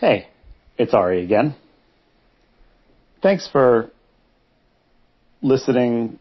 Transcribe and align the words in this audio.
Hey, 0.00 0.28
it's 0.78 0.94
Ari 0.94 1.22
again. 1.22 1.54
Thanks 3.22 3.46
for 3.46 3.90
listening 5.42 6.18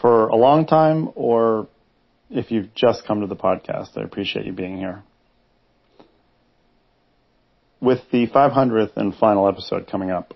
for 0.00 0.28
a 0.28 0.36
long 0.36 0.64
time, 0.64 1.10
or 1.14 1.68
if 2.30 2.50
you've 2.50 2.74
just 2.74 3.06
come 3.06 3.20
to 3.20 3.26
the 3.26 3.36
podcast, 3.36 3.98
I 3.98 4.00
appreciate 4.00 4.46
you 4.46 4.54
being 4.54 4.78
here. 4.78 5.02
With 7.82 7.98
the 8.10 8.28
500th 8.28 8.96
and 8.96 9.14
final 9.14 9.46
episode 9.46 9.86
coming 9.86 10.10
up, 10.10 10.32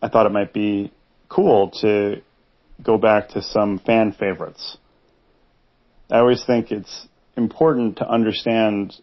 I 0.00 0.08
thought 0.08 0.24
it 0.24 0.32
might 0.32 0.54
be 0.54 0.94
cool 1.28 1.72
to 1.82 2.22
go 2.82 2.96
back 2.96 3.28
to 3.30 3.42
some 3.42 3.80
fan 3.80 4.12
favorites. 4.18 4.78
I 6.10 6.20
always 6.20 6.42
think 6.42 6.70
it's 6.70 7.06
important 7.36 7.98
to 7.98 8.08
understand 8.08 8.94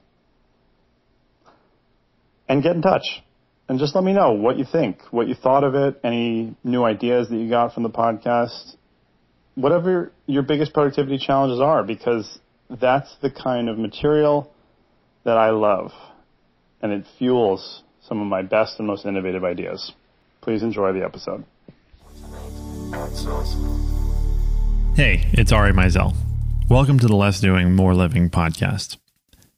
and 2.48 2.62
get 2.62 2.76
in 2.76 2.82
touch 2.82 3.24
and 3.70 3.80
just 3.80 3.96
let 3.96 4.04
me 4.04 4.12
know 4.14 4.34
what 4.34 4.58
you 4.58 4.66
think, 4.70 5.00
what 5.12 5.28
you 5.28 5.36
thought 5.36 5.64
of 5.64 5.76
it, 5.76 6.02
any 6.04 6.58
new 6.64 6.84
ideas 6.84 7.30
that 7.30 7.38
you 7.38 7.50
got 7.50 7.74
from 7.74 7.84
the 7.84 7.90
podcast, 7.90 8.76
whatever 9.56 10.12
your 10.26 10.44
biggest 10.44 10.74
productivity 10.74 11.18
challenges 11.18 11.62
are, 11.62 11.84
because 11.84 12.40
that's 12.70 13.16
the 13.22 13.32
kind 13.32 13.70
of 13.70 13.78
material 13.78 14.52
that 15.24 15.38
I 15.38 15.52
love 15.52 15.94
and 16.86 16.94
it 16.94 17.08
fuels 17.18 17.82
some 18.00 18.22
of 18.22 18.28
my 18.28 18.44
best 18.44 18.78
and 18.78 18.88
most 18.88 19.08
innovative 19.08 19.44
ideas. 19.44 19.94
Please 20.42 20.62
enjoy 20.62 20.94
the 20.94 21.04
episode. 21.04 21.44
Hey, 24.96 25.28
it's 25.34 25.52
Ari 25.52 25.72
Meisel. 25.72 26.16
Welcome 26.70 27.00
to 27.00 27.08
the 27.08 27.16
Less 27.16 27.40
Doing, 27.40 27.74
More 27.74 27.96
Living 27.96 28.30
podcast. 28.30 28.98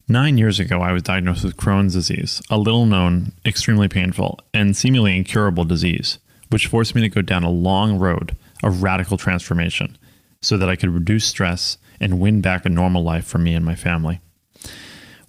Nine 0.07 0.37
years 0.37 0.57
ago, 0.57 0.79
I 0.79 0.93
was 0.93 1.03
diagnosed 1.03 1.43
with 1.43 1.57
Crohn's 1.57 1.95
disease, 1.95 2.41
a 2.49 2.57
little 2.57 2.85
known, 2.85 3.33
extremely 3.45 3.89
painful, 3.89 4.39
and 4.53 4.77
seemingly 4.77 5.17
incurable 5.17 5.65
disease, 5.65 6.19
which 6.49 6.67
forced 6.67 6.95
me 6.95 7.01
to 7.01 7.09
go 7.09 7.21
down 7.21 7.43
a 7.43 7.49
long 7.49 7.99
road 7.99 8.37
of 8.63 8.83
radical 8.83 9.17
transformation 9.17 9.97
so 10.41 10.55
that 10.55 10.69
I 10.69 10.77
could 10.77 10.93
reduce 10.93 11.25
stress 11.25 11.77
and 11.99 12.21
win 12.21 12.39
back 12.39 12.65
a 12.65 12.69
normal 12.69 13.03
life 13.03 13.25
for 13.27 13.37
me 13.37 13.53
and 13.53 13.65
my 13.65 13.75
family. 13.75 14.21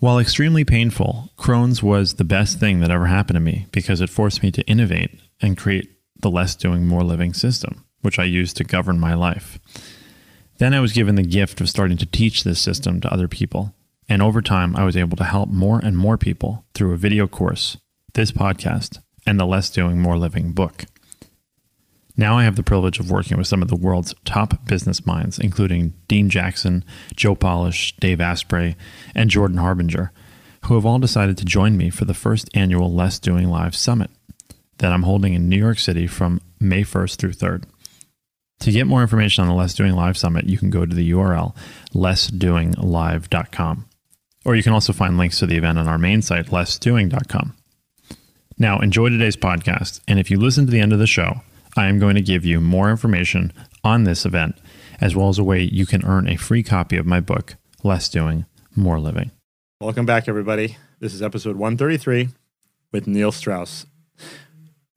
While 0.01 0.21
extremely 0.21 0.65
painful, 0.65 1.31
Crohn's 1.37 1.83
was 1.83 2.15
the 2.15 2.25
best 2.25 2.61
thing 2.61 2.79
that 2.81 2.91
ever 2.91 3.07
happened 3.07 3.35
to 3.35 3.41
me 3.41 3.67
because 3.73 4.01
it 4.01 4.09
forced 4.09 4.45
me 4.45 4.53
to 4.53 4.63
innovate 4.69 5.21
and 5.41 5.57
create 5.57 5.91
the 6.21 6.31
less 6.31 6.55
doing, 6.55 6.87
more 6.87 7.03
living 7.03 7.35
system, 7.35 7.85
which 8.03 8.17
I 8.17 8.25
used 8.25 8.57
to 8.59 8.65
govern 8.65 9.01
my 9.01 9.15
life. 9.15 9.59
Then 10.59 10.73
I 10.73 10.79
was 10.79 10.93
given 10.93 11.17
the 11.17 11.25
gift 11.25 11.61
of 11.61 11.69
starting 11.69 11.97
to 11.97 12.07
teach 12.07 12.45
this 12.45 12.61
system 12.61 13.01
to 13.01 13.13
other 13.13 13.27
people. 13.27 13.75
And 14.09 14.23
over 14.23 14.41
time, 14.41 14.77
I 14.77 14.85
was 14.85 14.97
able 14.97 15.17
to 15.17 15.25
help 15.25 15.49
more 15.49 15.81
and 15.81 15.99
more 15.99 16.17
people 16.17 16.65
through 16.75 16.93
a 16.93 16.97
video 16.97 17.27
course, 17.27 17.77
this 18.15 18.31
podcast, 18.31 19.01
and 19.27 19.39
the 19.39 19.47
Less 19.47 19.69
Doing, 19.69 20.01
More 20.01 20.17
Living 20.17 20.53
book. 20.53 20.85
Now 22.19 22.37
I 22.37 22.43
have 22.43 22.57
the 22.57 22.65
privilege 22.65 22.99
of 22.99 23.13
working 23.13 23.39
with 23.39 23.47
some 23.47 23.63
of 23.63 23.69
the 23.69 23.77
world's 23.77 24.13
top 24.25 24.67
business 24.67 25.07
minds, 25.07 25.39
including 25.39 25.95
Dean 26.09 26.29
Jackson, 26.29 26.85
Joe 27.15 27.37
Polish, 27.37 27.95
Dave 28.01 28.21
Asprey, 28.21 28.77
and 29.15 29.31
Jordan 29.31 29.59
Harbinger, 29.59 30.11
who 30.65 30.75
have 30.75 30.85
all 30.85 30.99
decided 30.99 31.39
to 31.39 31.45
join 31.45 31.77
me 31.77 31.91
for 31.91 32.05
the 32.05 32.15
first 32.15 32.51
annual 32.55 32.93
Less 32.93 33.21
Doing 33.21 33.49
Live 33.49 33.77
Summit 33.77 34.11
that 34.79 34.93
I'm 34.93 35.05
holding 35.05 35.35
in 35.35 35.49
New 35.49 35.57
York 35.57 35.79
City 35.79 36.09
from 36.09 36.41
May 36.59 36.83
1st 36.83 37.17
through 37.17 37.35
3rd. 37.35 37.65
To 38.61 38.73
get 38.73 38.89
more 38.89 39.03
information 39.03 39.43
on 39.43 39.49
the 39.49 39.55
Less 39.55 39.75
Doing 39.75 39.93
Live 39.93 40.19
Summit, 40.19 40.47
you 40.47 40.59
can 40.59 40.71
go 40.71 40.85
to 40.85 40.95
the 40.95 41.13
URL 41.13 41.55
lessdoinglive.com. 41.95 43.89
Or 44.45 44.57
you 44.57 44.65
can 44.65 44.73
also 44.73 44.93
find 44.93 45.17
links 45.17 45.39
to 45.39 45.47
the 45.47 45.57
event 45.57 45.79
on 45.79 45.87
our 45.87 45.99
main 45.99 46.23
site, 46.23 46.47
lessdoing.com. 46.47 47.55
Now, 48.59 48.81
enjoy 48.81 49.11
today's 49.11 49.37
podcast, 49.37 50.01
and 50.09 50.19
if 50.19 50.33
you 50.33 50.41
listen 50.41 50.67
to 50.67 50.73
the 50.73 50.81
end 50.81 50.93
of 50.93 50.99
the 50.99 51.07
show, 51.07 51.43
I 51.77 51.87
am 51.87 51.99
going 51.99 52.15
to 52.15 52.23
give 52.23 52.45
you 52.45 52.61
more 52.61 52.91
information 52.91 53.53
on 53.85 54.05
this 54.05 54.25
event, 54.25 54.57
as 55.01 55.15
well 55.15 55.29
as 55.29 55.39
a 55.39 55.45
way 55.45 55.63
you 55.63 55.87
can 55.87 56.05
earn 56.05 56.29
a 56.29 56.37
free 56.37 56.63
copy 56.63 56.97
of 56.97 57.07
my 57.07 57.21
book, 57.21 57.57
Less 57.83 58.09
Doing, 58.09 58.47
More 58.75 58.99
Living. 58.99 59.31
Welcome 59.81 60.07
back, 60.07 60.29
everybody. 60.29 60.77
This 61.01 61.15
is 61.15 61.23
episode 61.23 61.57
133 61.57 62.31
with 62.93 63.07
Neil 63.07 63.31
Strauss. 63.31 63.87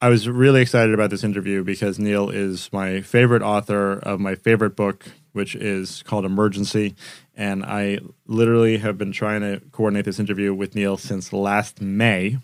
I 0.03 0.09
was 0.09 0.27
really 0.27 0.61
excited 0.61 0.95
about 0.95 1.11
this 1.11 1.23
interview 1.23 1.63
because 1.63 1.99
Neil 1.99 2.29
is 2.29 2.73
my 2.73 3.01
favorite 3.01 3.43
author 3.43 3.99
of 3.99 4.19
my 4.19 4.33
favorite 4.33 4.75
book, 4.75 5.05
which 5.33 5.53
is 5.55 6.01
called 6.03 6.25
Emergency. 6.25 6.95
And 7.35 7.63
I 7.63 7.99
literally 8.25 8.79
have 8.79 8.97
been 8.97 9.11
trying 9.11 9.41
to 9.41 9.61
coordinate 9.71 10.05
this 10.05 10.19
interview 10.19 10.53
with 10.55 10.73
Neil 10.73 10.97
since 10.97 11.31
last 11.31 11.81
May. 11.81 12.39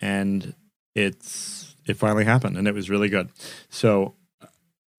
And 0.00 0.54
it's 0.94 1.53
it 1.86 1.96
finally 1.96 2.24
happened 2.24 2.56
and 2.56 2.66
it 2.66 2.74
was 2.74 2.90
really 2.90 3.08
good. 3.08 3.28
So 3.68 4.14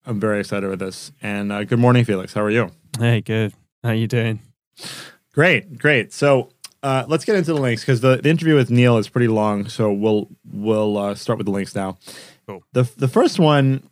I'm 0.04 0.20
very 0.20 0.40
excited 0.40 0.68
with 0.68 0.78
this. 0.78 1.12
And 1.20 1.50
uh, 1.52 1.64
good 1.64 1.78
morning, 1.78 2.04
Felix. 2.04 2.32
How 2.32 2.42
are 2.42 2.50
you? 2.50 2.70
Hey, 2.98 3.20
good. 3.20 3.52
How 3.82 3.92
you 3.92 4.06
doing? 4.06 4.40
Great, 5.32 5.78
great. 5.78 6.12
So 6.12 6.50
uh, 6.82 7.04
let's 7.08 7.24
get 7.24 7.34
into 7.36 7.52
the 7.52 7.60
links 7.60 7.82
because 7.82 8.00
the, 8.00 8.16
the 8.16 8.28
interview 8.28 8.54
with 8.54 8.70
Neil 8.70 8.96
is 8.98 9.08
pretty 9.08 9.28
long. 9.28 9.68
So 9.68 9.92
we'll 9.92 10.28
we'll 10.50 10.96
uh, 10.96 11.14
start 11.14 11.38
with 11.38 11.46
the 11.46 11.52
links 11.52 11.74
now. 11.74 11.98
Cool. 12.46 12.62
The 12.72 12.88
the 12.96 13.08
first 13.08 13.38
one, 13.38 13.88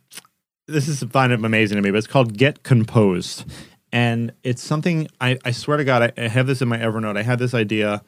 this 0.67 0.87
is 0.87 1.03
find 1.03 1.33
it 1.33 1.43
amazing 1.43 1.75
to 1.75 1.81
me, 1.81 1.91
but 1.91 1.97
it's 1.97 2.07
called 2.07 2.37
Get 2.37 2.63
Composed, 2.63 3.45
and 3.91 4.31
it's 4.43 4.63
something 4.63 5.07
I, 5.19 5.37
I 5.43 5.51
swear 5.51 5.77
to 5.77 5.83
God 5.83 6.01
I, 6.17 6.23
I 6.23 6.27
have 6.29 6.47
this 6.47 6.61
in 6.61 6.67
my 6.67 6.77
Evernote. 6.77 7.17
I 7.17 7.23
had 7.23 7.37
this 7.37 7.53
idea 7.53 8.01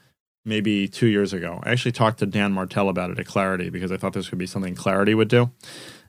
maybe 0.47 0.87
two 0.87 1.07
years 1.07 1.33
ago. 1.33 1.59
I 1.63 1.71
actually 1.71 1.91
talked 1.91 2.19
to 2.19 2.25
Dan 2.25 2.53
Martell 2.53 2.89
about 2.89 3.11
it 3.11 3.19
at 3.19 3.25
Clarity 3.27 3.69
because 3.69 3.91
I 3.91 3.97
thought 3.97 4.13
this 4.13 4.29
could 4.29 4.39
be 4.39 4.47
something 4.47 4.73
Clarity 4.73 5.13
would 5.13 5.27
do. 5.27 5.51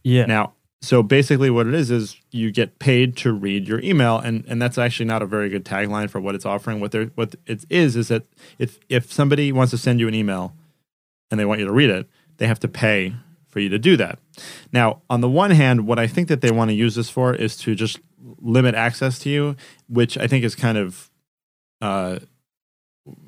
Yeah. 0.03 0.26
Now, 0.26 0.54
so 0.81 1.03
basically, 1.03 1.50
what 1.50 1.66
it 1.66 1.75
is 1.75 1.91
is 1.91 2.16
you 2.31 2.53
get 2.53 2.78
paid 2.78 3.16
to 3.19 3.32
read 3.32 3.66
your 3.66 3.81
email, 3.81 4.19
and 4.19 4.44
and 4.47 4.62
that's 4.62 4.78
actually 4.78 5.06
not 5.06 5.22
a 5.22 5.27
very 5.27 5.48
good 5.48 5.65
tagline 5.65 6.09
for 6.09 6.21
what 6.21 6.37
it's 6.37 6.47
offering. 6.47 6.78
What 6.78 6.93
they 6.93 7.04
what 7.16 7.34
it 7.47 7.65
is 7.69 7.97
is 7.97 8.09
that 8.09 8.22
if 8.59 8.78
if 8.88 9.12
somebody 9.12 9.50
wants 9.50 9.72
to 9.72 9.78
send 9.78 9.98
you 9.98 10.06
an 10.06 10.15
email 10.15 10.54
and 11.31 11.41
they 11.41 11.44
want 11.44 11.59
you 11.59 11.66
to 11.66 11.72
read 11.72 11.91
it, 11.91 12.09
they 12.37 12.47
have 12.47 12.60
to 12.60 12.69
pay 12.69 13.15
for 13.48 13.59
you 13.59 13.69
to 13.71 13.78
do 13.78 13.97
that. 13.97 14.21
Now, 14.72 15.03
on 15.10 15.21
the 15.21 15.28
one 15.28 15.50
hand, 15.50 15.87
what 15.87 15.98
I 15.98 16.06
think 16.06 16.28
that 16.28 16.43
they 16.43 16.53
want 16.53 16.71
to 16.71 16.75
use 16.75 16.94
this 16.94 17.10
for 17.10 17.34
is 17.34 17.56
to 17.59 17.75
just 17.75 17.98
limit 18.41 18.75
access 18.77 19.19
to 19.21 19.31
you, 19.31 19.56
which 19.88 20.16
I 20.16 20.28
think 20.28 20.44
is 20.44 20.54
kind 20.54 20.78
of 20.78 21.10
uh, 21.81 22.21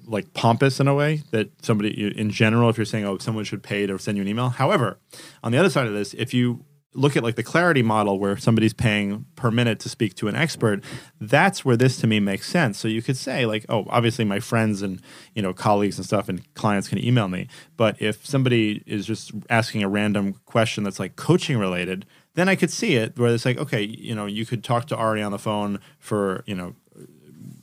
like 0.06 0.32
pompous 0.34 0.80
in 0.80 0.88
a 0.88 0.94
way 0.94 1.22
that 1.30 1.50
somebody 1.64 2.16
in 2.16 2.30
general 2.30 2.68
if 2.68 2.76
you're 2.76 2.84
saying 2.84 3.04
oh 3.04 3.18
someone 3.18 3.44
should 3.44 3.62
pay 3.62 3.86
to 3.86 3.98
send 3.98 4.16
you 4.16 4.22
an 4.22 4.28
email. 4.28 4.48
However 4.50 4.98
on 5.42 5.52
the 5.52 5.58
other 5.58 5.70
side 5.70 5.86
of 5.86 5.92
this 5.92 6.14
if 6.14 6.34
you 6.34 6.64
look 6.92 7.16
at 7.16 7.22
like 7.22 7.36
the 7.36 7.42
clarity 7.42 7.82
model 7.82 8.18
where 8.18 8.36
somebody's 8.36 8.72
paying 8.72 9.24
per 9.36 9.48
minute 9.50 9.78
to 9.78 9.88
speak 9.88 10.12
to 10.16 10.26
an 10.26 10.34
expert 10.34 10.82
that's 11.20 11.64
where 11.64 11.76
this 11.76 11.98
to 11.98 12.06
me 12.06 12.18
makes 12.18 12.48
sense. 12.48 12.78
So 12.78 12.88
you 12.88 13.02
could 13.02 13.16
say 13.16 13.46
like 13.46 13.64
oh 13.68 13.86
obviously 13.88 14.24
my 14.24 14.40
friends 14.40 14.82
and 14.82 15.00
you 15.34 15.42
know 15.42 15.52
colleagues 15.52 15.96
and 15.96 16.06
stuff 16.06 16.28
and 16.28 16.42
clients 16.54 16.88
can 16.88 17.02
email 17.02 17.28
me. 17.28 17.48
But 17.76 18.00
if 18.00 18.26
somebody 18.26 18.82
is 18.86 19.06
just 19.06 19.32
asking 19.48 19.82
a 19.82 19.88
random 19.88 20.34
question 20.46 20.84
that's 20.84 20.98
like 20.98 21.16
coaching 21.16 21.58
related 21.58 22.06
then 22.34 22.48
i 22.48 22.54
could 22.54 22.70
see 22.70 22.94
it 22.94 23.18
where 23.18 23.34
it's 23.34 23.44
like 23.44 23.58
okay 23.58 23.82
you 23.82 24.14
know 24.14 24.26
you 24.26 24.46
could 24.46 24.62
talk 24.62 24.86
to 24.86 24.96
ari 24.96 25.22
on 25.22 25.32
the 25.32 25.38
phone 25.38 25.80
for 25.98 26.44
you 26.46 26.54
know 26.54 26.74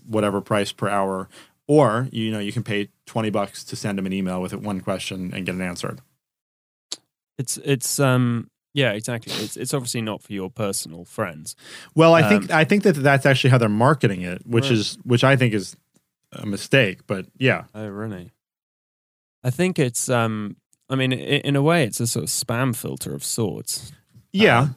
whatever 0.05 0.41
price 0.41 0.71
per 0.71 0.87
hour 0.87 1.27
or 1.67 2.07
you 2.11 2.31
know 2.31 2.39
you 2.39 2.51
can 2.51 2.63
pay 2.63 2.89
20 3.05 3.29
bucks 3.29 3.63
to 3.63 3.75
send 3.75 3.97
them 3.97 4.05
an 4.05 4.13
email 4.13 4.41
with 4.41 4.53
one 4.53 4.81
question 4.81 5.31
and 5.33 5.45
get 5.45 5.55
it 5.55 5.61
answered 5.61 6.01
it's 7.37 7.57
it's 7.57 7.99
um 7.99 8.49
yeah 8.73 8.91
exactly 8.91 9.33
it's 9.43 9.57
it's 9.57 9.73
obviously 9.73 10.01
not 10.01 10.21
for 10.21 10.33
your 10.33 10.49
personal 10.49 11.05
friends 11.05 11.55
well 11.95 12.13
i 12.13 12.21
um, 12.21 12.29
think 12.29 12.51
i 12.51 12.63
think 12.63 12.83
that 12.83 12.93
that's 12.93 13.25
actually 13.25 13.49
how 13.49 13.57
they're 13.57 13.69
marketing 13.69 14.21
it 14.21 14.45
which 14.45 14.65
right. 14.65 14.73
is 14.73 14.97
which 15.03 15.23
i 15.23 15.35
think 15.35 15.53
is 15.53 15.75
a 16.33 16.45
mistake 16.45 17.05
but 17.07 17.25
yeah 17.37 17.63
oh 17.73 17.87
really 17.87 18.31
I 19.43 19.49
think 19.49 19.79
it's 19.79 20.09
um 20.09 20.57
I 20.89 20.95
mean 20.95 21.13
i- 21.13 21.15
in 21.15 21.55
a 21.55 21.61
way 21.61 21.83
it's 21.85 22.01
a 22.01 22.07
sort 22.07 22.23
of 22.23 22.29
spam 22.29 22.75
filter 22.75 23.13
of 23.13 23.23
sorts. 23.23 23.91
Yeah. 24.33 24.59
Um, 24.59 24.75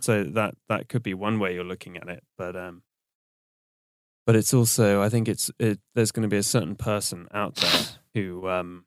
so 0.00 0.24
that 0.24 0.54
that 0.68 0.88
could 0.88 1.02
be 1.02 1.12
one 1.12 1.38
way 1.38 1.52
you're 1.54 1.64
looking 1.64 1.98
at 1.98 2.08
it, 2.08 2.24
but 2.38 2.56
um 2.56 2.82
but 4.26 4.36
it's 4.36 4.52
also 4.52 5.00
I 5.02 5.08
think 5.08 5.28
it's 5.28 5.50
it, 5.58 5.78
there's 5.94 6.12
going 6.12 6.22
to 6.22 6.28
be 6.28 6.36
a 6.36 6.42
certain 6.42 6.74
person 6.76 7.28
out 7.32 7.54
there 7.56 7.80
who 8.14 8.48
um 8.48 8.84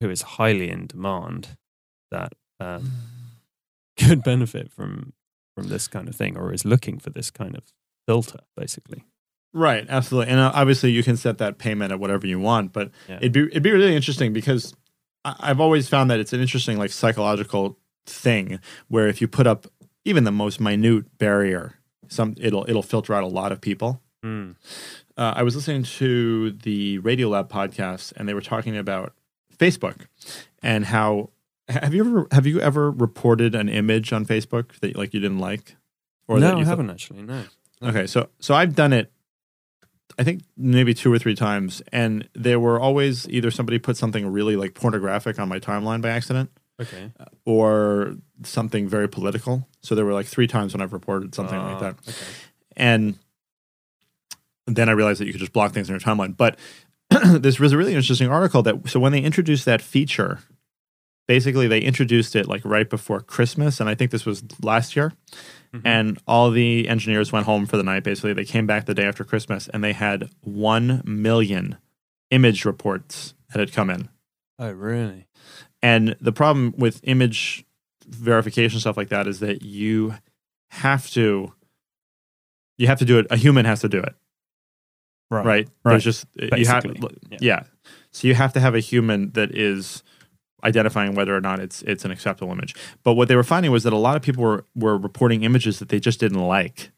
who 0.00 0.10
is 0.10 0.22
highly 0.22 0.70
in 0.70 0.86
demand 0.86 1.56
that 2.10 2.32
um 2.60 2.90
could 3.98 4.22
benefit 4.22 4.70
from 4.70 5.12
from 5.56 5.68
this 5.68 5.88
kind 5.88 6.08
of 6.08 6.14
thing 6.14 6.36
or 6.36 6.52
is 6.52 6.64
looking 6.64 6.98
for 6.98 7.10
this 7.10 7.30
kind 7.30 7.56
of 7.56 7.62
filter 8.06 8.40
basically. 8.56 9.04
Right, 9.54 9.86
absolutely, 9.88 10.32
and 10.32 10.40
uh, 10.40 10.52
obviously 10.54 10.90
you 10.90 11.02
can 11.02 11.16
set 11.16 11.38
that 11.38 11.56
payment 11.56 11.90
at 11.92 11.98
whatever 11.98 12.26
you 12.26 12.38
want. 12.38 12.72
But 12.74 12.90
Yeah. 13.08 13.16
it'd 13.18 13.32
be 13.32 13.42
it'd 13.44 13.62
be 13.62 13.70
really 13.70 13.96
interesting 13.96 14.32
because 14.34 14.74
I've 15.24 15.60
always 15.60 15.88
found 15.88 16.10
that 16.10 16.20
it's 16.20 16.32
an 16.32 16.40
interesting 16.40 16.78
like 16.78 16.90
psychological 16.90 17.78
thing 18.06 18.60
where 18.88 19.08
if 19.08 19.20
you 19.20 19.28
put 19.28 19.46
up 19.46 19.66
even 20.04 20.24
the 20.24 20.30
most 20.30 20.60
minute 20.60 21.18
barrier, 21.18 21.74
some 22.08 22.34
it'll 22.38 22.64
it'll 22.68 22.82
filter 22.82 23.14
out 23.14 23.24
a 23.24 23.28
lot 23.28 23.50
of 23.50 23.60
people. 23.60 24.02
Mm. 24.24 24.56
Uh, 25.16 25.34
I 25.36 25.42
was 25.42 25.54
listening 25.54 25.82
to 25.84 26.50
the 26.52 26.98
Radiolab 27.00 27.48
podcast, 27.48 28.12
and 28.16 28.28
they 28.28 28.34
were 28.34 28.40
talking 28.40 28.76
about 28.76 29.12
Facebook 29.56 30.06
and 30.62 30.84
how 30.86 31.30
have 31.68 31.94
you 31.94 32.00
ever 32.04 32.26
have 32.32 32.46
you 32.46 32.60
ever 32.60 32.90
reported 32.90 33.54
an 33.54 33.68
image 33.68 34.12
on 34.12 34.24
Facebook 34.26 34.78
that 34.80 34.96
like 34.96 35.14
you 35.14 35.20
didn't 35.20 35.38
like, 35.38 35.76
no, 36.28 36.38
that 36.40 36.54
I 36.54 36.58
you 36.58 36.64
thought- 36.64 36.70
haven't 36.70 36.90
actually. 36.90 37.22
No. 37.22 37.44
Okay, 37.82 38.06
so 38.06 38.28
so 38.40 38.54
I've 38.54 38.74
done 38.74 38.92
it. 38.92 39.12
I 40.18 40.24
think 40.24 40.42
maybe 40.56 40.94
two 40.94 41.12
or 41.12 41.18
three 41.18 41.34
times, 41.34 41.82
and 41.92 42.28
there 42.34 42.58
were 42.58 42.80
always 42.80 43.28
either 43.28 43.50
somebody 43.50 43.78
put 43.78 43.96
something 43.98 44.26
really 44.26 44.56
like 44.56 44.72
pornographic 44.74 45.38
on 45.38 45.48
my 45.48 45.58
timeline 45.58 46.00
by 46.00 46.08
accident, 46.08 46.50
Okay. 46.80 47.12
or 47.44 48.14
something 48.42 48.88
very 48.88 49.08
political. 49.08 49.68
So 49.82 49.94
there 49.94 50.04
were 50.06 50.14
like 50.14 50.26
three 50.26 50.46
times 50.46 50.72
when 50.72 50.80
I've 50.80 50.94
reported 50.94 51.34
something 51.34 51.58
like 51.58 51.76
Ah, 51.76 51.80
that, 51.80 51.94
Okay. 52.08 52.12
and 52.78 53.18
then 54.66 54.88
I 54.88 54.92
realized 54.92 55.20
that 55.20 55.26
you 55.26 55.32
could 55.32 55.40
just 55.40 55.52
block 55.52 55.72
things 55.72 55.88
in 55.88 55.92
your 55.94 56.00
timeline. 56.00 56.36
But 56.36 56.58
this 57.40 57.58
was 57.60 57.72
a 57.72 57.76
really 57.76 57.94
interesting 57.94 58.28
article 58.28 58.62
that 58.64 58.88
so 58.88 58.98
when 59.00 59.12
they 59.12 59.20
introduced 59.20 59.64
that 59.66 59.80
feature, 59.80 60.40
basically 61.28 61.66
they 61.68 61.80
introduced 61.80 62.34
it 62.36 62.46
like 62.48 62.62
right 62.64 62.88
before 62.90 63.20
Christmas, 63.20 63.80
and 63.80 63.88
I 63.88 63.94
think 63.94 64.10
this 64.10 64.26
was 64.26 64.42
last 64.62 64.96
year 64.96 65.12
Mhm. 65.74 65.82
and 65.84 66.18
all 66.28 66.50
the 66.52 66.88
engineers 66.88 67.32
went 67.32 67.44
home 67.46 67.66
for 67.66 67.76
the 67.76 67.82
night 67.82 68.04
basically 68.04 68.32
they 68.32 68.44
came 68.44 68.66
back 68.68 68.86
the 68.86 68.94
day 68.94 69.04
after 69.04 69.24
christmas 69.24 69.66
and 69.68 69.82
they 69.82 69.92
had 69.92 70.30
1 70.42 71.02
million 71.04 71.76
image 72.30 72.64
reports 72.64 73.34
that 73.52 73.58
had 73.58 73.72
come 73.72 73.90
in 73.90 74.08
Oh, 74.60 74.70
really? 74.70 75.26
and 75.82 76.14
the 76.20 76.30
problem 76.32 76.72
with 76.78 77.00
image 77.02 77.64
verification 78.06 78.78
stuff 78.78 78.96
like 78.96 79.08
that 79.08 79.26
is 79.26 79.40
that 79.40 79.62
you 79.62 80.14
have 80.70 81.10
to 81.10 81.52
you 82.78 82.86
have 82.86 83.00
to 83.00 83.04
do 83.04 83.18
it 83.18 83.26
a 83.28 83.36
human 83.36 83.64
has 83.66 83.80
to 83.80 83.88
do 83.88 83.98
it 83.98 84.14
right, 85.30 85.44
Right. 85.46 85.68
there's 85.84 86.04
just 86.04 86.26
you 86.36 86.66
have 86.66 86.84
yeah. 87.30 87.38
yeah. 87.40 87.62
so 88.12 88.28
you 88.28 88.34
have 88.34 88.52
to 88.52 88.60
have 88.60 88.74
a 88.74 88.80
human 88.80 89.30
that 89.32 89.54
is 89.56 90.02
identifying 90.64 91.14
whether 91.14 91.36
or 91.36 91.40
not 91.40 91.60
it's 91.60 91.82
it's 91.82 92.04
an 92.04 92.10
acceptable 92.10 92.50
image 92.52 92.74
but 93.02 93.14
what 93.14 93.28
they 93.28 93.36
were 93.36 93.42
finding 93.44 93.70
was 93.70 93.82
that 93.84 93.92
a 93.92 93.98
lot 93.98 94.16
of 94.16 94.22
people 94.22 94.42
were 94.42 94.64
were 94.74 94.96
reporting 94.98 95.42
images 95.44 95.78
that 95.78 95.88
they 95.88 96.00
just 96.00 96.18
didn't 96.20 96.42
like 96.42 96.90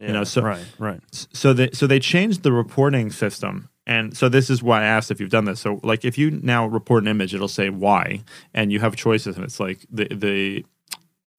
Yeah. 0.00 0.12
know, 0.12 0.24
so- 0.24 0.42
right, 0.42 0.64
right. 0.78 1.00
so 1.32 1.52
they 1.52 1.70
so 1.72 1.86
they 1.86 2.00
changed 2.00 2.42
the 2.42 2.52
reporting 2.52 3.10
system 3.10 3.68
and 3.86 4.16
so 4.16 4.28
this 4.28 4.50
is 4.50 4.62
why 4.62 4.80
i 4.82 4.84
asked 4.84 5.10
if 5.10 5.20
you've 5.20 5.30
done 5.30 5.44
this 5.46 5.60
so 5.60 5.80
like 5.82 6.04
if 6.04 6.18
you 6.18 6.30
now 6.30 6.66
report 6.66 7.02
an 7.04 7.08
image 7.08 7.34
it'll 7.34 7.48
say 7.48 7.70
why 7.70 8.22
and 8.52 8.72
you 8.72 8.80
have 8.80 8.96
choices 8.96 9.36
and 9.36 9.44
it's 9.44 9.60
like 9.60 9.86
the 9.90 10.06
the 10.10 10.64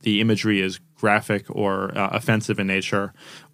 the 0.04 0.20
imagery 0.20 0.62
is 0.62 0.80
graphic 0.96 1.46
or 1.50 1.96
uh, 1.96 2.08
offensive 2.12 2.60
in 2.60 2.66
nature 2.66 3.14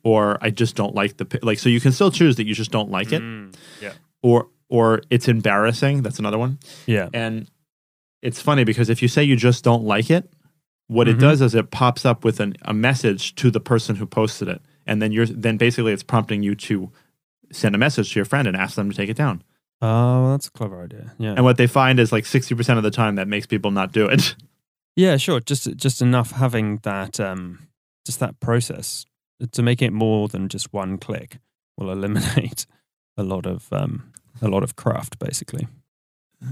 or 0.09 0.21
i 0.47 0.49
just 0.61 0.73
don't 0.75 0.95
like 1.01 1.13
the 1.19 1.25
like 1.49 1.59
so 1.63 1.69
you 1.69 1.81
can 1.85 1.91
still 1.91 2.11
choose 2.19 2.35
that 2.37 2.45
you 2.49 2.55
just 2.63 2.71
don't 2.77 2.91
like 2.97 3.11
it 3.17 3.21
Mm, 3.21 3.53
yeah. 3.81 3.93
or 4.21 4.47
or 4.69 5.01
it's 5.09 5.27
embarrassing 5.27 6.03
that's 6.03 6.19
another 6.19 6.37
one 6.45 6.53
Yeah. 6.85 7.09
and 7.13 7.35
it's 8.27 8.41
funny 8.41 8.63
because 8.63 8.89
if 8.89 8.99
you 9.03 9.07
say 9.07 9.23
you 9.23 9.35
just 9.49 9.63
don't 9.63 9.83
like 9.95 10.09
it, 10.17 10.23
what 10.87 11.07
it 11.07 11.15
Mhm. 11.17 11.19
does 11.27 11.41
is 11.41 11.53
it 11.55 11.69
pops 11.71 12.03
up 12.05 12.25
with 12.25 12.39
an, 12.39 12.51
a 12.63 12.73
message 12.73 13.35
to 13.35 13.51
the 13.51 13.59
person 13.59 13.95
who 13.97 14.05
posted 14.07 14.47
it, 14.47 14.59
and 14.87 15.01
then 15.01 15.11
you're 15.11 15.27
then 15.45 15.55
basically 15.57 15.93
it's 15.93 16.03
prompting 16.13 16.41
you 16.43 16.55
to 16.67 16.75
send 17.51 17.75
a 17.75 17.77
message 17.77 18.07
to 18.11 18.15
your 18.19 18.25
friend 18.25 18.47
and 18.47 18.57
ask 18.57 18.75
them 18.75 18.89
to 18.89 18.95
take 18.97 19.09
it 19.09 19.17
down. 19.17 19.43
Oh, 19.81 20.31
that's 20.31 20.47
a 20.47 20.51
clever 20.51 20.81
idea. 20.83 21.13
Yeah. 21.19 21.33
And 21.37 21.43
what 21.45 21.57
they 21.57 21.67
find 21.67 21.99
is 21.99 22.11
like 22.11 22.25
sixty 22.25 22.55
percent 22.55 22.77
of 22.79 22.83
the 22.83 22.91
time 23.01 23.15
that 23.15 23.27
makes 23.27 23.45
people 23.45 23.71
not 23.71 23.91
do 23.93 24.05
it. 24.07 24.35
Yeah, 25.05 25.17
sure. 25.17 25.39
Just 25.39 25.63
just 25.77 26.01
enough 26.01 26.31
having 26.31 26.77
that 26.81 27.19
um 27.19 27.67
just 28.05 28.19
that 28.19 28.39
process 28.39 29.05
to 29.51 29.61
make 29.61 29.81
it 29.81 29.93
more 29.93 30.27
than 30.27 30.49
just 30.49 30.73
one 30.73 30.97
click 30.97 31.37
will 31.77 31.91
eliminate 31.91 32.65
a 33.17 33.23
lot 33.23 33.45
of 33.45 33.71
um 33.71 34.11
a 34.41 34.47
lot 34.47 34.63
of 34.63 34.75
craft 34.75 35.19
basically. 35.19 35.67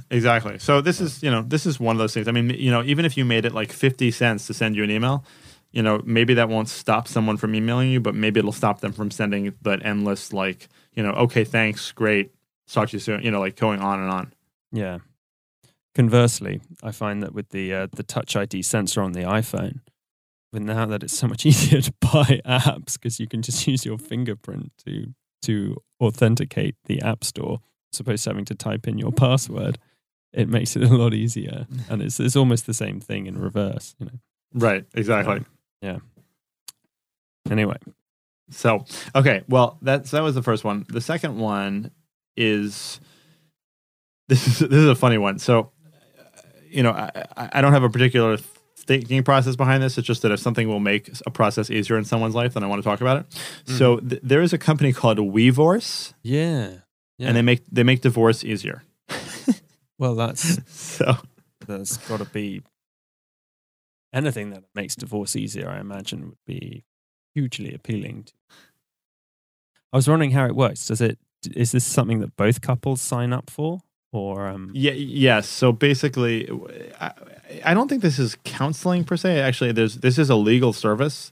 exactly. 0.09 0.57
So 0.59 0.81
this 0.81 0.99
is 0.99 1.21
you 1.23 1.31
know 1.31 1.41
this 1.41 1.65
is 1.65 1.79
one 1.79 1.95
of 1.95 1.99
those 1.99 2.13
things. 2.13 2.27
I 2.27 2.31
mean 2.31 2.49
you 2.49 2.71
know 2.71 2.83
even 2.83 3.05
if 3.05 3.17
you 3.17 3.25
made 3.25 3.45
it 3.45 3.53
like 3.53 3.71
fifty 3.71 4.11
cents 4.11 4.47
to 4.47 4.53
send 4.53 4.75
you 4.75 4.83
an 4.83 4.91
email. 4.91 5.23
You 5.71 5.83
know, 5.83 6.01
maybe 6.05 6.35
that 6.35 6.47
won't 6.47 6.69
stop 6.69 7.05
someone 7.05 7.35
from 7.35 7.53
emailing 7.53 7.91
you, 7.91 7.99
but 7.99 8.15
maybe 8.15 8.39
it'll 8.39 8.53
stop 8.53 8.79
them 8.79 8.93
from 8.93 9.11
sending 9.11 9.53
that 9.63 9.85
endless, 9.85 10.31
like, 10.31 10.69
you 10.93 11.03
know, 11.03 11.09
okay, 11.09 11.43
thanks, 11.43 11.91
great, 11.91 12.31
talk 12.71 12.89
to 12.89 12.95
you 12.95 12.99
soon, 13.01 13.21
you 13.23 13.29
know, 13.29 13.41
like 13.41 13.57
going 13.57 13.81
on 13.81 13.99
and 13.99 14.09
on. 14.09 14.33
Yeah. 14.71 14.99
Conversely, 15.93 16.61
I 16.81 16.91
find 16.91 17.21
that 17.23 17.33
with 17.33 17.49
the 17.49 17.73
uh, 17.73 17.87
the 17.91 18.03
Touch 18.03 18.37
ID 18.37 18.61
sensor 18.61 19.01
on 19.01 19.11
the 19.11 19.21
iPhone, 19.23 19.79
with 20.55 20.63
now 20.63 20.85
that 20.87 21.03
it's 21.03 21.15
so 21.15 21.27
much 21.27 21.45
easier 21.45 21.81
to 21.81 21.93
buy 21.99 22.41
apps 22.45 22.93
because 22.93 23.19
you 23.19 23.27
can 23.27 23.43
just 23.43 23.67
use 23.67 23.85
your 23.85 23.99
fingerprint 23.99 24.71
to 24.85 25.13
to 25.43 25.77
authenticate 26.01 26.75
the 26.85 26.99
app 27.01 27.23
store, 27.23 27.59
as 27.93 27.99
opposed 27.99 28.23
to 28.23 28.31
having 28.31 28.45
to 28.45 28.55
type 28.55 28.87
in 28.87 28.97
your 28.97 29.11
password. 29.11 29.77
It 30.33 30.49
makes 30.49 30.75
it 30.75 30.83
a 30.83 30.87
lot 30.87 31.13
easier, 31.13 31.67
and 31.89 32.01
it's 32.01 32.19
it's 32.19 32.35
almost 32.35 32.65
the 32.65 32.73
same 32.73 32.99
thing 32.99 33.27
in 33.27 33.37
reverse. 33.37 33.95
You 33.99 34.07
know. 34.07 34.19
Right, 34.53 34.85
exactly. 34.95 35.43
Yeah. 35.81 35.99
Anyway, 37.51 37.77
So, 38.49 38.85
okay, 39.13 39.43
well, 39.47 39.77
that's 39.81 40.09
that 40.11 40.23
was 40.23 40.33
the 40.33 40.41
first 40.41 40.63
one. 40.63 40.85
The 40.89 41.01
second 41.01 41.37
one 41.37 41.91
is 42.35 42.99
this 44.29 44.47
is 44.47 44.59
this 44.59 44.79
is 44.79 44.87
a 44.87 44.95
funny 44.95 45.19
one. 45.19 45.37
So, 45.37 45.71
you 46.67 46.81
know, 46.81 46.91
I, 46.91 47.25
I 47.37 47.49
I 47.53 47.61
don't 47.61 47.73
have 47.73 47.83
a 47.83 47.89
particular 47.89 48.37
thinking 48.87 49.23
process 49.23 49.55
behind 49.55 49.83
this. 49.83 49.97
It's 49.97 50.07
just 50.07 50.21
that 50.21 50.31
if 50.31 50.39
something 50.39 50.67
will 50.67 50.79
make 50.79 51.09
a 51.25 51.31
process 51.31 51.69
easier 51.69 51.97
in 51.97 52.05
someone's 52.05 52.35
life, 52.35 52.53
then 52.53 52.63
I 52.63 52.67
want 52.67 52.83
to 52.83 52.87
talk 52.87 53.01
about 53.01 53.17
it. 53.17 53.29
Mm-hmm. 53.29 53.77
So, 53.77 53.97
th- 53.97 54.21
there 54.23 54.41
is 54.41 54.53
a 54.53 54.57
company 54.57 54.93
called 54.93 55.17
WeVorce, 55.17 56.13
yeah, 56.23 56.71
yeah. 57.17 57.27
and 57.27 57.35
they 57.37 57.41
make 57.41 57.63
they 57.71 57.83
make 57.83 58.01
divorce 58.01 58.43
easier. 58.43 58.83
well, 59.99 60.15
that's 60.15 60.59
So, 60.67 61.17
there's 61.67 61.97
got 61.97 62.19
to 62.19 62.25
be 62.25 62.61
anything 64.13 64.51
that 64.51 64.63
makes 64.73 64.95
divorce 64.95 65.35
easier. 65.35 65.69
I 65.69 65.79
imagine 65.79 66.29
would 66.29 66.45
be 66.45 66.85
hugely 67.33 67.73
appealing. 67.73 68.23
To. 68.23 68.33
I 69.93 69.97
was 69.97 70.07
wondering 70.07 70.31
how 70.31 70.45
it 70.45 70.55
works. 70.55 70.87
Does 70.87 71.01
it 71.01 71.19
is 71.55 71.71
this 71.71 71.85
something 71.85 72.19
that 72.19 72.35
both 72.35 72.61
couples 72.61 73.01
sign 73.01 73.33
up 73.33 73.49
for, 73.49 73.81
or 74.15 74.47
um, 74.47 74.71
yeah, 74.73 74.91
yes. 74.91 75.47
So 75.47 75.71
basically, 75.71 76.49
I, 76.99 77.11
I 77.63 77.73
don't 77.73 77.87
think 77.87 78.01
this 78.01 78.19
is 78.19 78.37
counseling 78.43 79.03
per 79.03 79.17
se. 79.17 79.39
Actually, 79.39 79.71
there's 79.71 79.97
this 79.97 80.17
is 80.17 80.29
a 80.29 80.35
legal 80.35 80.73
service. 80.73 81.31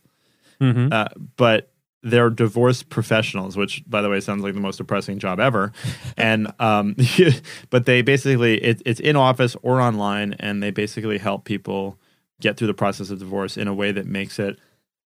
mhm. 0.60 0.92
uh, 0.92 1.10
but 1.36 1.70
they're 2.04 2.30
divorce 2.30 2.84
professionals, 2.84 3.56
which, 3.56 3.82
by 3.88 4.02
the 4.02 4.10
way, 4.10 4.20
sounds 4.20 4.44
like 4.44 4.54
the 4.54 4.60
most 4.60 4.78
depressing 4.78 5.20
job 5.20 5.40
ever. 5.40 5.72
and 6.18 6.52
um, 6.60 6.96
but 7.70 7.86
they 7.86 8.02
basically 8.02 8.62
it, 8.62 8.82
it's 8.86 9.00
in 9.00 9.16
office 9.16 9.56
or 9.64 9.80
online, 9.82 10.34
and 10.40 10.62
they 10.62 10.72
basically 10.72 11.18
help 11.18 11.46
people 11.46 11.98
get 12.42 12.58
through 12.58 12.68
the 12.68 12.74
process 12.74 13.10
of 13.10 13.20
divorce 13.20 13.56
in 13.58 13.68
a 13.68 13.74
way 13.74 13.92
that 13.94 14.06
makes 14.06 14.38
it, 14.38 14.60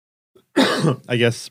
I 0.57 1.17
guess, 1.17 1.51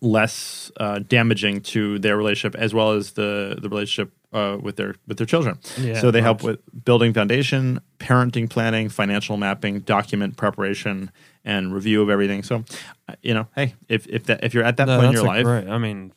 less 0.00 0.72
uh, 0.78 1.00
damaging 1.00 1.60
to 1.60 1.98
their 1.98 2.16
relationship 2.16 2.58
as 2.58 2.72
well 2.72 2.92
as 2.92 3.12
the 3.12 3.58
the 3.60 3.68
relationship 3.68 4.12
uh, 4.32 4.58
with 4.60 4.76
their 4.76 4.94
with 5.06 5.16
their 5.18 5.26
children. 5.26 5.58
Yeah, 5.78 6.00
so 6.00 6.10
they 6.10 6.20
help 6.22 6.42
with 6.42 6.60
building 6.84 7.12
foundation, 7.14 7.80
parenting 7.98 8.48
planning, 8.50 8.88
financial 8.88 9.36
mapping, 9.36 9.80
document 9.80 10.36
preparation, 10.36 11.10
and 11.44 11.72
review 11.74 12.02
of 12.02 12.10
everything. 12.10 12.42
So, 12.42 12.64
uh, 13.08 13.14
you 13.22 13.34
know, 13.34 13.46
hey, 13.56 13.74
if 13.88 14.06
if 14.06 14.24
that 14.24 14.44
if 14.44 14.52
you're 14.54 14.64
at 14.64 14.76
that 14.76 14.86
No, 14.86 14.96
point 14.98 15.06
in 15.08 15.12
your 15.14 15.24
life, 15.24 15.44
great- 15.44 15.68
I 15.68 15.78
mean, 15.78 16.12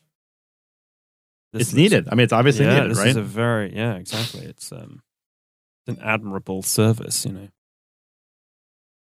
this 1.54 1.62
it's 1.64 1.70
is- 1.70 1.76
needed. 1.76 2.08
I 2.12 2.16
mean, 2.16 2.24
it's 2.26 2.34
obviously 2.34 2.66
yeah, 2.66 2.76
needed, 2.76 2.92
this 2.92 2.98
right? 3.00 3.08
is 3.08 3.16
a 3.16 3.22
very 3.24 3.76
yeah, 3.76 3.96
exactly. 3.96 4.42
It's 4.46 4.72
um, 4.72 5.02
it's 5.88 5.98
an 5.98 6.04
admirable 6.04 6.62
service, 6.64 7.26
you 7.26 7.32
know. 7.34 7.48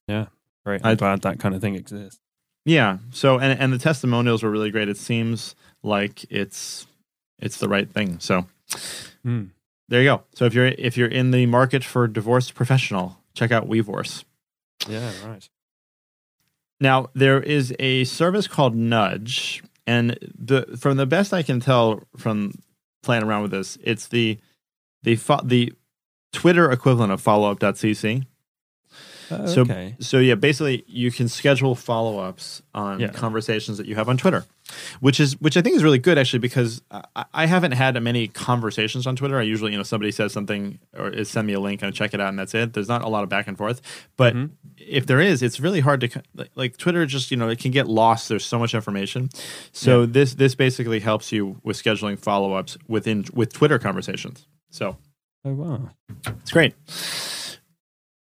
Yeah, 0.07 0.25
great. 0.65 0.81
I'm 0.83 0.91
I- 0.91 0.95
glad 0.95 1.21
that 1.23 1.39
kind 1.39 1.55
of 1.55 1.61
thing 1.61 1.75
exists. 1.75 2.19
yeah. 2.65 2.97
So, 3.11 3.39
and 3.39 3.59
and 3.59 3.73
the 3.73 3.77
testimonials 3.79 4.43
were 4.43 4.49
really 4.51 4.71
great. 4.71 4.89
It 4.89 4.97
seems 4.97 5.55
like 5.83 6.25
it's 6.31 6.85
it's 7.39 7.57
the 7.57 7.69
right 7.69 7.89
thing. 7.91 8.19
So, 8.19 8.45
Hmm. 9.23 9.45
there 9.87 10.01
you 10.01 10.09
go. 10.09 10.23
So 10.33 10.45
if 10.45 10.53
you're 10.53 10.67
if 10.67 10.97
you're 10.97 11.07
in 11.07 11.31
the 11.31 11.45
market 11.45 11.83
for 11.83 12.07
divorce 12.07 12.51
professional, 12.51 13.17
check 13.33 13.51
out 13.51 13.67
WeVorce. 13.69 14.23
Yeah, 14.87 15.11
right. 15.25 15.47
Now 16.79 17.09
there 17.13 17.41
is 17.41 17.73
a 17.79 18.03
service 18.05 18.47
called 18.47 18.75
Nudge, 18.75 19.61
and 19.85 20.17
the 20.37 20.77
from 20.79 20.97
the 20.97 21.05
best 21.05 21.33
I 21.33 21.43
can 21.43 21.59
tell 21.59 22.03
from 22.15 22.53
playing 23.03 23.23
around 23.23 23.43
with 23.43 23.51
this, 23.51 23.77
it's 23.83 24.07
the 24.07 24.39
the 25.03 25.15
fo- 25.15 25.43
the 25.43 25.73
Twitter 26.31 26.71
equivalent 26.71 27.11
of 27.11 27.21
followup.cc. 27.21 28.25
Oh, 29.31 29.45
So- 29.45 29.61
okay. 29.61 29.95
So 29.99 30.17
yeah, 30.19 30.35
basically 30.35 30.83
you 30.87 31.11
can 31.11 31.27
schedule 31.27 31.75
follow-ups 31.75 32.61
on 32.73 32.99
Yeah. 32.99 33.09
conversations 33.09 33.77
that 33.77 33.85
you 33.87 33.95
have 33.95 34.09
on 34.09 34.17
Twitter, 34.17 34.45
which 35.01 35.19
is 35.19 35.39
which 35.39 35.55
I 35.57 35.61
think 35.61 35.75
is 35.75 35.83
really 35.83 35.99
good 35.99 36.17
actually 36.17 36.39
because 36.39 36.81
I, 36.89 37.25
I 37.33 37.45
haven't 37.45 37.73
had 37.73 38.01
many 38.01 38.27
conversations 38.27 39.05
on 39.05 39.15
Twitter. 39.15 39.37
I 39.37 39.43
usually 39.43 39.71
you 39.71 39.77
know 39.77 39.83
somebody 39.83 40.11
says 40.11 40.33
something 40.33 40.79
or 40.97 41.09
is 41.09 41.29
send 41.29 41.45
me 41.47 41.53
a 41.53 41.59
link 41.59 41.81
and 41.81 41.89
I 41.89 41.91
check 41.91 42.13
it 42.13 42.19
out 42.21 42.29
and 42.29 42.39
that's 42.39 42.55
it. 42.55 42.73
There's 42.73 42.87
not 42.87 43.03
a 43.03 43.09
lot 43.09 43.23
of 43.23 43.29
back 43.29 43.47
and 43.47 43.57
forth, 43.57 43.81
but 44.17 44.33
Mhm. 44.35 44.49
if 44.77 45.05
there 45.05 45.19
is, 45.21 45.43
it's 45.43 45.59
really 45.59 45.79
hard 45.81 46.01
to 46.01 46.21
like, 46.35 46.49
like 46.55 46.77
Twitter. 46.77 47.05
Just 47.05 47.29
you 47.31 47.37
know 47.37 47.49
it 47.49 47.59
can 47.59 47.71
get 47.71 47.87
lost. 47.87 48.29
There's 48.29 48.45
so 48.45 48.57
much 48.57 48.73
information. 48.73 49.29
So 49.71 50.05
this 50.05 50.33
this 50.35 50.55
basically 50.55 51.01
helps 51.01 51.31
you 51.31 51.57
with 51.63 51.81
scheduling 51.81 52.17
follow-ups 52.17 52.77
within 52.87 53.25
with 53.33 53.53
Twitter 53.53 53.77
conversations. 53.79 54.47
So 54.71 54.97
Oh 55.45 55.53
wow, 55.53 55.89
it's 56.41 56.51
great. 56.51 56.73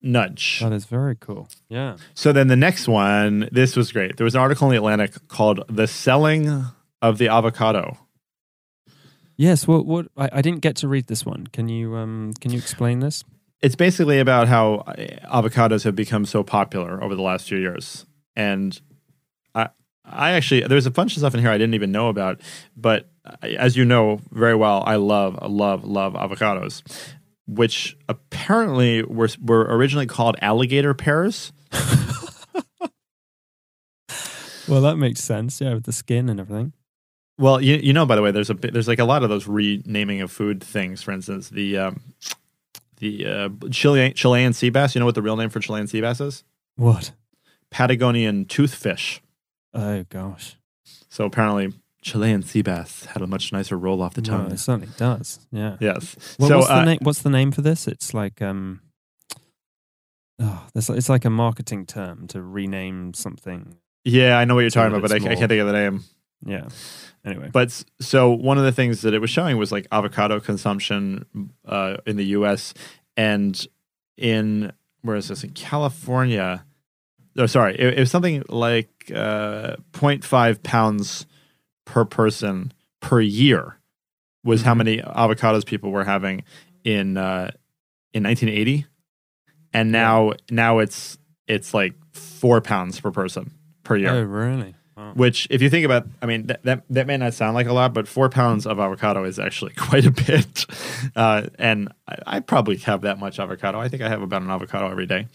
Nudge. 0.02 0.60
that 0.62 0.72
is 0.72 0.86
very 0.86 1.16
cool. 1.16 1.50
Yeah. 1.70 1.98
So 2.14 2.32
then 2.32 2.48
the 2.48 2.56
next 2.56 2.88
one, 2.88 3.50
this 3.52 3.76
was 3.76 3.92
great. 3.92 4.18
There 4.18 4.26
was 4.26 4.36
an 4.36 4.42
article 4.42 4.68
in 4.68 4.72
the 4.72 4.78
Atlantic 4.78 5.28
called 5.28 5.64
"The 5.68 5.88
Selling 5.88 6.66
of 7.02 7.18
the 7.18 7.30
Avocado." 7.30 7.98
Yes. 9.36 9.68
What? 9.68 9.86
What? 9.86 10.08
I, 10.16 10.30
I 10.34 10.42
didn't 10.42 10.62
get 10.62 10.76
to 10.78 10.88
read 10.88 11.08
this 11.08 11.26
one. 11.26 11.48
Can 11.48 11.68
you 11.68 11.96
um 11.96 12.34
Can 12.40 12.52
you 12.52 12.58
explain 12.58 13.00
this? 13.00 13.24
It's 13.62 13.76
basically 13.76 14.20
about 14.20 14.48
how 14.48 14.76
uh, 14.86 14.94
avocados 15.34 15.84
have 15.84 15.96
become 15.96 16.26
so 16.26 16.44
popular 16.44 17.04
over 17.04 17.16
the 17.16 17.24
last 17.24 17.48
few 17.48 17.58
years, 17.58 18.06
and 18.36 18.80
I, 19.56 19.70
I 20.06 20.32
actually 20.34 20.62
there's 20.62 20.86
a 20.86 20.92
bunch 20.92 21.14
of 21.14 21.20
stuff 21.22 21.34
in 21.34 21.40
here 21.40 21.50
I 21.50 21.58
didn't 21.58 21.74
even 21.74 21.92
know 21.92 22.08
about, 22.10 22.40
but 22.76 23.10
as 23.42 23.76
you 23.76 23.86
know 23.86 24.22
very 24.32 24.56
well, 24.56 24.84
I 24.86 24.96
love, 24.96 25.38
love, 25.50 25.84
love 25.84 26.14
avocados, 26.14 26.82
which 27.48 27.98
apparently 28.08 29.04
were 29.04 29.30
were 29.42 29.62
originally 29.64 30.06
called 30.06 30.36
alligator 30.42 30.94
pears. 30.94 31.52
Well, 34.68 34.82
that 34.82 34.98
makes 34.98 35.24
sense. 35.24 35.62
Yeah, 35.62 35.76
with 35.76 35.86
the 35.86 35.94
skin 35.94 36.30
and 36.30 36.40
everything. 36.40 36.74
Well, 37.40 37.62
you 37.62 37.76
you 37.78 37.94
know 37.94 38.06
by 38.06 38.16
the 38.16 38.22
way, 38.22 38.32
there's 38.32 38.50
a 38.50 38.54
there's 38.54 38.88
like 38.88 39.00
a 39.00 39.06
lot 39.06 39.24
of 39.24 39.30
those 39.30 39.48
renaming 39.48 40.22
of 40.22 40.32
food 40.32 40.64
things. 40.64 41.02
For 41.02 41.12
instance, 41.12 41.50
the 41.50 41.78
um, 41.78 42.02
the 42.98 43.26
uh, 43.26 43.50
Chilean 43.72 44.14
Chilean 44.14 44.54
sea 44.54 44.70
bass. 44.70 44.96
You 44.96 45.00
know 45.00 45.06
what 45.06 45.16
the 45.16 45.22
real 45.22 45.38
name 45.38 45.50
for 45.50 45.60
Chilean 45.60 45.88
sea 45.88 46.02
bass 46.02 46.20
is? 46.20 46.44
What? 46.76 47.12
Patagonian 47.70 48.46
toothfish. 48.46 49.20
Oh 49.74 50.04
gosh. 50.10 50.58
So 51.10 51.26
apparently, 51.26 51.74
Chilean 52.02 52.44
sea 52.44 52.62
bass 52.62 53.06
had 53.06 53.22
a 53.22 53.28
much 53.28 53.52
nicer 53.52 53.78
roll 53.78 54.02
off 54.02 54.14
the 54.14 54.22
No, 54.22 54.28
tongue. 54.30 54.52
it 54.52 54.60
certainly 54.60 54.90
does. 54.98 55.40
Yeah. 55.52 55.78
Yes. 55.80 56.16
What, 56.38 56.48
so 56.48 56.58
what's 56.58 56.68
the 56.68 56.74
uh, 56.76 56.86
name? 56.86 57.00
What's 57.02 57.22
the 57.22 57.30
name 57.30 57.52
for 57.52 57.62
this? 57.62 57.88
It's 57.88 58.14
like 58.14 58.42
um. 58.42 58.82
Oh, 60.40 60.68
there's, 60.74 60.90
it's 60.90 61.10
like 61.10 61.26
a 61.26 61.30
marketing 61.32 61.86
term 61.88 62.28
to 62.28 62.42
rename 62.42 63.14
something. 63.16 63.78
yeah, 64.06 64.38
I 64.38 64.46
know 64.46 64.54
what 64.54 64.62
you're 64.62 64.70
So 64.70 64.82
talking 64.82 64.96
about, 64.96 65.10
but 65.10 65.12
I, 65.12 65.16
I 65.32 65.36
can't 65.36 65.50
think 65.50 65.62
of 65.62 65.68
the 65.68 65.74
name. 65.74 66.04
Yeah. 66.46 66.68
Anyway. 67.26 67.50
But 67.52 67.84
so 68.00 68.30
one 68.32 68.60
of 68.60 68.64
the 68.64 68.72
things 68.72 69.02
that 69.02 69.16
it 69.16 69.20
was 69.20 69.32
showing 69.32 69.58
was 69.58 69.72
like 69.72 69.88
avocado 69.92 70.40
consumption 70.40 71.26
uh, 71.66 71.98
in 72.06 72.16
the 72.18 72.26
U.S. 72.26 72.76
and 73.18 73.66
in 74.16 74.72
where 75.02 75.16
is 75.16 75.28
this 75.30 75.44
in 75.44 75.50
California? 75.52 76.64
Oh, 77.40 77.48
sorry, 77.48 77.76
it, 77.78 77.96
it 77.96 78.00
was 78.00 78.12
something 78.12 78.44
like 78.50 79.12
uh, 79.14 79.76
0.5 79.94 80.62
pounds 80.64 81.26
per 81.88 82.06
person 82.06 82.72
per 83.00 83.22
year 83.22 83.78
was 84.44 84.62
how 84.62 84.74
Mhm. 84.74 84.78
many 84.78 84.98
avocados 85.00 85.66
people 85.66 85.90
were 85.92 86.04
having 86.04 86.44
in 86.84 87.18
uh, 87.18 87.50
in 88.14 88.24
1980, 88.24 88.86
and 89.74 89.92
now 89.92 90.34
now 90.52 90.80
it's 90.80 91.18
it's 91.48 91.74
like 91.74 91.94
four 92.14 92.62
pounds 92.62 93.00
per 93.00 93.10
person 93.12 93.52
per 93.84 93.96
year 93.96 94.10
Oh 94.12 94.22
really? 94.24 94.76
Wow. 94.98 95.14
which 95.16 95.48
if 95.52 95.62
you 95.62 95.70
think 95.70 95.86
about 95.86 96.08
i 96.24 96.26
mean 96.26 96.48
that, 96.48 96.64
that 96.64 96.84
that 96.90 97.06
may 97.08 97.18
not 97.18 97.34
sound 97.36 97.54
like 97.54 97.68
a 97.68 97.74
lot 97.74 97.94
but 97.94 98.08
four 98.08 98.30
pounds 98.30 98.66
of 98.66 98.80
avocado 98.80 99.24
is 99.26 99.38
actually 99.38 99.74
quite 99.78 100.06
a 100.08 100.12
bit 100.12 100.66
uh, 101.16 101.44
and 101.60 101.90
I, 102.08 102.38
I 102.38 102.40
probably 102.40 102.78
have 102.78 103.02
that 103.02 103.20
much 103.20 103.40
avocado 103.40 103.80
i 103.80 103.88
think 103.90 104.02
i 104.02 104.10
have 104.10 104.24
about 104.24 104.42
an 104.42 104.50
avocado 104.50 104.90
every 104.90 105.06
day 105.06 105.28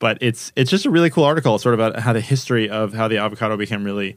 but 0.00 0.18
it's 0.20 0.52
it's 0.54 0.70
just 0.70 0.84
a 0.84 0.90
really 0.90 1.08
cool 1.08 1.24
article 1.24 1.58
sort 1.58 1.72
of 1.74 1.80
about 1.80 2.00
how 2.02 2.12
the 2.12 2.20
history 2.20 2.68
of 2.68 2.92
how 2.92 3.08
the 3.08 3.16
avocado 3.16 3.56
became 3.56 3.84
really 3.84 4.16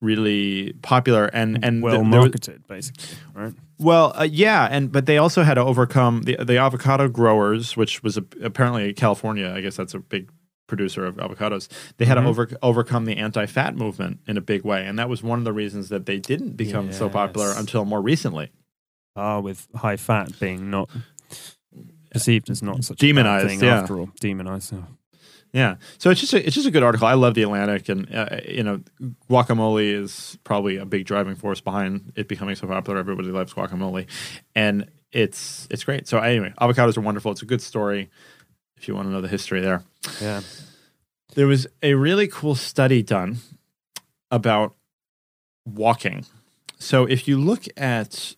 really 0.00 0.72
popular 0.82 1.26
and 1.26 1.64
and 1.64 1.82
well 1.82 2.00
th- 2.00 2.10
there 2.10 2.20
was- 2.20 2.26
marketed, 2.30 2.66
basically, 2.68 3.16
right? 3.34 3.54
well, 3.78 4.12
uh, 4.18 4.22
yeah, 4.24 4.68
and 4.70 4.92
but 4.92 5.06
they 5.06 5.18
also 5.18 5.42
had 5.42 5.54
to 5.54 5.62
overcome 5.62 6.22
the 6.22 6.36
the 6.36 6.58
avocado 6.58 7.08
growers, 7.08 7.76
which 7.76 8.02
was 8.02 8.16
a, 8.16 8.24
apparently 8.42 8.92
California. 8.92 9.52
I 9.54 9.60
guess 9.60 9.76
that's 9.76 9.94
a 9.94 9.98
big 10.00 10.30
producer 10.66 11.06
of 11.06 11.14
avocados. 11.16 11.68
They 11.98 12.04
had 12.06 12.18
Mhm. 12.18 12.22
to 12.24 12.28
over, 12.28 12.48
overcome 12.60 13.04
the 13.04 13.16
anti-fat 13.18 13.76
movement 13.76 14.18
in 14.26 14.36
a 14.36 14.40
big 14.40 14.64
way, 14.64 14.84
and 14.84 14.98
that 14.98 15.08
was 15.08 15.22
one 15.22 15.38
of 15.38 15.44
the 15.44 15.52
reasons 15.52 15.90
that 15.90 16.06
they 16.06 16.18
didn't 16.18 16.56
become 16.56 16.92
so 16.92 17.08
popular 17.08 17.52
until 17.56 17.84
more 17.84 18.02
recently. 18.02 18.50
Ah, 19.14 19.38
with 19.40 19.68
high 19.76 19.96
fat 19.96 20.38
being 20.40 20.68
not 20.68 20.90
perceived 22.10 22.50
as 22.50 22.62
not 22.62 22.82
such 22.84 22.98
Demonized, 22.98 23.46
a 23.46 23.48
thing 23.48 23.60
yeah. 23.60 23.80
after 23.80 23.98
all. 24.00 24.10
Demonized. 24.20 24.72
yeah. 24.72 24.80
Yeah, 25.52 25.76
so 25.98 26.10
it's 26.10 26.20
just 26.20 26.34
a, 26.34 26.44
it's 26.44 26.54
just 26.54 26.66
a 26.66 26.70
good 26.70 26.82
article. 26.82 27.06
I 27.06 27.14
love 27.14 27.34
the 27.34 27.42
Atlantic, 27.42 27.88
and 27.88 28.14
uh, 28.14 28.40
you 28.46 28.62
know, 28.62 28.80
guacamole 29.30 30.02
is 30.02 30.38
probably 30.44 30.76
a 30.76 30.84
big 30.84 31.06
driving 31.06 31.34
force 31.34 31.60
behind 31.60 32.12
it 32.14 32.28
becoming 32.28 32.56
so 32.56 32.66
popular. 32.66 32.98
Everybody 32.98 33.28
loves 33.28 33.54
guacamole, 33.54 34.06
and 34.54 34.90
it's 35.12 35.66
it's 35.70 35.84
great. 35.84 36.06
So 36.06 36.18
anyway, 36.18 36.52
avocados 36.60 36.98
are 36.98 37.00
wonderful. 37.00 37.32
It's 37.32 37.42
a 37.42 37.46
good 37.46 37.62
story 37.62 38.10
if 38.76 38.88
you 38.88 38.94
want 38.94 39.08
to 39.08 39.12
know 39.12 39.20
the 39.20 39.28
history 39.28 39.60
there. 39.60 39.82
Yeah. 40.20 40.42
There 41.34 41.46
was 41.46 41.66
a 41.82 41.94
really 41.94 42.28
cool 42.28 42.54
study 42.54 43.02
done 43.02 43.38
about 44.30 44.74
walking. 45.64 46.24
So 46.78 47.04
if 47.04 47.26
you 47.26 47.38
look 47.38 47.64
at 47.76 48.34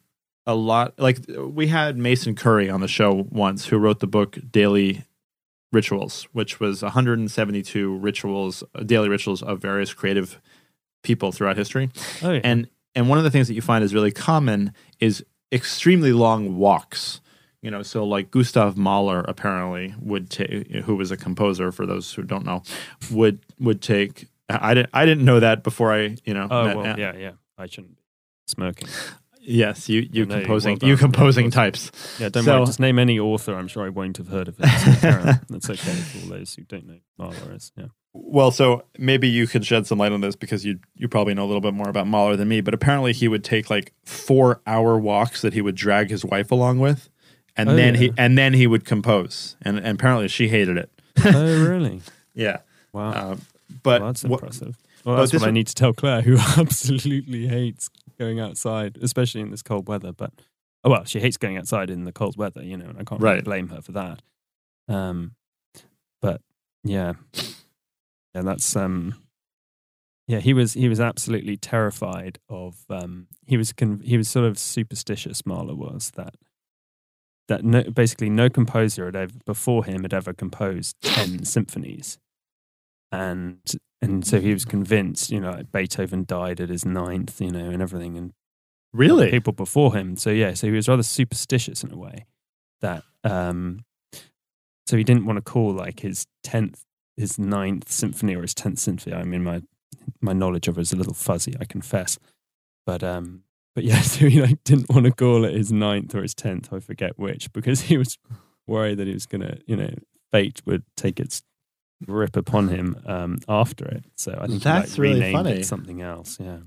a 0.46 0.54
lot, 0.54 0.94
like 0.98 1.18
we 1.28 1.66
had 1.68 1.96
Mason 1.96 2.34
Currey 2.34 2.72
on 2.72 2.80
the 2.80 2.88
show 2.88 3.26
once, 3.30 3.66
who 3.66 3.78
wrote 3.78 4.00
the 4.00 4.06
book 4.06 4.38
Daily 4.50 5.04
Rituals, 5.72 6.26
which 6.32 6.60
was 6.60 6.82
172 6.82 7.96
rituals, 7.98 8.64
uh, 8.74 8.82
daily 8.82 9.08
rituals 9.08 9.42
of 9.42 9.60
various 9.60 9.92
creative 9.92 10.40
people 11.02 11.30
throughout 11.30 11.56
history. 11.56 11.90
Oh 12.22 12.32
yeah. 12.32 12.40
And 12.42 12.68
and 12.94 13.08
one 13.08 13.18
of 13.18 13.24
the 13.24 13.30
things 13.30 13.48
that 13.48 13.54
you 13.54 13.60
find 13.60 13.84
is 13.84 13.94
really 13.94 14.10
common 14.10 14.72
is 14.98 15.24
extremely 15.52 16.12
long 16.12 16.56
walks. 16.56 17.20
You 17.60 17.70
know, 17.70 17.82
so 17.82 18.04
like 18.04 18.30
Gustav 18.30 18.76
Mahler 18.76 19.20
apparently 19.28 19.94
would 20.00 20.30
take, 20.30 20.70
who 20.70 20.94
was 20.94 21.10
a 21.10 21.16
composer 21.16 21.72
for 21.72 21.86
those 21.86 22.12
who 22.12 22.22
don't 22.22 22.44
know, 22.46 22.62
would 23.10 23.40
would 23.58 23.82
take. 23.82 24.26
I 24.48 24.72
didn't 24.74 24.90
I 24.94 25.04
didn't 25.04 25.24
know 25.24 25.40
that 25.40 25.62
before 25.62 25.92
I 25.92 26.16
you 26.24 26.34
know. 26.34 26.48
oh 26.50 26.64
met- 26.64 26.76
well, 26.76 26.98
yeah, 26.98 27.16
yeah. 27.16 27.32
I 27.58 27.66
shouldn't 27.66 27.96
be 27.96 28.02
smoking. 28.46 28.88
Yes, 29.50 29.88
you 29.88 30.06
you 30.12 30.26
composing 30.26 30.78
well 30.80 30.88
you. 30.88 30.94
Yeah, 30.94 31.00
composing 31.00 31.50
types. 31.50 31.90
Yeah, 32.20 32.28
don't 32.28 32.44
So- 32.44 32.56
worry. 32.58 32.66
Just 32.66 32.80
name 32.80 32.98
any 32.98 33.18
author. 33.18 33.54
I'm 33.54 33.66
sure 33.68 33.86
I 33.86 33.88
won't 33.88 34.18
have 34.18 34.28
heard 34.28 34.48
of 34.48 34.56
it. 34.60 34.66
So. 34.68 35.00
That's 35.48 35.70
okay 35.70 35.92
for 35.94 36.24
all 36.24 36.38
those 36.38 36.54
who 36.54 36.64
don't 36.64 36.86
know 36.86 36.98
Mahler 37.16 37.54
is. 37.54 37.72
Yeah. 37.76 37.86
Well, 38.12 38.50
so 38.50 38.84
maybe 38.98 39.28
you 39.28 39.46
could 39.46 39.64
shed 39.64 39.86
some 39.86 39.98
light 39.98 40.12
on 40.12 40.20
this 40.20 40.36
because 40.36 40.64
you 40.66 40.80
you 40.96 41.08
probably 41.08 41.32
know 41.34 41.44
a 41.44 41.46
little 41.46 41.60
bit 41.62 41.72
more 41.72 41.88
about 41.88 42.06
Mahler 42.06 42.36
than 42.36 42.48
me. 42.48 42.60
But 42.60 42.74
apparently, 42.74 43.12
he 43.12 43.26
would 43.28 43.42
take 43.44 43.70
like 43.70 43.92
four 44.04 44.60
hour 44.66 44.98
walks 44.98 45.40
that 45.42 45.54
he 45.54 45.62
would 45.62 45.76
drag 45.76 46.10
his 46.10 46.24
wife 46.24 46.50
along 46.50 46.80
with, 46.80 47.08
and 47.56 47.70
Oh, 47.70 47.76
then 47.76 47.94
yeah. 47.94 48.00
he 48.00 48.12
and 48.18 48.36
then 48.36 48.52
he 48.54 48.66
would 48.66 48.84
compose. 48.84 49.56
And, 49.62 49.78
and 49.78 49.98
apparently, 49.98 50.28
she 50.28 50.48
hated 50.48 50.76
it. 50.76 50.90
oh 51.24 51.66
really? 51.68 52.02
Yeah, 52.34 52.58
Wow. 52.92 53.10
uh, 53.12 53.36
but 53.82 54.00
well, 54.02 54.10
that's 54.10 54.24
impressive. 54.24 54.76
Well, 55.04 55.16
that's 55.16 55.32
what 55.32 55.42
I 55.44 55.50
need 55.50 55.68
to 55.68 55.74
tell 55.74 55.92
Claire, 55.94 56.20
who 56.22 56.36
absolutely 56.58 57.46
hates 57.46 57.88
going 58.18 58.40
outside, 58.40 58.98
especially 59.02 59.40
in 59.40 59.50
this 59.50 59.62
cold 59.62 59.88
weather. 59.88 60.12
But 60.12 60.32
oh 60.84 60.90
well, 60.90 61.04
she 61.04 61.20
hates 61.20 61.36
going 61.36 61.56
outside 61.56 61.90
in 61.90 62.04
the 62.04 62.12
cold 62.12 62.36
weather, 62.36 62.62
you 62.62 62.76
know, 62.76 62.86
and 62.86 62.98
I 62.98 63.04
can't 63.04 63.20
really 63.20 63.36
Right. 63.36 63.44
blame 63.44 63.68
her 63.68 63.80
for 63.82 63.92
that. 63.92 64.22
Um, 64.88 65.34
but 66.20 66.40
yeah, 66.84 67.14
yeah, 68.34 68.42
that's 68.42 68.74
um, 68.76 69.14
yeah, 70.26 70.40
he 70.40 70.52
was 70.52 70.74
he 70.74 70.88
was 70.88 71.00
absolutely 71.00 71.56
terrified 71.56 72.38
of 72.48 72.84
um, 72.90 73.26
he 73.46 73.56
was 73.56 73.72
con- 73.72 74.00
he 74.04 74.16
was 74.16 74.28
sort 74.28 74.44
of 74.46 74.58
superstitious. 74.58 75.44
Mahler 75.46 75.74
was 75.74 76.10
that 76.16 76.34
that 77.48 77.64
no, 77.64 77.82
basically 77.84 78.28
no 78.28 78.50
composer 78.50 79.06
had 79.06 79.16
ever 79.16 79.32
before 79.46 79.84
him 79.84 80.02
had 80.02 80.12
ever 80.12 80.32
composed 80.34 80.96
ten 81.00 81.44
symphonies, 81.44 82.18
and 83.10 83.58
and 84.00 84.26
so 84.26 84.40
he 84.40 84.52
was 84.52 84.64
convinced, 84.64 85.30
you 85.30 85.40
know, 85.40 85.62
Beethoven 85.72 86.24
died 86.24 86.60
at 86.60 86.68
his 86.68 86.84
ninth, 86.84 87.40
you 87.40 87.50
know, 87.50 87.70
and 87.70 87.82
everything, 87.82 88.16
and 88.16 88.32
Really? 88.92 89.30
people 89.30 89.52
before 89.52 89.94
him. 89.94 90.16
So 90.16 90.30
yeah, 90.30 90.54
so 90.54 90.66
he 90.66 90.72
was 90.72 90.88
rather 90.88 91.02
superstitious 91.02 91.84
in 91.84 91.92
a 91.92 91.96
way 91.96 92.26
that 92.80 93.02
um 93.24 93.84
so 94.86 94.96
he 94.96 95.04
didn't 95.04 95.26
want 95.26 95.36
to 95.36 95.42
call 95.42 95.72
like 95.72 96.00
his 96.00 96.26
tenth 96.42 96.84
his 97.16 97.38
ninth 97.38 97.90
symphony 97.90 98.34
or 98.36 98.42
his 98.42 98.54
tenth 98.54 98.78
symphony. 98.78 99.14
I 99.14 99.24
mean 99.24 99.42
my 99.42 99.62
my 100.20 100.32
knowledge 100.32 100.68
of 100.68 100.78
it 100.78 100.82
is 100.82 100.92
a 100.92 100.96
little 100.96 101.14
fuzzy, 101.14 101.54
I 101.60 101.64
confess. 101.64 102.18
But 102.86 103.02
um 103.02 103.42
but 103.74 103.84
yeah, 103.84 104.00
so 104.02 104.28
he 104.28 104.40
like 104.40 104.62
didn't 104.64 104.88
want 104.88 105.04
to 105.04 105.12
call 105.12 105.44
it 105.44 105.54
his 105.54 105.70
ninth 105.72 106.14
or 106.14 106.22
his 106.22 106.34
tenth, 106.34 106.72
I 106.72 106.80
forget 106.80 107.18
which, 107.18 107.52
because 107.52 107.82
he 107.82 107.98
was 107.98 108.16
worried 108.66 108.98
that 108.98 109.06
he 109.06 109.12
was 109.14 109.26
gonna, 109.26 109.58
you 109.66 109.76
know, 109.76 109.90
fate 110.32 110.62
would 110.64 110.84
take 110.96 111.20
its 111.20 111.42
grip 112.06 112.36
upon 112.36 112.68
him 112.68 112.96
um 113.06 113.38
after 113.48 113.84
it. 113.86 114.04
So 114.16 114.38
I 114.40 114.46
think 114.46 114.62
That's 114.62 114.94
he 114.94 115.02
like 115.02 115.10
really 115.10 115.32
funny. 115.32 115.52
it 115.52 115.64
something 115.66 116.00
else. 116.02 116.38
Yeah. 116.40 116.58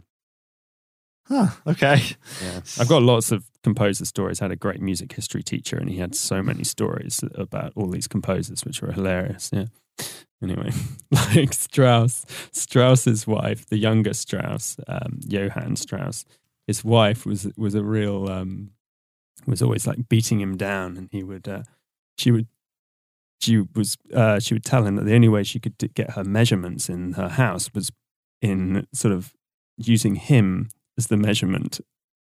Huh. 1.27 1.47
Okay. 1.65 2.01
Yeah, 2.43 2.61
I've 2.79 2.89
got 2.89 3.03
lots 3.03 3.31
of 3.31 3.45
composer 3.63 4.05
stories. 4.05 4.41
I 4.41 4.45
had 4.45 4.51
a 4.51 4.55
great 4.57 4.81
music 4.81 5.13
history 5.13 5.43
teacher, 5.43 5.77
and 5.77 5.89
he 5.89 5.97
had 5.97 6.13
so 6.15 6.41
many 6.41 6.63
stories 6.63 7.23
about 7.35 7.71
all 7.75 7.87
these 7.87 8.07
composers, 8.07 8.65
which 8.65 8.81
were 8.81 8.91
hilarious. 8.91 9.49
Yeah. 9.53 9.65
Anyway, 10.43 10.71
like 11.11 11.53
Strauss, 11.53 12.25
Strauss's 12.51 13.27
wife, 13.27 13.65
the 13.67 13.77
younger 13.77 14.13
Strauss, 14.13 14.75
um, 14.87 15.19
Johann 15.27 15.75
Strauss, 15.75 16.25
his 16.67 16.83
wife 16.83 17.25
was 17.25 17.47
was 17.55 17.75
a 17.75 17.83
real 17.83 18.27
um, 18.27 18.71
was 19.45 19.61
always 19.61 19.85
like 19.87 20.09
beating 20.09 20.41
him 20.41 20.57
down, 20.57 20.97
and 20.97 21.07
he 21.11 21.23
would 21.23 21.47
uh, 21.47 21.63
she 22.17 22.31
would 22.31 22.47
she 23.41 23.63
was 23.75 23.97
uh, 24.13 24.39
she 24.39 24.53
would 24.53 24.63
tell 24.63 24.85
him 24.85 24.95
that 24.95 25.05
the 25.05 25.15
only 25.15 25.29
way 25.29 25.43
she 25.43 25.59
could 25.59 25.77
d- 25.77 25.89
get 25.93 26.11
her 26.11 26.23
measurements 26.23 26.89
in 26.89 27.13
her 27.13 27.29
house 27.29 27.73
was 27.73 27.91
in 28.41 28.87
sort 28.93 29.13
of 29.13 29.33
using 29.77 30.15
him 30.15 30.69
as 30.97 31.07
the 31.07 31.17
measurement. 31.17 31.81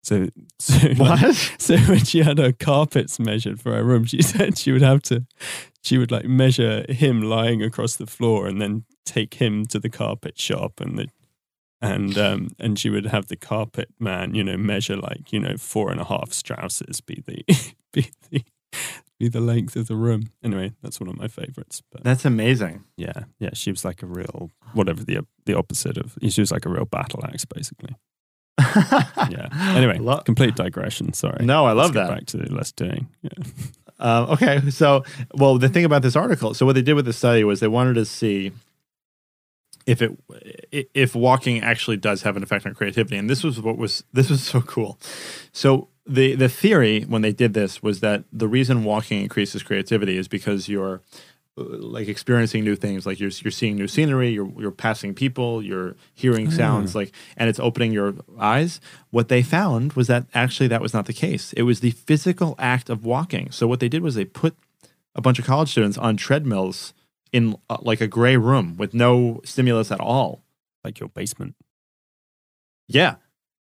So, 0.04 0.30
so 0.60 0.88
like, 0.98 1.36
so 1.58 1.78
when 1.78 2.06
she 2.06 2.20
had 2.20 2.38
her 2.38 2.52
carpets 2.52 3.20
measured 3.20 3.60
for 3.60 3.74
her 3.74 3.84
room, 3.84 4.06
she 4.06 4.22
said 4.22 4.58
she 4.58 4.72
would 4.72 4.82
have 4.82 5.02
to, 5.04 5.26
she 5.84 5.98
would 5.98 6.12
like 6.12 6.26
measure 6.26 6.86
him 6.92 7.22
lying 7.22 7.64
across 7.64 7.96
the 7.96 8.08
floor 8.08 8.48
and 8.48 8.62
then 8.62 8.86
take 9.06 9.36
him 9.36 9.66
to 9.66 9.80
the 9.80 9.90
carpet 9.90 10.40
shop 10.40 10.80
and 10.80 10.98
the, 10.98 11.08
and 11.84 12.16
um 12.16 12.50
and 12.60 12.78
she 12.78 12.92
would 12.92 13.08
have 13.08 13.28
the 13.28 13.36
carpet 13.36 13.90
man, 14.00 14.36
you 14.36 14.44
know, 14.44 14.56
measure 14.56 14.96
like 14.96 15.34
you 15.34 15.40
know 15.40 15.58
four 15.58 15.92
and 15.92 16.00
a 16.00 16.06
half 16.06 16.32
Strausses 16.32 17.02
be 17.02 17.24
the 17.26 17.44
be 17.92 18.12
the 18.30 18.44
be 19.22 19.28
the 19.30 19.40
length 19.42 19.76
of 19.76 19.88
the 19.88 19.96
room. 19.96 20.30
Anyway, 20.44 20.74
that's 20.82 21.00
one 21.00 21.10
of 21.10 21.18
my 21.18 21.28
favorites. 21.28 21.82
But 21.92 22.04
That's 22.04 22.26
amazing. 22.26 22.84
yeah, 22.98 23.24
yeah, 23.40 23.52
she 23.54 23.72
was 23.72 23.86
like 23.86 24.02
a 24.04 24.08
real 24.08 24.50
whatever 24.74 25.04
the 25.04 25.26
the 25.46 25.54
opposite 25.58 25.98
of. 25.98 26.18
She 26.30 26.42
was 26.42 26.52
like 26.52 26.66
a 26.66 26.70
real 26.70 26.86
battle 26.86 27.24
axe, 27.26 27.46
basically. 27.46 27.96
Yeah. 29.30 29.48
Anyway, 29.78 29.98
Lo- 30.00 30.22
complete 30.26 30.56
digression. 30.56 31.14
Sorry. 31.14 31.46
no, 31.46 31.66
I 31.66 31.72
love 31.74 31.94
Let's 31.96 32.08
get 32.08 32.08
that. 32.08 32.16
Back 32.16 32.26
to 32.28 32.54
less 32.54 32.72
doing. 32.72 33.08
Yeah. 33.22 33.44
Um, 34.00 34.30
okay, 34.34 34.70
so 34.70 35.04
well, 35.36 35.58
the 35.58 35.70
thing 35.70 35.86
about 35.86 36.02
this 36.02 36.16
article, 36.16 36.54
so 36.54 36.66
what 36.66 36.74
they 36.76 36.82
did 36.82 36.94
with 36.96 37.06
the 37.06 37.14
study 37.14 37.44
was 37.44 37.60
they 37.60 37.68
wanted 37.68 37.94
to 37.96 38.06
see 38.06 38.52
if 39.86 40.02
it 40.02 40.12
i- 40.74 40.86
if 40.94 41.16
walking 41.16 41.62
actually 41.62 41.98
does 41.98 42.22
have 42.24 42.36
an 42.38 42.44
effect 42.44 42.66
on 42.66 42.74
creativity, 42.76 43.18
and 43.18 43.30
this 43.30 43.44
was 43.44 43.60
what 43.62 43.78
was 43.78 44.04
this 44.14 44.30
was 44.30 44.42
so 44.44 44.62
cool. 44.62 45.00
So 45.54 45.88
the 46.06 46.36
the 46.36 46.50
theory 46.50 47.02
when 47.04 47.22
they 47.22 47.32
did 47.32 47.54
this 47.54 47.84
was 47.84 48.00
that 48.00 48.24
the 48.32 48.48
reason 48.48 48.84
walking 48.84 49.22
increases 49.22 49.64
creativity 49.64 50.18
is 50.18 50.28
because 50.28 50.68
you're 50.68 51.02
uh, 51.58 51.64
like 51.64 52.08
experiencing 52.08 52.64
new 52.64 52.76
things. 52.76 53.06
Like 53.06 53.20
you're 53.20 53.30
you're 53.30 53.52
seeing 53.52 53.76
new 53.76 53.88
scenery 53.88 54.30
you're 54.30 54.52
you're 54.58 54.72
passing 54.72 55.14
people 55.14 55.62
you're 55.62 55.96
hearing 56.14 56.50
sounds 56.50 56.96
like 56.96 57.12
and 57.38 57.50
it's 57.50 57.60
opening 57.60 57.92
your 57.92 58.16
eyes. 58.40 58.82
What 59.12 59.28
they 59.28 59.44
found 59.44 59.94
was 59.94 60.08
that 60.08 60.26
actually 60.34 60.68
that 60.70 60.82
was 60.82 60.94
not 60.94 61.06
the 61.06 61.14
case. 61.14 61.54
It 61.54 61.64
was 61.64 61.82
the 61.82 61.92
physical 61.92 62.56
act 62.58 62.90
of 62.90 63.06
walking. 63.06 63.52
So 63.52 63.68
what 63.68 63.80
they 63.80 63.90
did 63.90 64.02
was 64.02 64.16
they 64.16 64.26
put 64.26 64.56
a 65.14 65.22
bunch 65.22 65.40
of 65.40 65.46
college 65.46 65.70
students 65.70 65.98
on 65.98 66.18
treadmills 66.18 66.94
in 67.32 67.58
uh, 67.70 67.78
like 67.82 68.02
a 68.02 68.08
gray 68.08 68.38
room 68.38 68.76
with 68.78 68.94
no 68.94 69.42
stimulus 69.44 69.92
at 69.92 70.00
all. 70.00 70.42
Like 70.84 71.00
your 71.00 71.10
basement. 71.10 71.56
yeah 72.88 73.16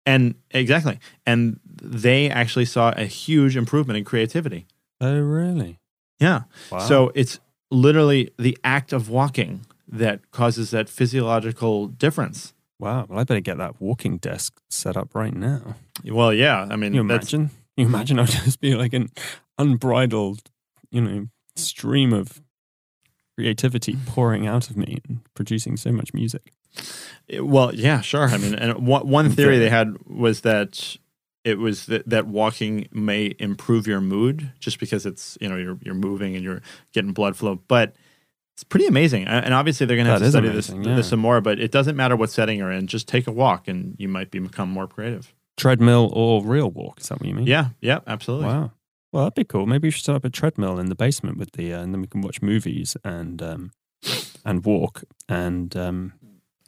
and 0.05 0.35
exactly 0.51 0.99
and 1.25 1.59
they 1.81 2.29
actually 2.29 2.65
saw 2.65 2.91
a 2.97 3.05
huge 3.05 3.55
improvement 3.57 3.97
in 3.97 4.03
creativity 4.03 4.65
Oh, 4.99 5.19
really? 5.19 5.79
yeah 6.19 6.41
Wow. 6.71 6.79
So 6.79 7.11
it's 7.15 7.39
literally 7.71 8.31
the 8.37 8.57
act 8.63 8.93
of 8.93 9.09
walking 9.09 9.65
that 9.87 10.31
causes 10.31 10.71
that 10.71 10.87
physiological 10.89 11.87
difference. 11.87 12.53
wow. 12.79 13.05
Well, 13.09 13.19
I 13.19 13.23
better 13.23 13.39
get 13.41 13.57
that 13.57 13.81
walking 13.81 14.17
desk 14.17 14.59
set 14.69 14.95
up 14.97 15.13
right 15.15 15.33
now. 15.33 15.75
Well, 16.05 16.33
yeah, 16.33 16.61
I 16.69 16.75
mean, 16.77 16.91
Can 16.91 16.93
you 16.95 17.01
imagine? 17.01 17.47
Can 17.49 17.55
you 17.77 17.85
imagine 17.87 18.17
I'd 18.19 18.27
just 18.27 18.59
be 18.59 18.75
like 18.75 18.93
an 18.93 19.09
unbridled, 19.57 20.39
you 20.91 21.01
know, 21.01 21.27
stream 21.55 22.13
of 22.13 22.41
creativity 23.37 23.97
pouring 24.05 24.47
out 24.47 24.69
of 24.69 24.77
me 24.77 24.99
and 25.07 25.19
producing 25.33 25.77
so 25.77 25.91
much 25.91 26.13
music. 26.13 26.51
Well, 27.39 27.73
yeah, 27.73 28.01
sure. 28.01 28.27
I 28.27 28.37
mean, 28.37 28.55
and 28.55 28.85
one, 28.85 29.29
theory 29.31 29.59
they 29.59 29.69
had 29.69 29.97
was 30.07 30.41
that 30.41 30.97
it 31.43 31.57
was 31.57 31.87
that, 31.87 32.07
that 32.09 32.27
walking 32.27 32.87
may 32.91 33.35
improve 33.39 33.87
your 33.87 34.01
mood 34.01 34.51
just 34.59 34.79
because 34.79 35.05
it's 35.05 35.37
you 35.41 35.49
know 35.49 35.57
you're 35.57 35.77
you're 35.81 35.95
moving 35.95 36.35
and 36.35 36.43
you're 36.43 36.61
getting 36.93 37.13
blood 37.13 37.35
flow, 37.35 37.61
but 37.67 37.95
it's 38.55 38.63
pretty 38.63 38.85
amazing. 38.85 39.27
And 39.27 39.53
obviously, 39.53 39.85
they're 39.85 39.97
going 39.97 40.05
to 40.05 40.11
have 40.11 40.19
That 40.19 40.27
to 40.27 40.31
study 40.31 40.49
amazing, 40.49 40.81
this, 40.81 40.87
yeah. 40.87 40.95
this 40.95 41.09
some 41.09 41.19
more. 41.19 41.41
But 41.41 41.59
it 41.59 41.71
doesn't 41.71 41.95
matter 41.95 42.15
what 42.15 42.29
setting 42.29 42.59
you're 42.59 42.71
in; 42.71 42.87
just 42.87 43.07
take 43.07 43.27
a 43.27 43.31
walk, 43.31 43.67
and 43.67 43.95
you 43.97 44.07
might 44.07 44.29
be, 44.29 44.39
become 44.39 44.69
more 44.69 44.87
creative. 44.87 45.33
Treadmill 45.57 46.11
or 46.13 46.43
real 46.43 46.69
walk? 46.69 46.99
Is 46.99 47.09
that 47.09 47.19
what 47.19 47.27
you 47.27 47.35
mean? 47.35 47.47
Yeah, 47.47 47.69
yeah, 47.81 47.99
absolutely. 48.07 48.47
Wow. 48.47 48.71
Well, 49.11 49.23
that'd 49.23 49.35
be 49.35 49.43
cool. 49.43 49.65
Maybe 49.65 49.87
we 49.87 49.91
should 49.91 50.05
set 50.05 50.15
up 50.15 50.23
a 50.23 50.29
treadmill 50.29 50.79
in 50.79 50.87
the 50.87 50.95
basement 50.95 51.37
with 51.37 51.51
the, 51.51 51.73
uh, 51.73 51.81
and 51.81 51.93
then 51.93 52.01
we 52.01 52.07
can 52.07 52.21
watch 52.21 52.41
movies 52.41 52.95
and 53.03 53.41
um, 53.41 53.71
and 54.45 54.63
walk 54.63 55.03
and 55.27 55.75
um, 55.75 56.13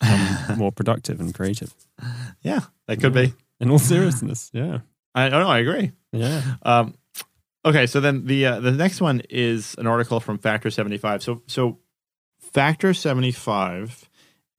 become 0.04 0.58
more 0.58 0.72
productive 0.72 1.20
and 1.20 1.34
creative. 1.34 1.74
Yeah, 2.42 2.60
that 2.88 3.00
could 3.00 3.14
be. 3.14 3.34
In 3.62 3.72
all 3.72 3.80
seriousness, 3.80 4.52
yeah, 4.54 4.80
I 5.16 5.30
don't 5.30 5.40
know. 5.42 5.50
I 5.50 5.60
agree. 5.60 5.94
yeah. 6.12 6.42
Um, 6.64 6.96
okay, 7.64 7.88
so 7.88 8.02
then 8.02 8.26
the 8.26 8.46
uh, 8.46 8.60
the 8.60 8.72
next 8.72 9.00
one 9.00 9.22
is 9.30 9.76
an 9.78 9.88
article 9.88 10.20
from 10.20 10.38
Factor 10.40 10.70
seventy 10.70 10.98
five. 10.98 11.24
So 11.24 11.42
so 11.48 11.80
Factor 12.42 12.94
seventy 12.94 13.32
five 13.32 14.10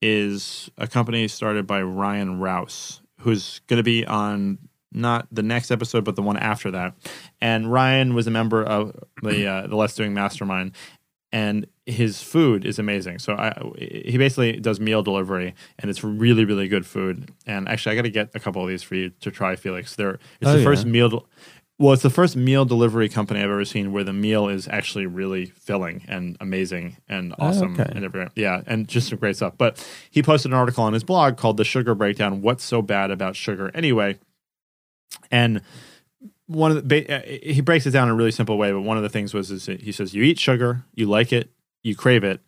is 0.01 0.69
a 0.77 0.87
company 0.87 1.27
started 1.27 1.67
by 1.67 1.81
Ryan 1.83 2.39
Rouse, 2.39 3.01
who's 3.19 3.59
going 3.67 3.77
to 3.77 3.83
be 3.83 4.05
on 4.05 4.57
not 4.91 5.27
the 5.31 5.43
next 5.43 5.69
episode, 5.71 6.05
but 6.05 6.15
the 6.15 6.21
one 6.23 6.37
after 6.37 6.71
that. 6.71 6.93
And 7.41 7.71
Ryan 7.71 8.15
was 8.15 8.25
a 8.27 8.31
member 8.31 8.63
of 8.63 8.95
the 9.21 9.45
uh, 9.45 9.67
the 9.67 9.75
Less 9.75 9.95
Doing 9.95 10.13
Mastermind, 10.15 10.71
and 11.35 11.67
his 11.85 12.21
food 12.23 12.65
is 12.65 12.79
amazing. 12.79 13.19
So 13.19 13.33
I, 13.33 13.51
he 13.77 14.17
basically 14.17 14.53
does 14.53 14.79
meal 14.79 15.03
delivery, 15.03 15.53
and 15.77 15.89
it's 15.91 16.01
really 16.03 16.45
really 16.45 16.67
good 16.69 16.85
food. 16.85 17.29
And 17.45 17.67
actually, 17.67 17.91
I 17.91 17.95
got 17.97 18.03
to 18.03 18.09
get 18.19 18.29
a 18.33 18.39
couple 18.39 18.61
of 18.63 18.69
these 18.69 18.83
for 18.83 18.95
you 18.95 19.09
to 19.19 19.29
try, 19.31 19.55
Felix. 19.57 19.95
They're 19.95 20.17
it's 20.39 20.49
Oh, 20.49 20.53
the 20.53 20.59
yeah. 20.59 20.63
first 20.63 20.85
meal. 20.85 21.09
del- 21.09 21.27
well, 21.77 21.91
it's 21.91 22.03
the 22.03 22.09
first 22.09 22.37
meal 22.37 22.63
delivery 22.63 23.09
company 23.09 23.41
I've 23.41 23.49
ever 23.49 23.65
seen 23.65 23.91
where 23.91 24.05
the 24.05 24.13
meal 24.13 24.47
is 24.47 24.65
actually 24.69 25.07
really 25.07 25.47
filling 25.47 26.05
and 26.07 26.37
amazing 26.39 26.95
and 27.09 27.33
oh, 27.37 27.47
awesome 27.47 27.75
Oh, 27.77 27.81
okay. 27.81 27.91
and 27.93 28.05
everything. 28.05 28.31
Yeah, 28.35 28.61
and 28.65 28.87
just 28.87 29.09
some 29.09 29.19
great 29.19 29.35
stuff. 29.35 29.55
But 29.57 29.85
he 30.09 30.23
posted 30.23 30.51
an 30.51 30.57
article 30.57 30.85
on 30.85 30.93
his 30.93 31.03
blog 31.03 31.35
called 31.35 31.57
"The 31.57 31.65
Sugar 31.65 31.93
Breakdown: 31.93 32.41
What's 32.41 32.63
So 32.63 32.81
Bad 32.81 33.11
About 33.11 33.35
Sugar 33.35 33.71
Anyway," 33.75 34.17
and 35.29 35.59
one 36.47 36.71
of 36.71 36.87
the 36.87 37.09
uh, 37.09 37.21
he 37.25 37.61
breaks 37.61 37.85
it 37.85 37.91
down 37.91 38.07
in 38.07 38.13
a 38.13 38.17
really 38.17 38.31
simple 38.31 38.57
way. 38.57 38.71
But 38.71 38.81
one 38.81 38.97
of 38.97 39.03
the 39.03 39.09
things 39.09 39.33
was 39.33 39.51
is 39.51 39.65
he 39.65 39.91
says 39.91 40.13
you 40.13 40.23
eat 40.23 40.39
sugar, 40.39 40.83
you 40.93 41.05
like 41.07 41.33
it, 41.33 41.51
you 41.83 41.95
crave 41.95 42.23
it, 42.23 42.41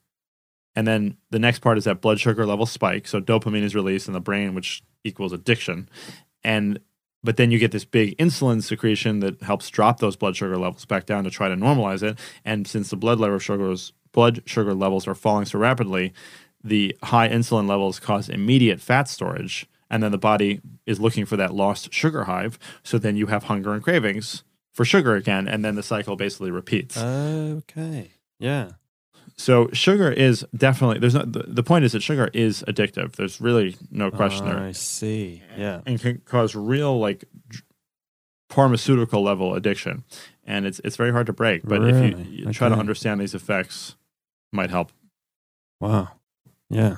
and 0.75 0.87
then 0.87 1.17
the 1.31 1.39
next 1.39 1.59
part 1.59 1.77
is 1.77 1.85
that 1.85 2.01
blood 2.01 2.19
sugar 2.19 2.45
level 2.45 2.65
spike, 2.65 3.07
so 3.07 3.19
dopamine 3.19 3.63
is 3.63 3.75
released 3.75 4.07
in 4.07 4.13
the 4.13 4.19
brain, 4.19 4.53
which 4.53 4.83
equals 5.03 5.33
addiction, 5.33 5.89
and 6.43 6.79
but 7.23 7.37
then 7.37 7.51
you 7.51 7.59
get 7.59 7.71
this 7.71 7.85
big 7.85 8.17
insulin 8.17 8.63
secretion 8.63 9.19
that 9.19 9.41
helps 9.41 9.69
drop 9.69 9.99
those 9.99 10.15
blood 10.15 10.35
sugar 10.35 10.57
levels 10.57 10.85
back 10.85 11.05
down 11.05 11.23
to 11.23 11.29
try 11.29 11.49
to 11.49 11.55
normalize 11.55 12.03
it. 12.03 12.17
And 12.45 12.67
since 12.67 12.89
the 12.89 12.95
blood 12.95 13.19
level 13.19 13.39
sugars 13.39 13.91
blood 14.11 14.41
sugar 14.45 14.73
levels 14.73 15.07
are 15.07 15.15
falling 15.15 15.45
so 15.45 15.59
rapidly, 15.59 16.13
the 16.63 16.95
high 17.03 17.29
insulin 17.29 17.67
levels 17.67 17.99
cause 17.99 18.29
immediate 18.29 18.79
fat 18.79 19.09
storage, 19.09 19.67
and 19.89 20.03
then 20.03 20.11
the 20.11 20.17
body 20.17 20.61
is 20.85 20.99
looking 20.99 21.25
for 21.25 21.37
that 21.37 21.53
lost 21.53 21.93
sugar 21.93 22.25
hive. 22.25 22.57
So 22.83 22.97
then 22.97 23.15
you 23.15 23.27
have 23.27 23.45
hunger 23.45 23.73
and 23.73 23.83
cravings 23.83 24.43
for 24.73 24.85
sugar 24.85 25.15
again, 25.15 25.47
and 25.47 25.63
then 25.65 25.75
the 25.75 25.83
cycle 25.83 26.15
basically 26.15 26.51
repeats. 26.51 26.97
Okay. 26.97 28.11
Yeah. 28.39 28.71
so 29.35 29.69
sugar 29.73 30.11
is 30.11 30.45
definitely 30.55 30.99
there's 30.99 31.15
no 31.15 31.23
the, 31.23 31.43
the 31.47 31.63
point 31.63 31.85
is 31.85 31.93
that 31.93 32.01
sugar 32.03 32.29
is 32.33 32.63
addictive. 32.67 33.13
There's 33.13 33.41
really 33.41 33.75
no 33.91 34.07
oh, 34.07 34.11
question 34.11 34.45
there 34.45 34.59
I 34.59 34.71
see. 34.73 35.41
Yeah. 35.57 35.81
and 35.85 35.99
can 35.99 36.21
cause 36.25 36.55
real 36.55 36.99
like 36.99 37.25
pharmaceutical 38.49 39.21
level 39.23 39.55
addiction 39.55 40.03
and 40.45 40.65
it's 40.65 40.79
it's 40.83 40.95
very 40.95 41.11
hard 41.11 41.25
to 41.27 41.33
break 41.33 41.63
but 41.63 41.83
if 41.83 41.95
Really? 41.95 42.23
you, 42.29 42.45
you 42.47 42.53
try 42.53 42.69
to 42.69 42.75
understand 42.75 43.19
these 43.19 43.33
effects 43.35 43.95
might 44.53 44.69
help 44.69 44.91
Wow. 45.79 46.09
Yeah. 46.69 46.97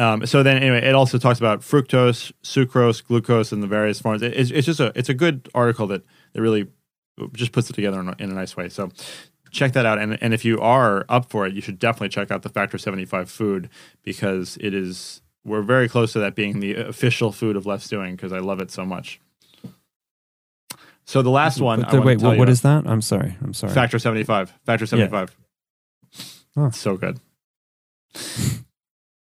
Um, 0.00 0.24
so 0.26 0.42
then, 0.42 0.56
anyway, 0.56 0.78
it 0.82 0.94
also 0.94 1.18
talks 1.18 1.38
about 1.38 1.60
fructose, 1.60 2.32
sucrose, 2.42 3.04
glucose, 3.04 3.52
and 3.52 3.62
the 3.62 3.66
various 3.66 4.00
forms. 4.00 4.22
It- 4.22 4.32
it's, 4.34 4.50
it's 4.50 4.66
just 4.66 4.80
a 4.80 4.92
it's 4.94 5.08
a 5.10 5.14
good 5.14 5.48
article 5.54 5.86
that 5.88 6.02
that 6.32 6.40
really 6.40 6.68
just 7.34 7.52
puts 7.52 7.68
it 7.68 7.74
together 7.74 8.00
in 8.00 8.08
a, 8.08 8.14
in 8.18 8.30
a 8.30 8.34
nice 8.34 8.56
way. 8.56 8.68
So 8.70 8.90
check 9.50 9.72
that 9.74 9.84
out. 9.84 9.98
And 9.98 10.16
and 10.22 10.32
if 10.32 10.44
you 10.44 10.58
are 10.60 11.04
up 11.08 11.28
for 11.30 11.46
it, 11.46 11.52
you 11.54 11.60
should 11.60 11.78
definitely 11.78 12.08
check 12.08 12.30
out 12.30 12.42
the 12.42 12.48
Factor 12.48 12.78
seventy 12.78 13.04
five 13.04 13.30
food 13.30 13.68
because 14.02 14.56
it 14.60 14.72
is 14.74 15.20
we're 15.44 15.62
very 15.62 15.88
close 15.88 16.12
to 16.14 16.18
that 16.20 16.34
being 16.34 16.60
the 16.60 16.74
official 16.76 17.30
food 17.32 17.56
of 17.56 17.66
Less 17.66 17.86
Doing 17.88 18.16
because 18.16 18.32
I 18.32 18.38
love 18.38 18.60
it 18.60 18.70
so 18.70 18.84
much. 18.86 19.20
So 21.04 21.22
the 21.22 21.30
last 21.30 21.60
one, 21.60 21.80
the- 21.80 22.00
wait, 22.00 22.20
what, 22.22 22.38
what 22.38 22.48
about- 22.48 22.84
that? 22.84 22.90
I'm 22.90 23.02
sorry. 23.02 23.36
I'm 23.42 23.52
sorry. 23.52 23.72
Factor 23.74 23.98
75. 23.98 24.52
Factor 24.64 24.86
75. 24.86 25.36
Huh. 26.56 26.66
It's 26.66 26.78
so 26.78 26.96
good. 26.96 27.18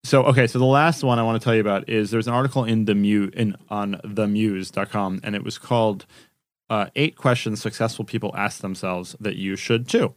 So 0.07 0.23
okay, 0.27 0.47
so 0.47 0.61
the 0.61 0.65
last 0.65 1.03
one 1.03 1.19
I 1.19 1.25
want 1.25 1.41
to 1.41 1.45
tell 1.45 1.55
you 1.55 1.61
about 1.61 1.89
is 1.89 2.13
there's 2.13 2.29
an 2.29 2.33
article 2.33 2.65
in 2.65 2.85
the 2.85 2.95
Muse 2.95 3.33
in 3.35 3.57
on 3.69 3.95
themuse.com 4.05 5.21
and 5.25 5.35
it 5.35 5.43
was 5.43 5.59
called 5.59 6.07
uh, 6.71 6.87
eight 6.95 7.17
questions 7.17 7.61
successful 7.61 8.05
people 8.05 8.33
ask 8.37 8.61
themselves 8.61 9.17
that 9.19 9.35
you 9.35 9.57
should 9.57 9.89
too. 9.89 10.15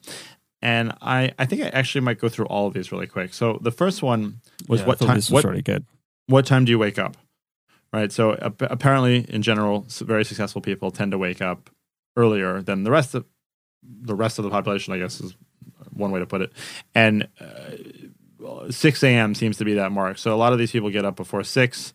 And 0.61 0.93
I, 1.01 1.31
I 1.39 1.45
think 1.45 1.63
I 1.63 1.69
actually 1.69 2.01
might 2.01 2.19
go 2.19 2.29
through 2.29 2.45
all 2.45 2.67
of 2.67 2.73
these 2.73 2.91
really 2.91 3.07
quick. 3.07 3.33
So 3.33 3.57
the 3.61 3.71
first 3.71 4.03
one 4.03 4.41
was 4.67 4.81
Yeah, 4.81 4.87
what 4.87 4.99
time 4.99 5.15
This 5.15 5.31
was 5.31 5.43
what, 5.43 5.63
good. 5.63 5.85
what 6.27 6.45
time 6.45 6.65
do 6.65 6.71
you 6.71 6.77
wake 6.77 6.99
up? 6.99 7.17
Right. 7.91 8.11
So 8.11 8.35
ap- 8.35 8.61
apparently, 8.61 9.25
in 9.27 9.41
general, 9.41 9.85
very 10.01 10.23
successful 10.23 10.61
people 10.61 10.91
tend 10.91 11.11
to 11.13 11.17
wake 11.17 11.41
up 11.41 11.71
earlier 12.15 12.61
than 12.61 12.83
the 12.83 12.91
rest 12.91 13.15
of 13.15 13.25
the 13.81 14.13
rest 14.13 14.37
of 14.37 14.43
the 14.43 14.51
population. 14.51 14.93
I 14.93 14.99
guess 14.99 15.19
is 15.19 15.33
one 15.93 16.11
way 16.11 16.19
to 16.19 16.27
put 16.27 16.41
it. 16.41 16.53
And 16.93 17.27
uh, 17.39 17.45
six 18.69 19.03
a.m. 19.03 19.33
seems 19.35 19.57
to 19.57 19.65
be 19.65 19.73
that 19.75 19.91
mark. 19.91 20.17
So 20.17 20.33
a 20.33 20.37
lot 20.37 20.53
of 20.53 20.59
these 20.59 20.71
people 20.71 20.89
get 20.89 21.05
up 21.05 21.15
before 21.15 21.43
six. 21.43 21.93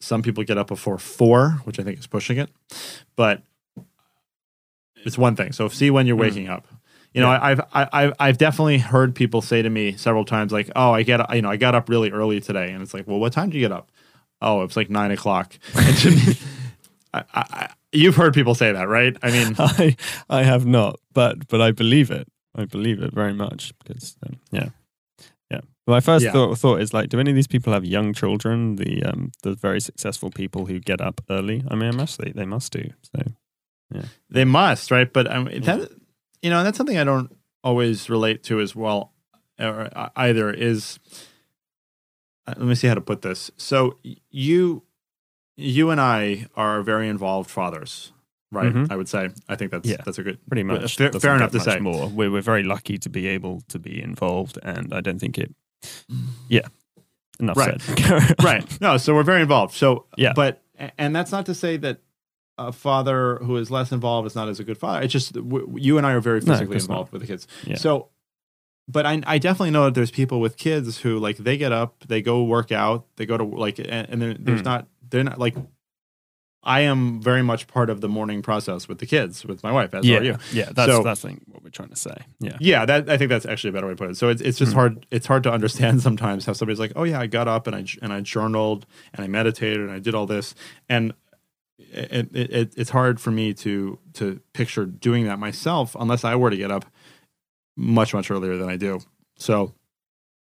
Some 0.00 0.22
people 0.22 0.42
get 0.44 0.58
up 0.58 0.66
before 0.68 0.98
four, 0.98 1.60
which 1.64 1.78
I 1.78 1.82
think 1.82 1.98
is 1.98 2.06
pushing 2.06 2.38
it. 2.38 2.50
But 3.16 3.42
it's 5.04 5.18
one 5.18 5.36
thing. 5.36 5.52
So 5.52 5.68
see 5.68 5.90
when 5.90 6.06
you're 6.06 6.16
Hmm. 6.16 6.22
waking 6.22 6.48
up. 6.48 6.66
You 7.14 7.20
know, 7.20 7.28
I, 7.28 7.50
I've 7.50 7.60
I've 7.74 8.12
I've 8.18 8.38
definitely 8.38 8.78
heard 8.78 9.14
people 9.14 9.42
say 9.42 9.60
to 9.60 9.68
me 9.68 9.92
several 9.96 10.24
times, 10.24 10.50
like, 10.50 10.70
"Oh, 10.74 10.92
I 10.92 11.02
get 11.02 11.20
you 11.34 11.42
know 11.42 11.50
I 11.50 11.56
got 11.56 11.74
up 11.74 11.88
really 11.90 12.10
early 12.10 12.40
today," 12.40 12.70
and 12.72 12.82
it's 12.82 12.94
like, 12.94 13.06
"Well, 13.06 13.18
what 13.18 13.32
time 13.34 13.50
did 13.50 13.56
you 13.56 13.60
get 13.60 13.72
up?" 13.72 13.90
Oh, 14.40 14.62
it's 14.62 14.76
like 14.76 14.88
nine 14.88 15.10
o'clock. 15.10 15.58
And 15.76 15.96
to 15.98 16.10
me, 16.10 16.38
I, 17.12 17.24
I, 17.34 17.68
you've 17.92 18.16
heard 18.16 18.32
people 18.32 18.54
say 18.54 18.72
that, 18.72 18.88
right? 18.88 19.14
I 19.22 19.30
mean, 19.30 19.54
I 19.58 19.96
I 20.30 20.42
have 20.42 20.64
not, 20.64 21.00
but 21.12 21.46
but 21.48 21.60
I 21.60 21.70
believe 21.72 22.10
it. 22.10 22.26
I 22.56 22.64
believe 22.64 23.02
it 23.02 23.12
very 23.12 23.34
much 23.34 23.72
because 23.84 24.16
um, 24.26 24.36
yeah, 24.50 24.60
yeah. 24.60 24.68
My 25.86 26.00
first 26.00 26.24
Yeah. 26.24 26.32
thought 26.32 26.58
thought 26.58 26.80
is 26.80 26.94
like, 26.94 27.08
do 27.08 27.18
any 27.18 27.30
of 27.30 27.34
these 27.36 27.48
people 27.48 27.72
have 27.72 27.84
young 27.84 28.12
children? 28.14 28.76
The 28.76 29.02
um 29.04 29.32
the 29.42 29.54
very 29.54 29.80
successful 29.80 30.30
people 30.30 30.66
who 30.66 30.78
get 30.78 31.00
up 31.00 31.20
early. 31.28 31.64
I 31.68 31.74
mean, 31.74 31.88
I 31.92 31.96
must 31.96 32.18
they, 32.18 32.30
they 32.32 32.46
must 32.46 32.72
do 32.72 32.90
so. 33.14 34.02
they 34.30 34.44
must, 34.44 34.90
right? 34.90 35.12
But 35.12 35.30
um, 35.30 35.44
that 35.46 35.90
you 36.40 36.50
know 36.50 36.62
that's 36.62 36.76
something 36.78 36.98
I 36.98 37.04
don't 37.04 37.34
always 37.64 38.08
relate 38.08 38.42
to 38.44 38.60
as 38.60 38.74
well, 38.76 39.12
or 39.58 39.88
uh, 39.94 40.08
either 40.16 40.50
is. 40.50 40.98
uh, 42.46 42.54
Let 42.56 42.66
me 42.66 42.74
see 42.74 42.86
how 42.88 42.94
to 42.94 43.00
put 43.00 43.22
this. 43.22 43.50
So 43.56 43.98
you, 44.30 44.82
you 45.56 45.90
and 45.90 46.00
I 46.00 46.46
are 46.56 46.82
very 46.82 47.08
involved 47.08 47.50
fathers, 47.50 48.12
right? 48.50 48.72
Mhm. 48.72 48.90
I 48.90 48.96
would 48.96 49.08
say. 49.08 49.30
I 49.48 49.56
think 49.56 49.70
that's 49.72 49.88
Yeah. 49.88 49.98
that's 50.04 50.18
a 50.18 50.22
good, 50.22 50.38
Pretty 50.48 50.62
much. 50.64 50.96
fair- 50.96 51.12
fair 51.12 51.34
enough 51.36 51.52
to 51.52 51.60
say. 51.60 51.78
More. 51.80 52.08
We're 52.08 52.30
we're 52.30 52.40
very 52.40 52.62
lucky 52.62 52.98
to 52.98 53.08
be 53.10 53.26
able 53.26 53.62
to 53.68 53.78
be 53.78 54.00
involved, 54.02 54.58
and 54.62 54.92
I 54.94 55.00
don't 55.00 55.18
think 55.18 55.38
it. 55.38 55.54
Yeah. 56.48 56.66
Enough 57.40 57.56
Right. 57.56 57.80
said. 57.80 58.34
Right? 58.42 58.80
No, 58.80 58.96
so 58.98 59.14
we're 59.14 59.22
very 59.22 59.42
involved. 59.42 59.74
So 59.74 60.06
Yeah. 60.16 60.32
but 60.34 60.62
and 60.98 61.14
that's 61.14 61.32
not 61.32 61.46
to 61.46 61.54
say 61.54 61.76
that 61.78 61.98
a 62.58 62.70
father 62.72 63.38
who 63.42 63.56
is 63.56 63.70
less 63.70 63.92
involved 63.92 64.26
is 64.26 64.34
not 64.34 64.48
as 64.48 64.60
a 64.60 64.64
good 64.64 64.78
father. 64.78 65.02
It's 65.02 65.12
just 65.12 65.32
w- 65.32 65.74
you 65.78 65.96
and 65.98 66.06
I 66.06 66.12
are 66.12 66.20
very 66.20 66.40
No, 66.40 66.52
physically 66.52 66.76
not. 66.76 66.82
involved 66.82 67.12
with 67.12 67.22
the 67.22 67.26
kids. 67.26 67.46
Yeah. 67.64 67.76
So, 67.76 68.08
but 68.88 69.06
I 69.06 69.22
I 69.26 69.38
definitely 69.38 69.70
know 69.70 69.84
that 69.86 69.94
there's 69.94 70.10
people 70.10 70.38
with 70.40 70.56
kids 70.56 70.98
who 70.98 71.18
like 71.18 71.38
they 71.38 71.56
get 71.56 71.72
up, 71.72 72.04
they 72.06 72.20
go 72.22 72.42
work 72.44 72.70
out, 72.70 73.06
they 73.16 73.26
go 73.26 73.36
to 73.38 73.44
like, 73.44 73.78
and, 73.78 73.88
and 74.10 74.20
there- 74.22 74.34
there's 74.38 74.60
Mm. 74.62 74.64
not 74.66 74.86
they're 75.10 75.24
not 75.24 75.38
like. 75.38 75.56
I 76.64 76.82
am 76.82 77.20
very 77.20 77.42
much 77.42 77.66
part 77.66 77.90
of 77.90 78.00
the 78.00 78.08
morning 78.08 78.40
process 78.40 78.86
with 78.88 78.98
the 78.98 79.06
kids, 79.06 79.44
with 79.44 79.62
my 79.64 79.72
wife, 79.72 79.92
as 79.94 80.04
yeah. 80.04 80.18
are 80.18 80.22
you. 80.22 80.38
Yeah. 80.52 80.68
That's 80.72 80.92
So- 80.92 81.02
that's 81.02 81.24
what 81.24 81.62
we're 81.64 81.70
trying 81.70 81.88
to 81.88 81.96
say. 81.96 82.14
Yeah. 82.38 82.56
Yeah, 82.60 82.84
that 82.86 83.10
I 83.10 83.16
think 83.16 83.30
that's 83.30 83.46
actually 83.46 83.70
a 83.70 83.72
better 83.72 83.86
way 83.88 83.94
to 83.94 83.96
put 83.96 84.10
it. 84.10 84.16
So 84.16 84.28
it's 84.28 84.40
it's 84.40 84.58
just 84.58 84.72
Mhm. 84.72 84.76
hard 84.76 85.06
it's 85.10 85.26
hard 85.26 85.42
to 85.42 85.52
understand 85.52 86.02
sometimes 86.08 86.46
how 86.46 86.52
somebody's 86.52 86.78
like, 86.78 86.92
oh 86.94 87.02
yeah, 87.04 87.18
I 87.20 87.26
got 87.26 87.48
up 87.48 87.66
and 87.66 87.74
I 87.74 87.84
and 88.00 88.12
I 88.12 88.20
journaled 88.20 88.86
and 89.12 89.24
I 89.24 89.28
meditated 89.28 89.80
and 89.80 89.90
I 89.90 89.98
did 89.98 90.14
all 90.14 90.26
this, 90.26 90.54
and 90.88 91.12
it, 91.78 92.30
it, 92.34 92.50
it 92.52 92.74
it's 92.76 92.90
hard 92.90 93.20
for 93.20 93.32
me 93.32 93.52
to 93.54 93.98
to 94.14 94.40
picture 94.52 94.86
doing 94.86 95.24
that 95.24 95.38
myself 95.40 95.96
unless 95.98 96.22
I 96.24 96.36
were 96.36 96.50
to 96.50 96.56
get 96.56 96.70
up 96.70 96.84
much 97.76 98.14
much 98.14 98.30
earlier 98.30 98.56
than 98.56 98.68
I 98.68 98.76
do. 98.76 99.00
So 99.36 99.74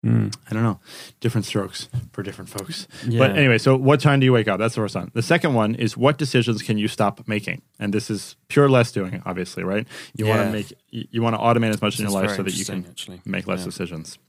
Mm. 0.05 0.35
I 0.49 0.53
don't 0.53 0.61
know, 0.63 0.79
different 1.19 1.45
strokes 1.45 1.89
for 2.13 2.21
different 2.21 2.49
folks. 2.49 2.87
yeah. 3.07 3.17
But 3.17 3.35
anyway, 3.37 3.57
so 3.57 3.75
what 3.75 3.99
time 3.99 4.19
do 4.19 4.25
you 4.25 4.31
wake 4.33 4.47
up? 4.47 4.59
That's 4.59 4.75
the 4.75 4.81
first 4.81 4.93
one. 4.95 5.09
The 5.13 5.23
second 5.23 5.55
one 5.55 5.73
is 5.73 5.97
what 5.97 6.17
decisions 6.19 6.61
can 6.61 6.77
you 6.77 6.87
stop 6.87 7.27
making? 7.27 7.63
And 7.79 7.91
this 7.93 8.09
is 8.11 8.35
pure 8.47 8.69
less 8.69 8.91
doing, 8.91 9.23
obviously, 9.25 9.63
right? 9.63 9.87
You 10.15 10.27
want 10.27 10.41
to 10.43 10.51
make 10.51 10.71
you, 10.91 11.05
you 11.09 11.21
want 11.23 11.35
to 11.35 11.39
automate 11.41 11.69
as 11.71 11.81
much 11.81 11.97
in 11.99 12.03
your 12.05 12.11
life 12.13 12.35
so 12.35 12.43
that 12.43 12.53
you 12.55 12.63
can 12.65 12.85
actually. 12.87 13.21
make 13.25 13.47
less 13.47 13.59
Yeah. 13.61 13.65
decisions. 13.65 14.19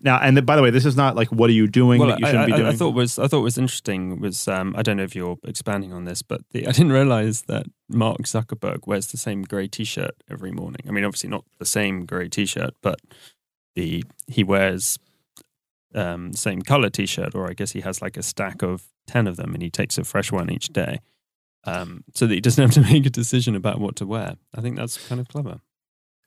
Now, 0.00 0.18
and 0.20 0.36
th- 0.36 0.44
by 0.44 0.56
the 0.56 0.62
way, 0.62 0.70
this 0.70 0.84
is 0.84 0.96
not 0.96 1.14
like 1.14 1.28
what 1.30 1.48
are 1.50 1.52
you 1.52 1.68
doing 1.68 2.00
Well, 2.00 2.08
that 2.08 2.18
you 2.18 2.26
I, 2.26 2.30
shouldn't 2.30 2.42
I, 2.42 2.56
be 2.56 2.62
doing. 2.62 2.66
I 2.66 2.74
thought 2.74 2.94
was 2.94 3.16
I 3.16 3.28
thought 3.28 3.42
was 3.42 3.56
interesting 3.56 4.18
was 4.20 4.48
um, 4.48 4.74
I 4.76 4.82
don't 4.82 4.96
know 4.96 5.04
if 5.04 5.14
you're 5.14 5.38
expanding 5.44 5.92
on 5.92 6.04
this, 6.04 6.20
but 6.20 6.40
the, 6.50 6.66
I 6.68 6.72
didn't 6.72 6.90
realize 6.90 7.42
that 7.42 7.66
Mark 7.88 8.22
Zuckerberg 8.22 8.88
wears 8.88 9.06
the 9.06 9.16
same 9.18 9.42
grey 9.42 9.68
T-shirt 9.68 10.16
every 10.28 10.50
morning. 10.50 10.80
I 10.88 10.90
mean, 10.90 11.04
obviously 11.04 11.30
not 11.30 11.44
the 11.60 11.64
same 11.64 12.06
grey 12.06 12.28
T-shirt, 12.28 12.74
but 12.82 12.98
the 13.76 14.02
he 14.26 14.42
wears 14.42 14.98
um, 15.94 16.32
same 16.32 16.62
color 16.62 16.90
T-shirt, 16.90 17.34
or 17.36 17.48
I 17.48 17.52
guess 17.54 17.70
he 17.72 17.80
has 17.82 18.02
like 18.02 18.16
a 18.16 18.22
stack 18.22 18.62
of 18.62 18.82
ten 19.06 19.28
of 19.28 19.36
them, 19.36 19.54
and 19.54 19.62
he 19.62 19.70
takes 19.70 19.96
a 19.98 20.04
fresh 20.04 20.32
one 20.32 20.50
each 20.50 20.68
day, 20.70 20.98
um, 21.64 22.02
so 22.12 22.26
that 22.26 22.34
he 22.34 22.40
doesn't 22.40 22.60
have 22.74 22.74
to 22.74 22.80
make 22.92 23.06
a 23.06 23.10
decision 23.10 23.54
about 23.54 23.80
what 23.80 23.94
to 23.96 24.06
wear. 24.06 24.36
I 24.54 24.60
think 24.60 24.76
that's 24.76 25.06
kind 25.08 25.20
of 25.20 25.28
clever. 25.28 25.60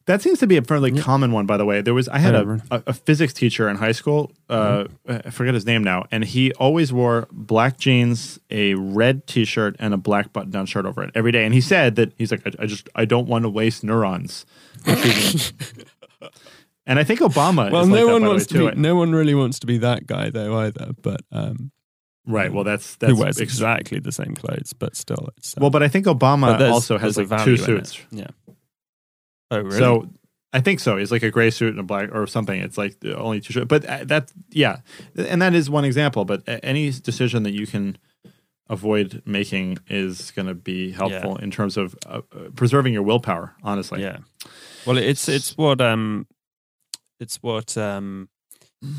that 0.05 0.21
seems 0.23 0.39
to 0.39 0.47
be 0.47 0.57
a 0.57 0.63
fairly 0.63 0.91
Yeah. 0.91 1.01
common 1.03 1.31
one, 1.31 1.45
by 1.45 1.57
the 1.57 1.65
way. 1.65 1.81
There 1.81 1.93
was 1.93 2.07
I 2.07 2.17
had 2.19 2.33
a, 2.33 2.59
a, 2.71 2.83
a 2.87 2.93
physics 2.93 3.33
teacher 3.33 3.69
in 3.69 3.75
high 3.75 3.91
school. 3.91 4.31
Uh, 4.49 4.85
I 5.07 5.29
forget 5.29 5.53
his 5.53 5.65
name 5.67 5.83
now, 5.83 6.05
and 6.11 6.23
he 6.25 6.51
always 6.53 6.91
wore 6.91 7.27
black 7.31 7.77
jeans, 7.77 8.39
a 8.49 8.73
red 8.75 9.27
T-shirt, 9.27 9.75
and 9.77 9.93
a 9.93 9.97
black 9.97 10.33
button-down 10.33 10.65
shirt 10.65 10.85
over 10.87 11.03
it 11.03 11.11
every 11.13 11.31
day. 11.31 11.45
And 11.45 11.53
he 11.53 11.61
said 11.61 11.95
that 11.97 12.13
he's 12.17 12.31
like, 12.31 12.41
I, 12.47 12.63
I 12.63 12.65
just 12.65 12.89
I 12.95 13.05
don't 13.05 13.27
want 13.27 13.43
to 13.43 13.49
waste 13.49 13.83
neurons. 13.83 14.45
and 16.89 16.99
I 16.99 17.03
think 17.05 17.21
Obama. 17.21 17.71
well, 17.71 17.83
is 17.83 17.89
like 17.89 17.99
no 17.99 18.07
that, 18.07 18.13
one 18.13 18.25
wants 18.25 18.51
way, 18.53 18.59
to 18.59 18.71
be. 18.71 18.81
No 18.81 18.95
one 18.95 19.13
really 19.13 19.35
wants 19.35 19.59
to 19.59 19.67
be 19.67 19.77
that 19.77 20.05
guy 20.07 20.29
though 20.29 20.57
either. 20.59 20.91
But 21.01 21.21
um, 21.31 21.71
Right. 22.25 22.53
Well, 22.53 22.63
that's 22.63 22.95
that's 22.97 23.13
who 23.13 23.19
wears 23.19 23.39
ex- 23.39 23.53
exactly 23.53 23.99
the 23.99 24.11
same 24.11 24.35
clothes, 24.35 24.73
but 24.73 24.95
still, 24.95 25.29
it's 25.37 25.57
uh, 25.57 25.61
Well, 25.61 25.69
but 25.71 25.81
I 25.81 25.87
think 25.87 26.05
Obama 26.05 26.69
also 26.69 26.97
has 26.97 27.17
like 27.17 27.25
two 27.25 27.27
value 27.29 27.53
in 27.53 27.59
it. 27.59 27.63
suits. 27.87 27.99
Yeah. 28.11 28.27
Oh, 29.49 29.59
really? 29.61 29.77
So 29.77 30.09
I 30.53 30.61
think 30.61 30.79
so. 30.79 30.97
He's 30.97 31.11
like 31.11 31.23
a 31.23 31.31
gray 31.31 31.49
suit 31.49 31.69
and 31.71 31.79
a 31.79 31.83
black 31.83 32.09
or 32.13 32.27
something. 32.27 32.59
It's 32.59 32.77
like 32.77 32.99
the 32.99 33.17
only 33.17 33.39
two. 33.39 33.65
But 33.65 33.85
uh, 33.85 34.03
that, 34.05 34.31
yeah, 34.51 34.77
and 35.15 35.41
that 35.41 35.55
is 35.55 35.69
one 35.69 35.85
example. 35.85 36.25
But 36.25 36.47
a- 36.47 36.63
any 36.63 36.91
decision 36.91 37.43
that 37.43 37.53
you 37.53 37.65
can 37.65 37.97
avoid 38.67 39.23
making 39.25 39.79
is 39.87 40.29
going 40.31 40.47
to 40.47 40.53
be 40.53 40.91
helpful 40.91 41.37
in 41.37 41.49
terms 41.49 41.77
of 41.77 41.95
uh, 42.05 42.21
uh, 42.31 42.49
preserving 42.55 42.93
your 42.93 43.03
willpower. 43.03 43.55
Honestly, 43.63 44.01
yeah. 44.01 44.17
Well, 44.85 44.97
it's 44.97 45.27
it's 45.27 45.57
what 45.57 45.81
um, 45.81 46.27
it's 47.19 47.37
what 47.37 47.77
um, 47.77 48.29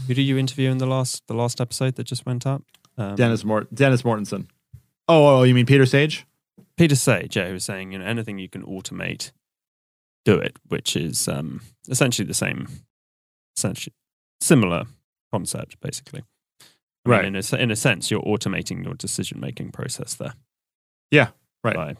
who 0.06 0.14
did 0.14 0.22
you 0.22 0.38
interview 0.38 0.70
in 0.70 0.78
the 0.78 0.87
last 0.87 1.26
the 1.26 1.35
last 1.35 1.61
episode 1.61 1.94
that 1.96 2.04
just 2.04 2.26
went 2.26 2.46
up? 2.46 2.62
Um, 2.98 3.14
Dennis 3.16 3.44
Mort 3.44 3.74
Dennis 3.74 4.02
Mortensen. 4.02 4.46
Oh, 5.09 5.38
oh, 5.40 5.42
you 5.42 5.54
mean 5.54 5.66
Peter 5.66 5.87
Sage? 5.87 6.26
Peter 6.76 6.94
Sage, 6.96 7.37
yeah, 7.37 7.46
who 7.48 7.54
was 7.54 7.64
saying 7.64 7.92
you 7.92 7.98
know 7.98 8.04
anything 8.04 8.38
you 8.38 8.48
can 8.48 8.62
automate, 8.62 9.33
do 10.24 10.35
it, 10.35 10.56
which 10.68 10.96
is 10.96 11.28
um 11.28 11.61
essentially 11.88 12.26
the 12.26 12.35
same, 12.35 12.68
essentially 13.56 13.94
similar 14.40 14.85
concept, 15.33 15.80
basically. 15.80 16.22
I 17.04 17.09
mean, 17.09 17.16
Right. 17.16 17.24
in 17.24 17.37
a, 17.37 17.56
in 17.56 17.70
a 17.70 17.76
sense, 17.76 18.11
you're 18.11 18.22
automating 18.22 18.85
your 18.85 18.94
decision 18.94 19.40
making 19.40 19.72
process 19.72 20.14
there. 20.14 20.35
Yeah, 21.11 21.28
right. 21.64 21.74
By- 21.76 21.96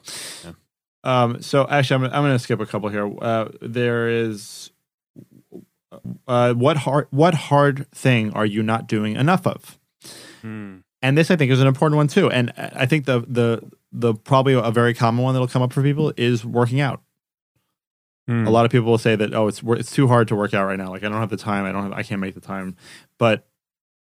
Um, 1.03 1.41
so 1.41 1.67
actually, 1.69 2.05
I'm, 2.07 2.13
I'm 2.13 2.23
going 2.23 2.33
to 2.35 2.39
skip 2.39 2.61
a 2.61 2.67
couple 2.67 2.91
here. 2.91 3.11
Uh, 3.23 3.49
there 3.63 4.09
is 4.11 4.71
uh, 6.27 6.55
what 6.55 6.79
hard 6.79 7.07
what 7.11 7.35
hard 7.35 7.91
thing 7.93 8.33
are 8.33 8.47
you 8.47 8.63
not 8.63 8.87
doing 8.87 9.17
enough 9.17 9.47
of? 9.47 9.79
Hmm. 10.43 10.79
And 11.03 11.17
this, 11.17 11.31
I 11.31 11.37
think, 11.37 11.51
is 11.51 11.61
an 11.61 11.67
important 11.67 11.97
one 11.97 12.09
too. 12.09 12.31
And 12.31 12.53
I 12.57 12.87
think 12.87 13.07
the 13.07 13.21
the 13.27 13.71
the 13.93 14.15
probably 14.15 14.55
a 14.55 14.71
very 14.71 14.95
common 14.95 15.25
one 15.25 15.35
that'll 15.35 15.49
come 15.49 15.63
up 15.63 15.73
for 15.73 15.83
people 15.83 16.13
is 16.17 16.45
working 16.45 16.81
out. 16.81 17.03
Hmm. 18.29 18.47
A 18.47 18.51
lot 18.51 18.65
of 18.65 18.71
people 18.71 18.91
will 18.91 18.99
say 18.99 19.17
that 19.17 19.35
oh, 19.35 19.49
it's 19.49 19.63
it's 19.65 19.93
too 19.93 20.09
hard 20.09 20.29
to 20.29 20.37
work 20.37 20.55
out 20.55 20.67
right 20.67 20.79
now. 20.79 20.91
Like 20.91 21.03
I 21.03 21.09
don't 21.09 21.19
have 21.19 21.31
the 21.31 21.37
time. 21.37 21.65
I 21.65 21.73
don't 21.73 21.85
have. 21.85 21.93
I 21.93 22.03
can't 22.03 22.21
make 22.21 22.35
the 22.35 22.41
time. 22.41 22.77
But 23.19 23.47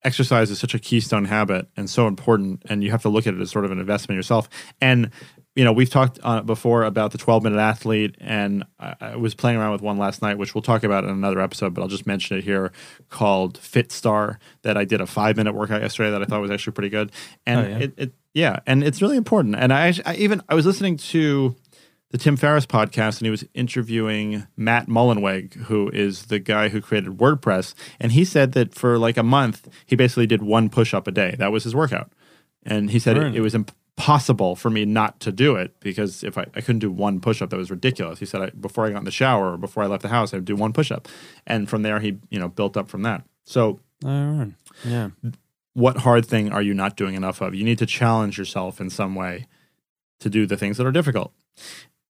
exercise 0.03 0.49
is 0.51 0.59
such 0.59 0.73
a 0.73 0.79
keystone 0.79 1.25
habit 1.25 1.67
and 1.75 1.89
so 1.89 2.07
important, 2.07 2.63
and 2.69 2.83
you 2.83 2.91
have 2.91 3.01
to 3.01 3.09
look 3.09 3.27
at 3.27 3.33
it 3.33 3.41
as 3.41 3.49
sort 3.49 3.65
of 3.65 3.71
an 3.71 3.79
investment 3.79 4.17
yourself. 4.17 4.49
And 4.81 5.11
you 5.59 5.65
know, 5.65 5.73
we've 5.73 5.89
talked 5.89 6.17
uh, 6.23 6.41
before 6.41 6.83
about 6.83 7.11
the 7.11 7.17
12 7.17 7.43
minute 7.43 7.59
athlete, 7.59 8.15
and 8.21 8.63
I, 8.79 8.95
I, 9.01 9.15
was 9.17 9.35
playing 9.35 9.57
around 9.57 9.73
with 9.73 9.81
one 9.81 9.97
last 9.97 10.21
night, 10.21 10.37
which 10.37 10.55
we'll 10.55 10.61
talk 10.61 10.85
about 10.85 11.03
in 11.03 11.09
another 11.09 11.41
episode, 11.41 11.73
but 11.73 11.81
I'll 11.81 11.89
just 11.89 12.07
mention 12.07 12.37
it 12.37 12.45
here 12.45 12.71
called 13.09 13.59
FitStar 13.59 14.37
that 14.61 14.77
I 14.77 14.85
did 14.85 15.01
a 15.01 15.05
five 15.05 15.35
minute 15.35 15.53
workout 15.53 15.81
yesterday 15.81 16.11
that 16.11 16.21
I 16.21 16.25
thought 16.25 16.39
was 16.39 16.49
actually 16.49 16.71
pretty 16.71 16.87
good. 16.87 17.11
And 17.45 17.59
oh, 17.59 17.69
yeah. 17.69 17.77
It, 17.79 17.93
it, 17.97 18.13
yeah, 18.33 18.59
and 18.65 18.85
it's 18.85 19.01
really 19.01 19.17
important. 19.17 19.57
And 19.57 19.73
I, 19.73 19.93
I 20.05 20.15
even, 20.15 20.41
I 20.47 20.55
was 20.55 20.65
listening 20.65 20.95
to 20.95 21.57
the 22.11 22.17
Tim 22.17 22.37
Ferriss 22.37 22.65
podcast, 22.65 23.17
and 23.17 23.25
he 23.25 23.29
was 23.29 23.43
interviewing 23.53 24.47
Matt 24.55 24.87
Mullenweg, 24.87 25.55
who 25.55 25.89
is 25.89 26.27
the 26.27 26.39
guy 26.39 26.69
who 26.69 26.79
created 26.79 27.17
WordPress. 27.17 27.73
And 27.99 28.13
he 28.13 28.23
said 28.23 28.53
that 28.53 28.73
for 28.75 28.97
like 28.97 29.17
a 29.17 29.23
month, 29.23 29.67
he 29.85 29.97
basically 29.97 30.25
did 30.25 30.41
one 30.41 30.69
push 30.69 30.93
up 30.93 31.05
a 31.05 31.11
day. 31.11 31.35
That 31.37 31.51
was 31.51 31.65
his 31.65 31.75
workout. 31.75 32.13
And 32.63 32.91
he 32.91 32.99
said 32.99 33.17
it, 33.17 33.35
it, 33.35 33.41
was 33.41 33.55
impossible 33.99 34.55
for 34.55 34.69
me 34.69 34.85
not 34.85 35.19
to 35.19 35.29
do 35.29 35.57
it 35.57 35.77
because 35.81 36.23
if 36.23 36.37
I, 36.37 36.45
I 36.55 36.61
couldn't 36.61 36.79
do 36.79 36.89
one 36.89 37.19
push 37.19 37.41
up, 37.41 37.49
that 37.49 37.57
was 37.57 37.69
ridiculous. 37.69 38.19
He 38.19 38.25
said 38.25 38.41
I, 38.41 38.49
before 38.51 38.85
I 38.85 38.91
got 38.91 38.99
in 38.99 39.03
the 39.03 39.11
shower 39.11 39.53
or 39.53 39.57
before 39.57 39.83
I 39.83 39.87
left 39.87 40.03
the 40.03 40.07
house, 40.07 40.33
I'd 40.33 40.45
do 40.45 40.55
one 40.55 40.71
push 40.71 40.89
up. 40.89 41.09
And 41.45 41.69
from 41.69 41.81
there, 41.81 41.99
he 41.99 42.17
you 42.29 42.39
know 42.39 42.47
built 42.47 42.77
up 42.77 42.87
from 42.87 43.01
that. 43.01 43.25
So, 43.43 43.81
yeah. 44.85 45.09
What 45.73 45.97
hard 45.97 46.25
thing 46.25 46.49
are 46.51 46.61
you 46.61 46.73
not 46.73 46.95
doing 46.95 47.15
enough 47.15 47.41
of? 47.41 47.53
You 47.53 47.65
need 47.65 47.77
to 47.79 47.85
challenge 47.85 48.37
yourself 48.37 48.79
in 48.79 48.89
some 48.89 49.15
way 49.15 49.47
to 50.21 50.29
do 50.29 50.45
the 50.45 50.55
things 50.55 50.77
that 50.77 50.87
are 50.87 50.91
difficult. 50.91 51.33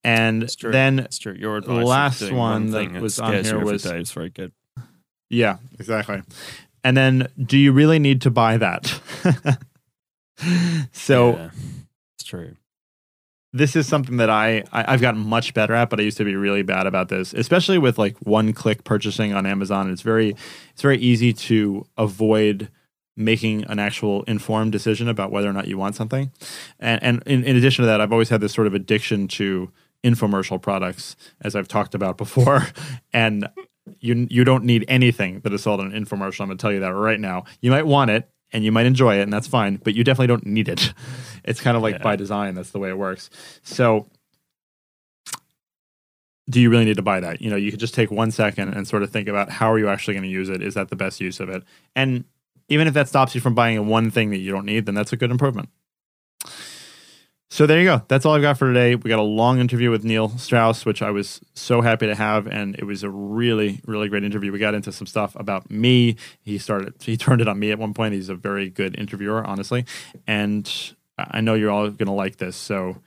And 0.03 0.43
it's 0.43 0.55
then 0.55 0.99
it's 0.99 1.17
true. 1.17 1.33
Your 1.33 1.59
the 1.59 1.73
last 1.73 2.21
one, 2.21 2.71
one 2.71 2.71
that 2.71 3.01
was 3.01 3.19
on 3.19 3.43
here 3.43 3.59
was 3.59 3.85
it's 3.85 4.11
very 4.11 4.29
good. 4.29 4.51
Yeah, 5.29 5.57
exactly. 5.79 6.21
And 6.83 6.95
then, 6.95 7.27
do 7.37 7.57
you 7.57 7.71
really 7.71 7.99
need 7.99 8.21
to 8.21 8.31
buy 8.31 8.57
that? 8.57 8.85
so, 10.91 11.35
yeah, 11.35 11.49
it's 11.53 11.78
true. 12.29 12.55
This 13.51 13.75
is 13.75 13.87
something 13.87 14.17
that 14.17 14.29
I, 14.29 14.63
I 14.71 14.91
have 14.91 15.01
gotten 15.01 15.21
much 15.21 15.55
better 15.55 15.73
at, 15.73 15.89
but 15.89 15.99
I 15.99 16.03
used 16.03 16.17
to 16.17 16.23
be 16.23 16.35
really 16.35 16.61
bad 16.61 16.85
about 16.85 17.09
this, 17.09 17.33
especially 17.33 17.79
with 17.79 17.97
like 17.97 18.15
one 18.19 18.53
click 18.53 18.83
purchasing 18.83 19.33
on 19.33 19.47
Amazon. 19.47 19.89
It's 19.89 20.03
very 20.03 20.35
it's 20.71 20.83
very 20.83 20.99
easy 20.99 21.33
to 21.33 21.87
avoid 21.97 22.69
making 23.17 23.65
an 23.65 23.79
actual 23.79 24.23
informed 24.23 24.71
decision 24.71 25.09
about 25.09 25.31
whether 25.31 25.49
or 25.49 25.53
not 25.53 25.67
you 25.67 25.77
want 25.77 25.95
something. 25.95 26.31
And, 26.79 27.03
and 27.03 27.23
in, 27.25 27.43
in 27.43 27.57
addition 27.57 27.83
to 27.83 27.87
that, 27.87 27.99
I've 27.99 28.13
always 28.13 28.29
had 28.29 28.39
this 28.39 28.53
sort 28.53 28.67
of 28.67 28.73
addiction 28.73 29.27
to 29.29 29.71
infomercial 30.05 30.61
products, 30.61 31.17
as 31.41 31.55
I've 31.55 31.67
talked 31.67 31.95
about 31.95 32.17
before. 32.17 32.67
and 33.13 33.49
you 33.99 34.27
you 34.29 34.43
don't 34.43 34.63
need 34.63 34.85
anything 34.87 35.39
that 35.39 35.51
is 35.53 35.63
sold 35.63 35.79
on 35.79 35.91
an 35.91 36.05
infomercial. 36.05 36.41
I'm 36.41 36.47
going 36.47 36.57
to 36.59 36.61
tell 36.61 36.71
you 36.71 36.81
that 36.81 36.93
right 36.93 37.19
now. 37.19 37.45
You 37.61 37.71
might 37.71 37.87
want 37.87 38.11
it 38.11 38.29
and 38.51 38.63
you 38.63 38.71
might 38.71 38.85
enjoy 38.85 39.19
it, 39.19 39.23
and 39.23 39.33
that's 39.33 39.47
fine, 39.47 39.77
but 39.77 39.93
you 39.93 40.03
definitely 40.03 40.27
don't 40.27 40.45
need 40.45 40.67
it. 40.67 40.93
It's 41.45 41.61
kind 41.61 41.77
of 41.77 41.81
like 41.81 41.95
yeah. 41.95 42.03
by 42.03 42.15
design. 42.15 42.53
That's 42.53 42.71
the 42.71 42.79
way 42.79 42.89
it 42.89 42.97
works. 42.97 43.29
So. 43.63 44.07
Do 46.49 46.59
you 46.59 46.69
really 46.69 46.85
need 46.85 46.97
to 46.97 47.01
buy 47.01 47.21
that? 47.21 47.41
You 47.41 47.49
know, 47.49 47.55
you 47.55 47.71
could 47.71 47.79
just 47.79 47.93
take 47.93 48.11
one 48.11 48.29
second 48.29 48.73
and 48.73 48.87
sort 48.87 49.03
of 49.03 49.09
think 49.09 49.27
about 49.27 49.49
how 49.49 49.71
are 49.71 49.79
you 49.79 49.87
actually 49.87 50.15
going 50.15 50.23
to 50.23 50.29
use 50.29 50.49
it? 50.49 50.61
Is 50.61 50.73
that 50.73 50.89
the 50.89 50.95
best 50.95 51.21
use 51.21 51.39
of 51.39 51.49
it? 51.49 51.63
And 51.95 52.25
even 52.67 52.87
if 52.87 52.93
that 52.93 53.07
stops 53.07 53.33
you 53.33 53.41
from 53.41 53.55
buying 53.55 53.87
one 53.87 54.11
thing 54.11 54.29
that 54.31 54.37
you 54.37 54.51
don't 54.51 54.65
need, 54.65 54.85
then 54.85 54.95
that's 54.95 55.13
a 55.13 55.17
good 55.17 55.31
improvement. 55.31 55.69
So 57.51 57.65
there 57.65 57.79
you 57.79 57.85
go. 57.85 58.03
That's 58.07 58.27
all 58.27 58.35
I've 58.35 58.43
got 58.43 58.59
for 58.59 58.67
today. 58.67 58.93
We 58.93 59.09
got 59.09 59.17
a 59.17 59.23
long 59.23 59.59
interview 59.59 59.89
with 59.89 60.03
Neil 60.03 60.29
Strauss, 60.37 60.85
which 60.85 61.01
I 61.01 61.09
was 61.09 61.41
so 61.55 61.81
happy 61.81 62.05
to 62.05 62.13
have, 62.13 62.45
and 62.45 62.75
it 62.75 62.83
was 62.83 63.01
a 63.01 63.09
really, 63.09 63.81
really 63.87 64.07
great 64.07 64.23
interview. 64.23 64.51
We 64.51 64.59
got 64.59 64.75
into 64.75 64.91
some 64.91 65.07
stuff 65.07 65.35
about 65.35 65.71
me. 65.71 66.15
He 66.43 66.59
started, 66.59 66.93
he 67.01 67.17
turned 67.17 67.41
it 67.41 67.47
on 67.47 67.57
me 67.57 67.71
at 67.71 67.79
one 67.79 67.95
point. 67.95 68.13
He's 68.13 68.29
a 68.29 68.35
very 68.35 68.69
good 68.69 68.95
interviewer, 68.99 69.43
honestly, 69.43 69.85
and 70.27 70.93
I 71.17 71.41
know 71.41 71.55
you're 71.55 71.71
all 71.71 71.89
going 71.89 72.05
to 72.05 72.11
like 72.11 72.37
this. 72.37 72.55
So 72.55 73.01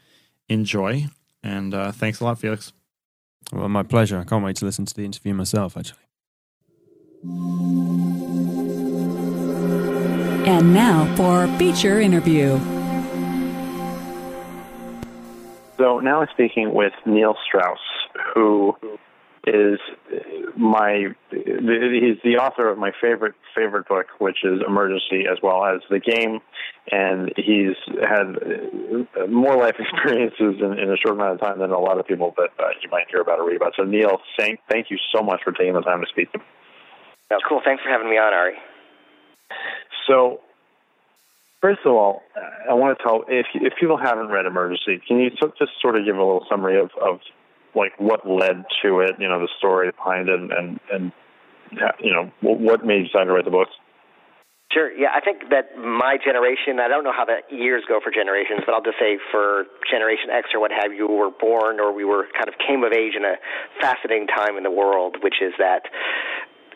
enjoy, 0.49 1.07
and 1.45 1.73
uh, 1.73 1.93
thanks 1.93 2.19
a 2.19 2.25
lot, 2.25 2.41
Felix. 2.41 2.73
Well, 3.53 3.69
my 3.69 3.85
pleasure. 3.85 4.19
I 4.19 4.25
can't 4.25 4.45
wait 4.45 4.57
to 4.57 4.65
listen 4.65 4.87
to 4.87 4.95
the 4.95 5.05
interview 5.05 5.35
myself. 5.35 5.77
Actually. 5.77 6.01
And 10.49 10.75
now 10.75 11.15
for 11.15 11.47
feature 11.59 12.01
interview. 12.01 12.59
So 15.83 15.99
now 15.99 16.21
I'm 16.21 16.29
speaking 16.33 16.73
with 16.75 16.93
Neil 17.07 17.35
Strauss, 17.45 17.81
who 18.35 18.77
is 19.45 19.81
my 20.57 21.07
he's 21.31 22.19
the 22.23 22.37
author 22.39 22.69
of 22.69 22.79
my 22.79 22.93
favorite 23.01 23.35
favorite 23.53 23.89
book, 23.89 24.07
which 24.21 24.45
is 24.45 24.61
Emergency, 24.65 25.25
as 25.29 25.39
well 25.43 25.65
as 25.65 25.81
the 25.91 25.99
game, 25.99 26.39
and 26.93 27.33
he's 27.35 27.75
had 28.01 28.39
more 29.29 29.57
life 29.57 29.75
experiences 29.81 30.63
in, 30.63 30.79
in 30.79 30.89
a 30.89 30.97
short 30.97 31.17
amount 31.17 31.35
of 31.35 31.41
time 31.41 31.59
than 31.59 31.73
a 31.73 31.81
lot 31.81 31.99
of 31.99 32.07
people 32.07 32.33
that 32.37 32.51
uh, 32.61 32.69
you 32.81 32.89
might 32.89 33.07
hear 33.11 33.21
about 33.21 33.41
or 33.41 33.49
read 33.49 33.57
about. 33.57 33.73
So 33.77 33.83
Neil, 33.83 34.19
thank 34.39 34.61
thank 34.71 34.89
you 34.89 34.99
so 35.13 35.21
much 35.21 35.41
for 35.43 35.51
taking 35.51 35.75
the 35.75 35.81
time 35.81 36.01
to 36.01 36.07
speak. 36.07 36.31
To 36.31 36.39
me. 36.39 36.45
That's 37.29 37.43
cool. 37.49 37.61
Thanks 37.65 37.83
for 37.83 37.91
having 37.91 38.09
me 38.09 38.19
on, 38.19 38.33
Ari. 38.33 38.55
So 40.07 40.39
First 41.63 41.81
of 41.87 41.93
all, 41.93 42.23
I 42.69 42.75
want 42.75 42.99
to 42.99 43.05
tell 43.05 43.23
if 43.29 43.47
if 43.55 43.73
people 43.79 43.97
haven't 43.97 44.29
read 44.29 44.47
Emergency, 44.47 45.01
can 45.07 45.19
you 45.19 45.31
just 45.31 45.71
sort 45.81 45.97
of 45.97 46.05
give 46.05 46.17
a 46.17 46.19
little 46.19 46.45
summary 46.51 46.79
of, 46.79 46.91
of 47.01 47.21
like 47.77 47.93
what 47.99 48.29
led 48.29 48.65
to 48.83 48.99
it, 49.01 49.15
you 49.21 49.29
know, 49.29 49.39
the 49.39 49.49
story 49.59 49.93
behind 49.93 50.29
it, 50.29 50.41
and 50.41 50.81
and 50.91 51.13
you 52.03 52.13
know 52.13 52.33
what 52.43 52.85
made 52.85 52.99
you 52.99 53.05
decide 53.07 53.25
to 53.25 53.33
write 53.33 53.45
the 53.45 53.55
book? 53.55 53.69
Sure. 54.73 54.91
Yeah, 54.91 55.13
I 55.15 55.21
think 55.21 55.51
that 55.51 55.77
my 55.77 56.17
generation, 56.17 56.81
I 56.81 56.89
don't 56.89 57.05
know 57.05 57.13
how 57.13 57.27
the 57.29 57.45
years 57.55 57.85
go 57.87 58.01
for 58.03 58.11
generations, 58.11 58.65
but 58.65 58.73
I'll 58.73 58.83
just 58.83 58.99
say 58.99 59.21
for 59.31 59.69
Generation 59.85 60.33
X 60.33 60.49
or 60.55 60.61
what 60.61 60.73
have 60.73 60.95
you, 60.97 61.07
were 61.07 61.31
born 61.31 61.79
or 61.79 61.93
we 61.93 62.07
were 62.07 62.25
kind 62.33 62.49
of 62.49 62.57
came 62.57 62.83
of 62.83 62.91
age 62.91 63.13
in 63.13 63.23
a 63.23 63.37
fascinating 63.85 64.27
time 64.27 64.57
in 64.57 64.65
the 64.65 64.73
world, 64.73 65.21
which 65.21 65.45
is 65.45 65.53
that 65.59 65.85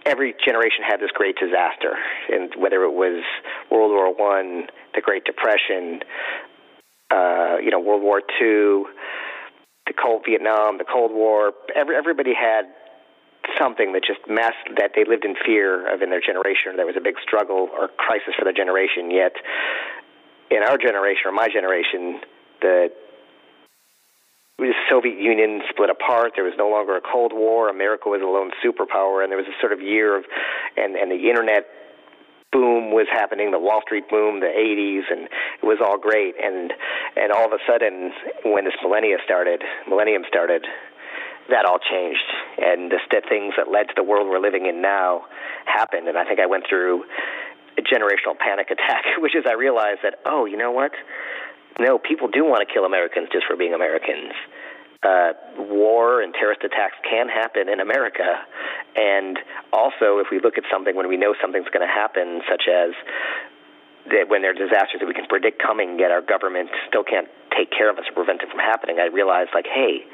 every 0.07 0.35
generation 0.45 0.85
had 0.89 1.01
this 1.01 1.11
great 1.13 1.37
disaster, 1.37 1.95
and 2.33 2.55
whether 2.57 2.85
it 2.85 2.93
was 2.93 3.23
World 3.71 3.91
War 3.91 4.15
One, 4.15 4.69
the 4.95 5.01
Great 5.01 5.25
Depression, 5.25 6.01
uh, 7.11 7.57
you 7.63 7.71
know, 7.71 7.81
World 7.81 8.03
War 8.03 8.23
Two, 8.39 8.87
the 9.87 9.93
Cold 9.93 10.23
Vietnam, 10.27 10.79
the 10.79 10.85
Cold 10.85 11.11
War. 11.13 11.53
Every, 11.75 11.97
everybody 11.97 12.33
had 12.33 12.65
something 13.59 13.93
that 13.93 14.03
just 14.07 14.21
mass 14.29 14.55
that 14.77 14.93
they 14.95 15.05
lived 15.05 15.25
in 15.25 15.35
fear 15.45 15.93
of 15.93 16.03
in 16.03 16.11
their 16.11 16.21
generation. 16.21 16.77
There 16.77 16.87
was 16.87 16.97
a 16.97 17.03
big 17.03 17.17
struggle 17.23 17.69
or 17.77 17.89
crisis 17.97 18.35
for 18.39 18.45
their 18.45 18.55
generation. 18.55 19.11
Yet, 19.11 19.33
in 20.51 20.63
our 20.63 20.79
generation 20.79 21.27
or 21.27 21.33
my 21.33 21.49
generation, 21.49 22.21
the 22.63 22.89
the 24.59 24.73
Soviet 24.89 25.21
Union 25.21 25.61
split 25.69 25.91
apart. 25.91 26.33
There 26.35 26.45
was 26.45 26.55
no 26.57 26.69
longer 26.69 26.97
a 26.97 27.01
Cold 27.01 27.33
War. 27.35 27.69
America 27.69 28.09
was 28.09 28.23
a 28.23 28.27
lone 28.27 28.51
superpower, 28.65 29.23
and 29.23 29.31
there 29.31 29.37
was 29.37 29.47
a 29.47 29.57
sort 29.61 29.73
of 29.73 29.81
year 29.81 30.17
of, 30.17 30.25
and 30.77 30.97
and 30.97 31.11
the 31.11 31.29
internet 31.29 31.67
boom 32.53 32.91
was 32.93 33.07
happening, 33.13 33.51
the 33.51 33.59
Wall 33.59 33.83
Street 33.85 34.09
boom, 34.09 34.41
the 34.41 34.49
80s, 34.49 35.13
and 35.13 35.29
it 35.61 35.67
was 35.67 35.79
all 35.85 35.99
great. 35.99 36.35
And 36.43 36.73
and 37.17 37.33
all 37.33 37.45
of 37.45 37.53
a 37.53 37.61
sudden, 37.69 38.13
when 38.45 38.65
this 38.65 38.75
millennia 38.83 39.19
started, 39.25 39.63
millennium 39.89 40.23
started, 40.27 40.65
that 41.51 41.67
all 41.67 41.79
changed, 41.79 42.25
and 42.57 42.91
the 42.91 42.99
st- 43.05 43.29
things 43.29 43.55
that 43.61 43.69
led 43.69 43.93
to 43.93 43.95
the 43.95 44.05
world 44.05 44.27
we're 44.27 44.41
living 44.41 44.65
in 44.65 44.81
now 44.81 45.27
happened. 45.67 46.09
And 46.09 46.17
I 46.17 46.25
think 46.25 46.41
I 46.41 46.47
went 46.47 46.65
through 46.67 47.05
a 47.77 47.83
generational 47.85 48.39
panic 48.39 48.71
attack, 48.71 49.05
which 49.19 49.37
is 49.37 49.45
I 49.45 49.53
realized 49.53 50.01
that 50.03 50.17
oh, 50.25 50.47
you 50.47 50.57
know 50.57 50.73
what 50.73 50.93
no, 51.79 51.99
people 51.99 52.29
do 52.29 52.45
want 52.45 52.67
to 52.67 52.73
kill 52.73 52.85
Americans 52.85 53.29
just 53.33 53.47
for 53.47 53.57
being 53.57 53.75
Americans. 53.75 54.33
Uh, 55.03 55.33
war 55.59 56.23
and 56.23 56.33
terrorist 56.35 56.65
attacks 56.65 56.97
can 57.09 57.29
happen 57.29 57.69
in 57.69 57.81
America. 57.81 58.43
And 58.97 59.39
also, 59.73 60.19
if 60.19 60.29
we 60.33 60.41
look 60.41 60.57
at 60.57 60.65
something 60.73 60.97
when 60.97 61.09
we 61.09 61.17
know 61.17 61.35
something's 61.41 61.69
going 61.69 61.87
to 61.87 61.93
happen, 61.93 62.41
such 62.49 62.65
as 62.67 62.97
that 64.11 64.29
when 64.29 64.41
there 64.43 64.53
are 64.53 64.59
disasters 64.59 65.01
that 65.01 65.07
we 65.07 65.15
can 65.15 65.27
predict 65.27 65.61
coming, 65.61 65.99
yet 65.99 66.11
our 66.11 66.23
government 66.23 66.71
still 66.89 67.05
can't 67.05 67.29
take 67.57 67.71
care 67.71 67.91
of 67.91 67.99
us 67.99 68.05
or 68.09 68.15
prevent 68.15 68.43
it 68.43 68.49
from 68.49 68.61
happening, 68.61 68.99
I 68.99 69.07
realized, 69.13 69.51
like, 69.55 69.67
hey, 69.67 70.07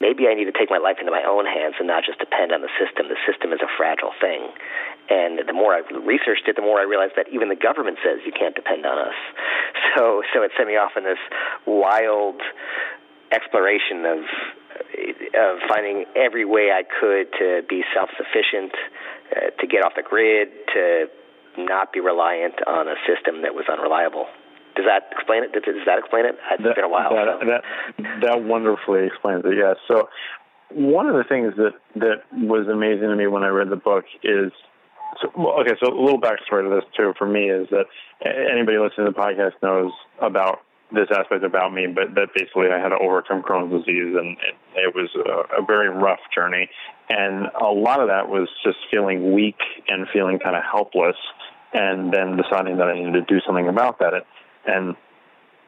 maybe 0.00 0.28
I 0.28 0.34
need 0.34 0.46
to 0.46 0.56
take 0.56 0.70
my 0.70 0.78
life 0.78 0.96
into 1.00 1.12
my 1.12 1.24
own 1.26 1.46
hands 1.46 1.76
and 1.78 1.86
not 1.86 2.04
just 2.04 2.18
depend 2.18 2.52
on 2.52 2.62
the 2.62 2.72
system. 2.78 3.08
The 3.08 3.20
system 3.26 3.52
is 3.52 3.60
a 3.60 3.70
fragile 3.76 4.12
thing. 4.20 4.48
And 5.10 5.42
the 5.44 5.52
more 5.52 5.74
I 5.74 5.82
researched 5.98 6.46
it, 6.46 6.56
the 6.56 6.62
more 6.62 6.78
I 6.80 6.86
realized 6.86 7.14
that 7.16 7.28
even 7.32 7.48
the 7.48 7.58
government 7.58 7.98
says 8.04 8.20
you 8.24 8.32
can't 8.32 8.54
depend 8.54 8.86
on 8.86 8.98
us. 8.98 9.18
So, 9.92 10.22
so 10.32 10.40
it 10.42 10.52
sent 10.56 10.68
me 10.68 10.76
off 10.76 10.92
in 10.96 11.04
this 11.04 11.20
wild 11.66 12.40
exploration 13.30 14.06
of 14.06 14.24
of 15.36 15.58
finding 15.68 16.04
every 16.16 16.44
way 16.44 16.70
I 16.72 16.82
could 16.82 17.32
to 17.38 17.62
be 17.68 17.82
self-sufficient, 17.94 18.72
uh, 19.36 19.50
to 19.60 19.66
get 19.66 19.84
off 19.84 19.92
the 19.96 20.02
grid, 20.02 20.48
to 20.74 21.06
not 21.58 21.92
be 21.92 22.00
reliant 22.00 22.54
on 22.66 22.88
a 22.88 22.94
system 23.06 23.42
that 23.42 23.54
was 23.54 23.64
unreliable. 23.70 24.26
Does 24.74 24.86
that 24.86 25.10
explain 25.12 25.44
it? 25.44 25.52
Does 25.52 25.62
that 25.86 25.98
explain 25.98 26.26
it? 26.26 26.36
It's 26.50 26.62
that, 26.62 26.76
been 26.76 26.84
a 26.84 26.88
while. 26.88 27.10
That, 27.14 27.38
so. 27.40 27.46
that, 27.46 27.62
that 28.22 28.44
wonderfully 28.44 29.06
explains 29.06 29.44
it. 29.44 29.56
Yes. 29.56 29.76
So 29.88 30.08
one 30.70 31.06
of 31.06 31.14
the 31.14 31.24
things 31.24 31.54
that 31.56 31.74
that 31.96 32.22
was 32.32 32.68
amazing 32.68 33.08
to 33.08 33.16
me 33.16 33.26
when 33.26 33.42
I 33.42 33.48
read 33.48 33.68
the 33.68 33.76
book 33.76 34.04
is 34.22 34.52
So, 35.20 35.30
well, 35.36 35.60
okay, 35.60 35.76
so 35.82 35.92
a 35.92 35.94
little 35.94 36.20
backstory 36.20 36.62
to 36.64 36.74
this 36.74 36.84
too 36.96 37.12
for 37.18 37.26
me 37.26 37.50
is 37.50 37.68
that 37.70 37.86
anybody 38.24 38.78
listening 38.78 39.06
to 39.06 39.12
the 39.12 39.18
podcast 39.18 39.52
knows 39.62 39.92
about 40.20 40.60
this 40.90 41.08
aspect 41.10 41.44
about 41.44 41.72
me, 41.72 41.86
but 41.86 42.14
that 42.14 42.28
basically 42.34 42.68
I 42.68 42.78
had 42.78 42.90
to 42.90 42.98
overcome 42.98 43.42
Crohn's 43.42 43.72
disease, 43.72 44.14
and 44.14 44.36
it, 44.38 44.54
it 44.76 44.94
was 44.94 45.08
a, 45.16 45.62
a 45.62 45.64
very 45.64 45.88
rough 45.88 46.20
journey. 46.34 46.68
And 47.08 47.46
a 47.60 47.72
lot 47.72 48.00
of 48.00 48.08
that 48.08 48.28
was 48.28 48.48
just 48.64 48.78
feeling 48.90 49.32
weak 49.32 49.60
and 49.88 50.06
feeling 50.12 50.38
kind 50.38 50.56
of 50.56 50.62
helpless, 50.70 51.16
and 51.72 52.12
then 52.12 52.36
deciding 52.36 52.76
that 52.78 52.88
I 52.88 52.94
needed 52.94 53.12
to 53.12 53.22
do 53.22 53.40
something 53.46 53.68
about 53.68 53.98
that. 54.00 54.12
And 54.66 54.96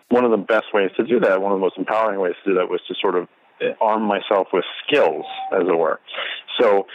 one 0.09 0.25
of 0.25 0.31
the 0.31 0.37
best 0.37 0.67
ways 0.73 0.91
to 0.97 1.05
do 1.05 1.21
that, 1.21 1.41
one 1.41 1.53
of 1.53 1.59
the 1.59 1.63
most 1.63 1.79
empowering 1.79 2.21
ways 2.21 2.35
to 2.45 2.51
do 2.51 2.57
that, 2.59 2.69
was 2.69 2.81
to 2.89 2.95
sort 3.01 3.17
of 3.17 3.29
arm 3.81 4.03
myself 4.03 4.49
with 4.53 4.65
skills, 4.87 5.25
as 5.53 5.63
it 5.67 5.77
were. 5.77 6.01
So 6.61 6.87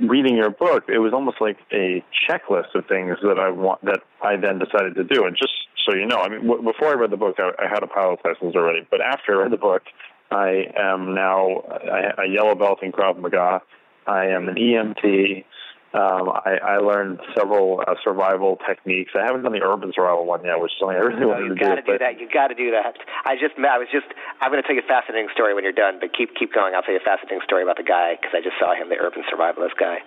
reading 0.00 0.36
your 0.36 0.50
book, 0.50 0.84
it 0.88 0.98
was 0.98 1.12
almost 1.12 1.40
like 1.40 1.58
a 1.72 2.04
checklist 2.28 2.74
of 2.74 2.86
things 2.86 3.18
that 3.22 3.38
I 3.38 3.50
want 3.50 3.84
that 3.84 4.00
I 4.22 4.36
then 4.36 4.58
decided 4.58 4.94
to 4.96 5.04
do. 5.04 5.24
And 5.26 5.36
just 5.36 5.52
so 5.86 5.94
you 5.94 6.06
know, 6.06 6.16
I 6.16 6.28
mean, 6.28 6.46
w- 6.46 6.62
before 6.62 6.88
I 6.88 6.94
read 6.94 7.10
the 7.10 7.16
book, 7.16 7.36
I, 7.38 7.50
I 7.58 7.68
had 7.68 7.82
a 7.82 7.86
pilot 7.86 8.20
license 8.24 8.54
already. 8.54 8.86
But 8.90 9.00
after 9.00 9.38
I 9.38 9.42
read 9.42 9.52
the 9.52 9.56
book, 9.56 9.82
I 10.30 10.66
am 10.76 11.14
now 11.14 11.62
a, 11.68 12.22
a 12.22 12.28
yellow 12.28 12.54
belt 12.54 12.78
in 12.82 12.92
Krav 12.92 13.18
Maga. 13.18 13.60
I 14.06 14.26
am 14.26 14.48
an 14.48 14.56
EMT. 14.56 15.44
Um, 15.92 16.32
I, 16.32 16.56
I 16.64 16.76
learned 16.78 17.20
several 17.36 17.84
uh, 17.86 17.94
survival 18.02 18.56
techniques. 18.64 19.12
I 19.12 19.24
haven't 19.28 19.42
done 19.44 19.52
the 19.52 19.60
urban 19.60 19.92
survival 19.94 20.24
one 20.24 20.40
yet, 20.44 20.56
which 20.56 20.72
is 20.72 20.78
something 20.80 20.96
I 20.96 21.04
really 21.04 21.20
no, 21.20 21.28
wanted 21.28 21.52
to 21.52 21.54
do. 21.54 21.60
you 21.60 21.60
gotta 21.60 21.82
do. 21.84 21.92
do 21.92 21.98
that. 22.00 22.20
You 22.20 22.26
got 22.32 22.48
to 22.48 22.56
do 22.56 22.70
that. 22.72 22.96
I 23.28 23.36
just, 23.36 23.60
I 23.60 23.76
was 23.76 23.92
just, 23.92 24.08
I'm 24.40 24.48
going 24.48 24.62
to 24.62 24.66
tell 24.66 24.74
you 24.74 24.80
a 24.80 24.88
fascinating 24.88 25.28
story 25.36 25.52
when 25.52 25.64
you're 25.64 25.76
done, 25.76 26.00
but 26.00 26.16
keep 26.16 26.32
keep 26.32 26.56
going. 26.56 26.72
I'll 26.72 26.80
tell 26.80 26.96
you 26.96 27.00
a 27.00 27.04
fascinating 27.04 27.44
story 27.44 27.62
about 27.62 27.76
the 27.76 27.84
guy 27.84 28.16
because 28.16 28.32
I 28.32 28.40
just 28.40 28.56
saw 28.56 28.72
him, 28.72 28.88
the 28.88 28.96
urban 28.96 29.20
survivalist 29.28 29.76
guy. 29.76 30.00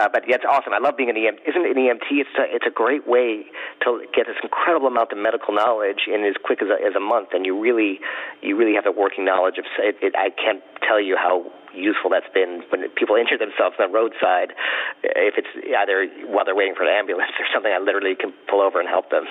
Uh, 0.00 0.08
but 0.08 0.24
yeah, 0.24 0.40
it's 0.40 0.48
awesome. 0.48 0.72
I 0.72 0.80
love 0.80 0.96
being 0.96 1.12
an 1.12 1.20
EMT. 1.20 1.44
Isn't 1.44 1.64
an 1.68 1.76
EMT? 1.76 2.08
It's 2.16 2.36
a, 2.40 2.44
it's 2.48 2.66
a 2.66 2.72
great 2.72 3.04
way 3.04 3.44
to 3.84 4.08
get 4.16 4.24
this 4.24 4.40
incredible 4.40 4.88
amount 4.88 5.12
of 5.12 5.18
medical 5.20 5.52
knowledge 5.52 6.08
in 6.08 6.24
as 6.24 6.40
quick 6.40 6.64
as 6.64 6.72
a, 6.72 6.80
as 6.80 6.96
a 6.96 7.02
month, 7.04 7.36
and 7.36 7.44
you 7.44 7.60
really, 7.60 8.00
you 8.40 8.56
really 8.56 8.72
have 8.72 8.88
the 8.88 8.92
working 8.92 9.28
knowledge 9.28 9.60
of. 9.60 9.68
It, 9.84 10.00
it, 10.00 10.14
I 10.16 10.32
can't 10.32 10.64
tell 10.80 11.00
you 11.00 11.16
how 11.20 11.44
useful 11.76 12.10
that's 12.10 12.28
been 12.32 12.62
when 12.70 12.88
people 12.96 13.16
injure 13.16 13.38
themselves 13.38 13.76
on 13.78 13.90
the 13.90 13.94
roadside. 13.94 14.56
If 15.04 15.34
it's 15.36 15.52
either 15.54 16.08
while 16.26 16.44
they're 16.44 16.56
waiting 16.56 16.74
for 16.74 16.84
an 16.84 16.92
ambulance 16.92 17.32
or 17.38 17.46
something, 17.52 17.70
I 17.70 17.78
literally 17.78 18.16
can 18.16 18.32
pull 18.48 18.60
over 18.60 18.80
and 18.80 18.88
help 18.88 19.10
them. 19.10 19.24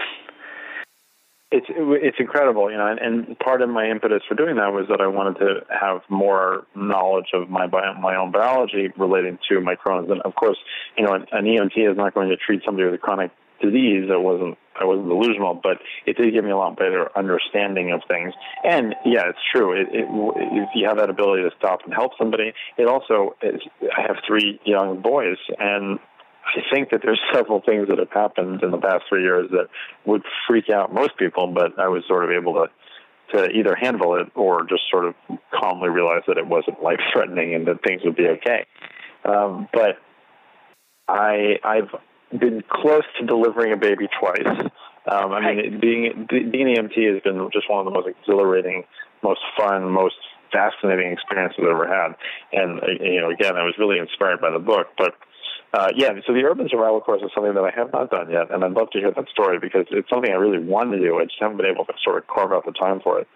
It's 1.51 1.67
it's 1.69 2.17
incredible, 2.19 2.71
you 2.71 2.77
know, 2.77 2.88
and, 2.88 2.99
and 2.99 3.39
part 3.39 3.62
of 3.62 3.69
my 3.69 3.88
impetus 3.89 4.23
for 4.27 4.36
doing 4.36 4.55
that 4.55 4.73
was 4.73 4.88
that 4.89 4.99
I 4.99 5.08
wanted 5.08 5.39
to 5.39 5.62
have 5.69 6.01
more 6.10 6.65
knowledge 6.75 7.27
of 7.34 7.49
my 7.49 7.67
bio, 7.67 7.93
my 7.93 8.15
own 8.15 8.31
biology 8.31 8.89
relating 8.97 9.38
to 9.49 9.62
my 9.62 9.75
Crohn's, 9.75 10.10
and 10.10 10.21
of 10.23 10.34
course, 10.36 10.58
you 10.97 11.05
know, 11.05 11.13
an, 11.13 11.25
an 11.31 11.45
EMT 11.45 11.77
is 11.77 11.95
not 11.95 12.13
going 12.13 12.29
to 12.29 12.36
treat 12.36 12.62
somebody 12.65 12.86
with 12.86 12.95
a 12.95 12.97
chronic 12.97 13.31
disease. 13.62 14.10
I 14.12 14.17
wasn't 14.17 14.58
I 14.79 14.85
wasn't 14.85 15.07
delusional, 15.07 15.53
but 15.53 15.77
it 16.05 16.17
did 16.17 16.33
give 16.33 16.43
me 16.43 16.51
a 16.51 16.57
lot 16.57 16.77
better 16.77 17.09
understanding 17.17 17.91
of 17.91 18.01
things. 18.07 18.33
And 18.63 18.95
yeah, 19.05 19.29
it's 19.29 19.39
true. 19.53 19.73
It, 19.73 19.88
it, 19.91 20.05
if 20.07 20.69
you 20.75 20.88
have 20.88 20.97
that 20.97 21.09
ability 21.09 21.43
to 21.43 21.51
stop 21.57 21.79
and 21.85 21.93
help 21.93 22.11
somebody, 22.17 22.53
it 22.77 22.88
also 22.88 23.35
is, 23.41 23.61
I 23.81 24.01
have 24.01 24.17
three 24.27 24.59
young 24.65 25.01
boys, 25.01 25.38
and 25.57 25.99
I 26.45 26.61
think 26.73 26.89
that 26.91 27.01
there's 27.03 27.21
several 27.33 27.61
things 27.61 27.88
that 27.89 27.99
have 27.99 28.11
happened 28.11 28.63
in 28.63 28.71
the 28.71 28.77
past 28.77 29.03
three 29.09 29.23
years 29.23 29.49
that 29.51 29.67
would 30.05 30.23
freak 30.47 30.69
out 30.69 30.93
most 30.93 31.17
people, 31.17 31.47
but 31.47 31.79
I 31.79 31.88
was 31.88 32.03
sort 32.07 32.23
of 32.23 32.31
able 32.31 32.53
to 32.55 32.67
to 33.33 33.49
either 33.49 33.75
handle 33.75 34.15
it 34.15 34.27
or 34.35 34.65
just 34.69 34.83
sort 34.91 35.03
of 35.05 35.15
calmly 35.51 35.89
realize 35.89 36.21
that 36.27 36.38
it 36.38 36.45
wasn't 36.45 36.81
life 36.83 36.99
threatening 37.11 37.55
and 37.55 37.65
that 37.65 37.81
things 37.83 38.01
would 38.05 38.15
be 38.15 38.27
okay. 38.27 38.67
Um, 39.23 39.67
but 39.73 39.97
I 41.07 41.55
I've 41.63 41.89
been 42.39 42.63
close 42.69 43.04
to 43.19 43.26
delivering 43.26 43.74
a 43.74 43.78
baby 43.78 44.08
twice. 44.19 44.69
Um, 45.08 45.32
I 45.34 45.39
mean, 45.41 45.60
it, 45.60 45.82
being 45.82 46.28
being 46.30 46.78
an 46.78 46.89
EMT 46.89 47.13
has 47.13 47.21
been 47.21 47.50
just 47.54 47.69
one 47.69 47.80
of 47.80 47.86
the 47.86 47.91
most 47.91 48.08
exhilarating, 48.08 48.84
most 49.21 49.41
fun, 49.58 49.91
most 49.91 50.15
fascinating 50.52 51.12
experiences 51.12 51.60
I've 51.62 51.69
ever 51.69 51.88
had. 51.88 52.15
And 52.52 52.82
uh, 52.82 52.88
you 53.00 53.21
know, 53.21 53.30
again, 53.30 53.56
I 53.56 53.63
was 53.63 53.76
really 53.78 54.00
inspired 54.00 54.41
by 54.41 54.52
the 54.52 54.60
book. 54.60 54.88
But 54.98 55.13
uh, 55.74 55.89
yeah, 55.95 56.13
so 56.26 56.34
the 56.34 56.43
urban 56.43 56.69
survival 56.69 57.02
course 57.02 57.21
is 57.21 57.32
something 57.36 57.54
that 57.54 57.63
I 57.63 57.71
have 57.76 57.91
not 57.91 58.10
done 58.10 58.32
yet, 58.32 58.50
and 58.50 58.63
I'd 58.63 58.71
love 58.71 58.89
to 58.91 59.00
hear 59.00 59.12
that 59.12 59.30
story 59.30 59.60
because 59.60 59.86
it's 59.91 60.10
something 60.10 60.32
I 60.32 60.36
really 60.36 60.63
want 60.63 60.91
to 60.91 61.00
do. 61.00 61.19
I 61.19 61.26
just 61.26 61.38
haven't 61.39 61.58
been 61.58 61.67
able 61.67 61.86
to 61.86 61.93
sort 62.04 62.17
of 62.17 62.28
carve 62.28 62.52
out 62.52 62.65
the 62.65 62.71
time 62.71 63.00
for 63.04 63.19
it. 63.19 63.28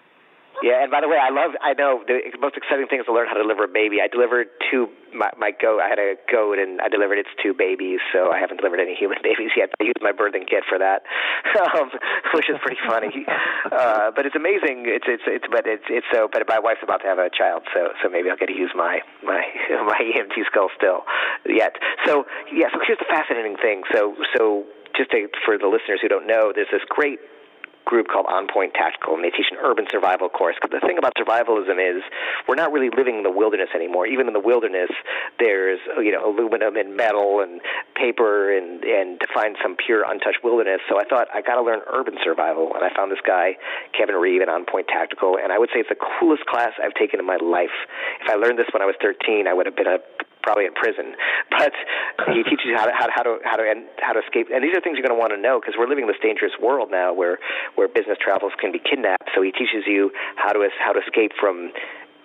Yeah, 0.62 0.84
and 0.84 0.91
by 0.91 1.00
the 1.00 1.08
way, 1.08 1.15
I 1.15 1.32
love. 1.32 1.56
I 1.63 1.72
know 1.74 2.04
the 2.04 2.19
most 2.39 2.58
exciting 2.60 2.88
thing 2.91 3.00
is 3.00 3.08
to 3.08 3.13
learn 3.15 3.28
how 3.32 3.36
to 3.39 3.43
deliver 3.43 3.63
a 3.63 3.72
baby. 3.72 4.04
I 4.04 4.08
delivered 4.12 4.52
two. 4.67 4.91
My, 5.15 5.32
my 5.39 5.50
goat. 5.56 5.80
I 5.80 5.88
had 5.88 5.98
a 5.98 6.19
goat, 6.30 6.60
and 6.60 6.82
I 6.82 6.89
delivered 6.91 7.17
its 7.17 7.32
two 7.41 7.56
babies. 7.56 8.00
So 8.12 8.30
I 8.30 8.38
haven't 8.39 8.58
delivered 8.58 8.80
any 8.84 8.93
human 8.93 9.17
babies 9.24 9.56
yet. 9.56 9.72
I 9.80 9.88
used 9.88 10.04
my 10.04 10.12
birthing 10.12 10.45
kit 10.52 10.67
for 10.67 10.78
that, 10.78 11.08
um, 11.80 11.89
which 12.36 12.50
is 12.50 12.58
pretty 12.62 12.82
funny. 12.88 13.26
Uh, 13.69 14.10
but 14.15 14.26
it's 14.26 14.36
amazing. 14.36 14.84
It's 14.88 15.06
it's 15.08 15.24
it's. 15.28 15.45
But 15.52 15.67
it's 15.67 15.84
it's 15.89 16.08
so. 16.12 16.28
But 16.32 16.43
my 16.48 16.60
wife's 16.60 16.82
about 16.82 17.02
to 17.02 17.08
have 17.08 17.19
a 17.19 17.30
child, 17.30 17.63
so 17.74 17.93
so 18.02 18.10
maybe 18.10 18.30
I'll 18.30 18.38
get 18.39 18.48
to 18.48 18.58
use 18.58 18.72
my 18.74 19.00
my 19.24 19.43
my 19.86 20.00
EMT 20.00 20.36
skull 20.48 20.69
still 20.76 21.04
yet. 21.45 21.76
So 22.06 22.26
yeah. 22.52 22.67
So 22.74 22.80
here's 22.86 23.00
the 23.00 23.10
fascinating 23.10 23.56
thing. 23.62 23.84
So 23.93 24.15
so 24.36 24.65
just 24.98 25.12
to, 25.12 25.28
for 25.45 25.58
the 25.58 25.67
listeners 25.67 26.00
who 26.02 26.08
don't 26.08 26.26
know, 26.26 26.52
there's 26.54 26.72
this 26.72 26.84
great 26.89 27.19
group 27.89 28.08
called 28.08 28.30
On 28.30 28.45
Point 28.45 28.78
Tactical, 28.78 29.17
and 29.17 29.25
they 29.25 29.34
teach 29.34 29.49
an 29.49 29.58
urban 29.58 29.89
survival 29.89 30.30
course. 30.30 30.54
Because 30.62 30.69
the 30.69 30.86
thing 30.86 31.02
about 31.02 31.17
survivalism 31.17 31.82
is 31.82 32.06
we're 32.47 32.54
not 32.54 32.71
really 32.71 32.93
living 32.93 33.17
in 33.17 33.23
the 33.25 33.34
wilderness 33.34 33.73
anymore. 33.73 34.06
Even 34.06 34.30
in 34.30 34.34
the 34.38 34.39
wilderness, 34.39 34.93
there's 35.41 35.82
you 35.97 36.13
know 36.13 36.21
aluminum 36.21 36.78
and 36.78 36.95
metal 36.95 37.41
and 37.41 37.60
paper, 37.97 38.54
and 38.54 38.86
and 38.86 39.19
to 39.19 39.28
find 39.34 39.58
some 39.58 39.75
pure 39.75 40.06
untouched 40.06 40.45
wilderness. 40.45 40.86
So 40.86 41.02
I 41.02 41.04
thought 41.10 41.28
I 41.34 41.41
got 41.41 41.58
to 41.58 41.65
learn 41.65 41.82
urban 41.89 42.21
survival, 42.23 42.78
and 42.78 42.86
I 42.86 42.93
found 42.93 43.12
this 43.12 43.25
guy 43.25 43.58
Kevin 43.97 44.15
Reeve 44.15 44.45
at 44.45 44.49
On 44.49 44.65
Point 44.69 44.88
Tactical, 44.88 45.41
and 45.41 45.52
I 45.52 45.58
would 45.58 45.73
say 45.73 45.82
it's 45.82 45.89
the 45.89 45.97
coolest 46.19 46.45
class 46.45 46.78
I've 46.78 46.93
taken 46.93 47.19
in 47.19 47.25
my 47.25 47.41
life. 47.41 47.73
If 48.21 48.30
I 48.30 48.36
learned 48.36 48.60
this 48.62 48.69
when 48.71 48.86
I 48.86 48.86
was 48.86 48.95
13, 49.02 49.47
I 49.49 49.54
would 49.54 49.65
have 49.65 49.75
been 49.75 49.89
a 49.89 49.97
probably 50.41 50.65
in 50.65 50.73
prison. 50.73 51.15
But 51.60 51.73
he 52.32 52.43
teaches 52.43 52.71
you 52.71 52.78
how 52.78 52.86
to 52.86 52.93
how 52.95 53.08
to 53.08 53.12
how 53.12 53.23
to 53.23 53.39
how 53.43 53.58
to, 53.58 53.63
and 53.67 53.84
how 53.99 54.13
to 54.13 54.21
escape. 54.23 54.47
And 54.54 54.63
these 54.63 54.71
are 54.71 54.80
things 54.80 54.95
you're 54.95 55.04
going 55.04 55.15
to 55.15 55.19
want 55.19 55.36
to 55.36 55.41
know 55.41 55.60
because 55.60 55.75
we're 55.75 55.89
living 55.91 56.08
in 56.08 56.12
this 56.12 56.21
dangerous 56.21 56.54
world 56.56 56.88
now, 56.91 57.12
where 57.12 57.39
where 57.75 57.88
business 57.88 58.17
travels 58.21 58.54
can 58.60 58.71
be 58.71 58.80
kidnapped. 58.80 59.28
So 59.36 59.41
he 59.41 59.52
teaches 59.52 59.84
you 59.88 60.12
how 60.36 60.54
to 60.54 60.63
how 60.80 60.93
to 60.93 61.02
escape 61.04 61.32
from 61.39 61.71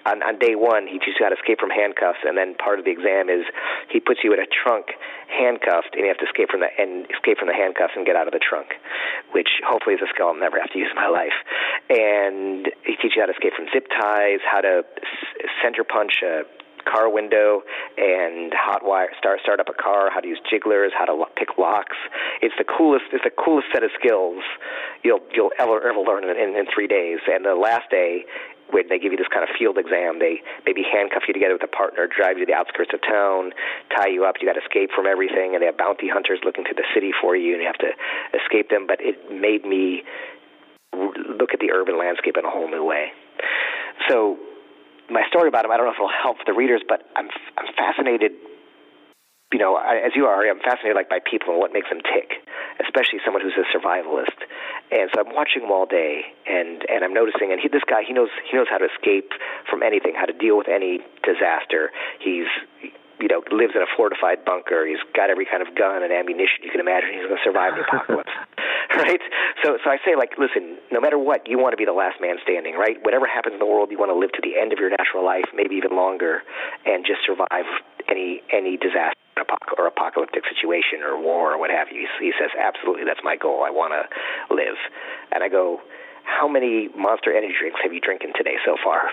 on, 0.07 0.23
on 0.23 0.39
day 0.39 0.55
one, 0.55 0.87
he 0.87 1.01
teaches 1.01 1.17
you 1.19 1.25
how 1.25 1.33
to 1.33 1.41
escape 1.41 1.59
from 1.59 1.73
handcuffs, 1.73 2.21
and 2.25 2.37
then 2.37 2.55
part 2.61 2.79
of 2.79 2.85
the 2.85 2.93
exam 2.93 3.33
is 3.33 3.49
he 3.89 4.01
puts 4.01 4.21
you 4.23 4.33
in 4.37 4.41
a 4.41 4.49
trunk, 4.49 4.93
handcuffed, 5.33 5.97
and 5.97 6.05
you 6.05 6.13
have 6.13 6.21
to 6.21 6.29
escape 6.29 6.53
from 6.53 6.61
the 6.61 6.69
and 6.77 7.09
escape 7.09 7.41
from 7.41 7.49
the 7.49 7.57
handcuffs 7.57 7.97
and 7.97 8.05
get 8.05 8.17
out 8.17 8.29
of 8.29 8.37
the 8.37 8.43
trunk, 8.43 8.77
which 9.33 9.65
hopefully 9.65 9.97
is 9.97 10.05
a 10.05 10.09
skill 10.13 10.29
I'll 10.29 10.37
never 10.37 10.61
have 10.61 10.71
to 10.77 10.79
use 10.79 10.93
in 10.93 10.99
my 11.01 11.09
life. 11.09 11.37
And 11.89 12.69
he 12.85 12.97
teaches 13.01 13.17
you 13.17 13.25
how 13.25 13.33
to 13.33 13.37
escape 13.37 13.57
from 13.57 13.67
zip 13.73 13.89
ties, 13.89 14.45
how 14.45 14.61
to 14.61 14.85
center 15.65 15.85
punch 15.85 16.21
a 16.21 16.45
car 16.85 17.11
window 17.11 17.63
and 17.97 18.53
hot 18.55 18.85
wire 18.85 19.11
start 19.19 19.41
start 19.41 19.61
up 19.61 19.69
a 19.69 19.77
car 19.77 20.11
how 20.13 20.21
to 20.21 20.29
use 20.29 20.41
jigglers 20.49 20.93
how 20.97 21.05
to 21.05 21.17
pick 21.37 21.59
locks. 21.59 21.97
It's 22.43 22.55
the 22.59 22.65
coolest 22.65 23.07
it's 23.13 23.25
the 23.25 23.35
coolest 23.35 23.69
set 23.73 23.83
of 23.83 23.91
skills 23.99 24.43
you'll 25.03 25.25
you'll 25.33 25.53
ever 25.59 25.81
ever 25.81 26.01
learn 26.01 26.25
in, 26.25 26.37
in, 26.37 26.57
in 26.57 26.67
three 26.73 26.87
days. 26.87 27.19
And 27.27 27.45
the 27.45 27.55
last 27.55 27.91
day 27.91 28.25
when 28.71 28.89
they 28.89 28.99
give 28.99 29.13
you 29.13 29.19
this 29.19 29.29
kind 29.29 29.45
of 29.45 29.51
field 29.57 29.77
exam 29.77 30.19
they 30.19 30.41
maybe 30.65 30.83
handcuff 30.85 31.25
you 31.29 31.35
together 31.35 31.55
with 31.55 31.65
a 31.65 31.73
partner 31.73 32.09
drive 32.09 32.39
you 32.39 32.47
to 32.47 32.51
the 32.51 32.57
outskirts 32.57 32.93
of 32.95 33.01
town 33.03 33.53
tie 33.97 34.09
you 34.09 34.25
up. 34.25 34.37
You 34.41 34.49
got 34.49 34.59
to 34.59 34.65
escape 34.65 34.91
from 34.95 35.07
everything 35.07 35.55
and 35.55 35.63
they 35.63 35.67
have 35.67 35.79
bounty 35.79 36.09
hunters 36.09 36.41
looking 36.45 36.65
through 36.65 36.81
the 36.81 36.89
city 36.95 37.13
for 37.21 37.37
you 37.37 37.55
and 37.55 37.63
you 37.63 37.69
have 37.69 37.83
to 37.85 37.93
escape 38.37 38.71
them. 38.71 38.87
But 38.87 38.99
it 39.01 39.19
made 39.31 39.65
me 39.65 40.03
look 40.95 41.51
at 41.53 41.61
the 41.61 41.73
urban 41.73 41.99
landscape 41.99 42.37
in 42.39 42.45
a 42.45 42.51
whole 42.51 42.71
new 42.71 42.85
way. 42.85 43.13
So 44.09 44.39
my 45.11 45.23
story 45.29 45.49
about 45.49 45.65
him, 45.65 45.71
I 45.71 45.77
don't 45.77 45.87
know 45.87 45.93
if 45.93 46.01
it'll 46.01 46.09
help 46.11 46.39
the 46.47 46.53
readers, 46.53 46.83
but 46.87 47.03
I'm 47.17 47.29
I'm 47.59 47.69
fascinated. 47.77 48.33
You 49.53 49.61
know, 49.61 49.77
I, 49.77 50.03
as 50.03 50.13
you 50.17 50.27
are, 50.27 50.43
I'm 50.43 50.59
fascinated 50.59 50.97
like 50.97 51.09
by 51.09 51.21
people 51.23 51.55
and 51.55 51.61
what 51.61 51.73
makes 51.73 51.89
them 51.89 52.01
tick, 52.03 52.43
especially 52.83 53.21
someone 53.25 53.43
who's 53.43 53.55
a 53.55 53.63
survivalist. 53.71 54.35
And 54.91 55.11
so 55.15 55.23
I'm 55.23 55.33
watching 55.35 55.63
him 55.63 55.71
all 55.71 55.87
day, 55.87 56.23
and 56.47 56.83
and 56.89 57.05
I'm 57.05 57.15
noticing, 57.15 57.53
and 57.53 57.61
he, 57.61 57.69
this 57.69 57.85
guy, 57.87 58.03
he 58.03 58.13
knows 58.13 58.31
he 58.51 58.57
knows 58.57 58.67
how 58.69 58.79
to 58.79 58.89
escape 58.91 59.31
from 59.71 59.83
anything, 59.83 60.15
how 60.17 60.27
to 60.27 60.35
deal 60.35 60.57
with 60.59 60.69
any 60.69 61.01
disaster. 61.23 61.93
He's 62.19 62.51
you 63.25 63.33
know, 63.33 63.41
lives 63.49 63.73
in 63.73 63.81
a 63.81 63.89
fortified 63.97 64.45
bunker. 64.45 64.85
He's 64.85 65.01
got 65.17 65.33
every 65.33 65.49
kind 65.49 65.65
of 65.65 65.73
gun 65.73 66.05
and 66.05 66.13
ammunition 66.13 66.61
you 66.61 66.69
can 66.69 66.85
imagine. 66.85 67.17
He's 67.17 67.25
going 67.25 67.41
to 67.41 67.47
survive 67.49 67.73
the 67.73 67.89
apocalypse, 67.89 68.37
right? 69.01 69.25
So, 69.65 69.81
so 69.81 69.89
I 69.89 69.97
say, 70.05 70.13
like, 70.13 70.37
listen, 70.37 70.77
no 70.93 71.01
matter 71.01 71.17
what, 71.17 71.49
you 71.49 71.57
want 71.57 71.73
to 71.73 71.81
be 71.81 71.89
the 71.89 71.97
last 71.97 72.21
man 72.21 72.37
standing, 72.45 72.77
right? 72.77 73.01
Whatever 73.01 73.25
happens 73.25 73.57
in 73.57 73.65
the 73.65 73.71
world, 73.71 73.89
you 73.89 73.97
want 73.97 74.13
to 74.13 74.19
live 74.21 74.37
to 74.37 74.45
the 74.45 74.61
end 74.61 74.77
of 74.77 74.79
your 74.79 74.93
natural 74.93 75.25
life, 75.25 75.49
maybe 75.57 75.81
even 75.81 75.97
longer, 75.97 76.45
and 76.85 77.01
just 77.09 77.25
survive 77.25 77.65
any 78.13 78.45
any 78.53 78.77
disaster 78.77 79.17
or 79.81 79.89
apocalyptic 79.89 80.45
situation 80.45 81.01
or 81.01 81.17
war 81.17 81.57
or 81.57 81.59
what 81.59 81.73
have 81.73 81.89
you. 81.89 82.05
He 82.21 82.37
says, 82.37 82.53
absolutely, 82.61 83.09
that's 83.09 83.25
my 83.25 83.41
goal. 83.41 83.65
I 83.65 83.73
want 83.73 83.97
to 83.97 84.05
live. 84.53 84.77
And 85.33 85.43
I 85.43 85.49
go, 85.49 85.81
how 86.29 86.47
many 86.47 86.93
Monster 86.93 87.33
Energy 87.33 87.57
drinks 87.57 87.81
have 87.83 87.93
you 87.93 88.01
drinking 88.05 88.37
today 88.37 88.61
so 88.69 88.77
far? 88.85 89.09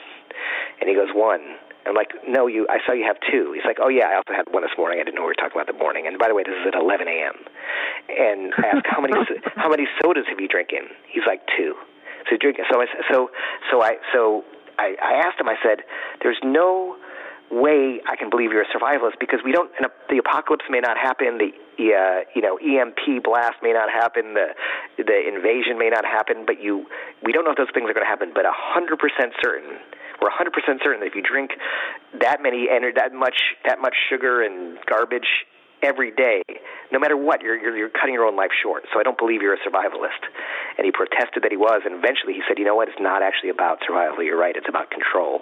And 0.80 0.90
he 0.90 0.96
goes, 0.96 1.16
one. 1.16 1.56
I'm 1.86 1.96
like, 1.96 2.14
no, 2.28 2.48
you. 2.48 2.68
I 2.70 2.78
saw 2.86 2.94
you 2.94 3.06
have 3.06 3.18
two. 3.32 3.54
He's 3.54 3.66
like, 3.66 3.78
oh 3.82 3.90
yeah, 3.90 4.06
I 4.06 4.16
also 4.16 4.34
had 4.34 4.46
one 4.52 4.62
this 4.64 4.76
morning. 4.78 5.00
I 5.02 5.04
didn't 5.04 5.16
know 5.16 5.26
we 5.26 5.34
were 5.34 5.42
talking 5.42 5.58
about 5.58 5.68
the 5.68 5.78
morning. 5.78 6.06
And 6.06 6.18
by 6.20 6.28
the 6.28 6.36
way, 6.36 6.44
this 6.44 6.54
is 6.54 6.70
at 6.70 6.78
11 6.78 7.08
a.m. 7.08 7.34
And 8.10 8.54
I 8.58 8.78
asked, 8.78 8.86
how 8.86 9.02
many 9.02 9.14
how 9.56 9.70
many 9.70 9.88
sodas 10.02 10.26
have 10.30 10.40
you 10.40 10.48
drinking? 10.48 10.94
He's 11.10 11.26
like 11.26 11.42
two. 11.58 11.74
So 12.30 12.38
drinking. 12.38 12.66
So 12.70 12.82
I 12.82 12.86
so 13.10 13.30
so 13.72 13.82
I 13.82 13.98
so 14.14 14.46
I, 14.78 14.96
I 15.02 15.14
asked 15.26 15.40
him. 15.40 15.50
I 15.50 15.58
said, 15.64 15.82
there's 16.22 16.40
no 16.44 16.98
way 17.52 18.00
I 18.08 18.16
can 18.16 18.30
believe 18.30 18.52
you're 18.52 18.64
a 18.64 18.74
survivalist 18.74 19.20
because 19.20 19.40
we 19.44 19.52
don't. 19.52 19.70
The 20.10 20.18
apocalypse 20.18 20.66
may 20.70 20.80
not 20.80 20.98
happen. 20.98 21.38
The 21.38 21.52
uh, 21.92 22.24
you 22.34 22.42
know 22.42 22.58
EMP 22.58 23.24
blast 23.24 23.58
may 23.62 23.74
not 23.74 23.90
happen. 23.90 24.34
The 24.34 24.56
the 24.98 25.20
invasion 25.28 25.78
may 25.78 25.90
not 25.90 26.06
happen. 26.06 26.46
But 26.46 26.62
you, 26.62 26.86
we 27.24 27.32
don't 27.32 27.44
know 27.44 27.52
if 27.52 27.58
those 27.58 27.74
things 27.74 27.90
are 27.90 27.94
going 27.94 28.06
to 28.06 28.10
happen. 28.10 28.32
But 28.34 28.46
a 28.46 28.54
hundred 28.56 29.00
percent 29.00 29.34
certain, 29.42 29.78
we're 30.22 30.30
hundred 30.30 30.54
percent 30.54 30.82
certain 30.84 31.02
that 31.02 31.08
if 31.08 31.16
you 31.16 31.24
drink 31.24 31.52
that 32.22 32.42
many 32.42 32.68
that 32.96 33.14
much 33.14 33.58
that 33.66 33.82
much 33.82 33.96
sugar 34.10 34.44
and 34.44 34.78
garbage 34.86 35.48
every 35.82 36.12
day, 36.12 36.44
no 36.92 37.00
matter 37.00 37.18
what, 37.18 37.42
you're, 37.42 37.58
you're 37.58 37.76
you're 37.76 37.90
cutting 37.90 38.14
your 38.14 38.26
own 38.26 38.36
life 38.36 38.52
short. 38.62 38.84
So 38.94 39.00
I 39.00 39.04
don't 39.04 39.18
believe 39.18 39.42
you're 39.42 39.56
a 39.56 39.64
survivalist. 39.66 40.22
And 40.78 40.86
he 40.86 40.92
protested 40.92 41.44
that 41.44 41.52
he 41.52 41.58
was, 41.58 41.82
and 41.86 41.96
eventually 41.96 42.34
he 42.34 42.42
said, 42.48 42.58
you 42.58 42.66
know 42.66 42.76
what? 42.76 42.88
It's 42.88 43.02
not 43.02 43.22
actually 43.24 43.50
about 43.50 43.80
survival. 43.86 44.24
You're 44.24 44.40
right. 44.40 44.56
It's 44.56 44.70
about 44.70 44.92
control 44.92 45.42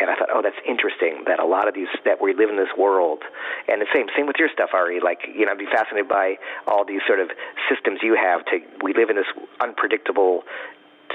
and 0.00 0.08
I 0.08 0.16
thought, 0.16 0.32
oh, 0.32 0.40
that's 0.40 0.56
interesting 0.64 1.28
that 1.28 1.38
a 1.38 1.44
lot 1.44 1.68
of 1.68 1.74
these 1.74 1.92
that 2.08 2.20
we 2.20 2.32
live 2.32 2.48
in 2.48 2.56
this 2.56 2.72
world, 2.76 3.20
and 3.68 3.84
the 3.84 3.90
same 3.92 4.08
same 4.16 4.26
with 4.26 4.36
your 4.40 4.48
stuff, 4.48 4.70
Ari. 4.72 5.00
Like 5.04 5.28
you 5.28 5.44
know, 5.44 5.52
I'd 5.52 5.60
be 5.60 5.68
fascinated 5.68 6.08
by 6.08 6.40
all 6.66 6.88
these 6.88 7.04
sort 7.06 7.20
of 7.20 7.28
systems 7.68 8.00
you 8.02 8.16
have. 8.16 8.44
To 8.48 8.64
we 8.82 8.94
live 8.96 9.10
in 9.12 9.16
this 9.16 9.28
unpredictable, 9.60 10.42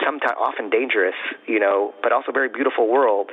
sometimes 0.04 0.36
often 0.40 0.70
dangerous, 0.70 1.16
you 1.48 1.60
know, 1.60 1.94
but 2.02 2.12
also 2.12 2.32
very 2.32 2.50
beautiful 2.50 2.88
world, 2.88 3.32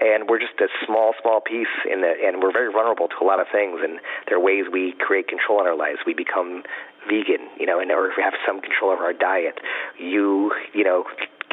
and 0.00 0.28
we're 0.28 0.40
just 0.40 0.58
a 0.60 0.68
small, 0.86 1.14
small 1.20 1.40
piece 1.40 1.72
in 1.90 2.00
the, 2.00 2.12
and 2.24 2.42
we're 2.42 2.52
very 2.52 2.72
vulnerable 2.72 3.08
to 3.08 3.16
a 3.22 3.26
lot 3.26 3.40
of 3.40 3.46
things. 3.52 3.80
And 3.82 4.00
there 4.26 4.38
are 4.38 4.42
ways 4.42 4.64
we 4.72 4.94
create 4.98 5.28
control 5.28 5.60
in 5.60 5.66
our 5.66 5.76
lives. 5.76 6.00
We 6.06 6.14
become 6.14 6.62
vegan, 7.08 7.48
you 7.58 7.66
know, 7.66 7.80
and 7.80 7.90
or 7.90 8.10
if 8.10 8.16
we 8.16 8.22
have 8.22 8.34
some 8.46 8.60
control 8.60 8.90
over 8.90 9.04
our 9.04 9.12
diet, 9.12 9.60
you, 9.98 10.52
you 10.74 10.84
know, 10.84 11.04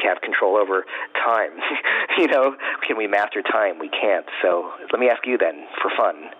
have 0.02 0.20
control 0.22 0.56
over 0.56 0.84
time. 1.14 1.50
you 2.18 2.26
know, 2.28 2.56
can 2.86 2.96
we 2.96 3.06
master 3.06 3.42
time? 3.42 3.78
We 3.78 3.88
can't. 3.88 4.26
So 4.42 4.72
let 4.92 5.00
me 5.00 5.08
ask 5.08 5.26
you 5.26 5.38
then, 5.38 5.66
for 5.82 5.90
fun, 5.96 6.30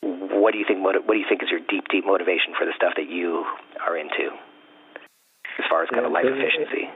what 0.00 0.52
do 0.52 0.58
you 0.58 0.64
think? 0.66 0.84
What 0.84 0.94
do 0.94 1.18
you 1.18 1.26
think 1.28 1.42
is 1.42 1.50
your 1.50 1.60
deep, 1.68 1.84
deep 1.90 2.06
motivation 2.06 2.54
for 2.58 2.64
the 2.64 2.72
stuff 2.76 2.94
that 2.96 3.10
you 3.10 3.44
are 3.82 3.96
into, 3.98 4.30
as 5.58 5.66
far 5.68 5.82
as 5.82 5.88
kind 5.90 6.06
of 6.06 6.12
life 6.12 6.26
efficiency? 6.26 6.86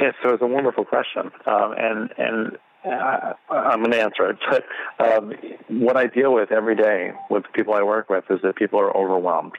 Yeah, 0.00 0.12
so 0.22 0.32
it's 0.32 0.42
a 0.42 0.46
wonderful 0.46 0.84
question, 0.84 1.30
um, 1.46 1.74
and 1.76 2.10
and 2.16 2.58
I, 2.84 3.34
I'm 3.50 3.80
going 3.80 3.92
to 3.92 4.02
answer 4.02 4.30
it. 4.30 4.38
But 4.98 5.12
um, 5.12 5.32
what 5.68 5.96
I 5.96 6.06
deal 6.06 6.32
with 6.32 6.52
every 6.52 6.76
day 6.76 7.12
with 7.28 7.44
the 7.44 7.48
people 7.50 7.74
I 7.74 7.82
work 7.82 8.08
with 8.08 8.24
is 8.30 8.38
that 8.42 8.56
people 8.56 8.80
are 8.80 8.96
overwhelmed. 8.96 9.52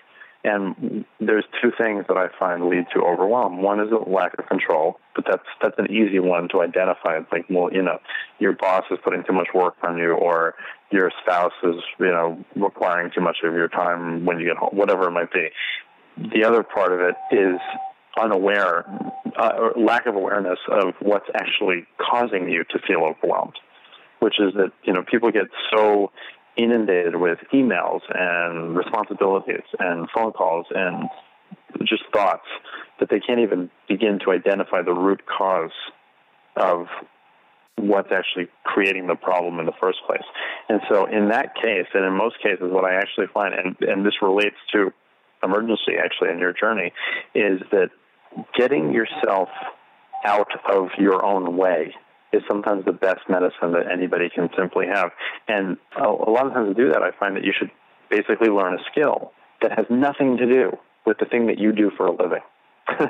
And 0.43 1.05
there's 1.19 1.45
two 1.61 1.71
things 1.77 2.05
that 2.07 2.17
I 2.17 2.27
find 2.39 2.67
lead 2.67 2.85
to 2.95 3.01
overwhelm. 3.03 3.61
One 3.61 3.79
is 3.79 3.91
a 3.91 4.09
lack 4.09 4.37
of 4.39 4.47
control, 4.47 4.99
but 5.15 5.25
that's 5.27 5.45
that's 5.61 5.77
an 5.77 5.91
easy 5.91 6.19
one 6.19 6.49
to 6.49 6.61
identify. 6.61 7.17
It's 7.17 7.31
like, 7.31 7.45
well, 7.47 7.71
you 7.71 7.83
know, 7.83 7.99
your 8.39 8.53
boss 8.53 8.85
is 8.89 8.97
putting 9.03 9.23
too 9.23 9.33
much 9.33 9.49
work 9.53 9.75
on 9.83 9.99
you, 9.99 10.13
or 10.13 10.55
your 10.89 11.11
spouse 11.21 11.53
is, 11.61 11.75
you 11.99 12.07
know, 12.07 12.43
requiring 12.55 13.11
too 13.13 13.21
much 13.21 13.37
of 13.43 13.53
your 13.53 13.67
time 13.67 14.25
when 14.25 14.39
you 14.39 14.47
get 14.47 14.57
home, 14.57 14.71
whatever 14.73 15.07
it 15.07 15.11
might 15.11 15.31
be. 15.31 15.49
The 16.17 16.43
other 16.43 16.63
part 16.63 16.91
of 16.91 16.99
it 17.01 17.15
is 17.31 17.59
unaware 18.19 18.85
uh, 19.37 19.51
or 19.57 19.73
lack 19.77 20.05
of 20.05 20.15
awareness 20.15 20.59
of 20.69 20.93
what's 21.01 21.27
actually 21.35 21.85
causing 21.99 22.49
you 22.49 22.63
to 22.65 22.79
feel 22.87 23.01
overwhelmed, 23.03 23.55
which 24.19 24.35
is 24.39 24.53
that 24.55 24.71
you 24.83 24.93
know 24.93 25.03
people 25.09 25.31
get 25.31 25.47
so 25.73 26.11
inundated 26.57 27.15
with 27.15 27.39
emails 27.53 28.01
and 28.09 28.75
responsibilities 28.75 29.63
and 29.79 30.07
phone 30.13 30.31
calls 30.31 30.65
and 30.71 31.09
just 31.87 32.03
thoughts 32.13 32.45
that 32.99 33.09
they 33.09 33.19
can't 33.19 33.39
even 33.39 33.69
begin 33.87 34.19
to 34.19 34.31
identify 34.31 34.81
the 34.81 34.93
root 34.93 35.21
cause 35.25 35.71
of 36.55 36.87
what's 37.77 38.11
actually 38.11 38.47
creating 38.63 39.07
the 39.07 39.15
problem 39.15 39.59
in 39.59 39.65
the 39.65 39.73
first 39.79 39.99
place. 40.05 40.23
And 40.69 40.81
so 40.89 41.05
in 41.05 41.29
that 41.29 41.55
case, 41.55 41.87
and 41.93 42.05
in 42.05 42.13
most 42.13 42.35
cases, 42.43 42.69
what 42.69 42.85
I 42.85 42.95
actually 42.95 43.27
find, 43.33 43.53
and, 43.53 43.75
and 43.81 44.05
this 44.05 44.13
relates 44.21 44.57
to 44.73 44.91
emergency 45.43 45.93
actually 45.97 46.29
in 46.29 46.39
your 46.39 46.53
journey, 46.53 46.93
is 47.33 47.61
that 47.71 47.89
getting 48.57 48.93
yourself 48.93 49.49
out 50.25 50.49
of 50.71 50.89
your 50.97 51.25
own 51.25 51.57
way 51.57 51.93
is 52.33 52.41
sometimes 52.47 52.85
the 52.85 52.93
best 52.93 53.21
medicine 53.29 53.73
that 53.73 53.91
anybody 53.91 54.29
can 54.33 54.49
simply 54.57 54.87
have. 54.87 55.11
And 55.47 55.77
a, 55.97 56.07
lot 56.07 56.47
of 56.47 56.53
times 56.53 56.75
to 56.75 56.83
do 56.83 56.91
that, 56.91 57.03
I 57.03 57.11
find 57.19 57.35
that 57.35 57.43
you 57.43 57.53
should 57.57 57.71
basically 58.09 58.49
learn 58.49 58.73
a 58.73 58.83
skill 58.91 59.33
that 59.61 59.71
has 59.77 59.85
nothing 59.89 60.37
to 60.37 60.45
do 60.45 60.77
with 61.05 61.17
the 61.17 61.25
thing 61.25 61.47
that 61.47 61.57
you 61.57 61.71
do 61.71 61.91
for 61.97 62.07
a 62.07 62.11
living. 62.11 62.41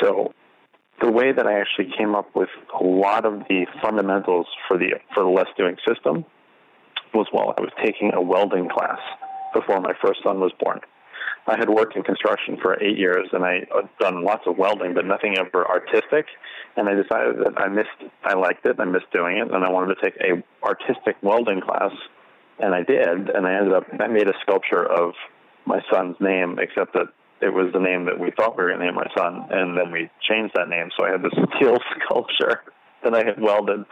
so 0.00 0.32
the 1.00 1.10
way 1.10 1.32
that 1.32 1.46
I 1.46 1.60
actually 1.60 1.92
came 1.96 2.14
up 2.14 2.34
with 2.34 2.48
a 2.78 2.82
lot 2.82 3.26
of 3.26 3.40
the 3.48 3.66
fundamentals 3.82 4.46
for 4.68 4.78
the 4.78 4.94
for 5.12 5.22
the 5.22 5.28
less 5.28 5.48
doing 5.56 5.76
system 5.86 6.24
was 7.12 7.26
while 7.30 7.54
I 7.56 7.60
was 7.60 7.70
taking 7.82 8.12
a 8.14 8.20
welding 8.20 8.68
class 8.68 8.98
before 9.52 9.80
my 9.80 9.92
first 10.02 10.20
son 10.22 10.40
was 10.40 10.52
born. 10.58 10.80
I 11.46 11.58
had 11.58 11.68
worked 11.68 11.94
in 11.94 12.02
construction 12.02 12.56
for 12.60 12.82
eight 12.82 12.96
years 12.96 13.28
and 13.32 13.44
I 13.44 13.66
had 13.74 13.88
done 14.00 14.24
lots 14.24 14.44
of 14.46 14.56
welding, 14.56 14.94
but 14.94 15.04
nothing 15.04 15.36
ever 15.38 15.66
artistic. 15.66 16.26
And 16.76 16.88
I 16.88 16.94
decided 16.94 17.38
that 17.44 17.52
I 17.56 17.68
missed, 17.68 18.12
I 18.24 18.34
liked 18.34 18.64
it, 18.64 18.76
I 18.78 18.84
missed 18.84 19.10
doing 19.12 19.36
it, 19.36 19.52
and 19.52 19.64
I 19.64 19.70
wanted 19.70 19.94
to 19.94 20.02
take 20.02 20.16
a 20.20 20.42
artistic 20.64 21.16
welding 21.22 21.60
class, 21.60 21.92
and 22.58 22.74
I 22.74 22.82
did. 22.82 23.28
And 23.28 23.46
I 23.46 23.54
ended 23.54 23.74
up, 23.74 23.84
I 24.00 24.08
made 24.08 24.26
a 24.26 24.32
sculpture 24.42 24.84
of 24.84 25.12
my 25.66 25.80
son's 25.92 26.16
name, 26.18 26.58
except 26.58 26.94
that 26.94 27.08
it 27.40 27.52
was 27.52 27.72
the 27.72 27.80
name 27.80 28.06
that 28.06 28.18
we 28.18 28.30
thought 28.30 28.56
we 28.56 28.64
were 28.64 28.70
going 28.70 28.80
to 28.80 28.86
name 28.86 28.98
our 28.98 29.10
son, 29.16 29.46
and 29.50 29.76
then 29.76 29.92
we 29.92 30.10
changed 30.28 30.54
that 30.56 30.68
name. 30.68 30.88
So 30.98 31.06
I 31.06 31.10
had 31.12 31.22
this 31.22 31.32
steel 31.56 31.76
sculpture 32.00 32.62
that 33.04 33.14
I 33.14 33.24
had 33.24 33.40
welded 33.40 33.84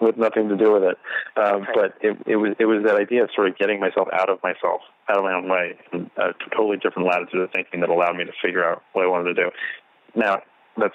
with 0.00 0.16
nothing 0.16 0.48
to 0.48 0.56
do 0.56 0.72
with 0.72 0.82
it. 0.82 0.98
Um, 1.36 1.66
but 1.74 1.94
it, 2.02 2.16
it 2.26 2.36
was 2.36 2.54
it 2.58 2.66
was 2.66 2.84
that 2.84 2.96
idea 2.96 3.24
of 3.24 3.30
sort 3.34 3.48
of 3.48 3.56
getting 3.56 3.80
myself 3.80 4.08
out 4.12 4.28
of 4.28 4.42
myself, 4.42 4.82
out 5.08 5.18
of 5.18 5.24
my 5.24 5.34
own 5.34 5.48
way, 5.48 5.78
a 6.16 6.32
totally 6.54 6.76
different 6.76 7.08
latitude 7.08 7.40
of 7.40 7.50
thinking 7.52 7.80
that 7.80 7.88
allowed 7.88 8.16
me 8.16 8.24
to 8.24 8.32
figure 8.42 8.64
out 8.64 8.82
what 8.92 9.04
I 9.04 9.08
wanted 9.08 9.34
to 9.34 9.44
do. 9.44 9.50
Now, 10.14 10.42
that's 10.76 10.94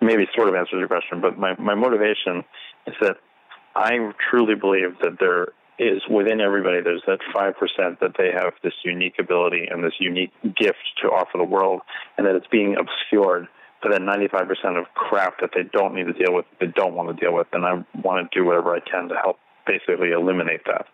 maybe 0.00 0.26
sort 0.34 0.48
of 0.48 0.54
answers 0.54 0.78
your 0.78 0.88
question, 0.88 1.20
but 1.20 1.38
my, 1.38 1.54
my 1.58 1.74
motivation 1.74 2.44
is 2.86 2.94
that 3.02 3.16
I 3.74 4.12
truly 4.30 4.54
believe 4.54 4.98
that 5.02 5.18
there 5.20 5.48
is 5.78 6.02
within 6.08 6.40
everybody 6.40 6.80
there's 6.82 7.02
that 7.06 7.18
five 7.32 7.54
percent 7.56 7.98
that 8.00 8.12
they 8.18 8.30
have 8.32 8.52
this 8.62 8.74
unique 8.84 9.14
ability 9.18 9.66
and 9.70 9.82
this 9.82 9.94
unique 9.98 10.32
gift 10.42 10.78
to 11.02 11.08
offer 11.08 11.38
the 11.38 11.44
world, 11.44 11.80
and 12.16 12.26
that 12.26 12.34
it's 12.34 12.46
being 12.48 12.76
obscured 12.78 13.48
for 13.82 13.90
that 13.90 14.00
95% 14.00 14.78
of 14.78 14.86
crap 14.94 15.40
that 15.40 15.50
they 15.54 15.64
don't 15.64 15.94
need 15.94 16.06
to 16.06 16.12
deal 16.12 16.32
with, 16.32 16.46
they 16.60 16.68
don't 16.68 16.94
want 16.94 17.10
to 17.10 17.16
deal 17.18 17.34
with, 17.34 17.48
and 17.52 17.66
I 17.66 17.84
want 18.02 18.30
to 18.30 18.38
do 18.38 18.46
whatever 18.46 18.74
I 18.74 18.80
can 18.80 19.08
to 19.08 19.16
help 19.16 19.38
basically 19.66 20.12
eliminate 20.12 20.62
that. 20.66 20.86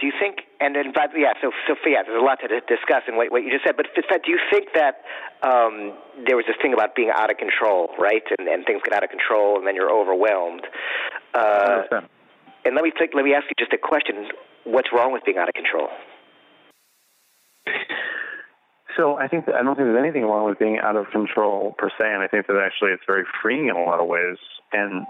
Do 0.00 0.06
you 0.06 0.12
think, 0.18 0.42
and 0.60 0.74
then, 0.74 0.90
but 0.92 1.10
yeah, 1.16 1.34
so, 1.40 1.52
so 1.68 1.76
yeah, 1.86 2.02
there's 2.02 2.20
a 2.20 2.24
lot 2.24 2.40
to 2.42 2.48
discuss 2.66 3.06
in 3.06 3.14
what, 3.14 3.30
what 3.30 3.44
you 3.44 3.50
just 3.50 3.64
said, 3.64 3.76
but 3.76 3.86
do 3.94 4.30
you 4.30 4.40
think 4.50 4.74
that 4.74 5.06
um, 5.46 5.94
there 6.26 6.34
was 6.34 6.44
this 6.48 6.56
thing 6.60 6.74
about 6.74 6.96
being 6.96 7.12
out 7.14 7.30
of 7.30 7.38
control, 7.38 7.90
right? 7.98 8.24
And, 8.38 8.48
and 8.48 8.66
things 8.66 8.82
get 8.84 8.92
out 8.92 9.04
of 9.04 9.10
control, 9.10 9.56
and 9.56 9.66
then 9.66 9.76
you're 9.76 9.94
overwhelmed. 9.94 10.66
Uh, 11.32 11.82
and 12.64 12.74
let 12.74 12.82
me 12.82 12.90
think, 12.98 13.12
let 13.14 13.24
me 13.24 13.34
ask 13.34 13.46
you 13.46 13.54
just 13.56 13.72
a 13.72 13.78
question: 13.78 14.26
What's 14.64 14.88
wrong 14.92 15.12
with 15.12 15.22
being 15.24 15.38
out 15.38 15.48
of 15.48 15.54
control? 15.54 15.88
So 18.96 19.16
I 19.16 19.28
think 19.28 19.46
that 19.46 19.56
I 19.56 19.62
don't 19.62 19.74
think 19.74 19.86
there's 19.86 19.98
anything 19.98 20.22
wrong 20.22 20.48
with 20.48 20.58
being 20.58 20.78
out 20.78 20.96
of 20.96 21.10
control 21.10 21.74
per 21.76 21.90
se, 21.90 22.04
and 22.04 22.22
I 22.22 22.28
think 22.28 22.46
that 22.46 22.56
actually 22.56 22.92
it's 22.92 23.02
very 23.06 23.24
freeing 23.42 23.68
in 23.68 23.76
a 23.76 23.82
lot 23.82 24.00
of 24.00 24.06
ways. 24.06 24.36
And 24.72 25.06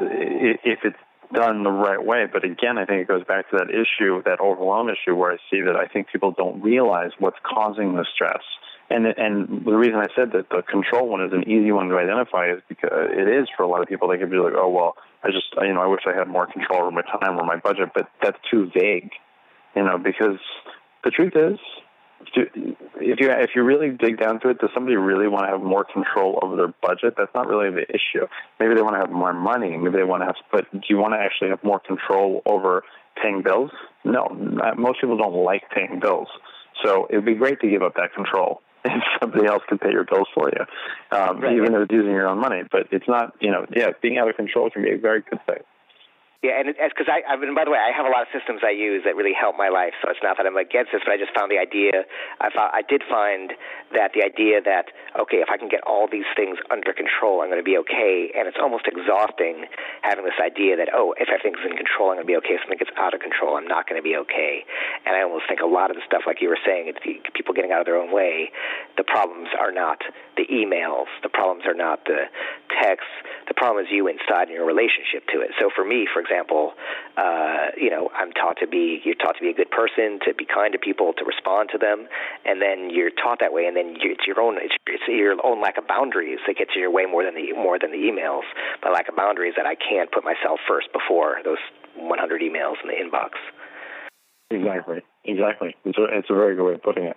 if 0.00 0.80
it's 0.84 0.96
done 1.32 1.62
the 1.62 1.70
right 1.70 2.02
way, 2.02 2.26
but 2.30 2.44
again, 2.44 2.78
I 2.78 2.84
think 2.84 3.02
it 3.02 3.08
goes 3.08 3.24
back 3.24 3.50
to 3.50 3.58
that 3.58 3.70
issue, 3.70 4.22
that 4.24 4.40
overwhelm 4.40 4.88
issue, 4.88 5.14
where 5.14 5.32
I 5.32 5.36
see 5.50 5.60
that 5.62 5.76
I 5.76 5.86
think 5.86 6.08
people 6.12 6.34
don't 6.36 6.62
realize 6.62 7.10
what's 7.18 7.38
causing 7.44 7.94
the 7.94 8.04
stress. 8.14 8.42
And 8.90 9.06
and 9.06 9.64
the 9.64 9.76
reason 9.76 9.96
I 9.96 10.08
said 10.16 10.32
that 10.32 10.48
the 10.50 10.62
control 10.62 11.08
one 11.08 11.22
is 11.22 11.32
an 11.32 11.48
easy 11.48 11.72
one 11.72 11.88
to 11.88 11.96
identify 11.96 12.52
is 12.52 12.62
because 12.68 12.90
it 13.12 13.28
is 13.28 13.48
for 13.56 13.62
a 13.62 13.68
lot 13.68 13.82
of 13.82 13.88
people. 13.88 14.08
They 14.08 14.16
could 14.16 14.30
be 14.30 14.38
like, 14.38 14.54
oh 14.56 14.68
well, 14.68 14.96
I 15.22 15.28
just 15.28 15.46
you 15.60 15.72
know 15.74 15.80
I 15.80 15.86
wish 15.86 16.02
I 16.06 16.16
had 16.16 16.28
more 16.28 16.46
control 16.46 16.82
over 16.82 16.90
my 16.90 17.02
time 17.02 17.38
or 17.38 17.44
my 17.44 17.56
budget, 17.56 17.90
but 17.94 18.08
that's 18.22 18.38
too 18.50 18.70
vague, 18.74 19.10
you 19.76 19.84
know, 19.84 19.98
because 19.98 20.40
the 21.04 21.10
truth 21.10 21.34
is 21.36 21.58
if 22.36 23.20
you 23.20 23.30
if 23.30 23.50
you 23.54 23.62
really 23.62 23.90
dig 23.90 24.18
down 24.18 24.40
to 24.40 24.50
it, 24.50 24.58
does 24.58 24.70
somebody 24.74 24.96
really 24.96 25.28
want 25.28 25.46
to 25.46 25.50
have 25.50 25.62
more 25.62 25.84
control 25.84 26.38
over 26.42 26.56
their 26.56 26.74
budget? 26.82 27.14
That's 27.16 27.32
not 27.34 27.48
really 27.48 27.70
the 27.70 27.86
issue. 27.88 28.26
Maybe 28.60 28.74
they 28.74 28.82
want 28.82 28.94
to 28.94 29.00
have 29.00 29.10
more 29.10 29.32
money. 29.32 29.76
Maybe 29.76 29.96
they 29.96 30.04
want 30.04 30.22
to 30.22 30.26
have. 30.26 30.36
But 30.52 30.70
do 30.72 30.86
you 30.88 30.98
want 30.98 31.14
to 31.14 31.18
actually 31.18 31.50
have 31.50 31.62
more 31.62 31.80
control 31.80 32.42
over 32.46 32.82
paying 33.22 33.42
bills? 33.42 33.70
No, 34.04 34.28
most 34.76 35.00
people 35.00 35.16
don't 35.16 35.44
like 35.44 35.62
paying 35.74 36.00
bills. 36.00 36.28
So 36.84 37.06
it 37.10 37.16
would 37.16 37.26
be 37.26 37.34
great 37.34 37.60
to 37.60 37.68
give 37.68 37.82
up 37.82 37.94
that 37.96 38.14
control 38.14 38.62
if 38.84 39.02
somebody 39.20 39.46
else 39.46 39.62
can 39.68 39.78
pay 39.78 39.90
your 39.90 40.04
bills 40.04 40.28
for 40.34 40.50
you, 40.50 41.16
um, 41.16 41.40
right. 41.40 41.56
even 41.56 41.74
if 41.74 41.82
it's 41.82 41.92
using 41.92 42.12
your 42.12 42.28
own 42.28 42.38
money. 42.38 42.62
But 42.70 42.88
it's 42.92 43.08
not. 43.08 43.34
You 43.40 43.50
know, 43.50 43.66
yeah, 43.74 43.88
being 44.02 44.18
out 44.18 44.28
of 44.28 44.36
control 44.36 44.70
can 44.70 44.82
be 44.82 44.92
a 44.92 44.98
very 44.98 45.22
good 45.22 45.40
thing. 45.46 45.62
Yeah, 46.38 46.54
and 46.54 46.70
because 46.70 47.10
I, 47.10 47.26
I've 47.26 47.42
by 47.42 47.66
the 47.66 47.74
way, 47.74 47.82
I 47.82 47.90
have 47.90 48.06
a 48.06 48.14
lot 48.14 48.22
of 48.22 48.30
systems 48.30 48.62
I 48.62 48.70
use 48.70 49.02
that 49.02 49.18
really 49.18 49.34
help 49.34 49.58
my 49.58 49.74
life. 49.74 49.90
So 49.98 50.06
it's 50.06 50.22
not 50.22 50.38
that 50.38 50.46
I'm 50.46 50.54
against 50.54 50.94
this, 50.94 51.02
but 51.02 51.10
I 51.10 51.18
just 51.18 51.34
found 51.34 51.50
the 51.50 51.58
idea. 51.58 52.06
I 52.38 52.46
thought 52.54 52.70
I 52.70 52.86
did 52.86 53.02
find 53.10 53.58
that 53.90 54.14
the 54.14 54.22
idea 54.22 54.62
that 54.62 54.94
okay, 55.18 55.42
if 55.42 55.50
I 55.50 55.58
can 55.58 55.66
get 55.66 55.82
all 55.82 56.06
these 56.06 56.30
things 56.38 56.62
under 56.70 56.94
control, 56.94 57.42
I'm 57.42 57.50
going 57.50 57.58
to 57.58 57.66
be 57.66 57.74
okay. 57.82 58.30
And 58.38 58.46
it's 58.46 58.62
almost 58.62 58.86
exhausting 58.86 59.66
having 60.06 60.22
this 60.22 60.38
idea 60.38 60.78
that 60.78 60.94
oh, 60.94 61.10
if 61.18 61.26
everything's 61.26 61.58
in 61.66 61.74
control, 61.74 62.14
I'm 62.14 62.22
going 62.22 62.30
to 62.30 62.30
be 62.30 62.38
okay. 62.38 62.54
If 62.54 62.62
something 62.62 62.78
gets 62.78 62.94
out 62.94 63.18
of 63.18 63.20
control, 63.20 63.58
I'm 63.58 63.66
not 63.66 63.90
going 63.90 63.98
to 63.98 64.06
be 64.06 64.14
okay. 64.22 64.62
And 65.10 65.18
I 65.18 65.26
almost 65.26 65.50
think 65.50 65.58
a 65.58 65.66
lot 65.66 65.90
of 65.90 65.98
the 65.98 66.06
stuff, 66.06 66.22
like 66.22 66.38
you 66.38 66.54
were 66.54 66.62
saying, 66.62 66.86
it's 66.86 67.02
the, 67.02 67.18
people 67.34 67.50
getting 67.50 67.74
out 67.74 67.82
of 67.82 67.86
their 67.90 67.98
own 67.98 68.14
way. 68.14 68.54
The 68.94 69.02
problems 69.02 69.50
are 69.58 69.74
not 69.74 70.06
the 70.38 70.46
emails. 70.46 71.10
The 71.26 71.34
problems 71.34 71.66
are 71.66 71.74
not 71.74 72.06
the 72.06 72.30
texts. 72.78 73.10
The 73.50 73.58
problem 73.58 73.82
is 73.82 73.90
you 73.90 74.06
inside 74.06 74.54
in 74.54 74.54
your 74.54 74.70
relationship 74.70 75.26
to 75.34 75.42
it. 75.42 75.50
So 75.58 75.74
for 75.74 75.82
me, 75.82 76.06
for 76.06 76.22
example, 76.28 76.72
uh, 77.16 77.72
you 77.76 77.88
know, 77.88 78.10
I'm 78.12 78.32
taught 78.32 78.58
to 78.60 78.68
be 78.68 79.00
you're 79.04 79.16
taught 79.16 79.36
to 79.36 79.42
be 79.42 79.50
a 79.50 79.54
good 79.56 79.70
person, 79.70 80.20
to 80.28 80.34
be 80.34 80.44
kind 80.44 80.72
to 80.72 80.78
people, 80.78 81.12
to 81.16 81.24
respond 81.24 81.70
to 81.72 81.78
them, 81.78 82.08
and 82.44 82.60
then 82.60 82.90
you're 82.92 83.10
taught 83.10 83.40
that 83.40 83.52
way, 83.52 83.64
and 83.64 83.76
then 83.76 83.96
you, 83.96 84.12
it's 84.12 84.26
your 84.26 84.40
own 84.40 84.56
it's, 84.60 84.74
it's 84.86 85.08
your 85.08 85.34
own 85.44 85.62
lack 85.62 85.78
of 85.78 85.88
boundaries 85.88 86.38
that 86.46 86.56
gets 86.56 86.72
in 86.76 86.82
your 86.82 86.92
way 86.92 87.06
more 87.06 87.24
than 87.24 87.34
the 87.34 87.52
more 87.56 87.78
than 87.78 87.90
the 87.90 88.04
emails. 88.04 88.44
My 88.84 88.90
lack 88.90 89.08
of 89.08 89.16
boundaries 89.16 89.54
that 89.56 89.66
I 89.66 89.74
can't 89.74 90.12
put 90.12 90.24
myself 90.24 90.60
first 90.68 90.92
before 90.92 91.40
those 91.44 91.62
100 91.96 92.42
emails 92.42 92.76
in 92.84 92.92
the 92.92 92.98
inbox. 93.00 93.40
Exactly, 94.50 95.02
exactly. 95.24 95.76
It's 95.84 95.98
a, 95.98 96.04
it's 96.04 96.30
a 96.30 96.34
very 96.34 96.56
good 96.56 96.64
way 96.64 96.74
of 96.74 96.82
putting 96.82 97.04
it. 97.04 97.16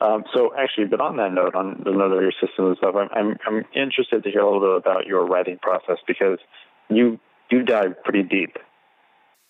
Um, 0.00 0.24
so 0.32 0.52
actually, 0.56 0.86
but 0.86 1.00
on 1.00 1.16
that 1.18 1.32
note, 1.32 1.54
on 1.54 1.82
another 1.84 2.22
your 2.22 2.32
system 2.40 2.66
and 2.66 2.76
stuff, 2.78 2.94
I'm, 2.96 3.08
I'm 3.14 3.36
I'm 3.46 3.64
interested 3.74 4.24
to 4.24 4.30
hear 4.30 4.40
a 4.40 4.50
little 4.50 4.60
bit 4.60 4.86
about 4.86 5.06
your 5.06 5.26
writing 5.26 5.58
process 5.60 5.98
because 6.06 6.38
you 6.88 7.20
you 7.50 7.62
dive 7.62 8.02
pretty 8.04 8.22
deep 8.22 8.56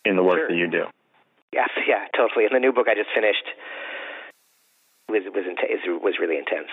in 0.04 0.16
the 0.16 0.22
work 0.22 0.38
Sure. 0.38 0.48
that 0.48 0.56
you 0.56 0.70
do. 0.70 0.84
Yes, 1.52 1.70
yeah, 1.86 2.06
totally. 2.16 2.44
And 2.46 2.54
the 2.54 2.60
new 2.60 2.72
book 2.72 2.86
I 2.88 2.94
just 2.94 3.10
finished 3.14 3.44
was 5.08 5.22
was 5.34 5.44
int- 5.46 6.02
was 6.02 6.14
really 6.20 6.38
intense. 6.38 6.70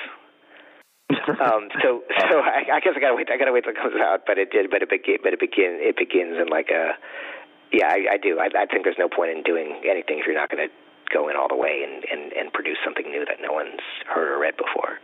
Um, 1.28 1.67
so 1.84 2.03
so 2.32 2.39
I, 2.39 2.63
I 2.71 2.80
guess 2.80 2.93
I 2.95 2.99
gotta 2.99 3.15
wait. 3.15 3.28
I 3.30 3.38
gotta 3.38 3.51
wait 3.51 3.63
till 3.63 3.73
it 3.73 3.78
comes 3.78 3.95
out. 3.99 4.23
But 4.25 4.38
it 4.38 4.49
did. 4.51 4.69
But 4.71 4.82
it 4.82 4.89
begin. 4.89 5.17
But 5.23 5.34
it 5.34 5.39
begin. 5.39 5.75
It 5.84 5.97
begins 5.97 6.36
in 6.39 6.47
like 6.47 6.69
a. 6.71 6.95
Yeah, 7.71 7.88
I, 7.88 8.15
I 8.15 8.17
do. 8.17 8.39
I, 8.39 8.47
I 8.63 8.65
think 8.65 8.84
there's 8.86 8.99
no 8.99 9.09
point 9.09 9.32
in 9.36 9.43
doing 9.43 9.82
anything 9.84 10.19
if 10.19 10.25
you're 10.25 10.36
not 10.39 10.49
going 10.49 10.67
to 10.67 10.73
go 11.13 11.28
in 11.28 11.36
all 11.36 11.47
the 11.49 11.55
way 11.55 11.84
and, 11.84 12.03
and 12.07 12.32
and 12.32 12.53
produce 12.53 12.78
something 12.84 13.11
new 13.11 13.25
that 13.25 13.38
no 13.43 13.51
one's 13.51 13.84
heard 14.07 14.32
or 14.32 14.39
read 14.39 14.55
before. 14.55 14.99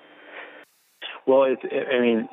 Well, 1.27 1.43
it's, 1.43 1.63
I 1.63 1.99
mean, 1.99 2.27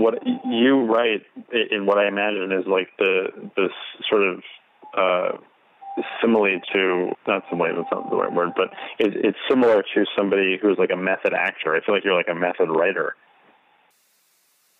what 0.00 0.14
you 0.24 0.84
write 0.86 1.22
in 1.70 1.84
what 1.84 1.98
I 1.98 2.08
imagine 2.08 2.50
is 2.52 2.66
like 2.66 2.88
the 2.98 3.28
this 3.56 3.72
sort 4.08 4.22
of 4.22 4.42
uh, 4.96 5.36
simile 6.20 6.60
to 6.72 7.10
not 7.28 7.42
simile 7.50 7.76
that's 7.76 7.92
not 7.92 8.08
the 8.08 8.16
right 8.16 8.32
word, 8.32 8.50
but 8.56 8.70
it, 8.98 9.12
it's 9.24 9.38
similar 9.48 9.82
to 9.94 10.04
somebody 10.16 10.58
who's 10.60 10.78
like 10.78 10.90
a 10.90 10.96
method 10.96 11.34
actor. 11.34 11.76
I 11.76 11.84
feel 11.84 11.94
like 11.94 12.04
you're 12.04 12.16
like 12.16 12.32
a 12.32 12.34
method 12.34 12.70
writer. 12.70 13.14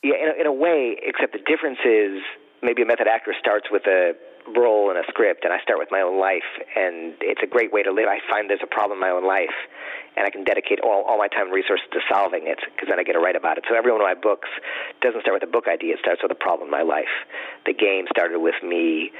Yeah, 0.02 0.14
in 0.16 0.28
a, 0.28 0.40
in 0.40 0.46
a 0.46 0.52
way, 0.52 0.96
except 1.02 1.32
the 1.32 1.44
difference 1.44 1.78
is 1.84 2.22
maybe 2.62 2.82
a 2.82 2.86
method 2.86 3.08
actor 3.08 3.34
starts 3.38 3.66
with 3.70 3.86
a 3.86 4.12
role 4.56 4.90
in 4.90 4.96
a 4.96 5.04
script, 5.08 5.44
and 5.44 5.52
I 5.52 5.60
start 5.60 5.78
with 5.78 5.88
my 5.90 6.00
own 6.00 6.18
life, 6.18 6.48
and 6.74 7.14
it's 7.20 7.40
a 7.42 7.46
great 7.46 7.72
way 7.72 7.82
to 7.82 7.92
live. 7.92 8.08
I 8.08 8.18
find 8.28 8.48
there's 8.48 8.64
a 8.64 8.70
problem 8.70 8.98
in 8.98 9.00
my 9.00 9.10
own 9.10 9.26
life, 9.26 9.54
and 10.16 10.26
I 10.26 10.30
can 10.30 10.44
dedicate 10.44 10.80
all, 10.80 11.04
all 11.06 11.18
my 11.18 11.28
time 11.28 11.48
and 11.48 11.54
resources 11.54 11.86
to 11.92 12.00
solving 12.10 12.46
it, 12.46 12.58
because 12.74 12.88
then 12.88 12.98
I 12.98 13.04
get 13.04 13.12
to 13.12 13.20
write 13.20 13.36
about 13.36 13.58
it. 13.58 13.64
So 13.68 13.76
every 13.76 13.92
one 13.92 14.00
of 14.00 14.06
my 14.06 14.16
books 14.18 14.48
doesn't 15.02 15.20
start 15.22 15.36
with 15.40 15.48
a 15.48 15.52
book 15.52 15.68
idea; 15.68 15.94
it 15.94 16.00
starts 16.00 16.22
with 16.22 16.32
a 16.32 16.40
problem 16.40 16.68
in 16.68 16.72
my 16.72 16.82
life. 16.82 17.12
The 17.66 17.74
game 17.74 18.06
started 18.10 18.40
with 18.40 18.58
me 18.64 19.12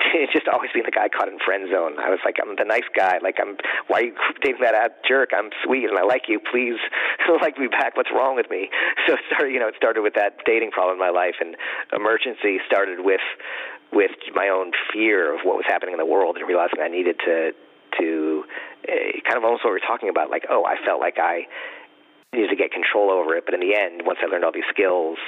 it's 0.14 0.32
just 0.32 0.48
always 0.48 0.70
being 0.72 0.86
the 0.86 0.94
guy 0.94 1.08
caught 1.08 1.28
in 1.28 1.38
friend 1.38 1.68
zone. 1.70 1.98
I 1.98 2.10
was 2.10 2.20
like, 2.24 2.36
I'm 2.40 2.56
the 2.56 2.64
nice 2.64 2.88
guy. 2.96 3.18
Like, 3.22 3.36
I'm. 3.40 3.56
Why 3.88 4.00
are 4.00 4.04
you 4.10 4.14
dating 4.42 4.62
that 4.62 4.74
out 4.74 5.02
jerk? 5.06 5.30
I'm 5.36 5.50
sweet 5.64 5.88
and 5.88 5.98
I 5.98 6.04
like 6.04 6.28
you. 6.28 6.40
Please 6.40 6.78
like 7.42 7.58
me 7.58 7.68
back. 7.68 7.96
What's 7.96 8.10
wrong 8.10 8.36
with 8.36 8.50
me? 8.50 8.70
So 9.06 9.16
started. 9.32 9.52
You 9.52 9.60
know, 9.60 9.68
it 9.68 9.76
started 9.76 10.02
with 10.02 10.14
that 10.14 10.38
dating 10.44 10.70
problem 10.70 10.96
in 10.96 11.00
my 11.00 11.10
life, 11.10 11.36
and 11.40 11.56
emergency 11.92 12.58
started 12.66 13.04
with 13.04 13.24
with 13.92 14.14
my 14.34 14.48
own 14.48 14.72
fear 14.92 15.34
of 15.34 15.40
what 15.42 15.56
was 15.56 15.66
happening 15.66 15.94
in 15.94 15.98
the 15.98 16.06
world 16.06 16.36
and 16.36 16.46
realizing 16.46 16.78
I 16.80 16.88
needed 16.88 17.18
to 17.26 17.52
to 17.98 18.44
uh, 18.88 18.92
kind 19.26 19.36
of 19.36 19.44
almost 19.44 19.64
what 19.64 19.72
we're 19.72 19.84
talking 19.84 20.08
about. 20.08 20.30
Like, 20.30 20.46
oh, 20.48 20.64
I 20.64 20.76
felt 20.84 21.00
like 21.00 21.18
I 21.18 21.46
needed 22.32 22.50
to 22.50 22.56
get 22.56 22.70
control 22.70 23.10
over 23.10 23.34
it, 23.36 23.44
but 23.44 23.54
in 23.54 23.60
the 23.60 23.74
end, 23.74 24.02
once 24.04 24.18
I 24.22 24.26
learned 24.26 24.44
all 24.44 24.52
these 24.52 24.68
skills. 24.70 25.18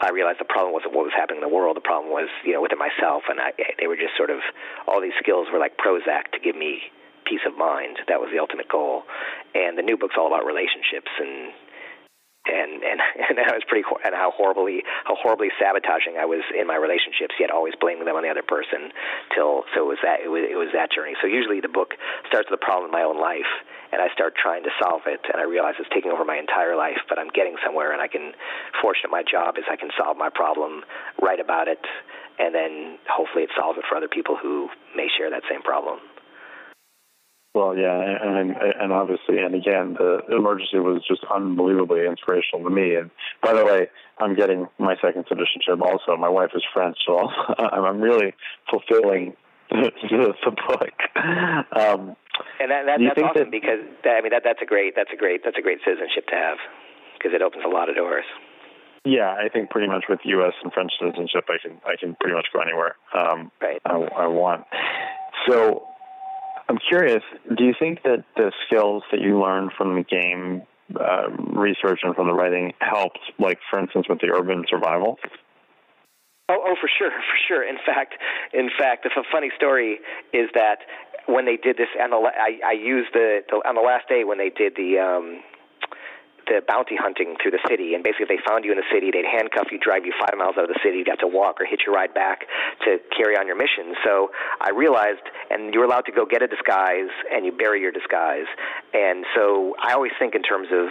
I 0.00 0.10
realized 0.10 0.40
the 0.40 0.48
problem 0.48 0.72
wasn't 0.72 0.94
what 0.94 1.04
was 1.04 1.14
happening 1.14 1.42
in 1.42 1.48
the 1.48 1.54
world. 1.54 1.76
The 1.76 1.84
problem 1.84 2.12
was, 2.12 2.28
you 2.44 2.52
know, 2.52 2.62
within 2.62 2.78
myself, 2.78 3.24
and 3.28 3.40
I, 3.40 3.52
they 3.78 3.86
were 3.86 3.96
just 3.96 4.16
sort 4.16 4.30
of 4.30 4.40
all 4.86 5.00
these 5.00 5.16
skills 5.20 5.48
were 5.52 5.58
like 5.58 5.78
Prozac 5.78 6.32
to 6.32 6.40
give 6.42 6.56
me 6.56 6.90
peace 7.24 7.44
of 7.46 7.56
mind. 7.56 7.98
That 8.08 8.20
was 8.20 8.30
the 8.32 8.38
ultimate 8.38 8.68
goal. 8.68 9.04
And 9.54 9.78
the 9.78 9.82
new 9.82 9.96
book's 9.96 10.16
all 10.18 10.26
about 10.26 10.44
relationships 10.44 11.10
and 11.18 11.52
and 12.46 12.82
and 12.84 13.00
and 13.28 13.36
I 13.40 13.56
was 13.56 13.64
pretty 13.66 13.84
and 14.04 14.14
how 14.14 14.32
horribly 14.32 14.84
how 15.04 15.16
horribly 15.16 15.48
sabotaging 15.58 16.16
I 16.20 16.24
was 16.24 16.44
in 16.52 16.66
my 16.66 16.76
relationships, 16.76 17.34
yet 17.40 17.50
always 17.50 17.74
blaming 17.80 18.04
them 18.04 18.16
on 18.16 18.22
the 18.22 18.32
other 18.32 18.44
person. 18.44 18.92
Till 19.34 19.64
so 19.74 19.84
it 19.84 19.88
was 19.88 20.00
that 20.04 20.20
it 20.20 20.28
was 20.28 20.44
it 20.44 20.56
was 20.56 20.70
that 20.72 20.92
journey. 20.92 21.16
So 21.20 21.26
usually 21.26 21.60
the 21.60 21.72
book 21.72 21.96
starts 22.28 22.50
with 22.50 22.60
a 22.60 22.64
problem 22.64 22.92
in 22.92 22.94
my 22.94 23.04
own 23.04 23.20
life, 23.20 23.48
and 23.92 24.00
I 24.00 24.12
start 24.12 24.34
trying 24.36 24.64
to 24.64 24.72
solve 24.80 25.02
it, 25.06 25.20
and 25.32 25.40
I 25.40 25.44
realize 25.44 25.74
it's 25.80 25.90
taking 25.92 26.12
over 26.12 26.24
my 26.24 26.36
entire 26.36 26.76
life, 26.76 27.00
but 27.08 27.18
I'm 27.18 27.32
getting 27.32 27.56
somewhere, 27.64 27.92
and 27.92 28.00
I 28.00 28.08
can. 28.08 28.32
Fortunate, 28.82 29.10
my 29.10 29.22
job 29.24 29.56
is 29.56 29.64
I 29.70 29.76
can 29.76 29.90
solve 29.96 30.16
my 30.16 30.28
problem, 30.28 30.84
write 31.22 31.40
about 31.40 31.68
it, 31.68 31.80
and 32.38 32.54
then 32.54 32.98
hopefully 33.08 33.44
it 33.44 33.50
solves 33.56 33.78
it 33.78 33.84
for 33.88 33.96
other 33.96 34.08
people 34.08 34.36
who 34.36 34.68
may 34.96 35.08
share 35.16 35.30
that 35.30 35.42
same 35.48 35.62
problem. 35.62 36.00
Well, 37.54 37.76
yeah, 37.78 37.94
and 38.20 38.50
and 38.50 38.92
obviously, 38.92 39.38
and 39.38 39.54
again, 39.54 39.94
the 39.94 40.20
emergency 40.34 40.80
was 40.80 41.02
just 41.06 41.22
unbelievably 41.32 42.04
inspirational 42.04 42.64
to 42.68 42.70
me. 42.74 42.96
And 42.96 43.10
by 43.42 43.52
the 43.52 43.64
way, 43.64 43.86
I'm 44.18 44.34
getting 44.34 44.66
my 44.78 44.96
second 45.00 45.24
citizenship 45.28 45.80
also. 45.80 46.16
My 46.16 46.28
wife 46.28 46.50
is 46.54 46.64
French, 46.74 46.96
so 47.06 47.28
I'm 47.58 48.00
really 48.08 48.34
fulfilling 48.68 49.36
the, 49.70 49.92
the 50.44 50.50
book. 50.50 50.98
Um, 51.16 52.16
And 52.58 52.70
that, 52.70 52.86
that 52.86 52.98
that's 52.98 53.22
awesome 53.22 53.44
that- 53.44 53.50
because 53.52 53.80
that, 54.02 54.16
I 54.18 54.20
mean 54.20 54.30
that 54.30 54.42
that's 54.44 54.60
a 54.60 54.66
great 54.66 54.94
that's 54.96 55.10
a 55.12 55.16
great 55.16 55.42
that's 55.44 55.56
a 55.56 55.62
great 55.62 55.78
citizenship 55.84 56.26
to 56.28 56.34
have 56.34 56.58
because 57.16 57.32
it 57.34 57.40
opens 57.42 57.62
a 57.64 57.68
lot 57.70 57.88
of 57.88 57.94
doors. 57.94 58.24
yeah, 59.04 59.30
I 59.30 59.48
think 59.48 59.70
pretty 59.70 59.86
much 59.86 60.04
with 60.08 60.18
U.S. 60.24 60.54
and 60.64 60.72
French 60.72 60.90
citizenship, 60.98 61.44
I 61.48 61.58
can 61.62 61.78
I 61.86 61.94
can 61.98 62.16
pretty 62.18 62.34
much 62.34 62.46
go 62.52 62.60
anywhere 62.60 62.96
um, 63.14 63.52
Right. 63.62 63.80
I, 63.86 63.94
I 63.94 64.26
want. 64.26 64.64
So 65.48 65.86
I'm 66.68 66.78
curious. 66.78 67.22
Do 67.56 67.64
you 67.64 67.74
think 67.78 68.02
that 68.04 68.24
the 68.36 68.52
skills 68.66 69.02
that 69.12 69.20
you 69.20 69.40
learned 69.40 69.72
from 69.76 69.96
the 69.96 70.02
game 70.02 70.62
uh, 70.98 71.30
research 71.30 72.00
and 72.02 72.14
from 72.14 72.26
the 72.26 72.34
writing 72.34 72.72
helped, 72.80 73.18
like 73.38 73.58
for 73.70 73.78
instance, 73.78 74.06
with 74.08 74.20
the 74.20 74.30
urban 74.34 74.64
survival? 74.68 75.18
Oh, 76.48 76.60
oh, 76.60 76.74
for 76.80 76.90
sure, 76.98 77.10
for 77.10 77.38
sure. 77.48 77.68
In 77.68 77.76
fact, 77.86 78.14
in 78.52 78.68
fact, 78.78 79.04
the 79.04 79.24
funny 79.32 79.50
story 79.56 79.98
is 80.32 80.48
that 80.54 80.80
when 81.26 81.46
they 81.46 81.56
did 81.56 81.76
this, 81.76 81.88
and 81.98 82.12
the, 82.12 82.16
I, 82.16 82.60
I 82.64 82.72
used 82.72 83.14
the, 83.14 83.40
the 83.48 83.56
on 83.66 83.74
the 83.74 83.80
last 83.80 84.08
day 84.08 84.24
when 84.24 84.38
they 84.38 84.50
did 84.50 84.74
the 84.76 84.98
um, 84.98 85.40
the 86.46 86.62
bounty 86.66 86.96
hunting 86.96 87.36
through 87.40 87.52
the 87.52 87.62
city, 87.68 87.94
and 87.94 88.02
basically 88.02 88.26
if 88.26 88.32
they 88.32 88.42
found 88.46 88.64
you 88.64 88.72
in 88.72 88.78
the 88.78 88.88
city, 88.92 89.10
they'd 89.10 89.28
handcuff 89.28 89.68
you, 89.72 89.78
drive 89.78 90.04
you 90.04 90.12
five 90.18 90.36
miles 90.36 90.56
out 90.58 90.64
of 90.64 90.72
the 90.72 90.80
city, 90.82 90.98
you'd 90.98 91.08
have 91.08 91.22
to 91.24 91.30
walk 91.30 91.60
or 91.60 91.66
hitch 91.66 91.82
your 91.86 91.94
ride 91.94 92.12
back 92.14 92.46
to 92.84 92.98
carry 93.16 93.36
on 93.36 93.46
your 93.46 93.56
mission. 93.56 93.94
So 94.04 94.30
I 94.60 94.70
realized, 94.70 95.24
and 95.50 95.72
you 95.72 95.80
were 95.80 95.86
allowed 95.86 96.06
to 96.06 96.12
go 96.12 96.26
get 96.26 96.42
a 96.42 96.48
disguise, 96.48 97.12
and 97.32 97.44
you 97.44 97.52
bury 97.52 97.80
your 97.80 97.92
disguise, 97.92 98.48
and 98.92 99.24
so 99.34 99.74
I 99.80 99.92
always 99.94 100.12
think 100.18 100.34
in 100.34 100.42
terms 100.42 100.68
of 100.72 100.88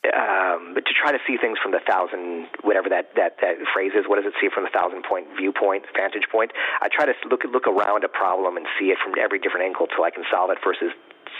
um, 0.00 0.72
but 0.72 0.88
to 0.88 0.96
try 0.96 1.12
to 1.12 1.20
see 1.28 1.36
things 1.36 1.60
from 1.60 1.76
the 1.76 1.82
thousand, 1.84 2.48
whatever 2.64 2.88
that, 2.88 3.12
that, 3.20 3.36
that 3.44 3.60
phrase 3.68 3.92
is, 3.92 4.08
what 4.08 4.16
does 4.16 4.24
it 4.24 4.32
see 4.40 4.48
from 4.48 4.64
the 4.64 4.72
thousand 4.72 5.04
point 5.04 5.28
viewpoint, 5.36 5.84
vantage 5.92 6.24
point? 6.32 6.56
I 6.80 6.88
try 6.88 7.04
to 7.04 7.12
look 7.28 7.44
look 7.44 7.68
around 7.68 8.00
a 8.04 8.08
problem 8.08 8.56
and 8.56 8.64
see 8.80 8.88
it 8.88 8.96
from 8.96 9.12
every 9.20 9.38
different 9.38 9.68
angle 9.68 9.92
till 9.92 10.00
I 10.00 10.08
can 10.08 10.24
solve 10.32 10.48
it 10.48 10.58
versus 10.64 10.96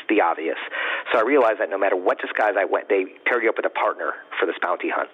the 0.08 0.20
obvious. 0.20 0.58
So 1.12 1.18
I 1.18 1.22
realized 1.22 1.60
that 1.60 1.70
no 1.70 1.78
matter 1.78 1.96
what 1.96 2.20
disguise 2.20 2.54
I 2.58 2.64
went, 2.64 2.88
they 2.88 3.06
paired 3.26 3.42
you 3.42 3.48
up 3.48 3.56
with 3.56 3.66
a 3.66 3.74
partner 3.74 4.12
for 4.38 4.46
this 4.46 4.56
bounty 4.60 4.90
hunt. 4.90 5.10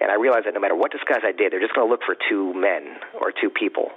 And 0.00 0.10
I 0.10 0.14
realized 0.14 0.46
that 0.46 0.54
no 0.54 0.60
matter 0.60 0.76
what 0.76 0.92
disguise 0.92 1.22
I 1.24 1.32
did, 1.32 1.52
they're 1.52 1.60
just 1.60 1.74
going 1.74 1.86
to 1.86 1.90
look 1.90 2.02
for 2.06 2.16
two 2.16 2.54
men 2.54 2.98
or 3.20 3.32
two 3.32 3.50
people. 3.50 3.90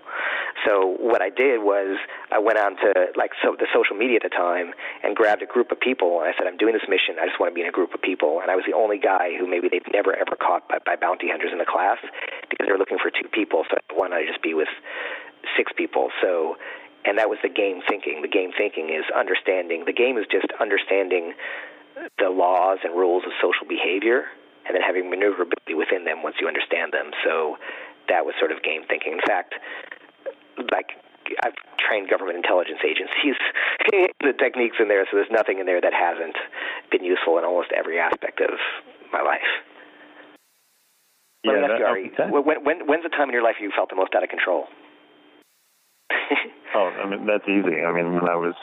So 0.65 0.97
what 0.99 1.21
I 1.21 1.29
did 1.29 1.61
was 1.61 1.97
I 2.31 2.39
went 2.39 2.57
on 2.57 2.75
to 2.77 3.13
like 3.15 3.31
so 3.41 3.55
the 3.57 3.67
social 3.73 3.95
media 3.95 4.17
at 4.17 4.25
the 4.25 4.33
time 4.33 4.73
and 5.03 5.15
grabbed 5.15 5.41
a 5.41 5.49
group 5.49 5.71
of 5.71 5.79
people 5.79 6.19
and 6.19 6.27
I 6.27 6.33
said, 6.37 6.47
I'm 6.47 6.57
doing 6.57 6.73
this 6.73 6.87
mission. 6.89 7.21
I 7.21 7.27
just 7.27 7.39
want 7.39 7.51
to 7.51 7.55
be 7.55 7.61
in 7.61 7.67
a 7.67 7.75
group 7.75 7.93
of 7.93 8.01
people. 8.01 8.41
And 8.41 8.51
I 8.51 8.55
was 8.55 8.65
the 8.65 8.75
only 8.75 8.97
guy 8.97 9.37
who 9.37 9.47
maybe 9.47 9.69
they've 9.69 9.85
never 9.93 10.15
ever 10.15 10.35
caught 10.35 10.67
by, 10.67 10.79
by 10.83 10.95
bounty 10.95 11.29
hunters 11.29 11.51
in 11.51 11.59
the 11.59 11.69
class 11.69 11.97
because 12.49 12.65
they 12.67 12.71
were 12.71 12.81
looking 12.81 12.99
for 12.99 13.09
two 13.09 13.27
people. 13.31 13.63
So 13.69 13.77
why 13.95 14.09
not 14.09 14.25
just 14.27 14.41
be 14.41 14.53
with 14.53 14.69
six 15.55 15.71
people? 15.75 16.09
So 16.21 16.57
and 17.05 17.17
that 17.17 17.29
was 17.29 17.39
the 17.43 17.49
game 17.49 17.81
thinking. 17.87 18.21
The 18.21 18.27
game 18.31 18.51
thinking 18.57 18.89
is 18.89 19.05
understanding. 19.15 19.83
The 19.85 19.93
game 19.93 20.17
is 20.17 20.25
just 20.31 20.47
understanding 20.59 21.33
the 22.17 22.29
laws 22.29 22.79
and 22.83 22.95
rules 22.95 23.23
of 23.25 23.31
social 23.41 23.67
behavior, 23.67 24.25
and 24.67 24.75
then 24.75 24.81
having 24.81 25.09
maneuverability 25.09 25.73
within 25.75 26.05
them 26.05 26.23
once 26.23 26.35
you 26.39 26.47
understand 26.47 26.91
them. 26.93 27.11
So 27.23 27.57
that 28.07 28.25
was 28.25 28.35
sort 28.39 28.51
of 28.51 28.61
game 28.63 28.83
thinking. 28.87 29.13
In 29.13 29.21
fact, 29.25 29.55
like 30.71 30.95
I've 31.43 31.55
trained 31.79 32.09
government 32.09 32.37
intelligence 32.37 32.79
agencies 32.83 33.35
the 34.21 34.33
techniques 34.37 34.77
in 34.79 34.87
there, 34.87 35.05
so 35.09 35.15
there's 35.17 35.31
nothing 35.31 35.59
in 35.59 35.65
there 35.65 35.81
that 35.81 35.93
hasn't 35.93 36.35
been 36.91 37.03
useful 37.03 37.37
in 37.37 37.45
almost 37.45 37.69
every 37.75 37.99
aspect 37.99 38.41
of 38.41 38.57
my 39.11 39.21
life. 39.21 39.45
Let 41.45 41.53
Yeah, 41.55 41.59
me 41.59 41.63
ask 41.65 41.71
that- 41.71 41.79
you, 41.79 41.85
Ari, 41.85 42.11
when, 42.43 42.63
when, 42.63 42.87
when's 42.87 43.03
the 43.03 43.09
time 43.09 43.29
in 43.29 43.33
your 43.33 43.43
life 43.43 43.55
you 43.61 43.71
felt 43.75 43.89
the 43.89 43.95
most 43.95 44.13
out 44.15 44.23
of 44.23 44.29
control? 44.29 44.67
Oh, 46.75 46.85
I 46.85 47.09
mean 47.09 47.25
that's 47.25 47.43
easy. 47.45 47.81
I 47.81 47.91
mean, 47.91 48.13
when 48.13 48.29
I 48.29 48.35
was 48.35 48.53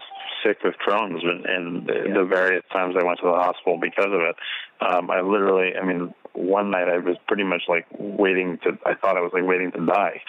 sick 0.44 0.58
with 0.62 0.74
Crohn's 0.86 1.24
and, 1.24 1.44
and 1.44 1.86
the, 1.88 2.20
the 2.20 2.24
various 2.24 2.62
times 2.72 2.94
I 2.96 3.02
went 3.04 3.18
to 3.18 3.26
the 3.26 3.32
hospital 3.32 3.78
because 3.82 4.06
of 4.06 4.20
it, 4.20 4.36
um, 4.80 5.10
I 5.10 5.22
literally, 5.22 5.72
I 5.76 5.84
mean, 5.84 6.14
one 6.32 6.70
night 6.70 6.88
I 6.88 6.98
was 6.98 7.16
pretty 7.26 7.42
much 7.42 7.62
like 7.68 7.84
waiting 7.98 8.58
to. 8.62 8.78
I 8.86 8.94
thought 8.94 9.16
I 9.16 9.20
was 9.22 9.32
like 9.34 9.44
waiting 9.44 9.72
to 9.72 9.84
die. 9.84 10.22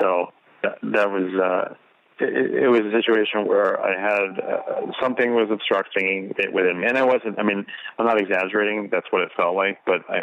So 0.00 0.32
that, 0.62 0.78
that 0.82 1.10
was. 1.10 1.28
uh 1.40 1.74
it, 2.20 2.62
it 2.62 2.68
was 2.68 2.80
a 2.80 2.92
situation 2.92 3.46
where 3.46 3.80
I 3.80 4.00
had 4.00 4.38
uh, 4.38 4.92
something 5.02 5.34
was 5.34 5.48
obstructing 5.50 6.32
it 6.38 6.52
within 6.52 6.80
me, 6.80 6.86
and 6.86 6.96
I 6.96 7.04
wasn't. 7.04 7.38
I 7.38 7.42
mean, 7.42 7.66
I'm 7.98 8.06
not 8.06 8.20
exaggerating. 8.20 8.88
That's 8.90 9.06
what 9.10 9.22
it 9.22 9.30
felt 9.36 9.56
like, 9.56 9.80
but 9.84 10.08
I, 10.08 10.22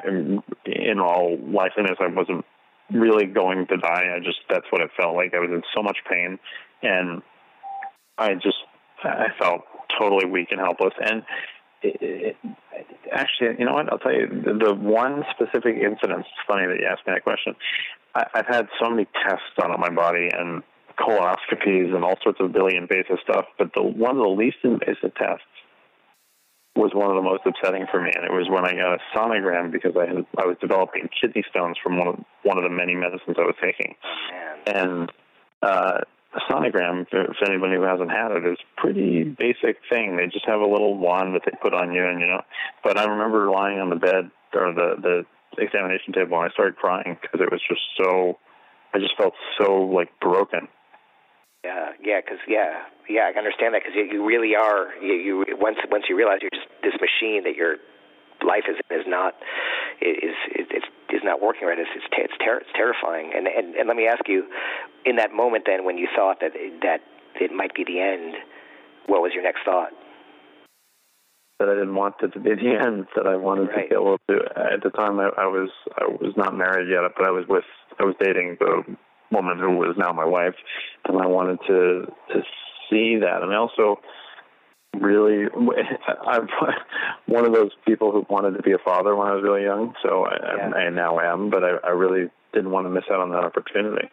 in 0.65 0.99
all 0.99 1.38
likeliness, 1.38 1.97
I 1.99 2.07
wasn't 2.07 2.45
really 2.94 3.26
going 3.26 3.68
to 3.68 3.78
die. 3.78 4.14
I 4.16 4.20
just 4.20 4.39
that's 4.50 4.66
what 4.70 4.82
it 4.82 4.89
felt 4.98 5.16
like. 5.16 5.34
I 5.34 5.39
was 5.39 5.50
in 5.52 5.64
so 5.76 5.82
much 5.82 5.98
pain, 6.10 6.39
and 6.82 7.22
I 8.18 8.34
just 8.36 8.58
I 9.04 9.28
felt 9.39 9.62
totally 9.98 10.26
weak 10.26 10.50
and 10.52 10.60
helpless. 10.60 10.94
And 11.04 11.24
it, 11.84 11.98
it, 12.02 12.36
actually, 13.12 13.56
you 13.60 13.66
know 13.66 13.74
what? 13.74 13.92
I'll 13.92 14.00
tell 14.00 14.14
you 14.14 14.28
the, 14.28 14.54
the 14.54 14.74
one 14.74 15.24
specific 15.32 15.76
incident. 15.76 16.22
It's 16.22 16.48
funny 16.48 16.68
that 16.68 16.78
you 16.80 16.86
asked 16.86 17.06
me 17.08 17.14
that 17.14 17.24
question. 17.24 17.56
I, 18.16 18.26
I've 18.34 18.48
had 18.48 18.68
so 18.82 18.89
many 18.89 19.08
tests 19.24 19.46
done 19.58 19.72
on 19.72 19.80
my 19.80 19.89
body 19.89 20.30
and 20.32 20.64
colonoscopies 21.00 21.96
and 21.96 22.04
all 22.04 22.18
sorts 22.24 22.39
of 22.39 22.54
really 22.54 22.76
invasive 22.76 23.18
stuff, 23.24 23.46
but 23.58 23.72
the 23.76 23.82
one 23.82 24.12
of 24.12 24.24
the 24.24 24.30
least 24.30 24.58
invasive 24.64 25.16
tests 25.16 25.46
was 26.76 26.91
one 26.93 27.09
of 27.09 27.15
the 27.15 27.22
most 27.22 27.43
upsetting 27.45 27.86
for 27.91 28.01
me, 28.01 28.11
and 28.15 28.24
it 28.24 28.32
was 28.32 28.47
when 28.49 28.65
I 28.65 28.74
got 28.74 28.95
a 28.95 28.99
sonogram 29.15 29.72
because 29.72 29.91
I 29.99 30.07
had 30.07 30.26
I 30.38 30.45
was 30.45 30.57
developing 30.61 31.09
kidney 31.19 31.43
stones 31.49 31.78
from 31.84 31.97
one 31.97 32.07
of 32.07 32.15
one 32.43 32.57
of 32.57 32.63
the 32.63 32.69
many 32.69 32.95
medicines 32.95 33.36
I 33.38 33.41
was 33.41 33.55
taking, 33.61 33.95
and 34.65 35.11
uh, 35.61 35.99
a 36.34 36.39
sonogram, 36.51 37.09
for, 37.09 37.26
for 37.38 37.51
anybody 37.51 37.76
who 37.76 37.84
hasn't 37.84 38.09
had 38.09 38.32
it, 38.32 38.45
is 38.45 38.57
pretty 38.78 39.24
basic 39.24 39.78
thing. 39.91 40.15
They 40.15 40.28
just 40.28 40.45
have 40.45 40.61
a 40.61 40.67
little 40.67 40.97
wand 40.97 41.36
that 41.36 41.41
they 41.45 41.51
put 41.61 41.74
on 41.74 41.91
you, 41.93 42.05
and 42.05 42.22
you 42.22 42.28
know. 42.28 42.41
But 42.84 42.97
I 42.97 43.05
remember 43.05 43.51
lying 43.51 43.80
on 43.80 43.89
the 43.89 43.97
bed 43.97 44.32
or 44.53 44.74
the 44.74 44.95
the 45.01 45.61
examination 45.61 46.13
table, 46.13 46.38
and 46.39 46.49
I 46.49 46.53
started 46.53 46.78
crying 46.78 47.17
because 47.22 47.41
it 47.41 47.51
was 47.51 47.61
just 47.67 47.82
so. 47.97 48.39
I 48.93 48.99
just 48.99 49.15
felt 49.17 49.34
so 49.59 49.74
like 49.91 50.09
broken. 50.19 50.67
Yeah, 51.63 51.91
yeah, 52.03 52.19
because 52.24 52.39
yeah, 52.47 52.84
yeah, 53.12 53.28
I 53.28 53.32
can 53.34 53.43
understand 53.43 53.76
that 53.76 53.84
because 53.84 53.95
you, 53.95 54.07
you 54.07 54.26
really 54.26 54.55
are. 54.55 54.95
You, 55.01 55.14
you 55.14 55.57
once 55.59 55.78
once 55.91 56.05
you 56.07 56.16
realize 56.16 56.39
you're 56.41 56.53
just 56.55 56.68
this 56.82 56.95
machine 56.99 57.43
that 57.43 57.55
your 57.55 57.78
life 58.45 58.64
is 58.70 58.78
is 58.89 59.05
not 59.07 59.36
is 60.01 60.34
is 60.55 60.68
is, 61.12 61.22
not 61.24 61.41
working 61.41 61.68
right. 61.68 61.78
It's 61.78 61.89
it's 61.95 62.07
ter- 62.16 62.24
it's, 62.24 62.38
ter- 62.43 62.57
it's 62.64 62.74
terrifying. 62.76 63.32
And, 63.36 63.47
and 63.47 63.76
and 63.76 63.88
let 63.88 63.97
me 63.97 64.07
ask 64.07 64.28
you, 64.28 64.47
in 65.05 65.18
that 65.18 65.34
moment, 65.34 65.66
then 65.68 65.86
when 65.86 65.97
you 65.97 66.07
thought 66.16 66.39
that 66.41 66.53
that 66.82 67.01
it 67.39 67.51
might 67.51 67.76
be 67.76 67.84
the 67.84 67.99
end, 67.99 68.36
what 69.07 69.22
was 69.22 69.32
your 69.34 69.43
next 69.43 69.62
thought? 69.66 69.91
That 71.59 71.70
I 71.70 71.74
didn't 71.76 71.95
want 71.95 72.16
it 72.24 72.34
to 72.34 72.39
be 72.39 72.55
the 72.55 72.80
end. 72.82 73.07
That 73.16 73.28
I 73.28 73.36
wanted 73.36 73.70
Right. 73.70 73.84
to 73.84 73.89
be 73.89 73.95
able 73.95 74.18
to. 74.30 74.36
At 74.55 74.82
the 74.84 74.89
time, 74.89 75.20
I, 75.20 75.30
I 75.38 75.45
was 75.45 75.70
I 75.99 76.05
was 76.05 76.34
not 76.38 76.55
married 76.55 76.89
yet, 76.89 77.01
but 77.16 77.26
I 77.26 77.32
was 77.32 77.45
with 77.47 77.66
I 77.99 78.03
was 78.03 78.16
dating 78.20 78.57
the 78.59 78.84
woman 79.32 79.59
who 79.59 79.78
was 79.78 79.95
now 79.97 80.12
my 80.12 80.26
wife, 80.26 80.55
and 81.05 81.22
I 81.22 81.28
wanted 81.28 81.59
to 81.68 82.07
to 82.34 82.41
see 82.92 83.18
that. 83.22 83.42
And 83.42 83.52
I 83.52 83.56
also 83.56 84.00
really 85.00 85.46
I'm 86.28 86.48
one 87.26 87.46
of 87.46 87.54
those 87.54 87.72
people 87.88 88.12
who 88.12 88.26
wanted 88.30 88.58
to 88.58 88.64
be 88.64 88.74
a 88.74 88.78
father 88.78 89.16
when 89.16 89.28
I 89.28 89.34
was 89.34 89.44
really 89.44 89.64
young. 89.64 89.94
So 90.04 90.26
I, 90.26 90.38
Yeah. 90.58 90.70
I 90.76 90.89
now 90.89 91.20
am, 91.20 91.50
but 91.50 91.64
I, 91.64 91.78
I 91.84 91.89
really 91.92 92.30
didn't 92.54 92.72
want 92.72 92.86
to 92.86 92.89
miss 92.89 93.06
out 93.10 93.22
on 93.22 93.32
that 93.32 93.44
opportunity. 93.44 94.10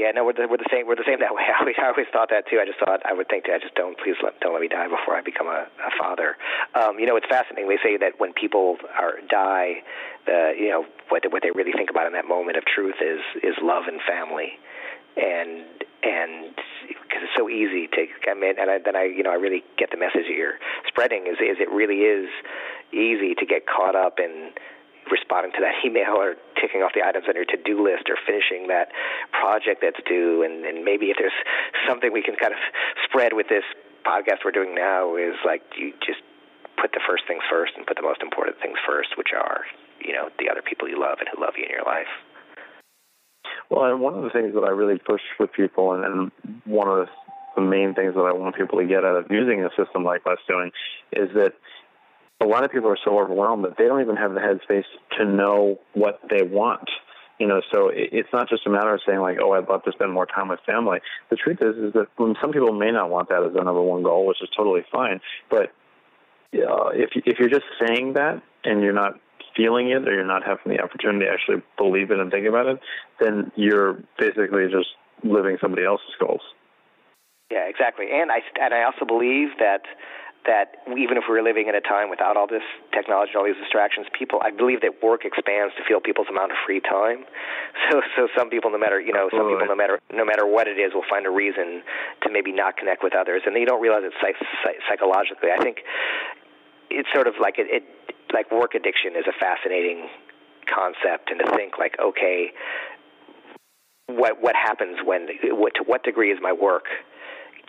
Yeah, 0.00 0.16
no, 0.16 0.24
we're 0.24 0.32
the, 0.32 0.48
we're 0.48 0.56
the 0.56 0.72
same. 0.72 0.88
We're 0.88 0.96
the 0.96 1.04
same 1.04 1.20
that 1.20 1.36
way. 1.36 1.44
I 1.52 1.60
always, 1.60 1.76
I 1.76 1.92
always 1.92 2.08
thought 2.08 2.32
that 2.32 2.48
too. 2.48 2.56
I 2.56 2.64
just 2.64 2.80
thought 2.80 3.04
I 3.04 3.12
would 3.12 3.28
think 3.28 3.44
that 3.44 3.52
I 3.52 3.58
just 3.60 3.76
don't 3.76 4.00
please 4.00 4.16
let, 4.24 4.40
don't 4.40 4.56
let 4.56 4.64
me 4.64 4.68
die 4.68 4.88
before 4.88 5.12
I 5.12 5.20
become 5.20 5.46
a, 5.46 5.68
a 5.68 5.92
father. 6.00 6.40
Um, 6.72 6.96
you 6.96 7.04
know, 7.04 7.16
it's 7.20 7.28
fascinating. 7.28 7.68
They 7.68 7.76
say 7.84 8.00
that 8.00 8.16
when 8.16 8.32
people 8.32 8.80
are 8.96 9.20
die, 9.28 9.84
the 10.24 10.56
you 10.56 10.72
know 10.72 10.88
what 11.12 11.28
what 11.28 11.44
they 11.44 11.52
really 11.52 11.76
think 11.76 11.90
about 11.92 12.08
in 12.08 12.16
that 12.16 12.24
moment 12.24 12.56
of 12.56 12.64
truth 12.64 12.96
is 13.04 13.20
is 13.44 13.52
love 13.60 13.92
and 13.92 14.00
family, 14.08 14.56
and 15.20 15.84
and 16.02 16.54
because 16.88 17.22
it's 17.22 17.36
so 17.36 17.48
easy 17.48 17.88
to 17.88 18.06
I 18.30 18.34
mean, 18.34 18.54
and 18.58 18.70
I, 18.70 18.78
then 18.78 18.96
I 18.96 19.04
you 19.04 19.22
know 19.22 19.30
I 19.30 19.40
really 19.40 19.64
get 19.76 19.90
the 19.90 19.98
message 19.98 20.28
that 20.28 20.36
you're 20.36 20.58
spreading 20.88 21.26
is 21.26 21.38
is 21.40 21.58
it 21.60 21.70
really 21.70 22.06
is 22.06 22.28
easy 22.92 23.34
to 23.34 23.46
get 23.46 23.66
caught 23.66 23.94
up 23.94 24.18
in 24.18 24.52
responding 25.10 25.52
to 25.52 25.60
that 25.60 25.82
email 25.84 26.16
or 26.16 26.36
ticking 26.60 26.82
off 26.82 26.92
the 26.94 27.02
items 27.02 27.26
on 27.28 27.34
your 27.34 27.44
to-do 27.44 27.82
list 27.82 28.08
or 28.08 28.16
finishing 28.26 28.68
that 28.68 28.94
project 29.32 29.82
that's 29.82 29.98
due. 30.06 30.42
And, 30.46 30.64
and 30.64 30.84
maybe 30.84 31.10
if 31.10 31.16
there's 31.18 31.36
something 31.88 32.12
we 32.12 32.22
can 32.22 32.36
kind 32.36 32.54
of 32.54 32.60
spread 33.04 33.34
with 33.34 33.48
this 33.48 33.64
podcast 34.06 34.44
we're 34.44 34.54
doing 34.54 34.74
now 34.74 35.16
is 35.16 35.36
like 35.44 35.62
you 35.76 35.92
just 36.00 36.22
put 36.80 36.92
the 36.92 37.00
first 37.04 37.24
things 37.28 37.42
first 37.50 37.72
and 37.76 37.86
put 37.86 37.96
the 37.96 38.02
most 38.02 38.22
important 38.22 38.56
things 38.60 38.78
first 38.86 39.12
which 39.18 39.36
are 39.36 39.68
you 40.00 40.12
know 40.12 40.30
the 40.38 40.48
other 40.48 40.62
people 40.62 40.88
you 40.88 40.98
love 40.98 41.18
and 41.20 41.28
who 41.28 41.36
love 41.36 41.52
you 41.58 41.64
in 41.64 41.70
your 41.70 41.84
life 41.84 42.08
Well, 43.70 43.84
and 43.84 44.00
one 44.00 44.14
of 44.14 44.24
the 44.24 44.30
things 44.30 44.52
that 44.54 44.64
I 44.64 44.70
really 44.70 44.98
push 44.98 45.22
with 45.38 45.52
people, 45.52 45.92
and, 45.92 46.04
and 46.04 46.62
one 46.64 46.88
of 46.88 47.06
the, 47.06 47.06
the 47.56 47.62
main 47.62 47.94
things 47.94 48.14
that 48.14 48.20
I 48.20 48.32
want 48.32 48.56
people 48.56 48.80
to 48.80 48.86
get 48.86 49.04
out 49.04 49.16
of 49.16 49.30
using 49.30 49.64
a 49.64 49.70
system 49.82 50.04
like 50.04 50.26
Less 50.26 50.38
Doing, 50.48 50.72
is 51.12 51.30
that 51.34 51.52
a 52.40 52.46
lot 52.46 52.64
of 52.64 52.72
people 52.72 52.88
are 52.88 52.98
so 53.04 53.18
overwhelmed 53.18 53.64
that 53.64 53.76
they 53.78 53.84
don't 53.84 54.00
even 54.00 54.16
have 54.16 54.34
the 54.34 54.40
headspace 54.40 54.84
to 55.18 55.24
know 55.24 55.78
what 55.94 56.20
they 56.28 56.42
want. 56.42 56.88
You 57.38 57.46
know, 57.46 57.62
so 57.72 57.88
it, 57.88 58.10
it's 58.12 58.28
not 58.32 58.48
just 58.48 58.66
a 58.66 58.70
matter 58.70 58.92
of 58.92 59.00
saying 59.06 59.20
like, 59.20 59.38
"Oh, 59.40 59.52
I'd 59.52 59.68
love 59.68 59.84
to 59.84 59.92
spend 59.92 60.12
more 60.12 60.26
time 60.26 60.48
with 60.48 60.60
family." 60.66 60.98
The 61.30 61.36
truth 61.36 61.58
is, 61.62 61.76
is 61.76 61.92
that 61.94 62.08
some 62.18 62.52
people 62.52 62.72
may 62.72 62.90
not 62.90 63.08
want 63.08 63.28
that 63.28 63.42
as 63.42 63.54
their 63.54 63.64
number 63.64 63.80
one 63.80 64.02
goal, 64.02 64.26
which 64.26 64.42
is 64.42 64.48
totally 64.54 64.84
fine. 64.92 65.20
But 65.48 65.72
uh, 66.54 66.90
if 66.92 67.10
if 67.14 67.38
you're 67.38 67.48
just 67.48 67.64
saying 67.86 68.14
that 68.14 68.42
and 68.64 68.82
you're 68.82 68.92
not 68.92 69.14
feeling 69.60 69.90
it, 69.90 70.08
or 70.08 70.14
you're 70.14 70.24
not 70.24 70.42
having 70.44 70.72
the 70.72 70.80
opportunity 70.80 71.26
to 71.26 71.30
actually 71.30 71.62
believe 71.76 72.10
it 72.10 72.18
and 72.18 72.30
think 72.30 72.48
about 72.48 72.66
it, 72.66 72.80
then 73.20 73.52
you're 73.56 74.00
basically 74.18 74.64
just 74.72 74.88
living 75.22 75.58
somebody 75.60 75.84
else's 75.84 76.16
goals. 76.18 76.40
Yeah, 77.50 77.68
exactly. 77.68 78.06
And 78.12 78.30
I 78.30 78.40
and 78.60 78.72
I 78.72 78.84
also 78.84 79.04
believe 79.04 79.58
that 79.58 79.82
that 80.48 80.80
even 80.96 81.20
if 81.20 81.28
we're 81.28 81.44
living 81.44 81.68
in 81.68 81.74
a 81.76 81.84
time 81.84 82.08
without 82.08 82.32
all 82.32 82.46
this 82.46 82.64
technology 82.96 83.36
and 83.36 83.44
all 83.44 83.44
these 83.44 83.60
distractions, 83.60 84.06
people 84.16 84.40
I 84.40 84.48
believe 84.50 84.80
that 84.80 85.02
work 85.02 85.26
expands 85.26 85.74
to 85.76 85.82
fill 85.84 86.00
people's 86.00 86.30
amount 86.30 86.52
of 86.52 86.58
free 86.64 86.80
time. 86.80 87.26
So 87.90 88.02
so 88.14 88.28
some 88.36 88.50
people, 88.50 88.70
no 88.70 88.78
matter 88.78 89.00
you 89.00 89.12
know, 89.12 89.28
some 89.34 89.50
people, 89.50 89.66
no 89.66 89.74
matter 89.74 89.98
no 90.14 90.24
matter 90.24 90.46
what 90.46 90.68
it 90.68 90.78
is, 90.78 90.94
will 90.94 91.06
find 91.10 91.26
a 91.26 91.30
reason 91.30 91.82
to 92.22 92.30
maybe 92.30 92.52
not 92.52 92.76
connect 92.76 93.02
with 93.02 93.14
others, 93.14 93.42
and 93.46 93.56
they 93.56 93.64
don't 93.64 93.82
realize 93.82 94.02
it 94.04 94.12
psych, 94.22 94.36
psych, 94.62 94.78
psychologically. 94.88 95.50
I 95.50 95.58
think 95.58 95.82
it's 96.90 97.08
sort 97.14 97.26
of 97.26 97.34
like 97.40 97.58
it, 97.58 97.66
it 97.70 97.84
like 98.32 98.50
work 98.50 98.74
addiction 98.74 99.16
is 99.16 99.24
a 99.28 99.32
fascinating 99.38 100.08
concept, 100.72 101.30
and 101.30 101.40
to 101.40 101.56
think 101.56 101.78
like 101.78 101.96
okay. 102.00 102.50
What 104.06 104.42
what 104.42 104.56
happens 104.56 104.98
when 105.04 105.28
what 105.54 105.74
to 105.76 105.84
what 105.84 106.02
degree 106.02 106.32
is 106.32 106.38
my 106.42 106.52
work 106.52 106.86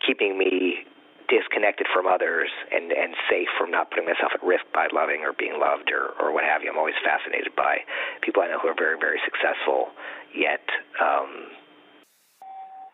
keeping 0.06 0.38
me 0.38 0.86
disconnected 1.30 1.88
from 1.94 2.06
others 2.06 2.50
and 2.76 2.92
and 2.92 3.16
safe 3.30 3.48
from 3.58 3.72
not 3.72 3.90
putting 3.90 4.06
myself 4.06 4.36
at 4.36 4.44
risk 4.44 4.66
by 4.74 4.88
loving 4.92 5.22
or 5.24 5.32
being 5.32 5.56
loved 5.56 5.94
or 5.94 6.12
or 6.20 6.34
what 6.34 6.44
have 6.44 6.62
you. 6.62 6.70
I'm 6.70 6.78
always 6.78 7.00
fascinated 7.00 7.56
by 7.56 7.88
people 8.22 8.44
I 8.44 8.48
know 8.48 8.60
who 8.60 8.68
are 8.68 8.76
very 8.78 9.00
very 9.00 9.22
successful, 9.24 9.96
yet 10.36 10.66
um, 11.00 11.54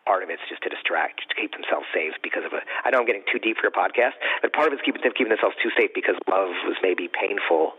part 0.08 0.24
of 0.24 0.32
it's 0.32 0.40
just 0.48 0.64
to 0.64 0.72
distract, 0.72 1.20
to 1.28 1.36
keep 1.36 1.52
themselves 1.52 1.84
safe 1.92 2.16
because 2.24 2.48
of 2.48 2.56
a. 2.56 2.64
I 2.64 2.88
know 2.88 3.04
I'm 3.04 3.08
getting 3.08 3.28
too 3.28 3.36
deep 3.36 3.60
for 3.60 3.68
your 3.68 3.76
podcast, 3.76 4.16
but 4.40 4.56
part 4.56 4.72
of 4.72 4.72
it's 4.72 4.80
keeping 4.80 5.04
them 5.04 5.12
keeping 5.12 5.28
themselves 5.28 5.60
too 5.60 5.68
safe 5.76 5.92
because 5.92 6.16
love 6.24 6.56
was 6.64 6.80
maybe 6.80 7.12
painful 7.12 7.76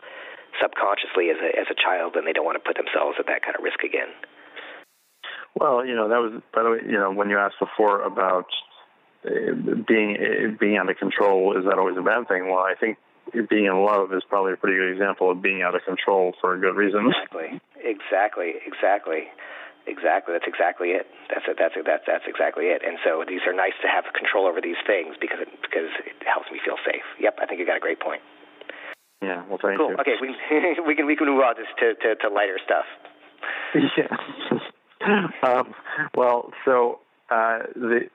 subconsciously 0.62 1.34
as 1.34 1.42
a 1.42 1.50
as 1.58 1.66
a 1.74 1.78
child, 1.78 2.14
and 2.14 2.30
they 2.30 2.34
don't 2.38 2.46
want 2.46 2.62
to 2.62 2.62
put 2.62 2.78
themselves 2.78 3.18
at 3.18 3.26
that 3.26 3.42
kind 3.42 3.58
of 3.58 3.66
risk 3.66 3.82
again. 3.82 4.14
Well, 5.58 5.82
you 5.82 5.98
know 5.98 6.06
that 6.14 6.22
was 6.22 6.38
by 6.54 6.62
the 6.62 6.70
way, 6.78 6.80
you 6.86 7.02
know 7.02 7.10
when 7.10 7.34
you 7.34 7.42
asked 7.42 7.58
before 7.58 8.06
about 8.06 8.46
uh, 9.26 9.58
being 9.90 10.14
uh, 10.22 10.54
being 10.62 10.78
out 10.78 10.86
of 10.86 11.02
control, 11.02 11.58
is 11.58 11.66
that 11.66 11.82
always 11.82 11.98
a 11.98 12.06
bad 12.06 12.30
thing? 12.30 12.46
Well, 12.46 12.62
I 12.62 12.78
think 12.78 13.02
being 13.50 13.66
in 13.66 13.78
love 13.82 14.14
is 14.14 14.22
probably 14.30 14.54
a 14.54 14.58
pretty 14.58 14.78
good 14.78 14.94
example 14.94 15.34
of 15.34 15.42
being 15.42 15.62
out 15.62 15.74
of 15.74 15.82
control 15.82 16.34
for 16.42 16.54
a 16.54 16.60
good 16.60 16.78
reason. 16.78 17.10
Exactly, 17.10 17.62
exactly, 17.82 18.54
exactly, 18.66 19.34
exactly. 19.88 20.34
That's 20.34 20.48
exactly 20.48 20.96
it. 20.96 21.08
That's 21.30 21.46
it. 21.48 21.58
That's 21.60 21.76
it. 21.76 21.86
That's 21.86 22.04
that's 22.08 22.26
exactly 22.28 22.72
it. 22.72 22.82
And 22.86 22.98
so 23.04 23.24
these 23.28 23.42
are 23.48 23.54
nice 23.54 23.78
to 23.82 23.88
have 23.88 24.06
control 24.14 24.48
over 24.48 24.62
these 24.62 24.80
things 24.88 25.16
because 25.20 25.40
it 25.40 25.50
because 25.62 25.92
it 26.06 26.16
helps 26.26 26.52
me 26.52 26.60
feel 26.64 26.78
safe. 26.86 27.06
Yep, 27.20 27.40
I 27.42 27.46
think 27.46 27.60
you 27.60 27.66
got 27.66 27.78
a 27.78 27.84
great 27.84 28.00
point. 28.00 28.22
Yeah. 29.22 29.44
Well, 29.48 29.60
thank 29.62 29.78
Cool. 29.78 29.92
you. 29.92 29.98
Okay, 30.00 30.16
we 30.22 30.36
we 30.88 30.96
can 30.96 31.06
we 31.06 31.16
can 31.16 31.28
move 31.28 31.42
on 31.42 31.56
just 31.56 31.76
to 31.80 31.96
to, 31.96 32.16
to 32.16 32.28
lighter 32.30 32.60
stuff. 32.64 32.86
Yeah. 33.98 35.28
um, 35.44 35.74
well, 36.14 36.52
so 36.66 37.00
uh, 37.32 37.60
the 37.74 38.10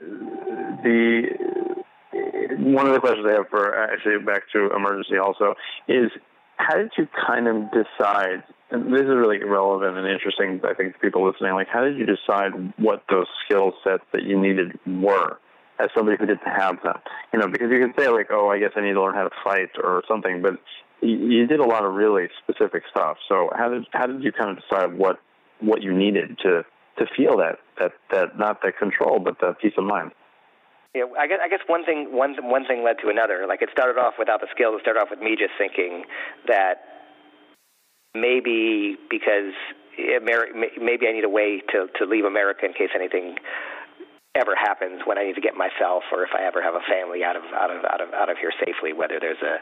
the 0.84 1.22
one 2.58 2.86
of 2.86 2.92
the 2.92 3.00
questions 3.00 3.26
I 3.28 3.34
have 3.36 3.48
for 3.48 3.74
actually 3.74 4.18
back 4.24 4.42
to 4.52 4.70
emergency 4.74 5.16
also 5.16 5.54
is 5.88 6.10
how 6.56 6.76
did 6.76 6.92
you 6.96 7.08
kind 7.26 7.48
of 7.48 7.70
decide? 7.72 8.42
And 8.74 8.92
this 8.92 9.02
is 9.02 9.06
really 9.06 9.38
relevant 9.38 9.96
and 9.96 10.04
interesting, 10.04 10.60
I 10.64 10.74
think, 10.74 10.94
to 10.94 10.98
people 10.98 11.24
listening. 11.24 11.54
Like, 11.54 11.68
how 11.68 11.84
did 11.84 11.96
you 11.96 12.06
decide 12.06 12.74
what 12.76 13.04
those 13.08 13.26
skill 13.44 13.72
sets 13.84 14.02
that 14.12 14.24
you 14.24 14.40
needed 14.40 14.76
were? 14.84 15.38
As 15.78 15.90
somebody 15.96 16.16
who 16.18 16.26
didn't 16.26 16.46
have 16.46 16.82
them, 16.84 16.98
you 17.32 17.38
know, 17.40 17.48
because 17.48 17.68
you 17.68 17.80
can 17.80 17.92
say 17.98 18.08
like, 18.08 18.28
"Oh, 18.30 18.48
I 18.48 18.60
guess 18.60 18.70
I 18.76 18.80
need 18.80 18.92
to 18.92 19.02
learn 19.02 19.14
how 19.14 19.24
to 19.24 19.34
fight" 19.42 19.70
or 19.82 20.04
something, 20.06 20.40
but 20.40 20.54
you 21.00 21.46
did 21.48 21.58
a 21.58 21.64
lot 21.64 21.84
of 21.84 21.94
really 21.94 22.28
specific 22.42 22.84
stuff. 22.90 23.16
So 23.28 23.50
how 23.56 23.70
did 23.70 23.84
how 23.92 24.06
did 24.06 24.22
you 24.22 24.30
kind 24.30 24.50
of 24.50 24.62
decide 24.62 24.96
what 24.96 25.18
what 25.58 25.82
you 25.82 25.92
needed 25.92 26.38
to 26.44 26.64
to 26.98 27.06
feel 27.16 27.38
that 27.38 27.58
that 27.80 27.92
that 28.12 28.38
not 28.38 28.62
the 28.62 28.70
control 28.70 29.18
but 29.18 29.40
the 29.40 29.56
peace 29.60 29.74
of 29.76 29.82
mind? 29.82 30.12
Yeah, 30.94 31.06
I 31.18 31.26
guess, 31.26 31.40
I 31.42 31.48
guess 31.48 31.60
one 31.66 31.84
thing 31.84 32.14
one 32.14 32.36
one 32.40 32.64
thing 32.66 32.84
led 32.84 32.98
to 33.02 33.08
another. 33.08 33.46
Like 33.48 33.60
it 33.60 33.68
started 33.72 33.98
off 33.98 34.14
without 34.16 34.40
the 34.40 34.48
skills. 34.54 34.76
It 34.78 34.82
started 34.82 35.00
off 35.00 35.10
with 35.10 35.18
me 35.18 35.34
just 35.34 35.58
thinking 35.58 36.04
that 36.46 36.93
maybe 38.14 38.96
because 39.10 39.52
eh, 39.98 40.18
Ameri- 40.18 40.54
maybe 40.80 41.06
I 41.08 41.12
need 41.12 41.24
a 41.24 41.28
way 41.28 41.60
to 41.72 41.88
to 41.98 42.06
leave 42.06 42.24
America 42.24 42.66
in 42.66 42.72
case 42.72 42.90
anything 42.94 43.36
ever 44.34 44.54
happens 44.56 45.02
when 45.04 45.18
I 45.18 45.24
need 45.24 45.34
to 45.34 45.40
get 45.40 45.54
myself 45.54 46.02
or 46.10 46.24
if 46.24 46.30
I 46.34 46.42
ever 46.44 46.62
have 46.62 46.74
a 46.74 46.82
family 46.90 47.22
out 47.22 47.36
of 47.36 47.44
out 47.54 47.70
of 47.70 47.84
out 47.84 48.00
of 48.00 48.12
out 48.14 48.30
of 48.30 48.38
here 48.38 48.52
safely, 48.64 48.92
whether 48.92 49.18
there's 49.20 49.42
a 49.42 49.58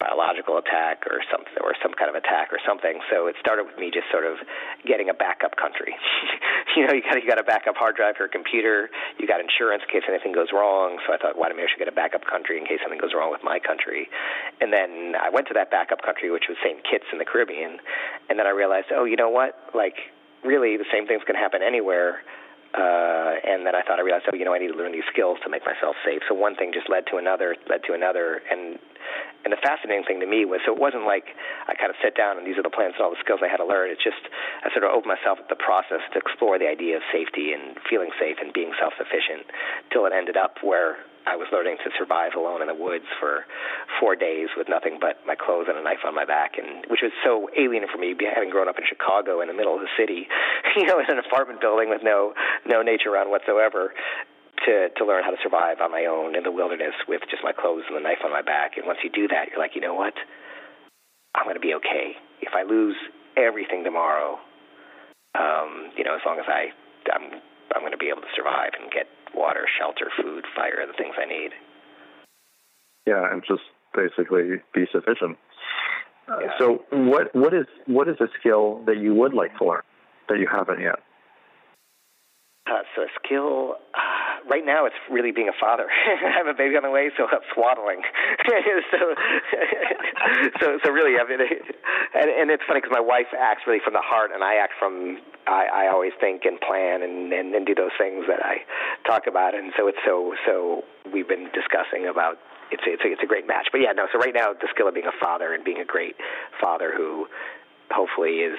biological 0.00 0.56
attack 0.56 1.04
or 1.04 1.20
something 1.28 1.60
or 1.60 1.76
some 1.84 1.92
kind 1.92 2.08
of 2.08 2.16
attack 2.16 2.48
or 2.50 2.58
something. 2.64 2.98
So 3.12 3.28
it 3.28 3.36
started 3.36 3.68
with 3.68 3.76
me 3.76 3.92
just 3.92 4.08
sort 4.08 4.24
of 4.24 4.40
getting 4.88 5.12
a 5.12 5.14
backup 5.14 5.60
country. 5.60 5.92
you 6.76 6.88
know, 6.88 6.96
you 6.96 7.04
got 7.04 7.20
you 7.20 7.28
got 7.28 7.38
a 7.38 7.44
backup 7.44 7.76
hard 7.76 8.00
drive 8.00 8.16
for 8.16 8.24
a 8.24 8.32
computer. 8.32 8.88
You 9.20 9.28
got 9.28 9.44
insurance 9.44 9.84
in 9.84 9.92
case 9.92 10.08
anything 10.08 10.32
goes 10.32 10.56
wrong. 10.56 10.96
So 11.04 11.12
I 11.12 11.20
thought, 11.20 11.36
why 11.36 11.52
don't 11.52 11.60
I 11.60 11.68
should 11.68 11.78
get 11.78 11.92
a 11.92 11.94
backup 11.94 12.24
country 12.24 12.56
in 12.56 12.64
case 12.64 12.80
something 12.80 12.98
goes 12.98 13.12
wrong 13.12 13.30
with 13.30 13.44
my 13.44 13.60
country? 13.60 14.08
And 14.64 14.72
then 14.72 15.14
I 15.20 15.28
went 15.28 15.46
to 15.52 15.54
that 15.60 15.70
backup 15.70 16.00
country, 16.00 16.32
which 16.32 16.48
was 16.48 16.56
St. 16.64 16.80
Kitts 16.82 17.06
in 17.12 17.20
the 17.20 17.28
Caribbean. 17.28 17.76
And 18.32 18.40
then 18.40 18.48
I 18.48 18.56
realized, 18.56 18.88
oh, 18.90 19.04
you 19.04 19.20
know 19.20 19.28
what? 19.28 19.68
Like, 19.76 20.00
really, 20.42 20.80
the 20.80 20.88
same 20.88 21.06
things 21.06 21.20
can 21.28 21.36
happen 21.36 21.60
anywhere. 21.60 22.24
Uh, 22.70 23.34
and 23.42 23.66
then 23.66 23.74
I 23.74 23.82
thought 23.82 23.98
I 23.98 24.02
realized, 24.02 24.30
oh, 24.30 24.36
you 24.36 24.44
know, 24.44 24.54
I 24.54 24.58
need 24.58 24.70
to 24.70 24.78
learn 24.78 24.92
these 24.92 25.06
skills 25.12 25.38
to 25.42 25.50
make 25.50 25.66
myself 25.66 25.96
safe. 26.06 26.22
So 26.28 26.34
one 26.34 26.54
thing 26.54 26.70
just 26.72 26.88
led 26.88 27.04
to 27.10 27.18
another, 27.18 27.56
led 27.68 27.82
to 27.90 27.94
another, 27.94 28.42
and 28.46 28.78
and 29.44 29.52
the 29.52 29.60
fascinating 29.60 30.04
thing 30.04 30.20
to 30.20 30.28
me 30.28 30.44
was, 30.44 30.60
so 30.66 30.76
it 30.76 30.80
wasn't 30.80 31.08
like 31.08 31.32
I 31.68 31.74
kind 31.74 31.88
of 31.88 31.96
sat 32.04 32.14
down 32.14 32.36
and 32.36 32.44
these 32.46 32.60
are 32.60 32.66
the 32.66 32.72
plans 32.72 32.94
and 32.96 33.02
all 33.04 33.10
the 33.10 33.22
skills 33.24 33.40
I 33.40 33.48
had 33.48 33.58
to 33.58 33.68
learn. 33.68 33.88
It's 33.88 34.04
just 34.04 34.20
I 34.62 34.68
sort 34.72 34.84
of 34.84 34.92
opened 34.92 35.12
myself 35.12 35.40
up 35.40 35.48
the 35.48 35.58
process 35.58 36.04
to 36.12 36.18
explore 36.20 36.60
the 36.60 36.68
idea 36.68 36.96
of 36.96 37.02
safety 37.08 37.52
and 37.56 37.80
feeling 37.88 38.12
safe 38.20 38.36
and 38.40 38.52
being 38.52 38.72
self-sufficient, 38.76 39.48
till 39.92 40.04
it 40.04 40.12
ended 40.12 40.36
up 40.36 40.60
where 40.60 41.00
I 41.26 41.36
was 41.36 41.48
learning 41.52 41.76
to 41.84 41.90
survive 41.98 42.32
alone 42.32 42.62
in 42.64 42.68
the 42.68 42.74
woods 42.74 43.04
for 43.20 43.44
four 44.00 44.16
days 44.16 44.48
with 44.56 44.68
nothing 44.68 44.96
but 45.00 45.20
my 45.26 45.36
clothes 45.36 45.68
and 45.68 45.76
a 45.76 45.84
knife 45.84 46.00
on 46.04 46.14
my 46.14 46.24
back, 46.24 46.56
and 46.56 46.84
which 46.88 47.00
was 47.04 47.12
so 47.24 47.48
alien 47.56 47.84
for 47.92 47.98
me, 47.98 48.16
having 48.16 48.48
grown 48.48 48.68
up 48.68 48.78
in 48.78 48.84
Chicago 48.88 49.40
in 49.40 49.48
the 49.48 49.54
middle 49.54 49.74
of 49.74 49.80
the 49.80 49.92
city, 50.00 50.28
you 50.76 50.86
know, 50.86 50.98
in 50.98 51.06
an 51.08 51.20
apartment 51.20 51.60
building 51.60 51.90
with 51.90 52.00
no 52.02 52.32
no 52.64 52.82
nature 52.82 53.12
around 53.12 53.30
whatsoever. 53.30 53.92
To, 54.66 54.88
to 54.92 55.06
learn 55.06 55.24
how 55.24 55.30
to 55.30 55.40
survive 55.42 55.80
on 55.80 55.90
my 55.90 56.04
own 56.04 56.36
in 56.36 56.44
the 56.44 56.52
wilderness 56.52 56.92
with 57.08 57.22
just 57.30 57.42
my 57.42 57.52
clothes 57.52 57.84
and 57.88 57.96
the 57.96 58.04
knife 58.04 58.20
on 58.22 58.30
my 58.30 58.42
back. 58.42 58.76
And 58.76 58.84
once 58.84 58.98
you 59.02 59.08
do 59.08 59.26
that, 59.28 59.48
you're 59.48 59.58
like, 59.58 59.72
you 59.74 59.80
know 59.80 59.94
what? 59.94 60.12
I'm 61.34 61.44
going 61.44 61.56
to 61.56 61.64
be 61.64 61.72
okay. 61.80 62.12
If 62.42 62.52
I 62.52 62.62
lose 62.62 62.96
everything 63.38 63.84
tomorrow, 63.84 64.36
um, 65.32 65.92
you 65.96 66.04
know, 66.04 66.14
as 66.14 66.20
long 66.26 66.38
as 66.38 66.44
I, 66.46 66.76
I'm, 67.08 67.40
I'm 67.74 67.80
going 67.80 67.96
to 67.96 67.98
be 67.98 68.10
able 68.12 68.20
to 68.20 68.32
survive 68.36 68.76
and 68.76 68.92
get 68.92 69.06
water, 69.34 69.64
shelter, 69.78 70.12
food, 70.20 70.44
fire, 70.54 70.84
the 70.86 70.92
things 70.92 71.14
I 71.16 71.24
need. 71.24 71.50
Yeah, 73.06 73.32
and 73.32 73.42
just 73.46 73.62
basically 73.94 74.60
be 74.74 74.84
sufficient. 74.92 75.38
Uh, 76.28 76.52
So, 76.58 76.84
what 76.90 77.34
what 77.34 77.54
is 77.54 77.66
what 77.86 78.08
is 78.08 78.16
a 78.20 78.28
skill 78.38 78.82
that 78.86 78.98
you 78.98 79.14
would 79.14 79.34
like 79.34 79.56
to 79.58 79.64
learn 79.64 79.82
that 80.28 80.38
you 80.38 80.46
haven't 80.50 80.80
yet? 80.80 81.00
Uh, 82.66 82.82
so, 82.94 83.02
a 83.02 83.08
skill. 83.24 83.74
Uh, 83.94 84.29
right 84.48 84.64
now, 84.64 84.86
it's 84.86 84.96
really 85.10 85.32
being 85.32 85.48
a 85.48 85.56
father. 85.58 85.86
I 86.26 86.30
have 86.30 86.46
a 86.46 86.54
baby 86.54 86.76
on 86.76 86.82
the 86.82 86.90
way, 86.90 87.10
so 87.16 87.26
I'm 87.26 87.44
swaddling. 87.52 88.02
so, 88.90 89.14
so, 90.60 90.66
so 90.84 90.88
really, 90.90 91.18
I 91.18 91.24
mean, 91.28 91.40
and, 91.40 92.30
and 92.30 92.50
it's 92.50 92.62
funny 92.66 92.80
because 92.80 92.94
my 92.94 93.02
wife 93.02 93.28
acts 93.36 93.62
really 93.66 93.80
from 93.82 93.94
the 93.94 94.04
heart, 94.04 94.30
and 94.32 94.42
I 94.44 94.56
act 94.56 94.72
from. 94.78 95.18
I, 95.46 95.88
I 95.88 95.88
always 95.88 96.12
think 96.20 96.44
and 96.44 96.60
plan 96.60 97.02
and, 97.02 97.32
and 97.32 97.54
and 97.54 97.66
do 97.66 97.74
those 97.74 97.96
things 97.98 98.26
that 98.28 98.44
I 98.44 98.60
talk 99.08 99.26
about, 99.26 99.54
and 99.54 99.72
so 99.76 99.88
it's 99.88 99.98
so 100.04 100.34
so. 100.46 100.84
We've 101.12 101.26
been 101.26 101.48
discussing 101.56 102.06
about 102.06 102.36
it's 102.70 102.84
it's 102.86 103.02
a, 103.04 103.08
it's 103.08 103.22
a 103.22 103.26
great 103.26 103.46
match. 103.46 103.68
But 103.72 103.80
yeah, 103.80 103.92
no. 103.92 104.06
So 104.12 104.18
right 104.18 104.34
now, 104.34 104.52
the 104.52 104.68
skill 104.70 104.88
of 104.88 104.94
being 104.94 105.08
a 105.08 105.16
father 105.18 105.54
and 105.54 105.64
being 105.64 105.80
a 105.80 105.84
great 105.84 106.14
father 106.60 106.92
who 106.94 107.26
hopefully 107.90 108.46
is 108.46 108.58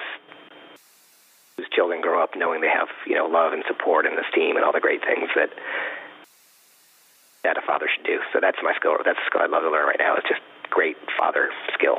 whose 1.56 1.68
children 1.70 2.00
grow 2.00 2.22
up 2.22 2.30
knowing 2.36 2.60
they 2.60 2.72
have 2.72 2.88
you 3.06 3.14
know 3.14 3.26
love 3.26 3.52
and 3.52 3.62
support 3.66 4.06
and 4.06 4.18
esteem 4.18 4.56
and 4.56 4.64
all 4.64 4.72
the 4.72 4.80
great 4.80 5.02
things 5.04 5.28
that 5.34 5.50
that 7.44 7.56
a 7.56 7.62
father 7.62 7.86
should 7.94 8.06
do. 8.06 8.20
So 8.32 8.38
that's 8.40 8.58
my 8.62 8.74
skill. 8.74 8.96
That's 9.04 9.18
the 9.18 9.26
skill 9.26 9.42
I'd 9.42 9.50
love 9.50 9.62
to 9.62 9.70
learn 9.70 9.86
right 9.86 9.98
now. 9.98 10.14
It's 10.16 10.28
just 10.28 10.40
great 10.70 10.96
father 11.18 11.50
skill. 11.74 11.98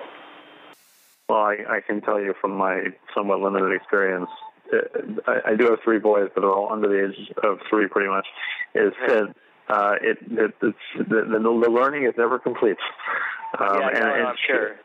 Well, 1.30 1.40
I, 1.40 1.58
I 1.70 1.82
can 1.82 2.02
tell 2.02 2.20
you 2.20 2.34
from 2.40 2.52
my 2.56 2.88
somewhat 3.16 3.40
limited 3.40 3.74
experience, 3.74 4.30
uh, 4.72 4.78
I, 5.28 5.52
I 5.52 5.56
do 5.56 5.70
have 5.70 5.80
three 5.84 6.00
boys, 6.00 6.30
but 6.34 6.42
they're 6.42 6.52
all 6.52 6.72
under 6.72 6.88
the 6.88 7.08
age 7.08 7.32
of 7.44 7.60
three, 7.70 7.88
pretty 7.88 8.10
much. 8.10 8.28
Is 8.76 8.94
that 9.08 9.36
uh, 9.70 9.96
it, 10.02 10.18
it 10.32 10.54
it's 10.62 10.78
the, 10.98 11.04
the, 11.04 11.40
the 11.40 11.70
learning 11.70 12.06
is 12.06 12.14
never 12.18 12.40
complete. 12.40 12.78
Um, 13.60 13.80
yeah, 13.80 13.88
and, 13.90 14.00
no, 14.00 14.14
and 14.14 14.28
I'm 14.28 14.36
sure. 14.48 14.76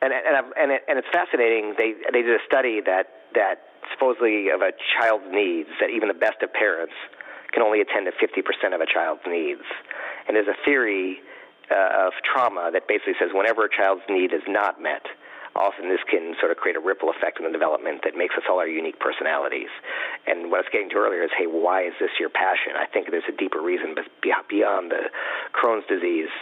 And 0.00 0.12
and 0.12 0.52
and, 0.56 0.72
it, 0.72 0.82
and 0.88 0.98
it's 0.98 1.08
fascinating. 1.12 1.74
They 1.76 1.94
they 2.12 2.22
did 2.22 2.40
a 2.40 2.44
study 2.46 2.80
that 2.86 3.06
that 3.34 3.72
supposedly 3.92 4.48
of 4.50 4.62
a 4.62 4.72
child's 4.98 5.26
needs 5.30 5.68
that 5.80 5.90
even 5.90 6.08
the 6.08 6.18
best 6.18 6.42
of 6.42 6.52
parents 6.52 6.94
can 7.52 7.62
only 7.62 7.80
attend 7.80 8.08
to 8.08 8.14
50% 8.16 8.74
of 8.74 8.80
a 8.80 8.86
child's 8.86 9.22
needs. 9.26 9.64
And 10.26 10.36
there's 10.36 10.48
a 10.48 10.56
theory 10.64 11.20
uh, 11.70 12.08
of 12.08 12.12
trauma 12.24 12.70
that 12.72 12.88
basically 12.88 13.14
says 13.20 13.30
whenever 13.32 13.64
a 13.64 13.70
child's 13.70 14.02
need 14.08 14.32
is 14.32 14.42
not 14.48 14.80
met, 14.80 15.04
often 15.54 15.88
this 15.88 16.00
can 16.08 16.34
sort 16.40 16.50
of 16.50 16.56
create 16.56 16.76
a 16.76 16.80
ripple 16.80 17.10
effect 17.10 17.38
in 17.38 17.44
the 17.44 17.52
development 17.52 18.00
that 18.04 18.16
makes 18.16 18.34
us 18.36 18.44
all 18.48 18.58
our 18.58 18.68
unique 18.68 18.98
personalities. 18.98 19.68
And 20.26 20.50
what 20.50 20.60
I 20.60 20.62
was 20.64 20.72
getting 20.72 20.88
to 20.90 20.96
earlier 20.96 21.22
is, 21.24 21.30
hey, 21.36 21.46
why 21.46 21.84
is 21.84 21.92
this 22.00 22.10
your 22.18 22.30
passion? 22.30 22.72
I 22.76 22.86
think 22.86 23.10
there's 23.10 23.28
a 23.28 23.36
deeper 23.36 23.60
reason 23.60 23.94
beyond 24.22 24.90
the 24.90 25.12
Crohn's 25.52 25.84
disease 25.88 26.32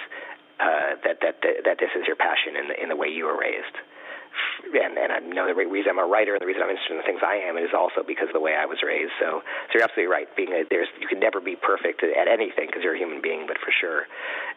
uh, 0.60 0.94
that, 1.02 1.18
that 1.24 1.40
that 1.40 1.64
that 1.64 1.76
this 1.80 1.88
is 1.96 2.04
your 2.06 2.16
passion 2.16 2.54
in 2.54 2.68
the 2.68 2.76
in 2.76 2.88
the 2.92 2.96
way 2.96 3.08
you 3.08 3.24
were 3.24 3.38
raised. 3.38 3.80
And, 4.70 4.94
and 4.98 5.10
I 5.10 5.18
know 5.24 5.48
the 5.48 5.56
reason 5.56 5.96
I'm 5.96 6.02
a 6.02 6.06
writer 6.06 6.36
and 6.36 6.40
the 6.40 6.46
reason 6.46 6.62
I'm 6.62 6.70
interested 6.70 6.94
in 6.94 7.00
the 7.02 7.08
things 7.08 7.20
I 7.24 7.42
am 7.42 7.58
is 7.58 7.74
also 7.74 8.06
because 8.06 8.30
of 8.30 8.36
the 8.36 8.44
way 8.44 8.54
I 8.54 8.66
was 8.68 8.78
raised. 8.84 9.12
So, 9.18 9.42
so 9.42 9.70
you're 9.74 9.82
absolutely 9.82 10.12
right. 10.12 10.28
Being 10.36 10.52
a, 10.54 10.62
there's 10.68 10.88
you 11.00 11.08
can 11.08 11.18
never 11.18 11.40
be 11.40 11.56
perfect 11.58 12.04
at 12.04 12.28
anything 12.28 12.70
because 12.70 12.84
you're 12.84 12.94
a 12.94 13.00
human 13.00 13.20
being, 13.20 13.48
but 13.48 13.58
for 13.58 13.72
sure, 13.74 14.06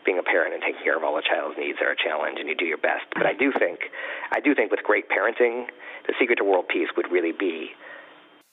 being 0.06 0.20
a 0.20 0.26
parent 0.26 0.54
and 0.54 0.62
taking 0.62 0.84
care 0.84 0.96
of 0.96 1.04
all 1.04 1.18
a 1.18 1.26
child's 1.26 1.58
needs 1.58 1.82
are 1.82 1.96
a 1.96 2.00
challenge, 2.00 2.38
and 2.38 2.48
you 2.48 2.56
do 2.56 2.68
your 2.68 2.82
best. 2.82 3.08
But 3.16 3.26
I 3.26 3.34
do 3.34 3.52
think, 3.56 3.90
I 4.32 4.40
do 4.40 4.54
think 4.54 4.70
with 4.70 4.84
great 4.86 5.10
parenting, 5.10 5.72
the 6.06 6.14
secret 6.20 6.38
to 6.38 6.46
world 6.46 6.68
peace 6.70 6.92
would 6.96 7.10
really 7.10 7.34
be 7.34 7.74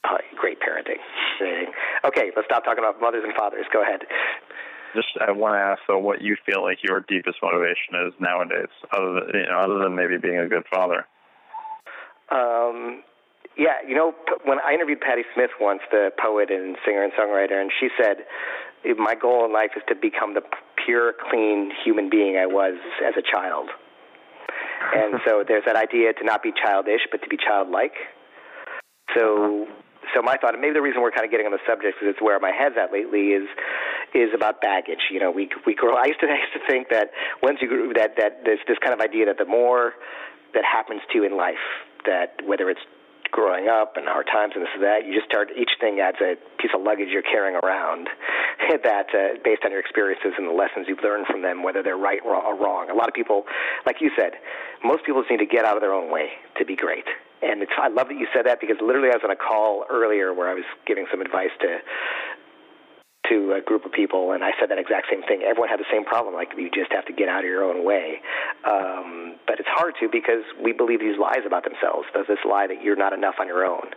uh, 0.03 0.17
great 0.37 0.57
parenting. 0.59 1.01
okay, 2.05 2.31
let's 2.35 2.47
stop 2.49 2.63
talking 2.65 2.83
about 2.83 2.99
mothers 3.01 3.23
and 3.23 3.33
fathers. 3.35 3.65
Go 3.71 3.83
ahead. 3.83 4.01
just 4.95 5.07
I 5.21 5.31
want 5.31 5.55
to 5.55 5.61
ask 5.61 5.81
though 5.87 5.99
what 5.99 6.21
you 6.21 6.35
feel 6.45 6.63
like 6.63 6.79
your 6.83 7.05
deepest 7.07 7.37
motivation 7.41 8.07
is 8.07 8.13
nowadays, 8.19 8.71
other 8.91 9.13
than 9.13 9.29
you 9.33 9.47
know, 9.47 9.59
other 9.59 9.79
than 9.79 9.95
maybe 9.95 10.17
being 10.17 10.39
a 10.39 10.47
good 10.47 10.63
father. 10.73 11.05
Um, 12.31 13.03
yeah, 13.57 13.83
you 13.85 13.95
know, 13.95 14.13
when 14.45 14.59
I 14.59 14.73
interviewed 14.73 15.01
Patti 15.01 15.23
Smith 15.33 15.51
once, 15.59 15.81
the 15.91 16.09
poet 16.17 16.49
and 16.49 16.77
singer 16.85 17.03
and 17.03 17.11
songwriter, 17.13 17.59
and 17.59 17.71
she 17.79 17.89
said, 18.01 18.25
"My 18.97 19.15
goal 19.15 19.45
in 19.45 19.51
life 19.51 19.71
is 19.75 19.83
to 19.89 19.95
become 19.95 20.33
the 20.33 20.41
pure, 20.85 21.13
clean 21.29 21.71
human 21.83 22.09
being 22.09 22.37
I 22.37 22.45
was 22.45 22.79
as 23.05 23.13
a 23.17 23.21
child." 23.21 23.69
and 24.93 25.19
so 25.25 25.43
there's 25.47 25.63
that 25.65 25.75
idea 25.75 26.13
to 26.13 26.23
not 26.23 26.43
be 26.43 26.51
childish, 26.51 27.01
but 27.11 27.21
to 27.21 27.29
be 27.29 27.37
childlike. 27.37 27.93
So, 29.15 29.67
so 30.15 30.21
my 30.21 30.37
thought, 30.37 30.53
and 30.53 30.61
maybe 30.61 30.73
the 30.73 30.81
reason 30.81 31.01
we're 31.01 31.11
kind 31.11 31.25
of 31.25 31.31
getting 31.31 31.45
on 31.45 31.51
the 31.51 31.63
subject, 31.67 31.97
because 31.99 32.15
it's 32.15 32.21
where 32.21 32.39
my 32.39 32.51
head's 32.51 32.75
at 32.81 32.91
lately, 32.91 33.35
is 33.35 33.47
is 34.13 34.29
about 34.35 34.61
baggage. 34.61 35.11
You 35.11 35.19
know, 35.19 35.31
we 35.31 35.49
we 35.65 35.75
grow. 35.75 35.95
I 35.95 36.05
used 36.05 36.19
to 36.21 36.27
I 36.31 36.39
used 36.39 36.55
to 36.55 36.63
think 36.67 36.89
that 36.89 37.11
once 37.43 37.59
you 37.61 37.67
grew, 37.67 37.93
that 37.93 38.15
that 38.17 38.41
there's 38.45 38.63
this 38.67 38.77
kind 38.79 38.93
of 38.93 39.01
idea 39.01 39.25
that 39.25 39.37
the 39.37 39.45
more 39.45 39.93
that 40.53 40.63
happens 40.65 41.01
to 41.11 41.17
you 41.19 41.25
in 41.25 41.37
life, 41.37 41.63
that 42.05 42.41
whether 42.45 42.69
it's 42.69 42.81
growing 43.31 43.69
up 43.69 43.95
and 43.95 44.05
hard 44.07 44.27
times 44.27 44.53
and 44.55 44.63
this 44.63 44.69
and 44.75 44.83
that, 44.83 45.07
you 45.07 45.15
just 45.15 45.25
start 45.25 45.49
each 45.55 45.71
thing 45.79 45.99
adds 45.99 46.17
a 46.21 46.35
piece 46.59 46.71
of 46.75 46.83
luggage 46.83 47.07
you're 47.09 47.23
carrying 47.23 47.55
around 47.63 48.09
that 48.83 49.07
uh, 49.15 49.39
based 49.43 49.63
on 49.63 49.71
your 49.71 49.79
experiences 49.79 50.33
and 50.37 50.47
the 50.47 50.53
lessons 50.53 50.85
you've 50.87 51.03
learned 51.03 51.25
from 51.27 51.41
them, 51.41 51.63
whether 51.63 51.81
they're 51.81 51.97
right 51.97 52.19
or 52.23 52.35
wrong. 52.55 52.89
A 52.89 52.93
lot 52.93 53.07
of 53.07 53.13
people, 53.13 53.43
like 53.85 53.97
you 54.01 54.11
said, 54.17 54.33
most 54.83 55.05
people 55.05 55.21
just 55.21 55.31
need 55.31 55.43
to 55.43 55.49
get 55.49 55.65
out 55.65 55.75
of 55.75 55.81
their 55.81 55.93
own 55.93 56.11
way 56.11 56.29
to 56.59 56.65
be 56.65 56.75
great. 56.75 57.05
and 57.41 57.61
it's 57.63 57.71
I 57.77 57.87
love 57.87 58.07
that 58.09 58.19
you 58.19 58.27
said 58.33 58.45
that 58.45 58.59
because 58.59 58.77
literally 58.81 59.09
I 59.09 59.15
was 59.15 59.23
on 59.23 59.31
a 59.31 59.39
call 59.39 59.85
earlier 59.89 60.33
where 60.33 60.49
I 60.49 60.53
was 60.53 60.67
giving 60.85 61.07
some 61.09 61.21
advice 61.21 61.51
to 61.61 61.79
to 63.31 63.55
a 63.55 63.61
group 63.63 63.85
of 63.87 63.91
people, 63.95 64.35
and 64.35 64.43
I 64.43 64.51
said 64.59 64.69
that 64.69 64.77
exact 64.77 65.07
same 65.07 65.23
thing. 65.23 65.41
Everyone 65.47 65.71
had 65.71 65.79
the 65.79 65.87
same 65.87 66.03
problem. 66.03 66.35
Like 66.35 66.51
you 66.57 66.67
just 66.67 66.91
have 66.91 67.07
to 67.07 67.13
get 67.13 67.31
out 67.31 67.47
of 67.47 67.49
your 67.49 67.63
own 67.63 67.87
way. 67.87 68.19
Um, 68.67 69.39
but 69.47 69.59
it's 69.59 69.71
hard 69.71 69.95
to 70.03 70.11
because 70.11 70.43
we 70.59 70.75
believe 70.75 70.99
these 70.99 71.17
lies 71.17 71.47
about 71.47 71.63
themselves. 71.63 72.11
There's 72.13 72.27
this 72.27 72.43
lie 72.43 72.67
that 72.67 72.83
you're 72.83 72.99
not 72.99 73.13
enough 73.15 73.35
on 73.39 73.47
your 73.47 73.63
own. 73.65 73.87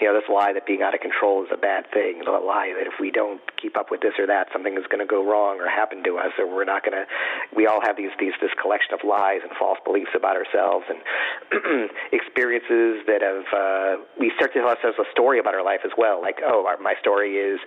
You 0.00 0.08
know, 0.08 0.14
this 0.14 0.28
lie 0.28 0.52
that 0.52 0.66
being 0.66 0.82
out 0.82 0.94
of 0.94 1.00
control 1.00 1.42
is 1.42 1.50
a 1.52 1.56
bad 1.56 1.88
thing. 1.90 2.20
The 2.24 2.30
lie 2.30 2.76
that 2.76 2.86
if 2.86 3.00
we 3.00 3.10
don't 3.10 3.40
keep 3.56 3.76
up 3.76 3.90
with 3.90 4.04
this 4.04 4.12
or 4.20 4.26
that, 4.28 4.52
something 4.52 4.76
is 4.76 4.84
going 4.92 5.00
to 5.00 5.08
go 5.08 5.24
wrong 5.24 5.60
or 5.60 5.68
happen 5.68 6.04
to 6.04 6.20
us, 6.20 6.36
or 6.38 6.44
we're 6.44 6.68
not 6.68 6.84
going 6.84 6.96
to. 6.96 7.08
We 7.56 7.66
all 7.66 7.80
have 7.80 7.96
these 7.96 8.12
these 8.20 8.36
this 8.40 8.52
collection 8.60 8.92
of 8.92 9.00
lies 9.08 9.40
and 9.40 9.52
false 9.56 9.78
beliefs 9.84 10.12
about 10.12 10.36
ourselves 10.36 10.84
and 10.92 11.00
experiences 12.12 13.08
that 13.08 13.24
have. 13.24 13.48
Uh, 13.48 14.04
we 14.20 14.32
start 14.36 14.52
to 14.52 14.60
tell 14.60 14.68
ourselves 14.68 15.00
a 15.00 15.08
story 15.10 15.40
about 15.40 15.54
our 15.54 15.64
life 15.64 15.80
as 15.84 15.92
well. 15.96 16.20
Like, 16.20 16.44
oh, 16.44 16.66
our, 16.66 16.76
my 16.78 16.94
story 17.00 17.40
is 17.40 17.60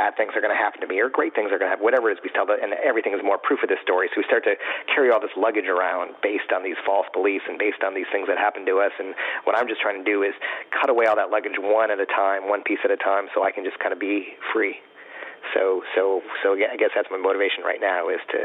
bad 0.00 0.16
things 0.16 0.32
are 0.32 0.40
going 0.40 0.52
to 0.54 0.56
happen 0.56 0.80
to 0.80 0.88
me 0.88 0.96
or 0.96 1.12
great 1.12 1.36
things 1.36 1.52
are 1.52 1.60
going 1.60 1.68
to 1.68 1.76
happen, 1.76 1.84
whatever 1.84 2.08
it 2.08 2.16
is 2.16 2.24
we 2.24 2.32
tell, 2.32 2.48
and 2.48 2.72
everything 2.80 3.12
is 3.12 3.20
more 3.20 3.36
proof 3.36 3.60
of 3.60 3.68
this 3.68 3.84
story. 3.84 4.08
So 4.08 4.16
we 4.16 4.24
start 4.24 4.48
to 4.48 4.56
carry 4.88 5.12
all 5.12 5.20
this 5.20 5.36
luggage 5.36 5.68
around 5.68 6.16
based 6.24 6.48
on 6.56 6.64
these 6.64 6.80
false 6.88 7.04
beliefs 7.12 7.44
and 7.44 7.60
based 7.60 7.84
on 7.84 7.92
these 7.92 8.08
things 8.08 8.24
that 8.32 8.40
happen 8.40 8.64
to 8.64 8.80
us. 8.80 8.96
And 8.96 9.12
what 9.44 9.52
I'm 9.52 9.68
just 9.68 9.84
trying 9.84 10.00
to 10.00 10.06
do 10.08 10.24
is 10.24 10.32
cut 10.72 10.88
away 10.88 11.04
all 11.04 11.20
that 11.20 11.28
luggage 11.28 11.60
one 11.60 11.92
at 11.92 12.00
a 12.00 12.08
time, 12.08 12.48
one 12.48 12.64
piece 12.64 12.80
at 12.80 12.88
a 12.88 12.96
time, 12.96 13.28
so 13.36 13.44
I 13.44 13.52
can 13.52 13.60
just 13.60 13.76
kind 13.76 13.92
of 13.92 14.00
be 14.00 14.40
free. 14.56 14.80
So, 15.52 15.84
so, 15.92 16.24
so 16.40 16.56
I 16.56 16.80
guess 16.80 16.96
that's 16.96 17.12
my 17.12 17.20
motivation 17.20 17.60
right 17.60 17.80
now 17.80 18.08
is 18.08 18.24
to, 18.32 18.40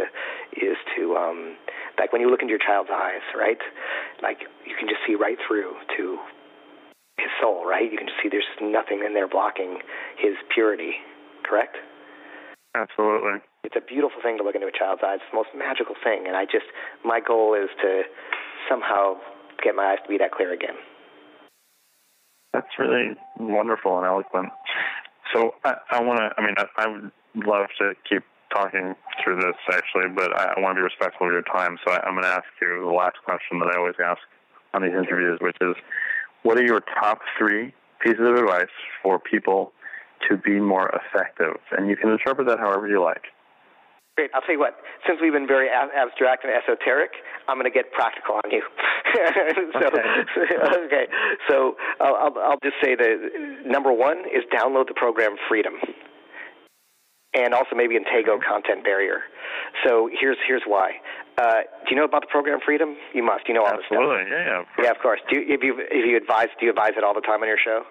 is 0.60 0.80
to, 1.00 1.16
um, 1.16 1.56
like 1.96 2.12
when 2.12 2.20
you 2.20 2.28
look 2.28 2.44
into 2.44 2.52
your 2.52 2.64
child's 2.64 2.92
eyes, 2.92 3.24
right? 3.32 3.60
Like 4.20 4.44
you 4.68 4.76
can 4.76 4.92
just 4.92 5.00
see 5.08 5.16
right 5.16 5.40
through 5.48 5.76
to 5.96 6.20
his 7.16 7.32
soul, 7.40 7.64
right? 7.64 7.88
You 7.88 7.98
can 7.98 8.08
just 8.08 8.20
see 8.20 8.28
there's 8.28 8.48
nothing 8.60 9.04
in 9.08 9.14
there 9.16 9.28
blocking 9.28 9.80
his 10.20 10.36
purity 10.52 11.00
correct? 11.48 11.78
Absolutely. 12.76 13.40
It's 13.64 13.76
a 13.78 13.86
beautiful 13.86 14.22
thing 14.22 14.38
to 14.38 14.44
look 14.44 14.56
into 14.56 14.68
a 14.68 14.76
child's 14.78 15.02
eyes. 15.06 15.24
It's 15.24 15.32
the 15.32 15.38
most 15.38 15.50
magical 15.56 15.96
thing. 16.04 16.28
And 16.28 16.36
I 16.36 16.46
just, 16.46 16.68
my 17.06 17.20
goal 17.22 17.56
is 17.56 17.70
to 17.82 18.04
somehow 18.70 19.16
get 19.64 19.76
my 19.76 19.94
eyes 19.94 20.00
to 20.04 20.10
be 20.10 20.18
that 20.18 20.32
clear 20.32 20.52
again. 20.54 20.76
That's 22.54 22.68
really 22.78 23.16
wonderful 23.40 23.98
and 23.98 24.06
eloquent. 24.06 24.50
So 25.34 25.56
I, 25.64 25.76
I 25.92 26.02
want 26.04 26.20
to, 26.20 26.30
I 26.38 26.46
mean, 26.46 26.56
I, 26.58 26.66
I 26.78 26.88
would 26.88 27.12
love 27.36 27.68
to 27.80 27.94
keep 28.08 28.24
talking 28.54 28.96
through 29.24 29.38
this 29.38 29.56
actually, 29.72 30.10
but 30.16 30.32
I, 30.38 30.54
I 30.56 30.60
want 30.60 30.76
to 30.76 30.80
be 30.80 30.84
respectful 30.84 31.28
of 31.28 31.34
your 31.34 31.42
time. 31.44 31.78
So 31.86 31.92
I, 31.94 32.00
I'm 32.06 32.14
going 32.14 32.24
to 32.24 32.30
ask 32.30 32.46
you 32.62 32.86
the 32.86 32.96
last 32.96 33.18
question 33.26 33.60
that 33.60 33.72
I 33.74 33.78
always 33.78 33.96
ask 34.04 34.22
on 34.74 34.84
these 34.84 34.92
interviews, 34.92 35.40
which 35.42 35.58
is 35.62 35.76
what 36.44 36.58
are 36.58 36.64
your 36.64 36.82
top 37.02 37.20
three 37.38 37.74
pieces 38.00 38.22
of 38.22 38.36
advice 38.36 38.72
for 39.02 39.20
people 39.20 39.74
to 40.30 40.38
be 40.38 40.60
more 40.60 40.90
effective. 40.90 41.58
And 41.72 41.90
you 41.90 41.96
can 41.96 42.10
interpret 42.10 42.48
that 42.48 42.60
however 42.60 42.88
you 42.88 43.02
like. 43.02 43.24
Great. 44.16 44.32
I'll 44.34 44.42
tell 44.42 44.56
you 44.56 44.60
what. 44.60 44.80
Since 45.06 45.20
we've 45.22 45.34
been 45.34 45.48
very 45.48 45.68
abstract 45.68 46.46
and 46.46 46.54
esoteric, 46.54 47.12
I'm 47.50 47.58
going 47.60 47.68
to 47.68 47.76
get 47.76 47.92
practical 47.92 48.40
on 48.40 48.50
you. 48.50 48.64
so, 49.76 49.88
okay. 49.92 50.80
okay. 50.88 51.06
So 51.50 51.76
I'll, 52.00 52.16
I'll, 52.16 52.36
I'll 52.40 52.62
just 52.64 52.80
say 52.82 52.96
that 52.96 53.16
number 53.66 53.92
one 53.92 54.20
is 54.32 54.48
download 54.56 54.88
the 54.88 54.96
program 54.96 55.36
Freedom, 55.50 55.74
and 57.36 57.54
also 57.54 57.76
maybe 57.76 57.96
Intego 58.00 58.40
Content 58.40 58.86
Barrier. 58.86 59.20
So 59.84 60.10
here's 60.20 60.38
here's 60.48 60.64
why. 60.66 60.92
Uh, 61.38 61.68
do 61.84 61.92
you 61.92 61.98
know 61.98 62.06
about 62.06 62.22
the 62.22 62.32
program 62.32 62.60
Freedom? 62.64 62.96
You 63.14 63.24
must. 63.24 63.50
You 63.50 63.56
know 63.56 63.66
all 63.68 63.76
Absolutely. 63.76 64.24
this 64.24 64.32
stuff. 64.32 64.40
Yeah, 64.48 64.64
yeah. 64.80 64.84
Yeah, 64.86 64.92
of 64.92 65.00
course. 65.04 65.20
Do 65.30 65.40
you, 65.40 65.44
if 65.54 65.62
you 65.62 65.76
if 65.92 66.08
you 66.08 66.16
advise, 66.16 66.48
do 66.58 66.66
you 66.66 66.72
advise 66.72 66.94
it 66.96 67.04
all 67.04 67.14
the 67.14 67.20
time 67.28 67.42
on 67.42 67.50
your 67.50 67.60
show? 67.60 67.84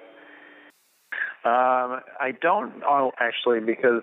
Um, 1.44 2.00
I 2.20 2.32
don't 2.40 2.80
know 2.80 3.12
actually 3.20 3.60
because 3.60 4.02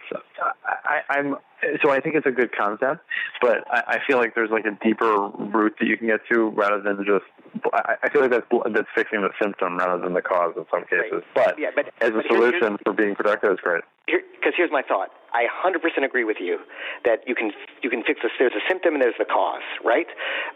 I, 0.64 1.02
I'm 1.10 1.38
so 1.82 1.90
I 1.90 2.00
think 2.00 2.14
it's 2.14 2.28
a 2.28 2.32
good 2.32 2.52
concept, 2.56 3.02
but 3.42 3.66
I, 3.66 3.98
I 3.98 3.98
feel 4.06 4.18
like 4.18 4.36
there's 4.36 4.52
like 4.52 4.66
a 4.66 4.78
deeper 4.84 5.30
root 5.50 5.74
that 5.80 5.88
you 5.88 5.98
can 5.98 6.06
get 6.06 6.22
to 6.32 6.50
rather 6.50 6.80
than 6.82 7.04
just. 7.04 7.26
I, 7.74 7.96
I 8.04 8.10
feel 8.10 8.22
like 8.22 8.30
that's 8.30 8.46
that's 8.74 8.88
fixing 8.94 9.22
the 9.22 9.32
symptom 9.42 9.78
rather 9.78 10.00
than 10.04 10.14
the 10.14 10.22
cause 10.22 10.54
in 10.56 10.66
some 10.70 10.84
cases. 10.84 11.26
Right. 11.36 11.50
But, 11.50 11.60
yeah, 11.60 11.70
but 11.74 11.90
as 12.00 12.12
a 12.12 12.22
but 12.22 12.26
solution 12.28 12.78
for 12.86 12.94
being 12.94 13.16
productive 13.16 13.54
is 13.54 13.60
great. 13.64 13.82
Because 14.06 14.22
here, 14.44 14.54
here's 14.58 14.72
my 14.72 14.84
thought. 14.84 15.10
I 15.34 15.48
100% 15.48 16.06
agree 16.06 16.26
with 16.26 16.38
you 16.40 16.60
that 17.06 17.26
you 17.26 17.34
can 17.34 17.52
you 17.82 17.90
can 17.90 18.04
fix 18.04 18.20
this. 18.22 18.32
There's 18.38 18.54
a 18.54 18.66
symptom 18.70 18.94
and 18.94 19.02
there's 19.02 19.18
the 19.18 19.26
cause, 19.26 19.66
right? 19.84 20.08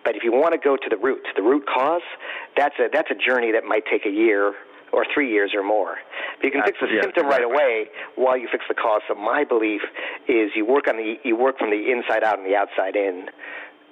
But 0.04 0.16
if 0.16 0.24
you 0.24 0.32
want 0.32 0.54
to 0.54 0.60
go 0.60 0.78
to 0.78 0.90
the 0.90 0.98
root, 0.98 1.26
the 1.36 1.42
root 1.42 1.66
cause, 1.66 2.06
that's 2.56 2.76
a 2.78 2.90
that's 2.94 3.10
a 3.10 3.16
journey 3.16 3.52
that 3.54 3.64
might 3.66 3.86
take 3.90 4.06
a 4.06 4.14
year 4.14 4.54
or 4.96 5.06
three 5.14 5.30
years 5.30 5.52
or 5.54 5.62
more. 5.62 6.00
But 6.40 6.46
you 6.48 6.52
can 6.52 6.64
fix 6.64 6.80
the 6.80 6.88
yeah, 6.88 7.04
symptom 7.04 7.28
right 7.28 7.44
away 7.44 7.92
while 8.16 8.38
you 8.38 8.48
fix 8.50 8.64
the 8.68 8.76
cause. 8.76 9.02
So 9.08 9.16
my 9.16 9.44
belief 9.44 9.82
is 10.28 10.56
you 10.56 10.66
work 10.66 10.88
on 10.88 10.96
the 10.96 11.16
you 11.24 11.36
work 11.36 11.60
from 11.60 11.70
the 11.70 11.92
inside 11.92 12.24
out 12.24 12.40
and 12.40 12.48
the 12.48 12.56
outside 12.56 12.96
in, 12.96 13.28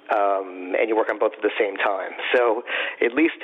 um, 0.08 0.72
and 0.80 0.88
you 0.88 0.96
work 0.96 1.10
on 1.12 1.18
both 1.18 1.36
at 1.36 1.42
the 1.42 1.52
same 1.60 1.76
time. 1.76 2.16
So 2.34 2.64
at 3.04 3.12
least 3.12 3.36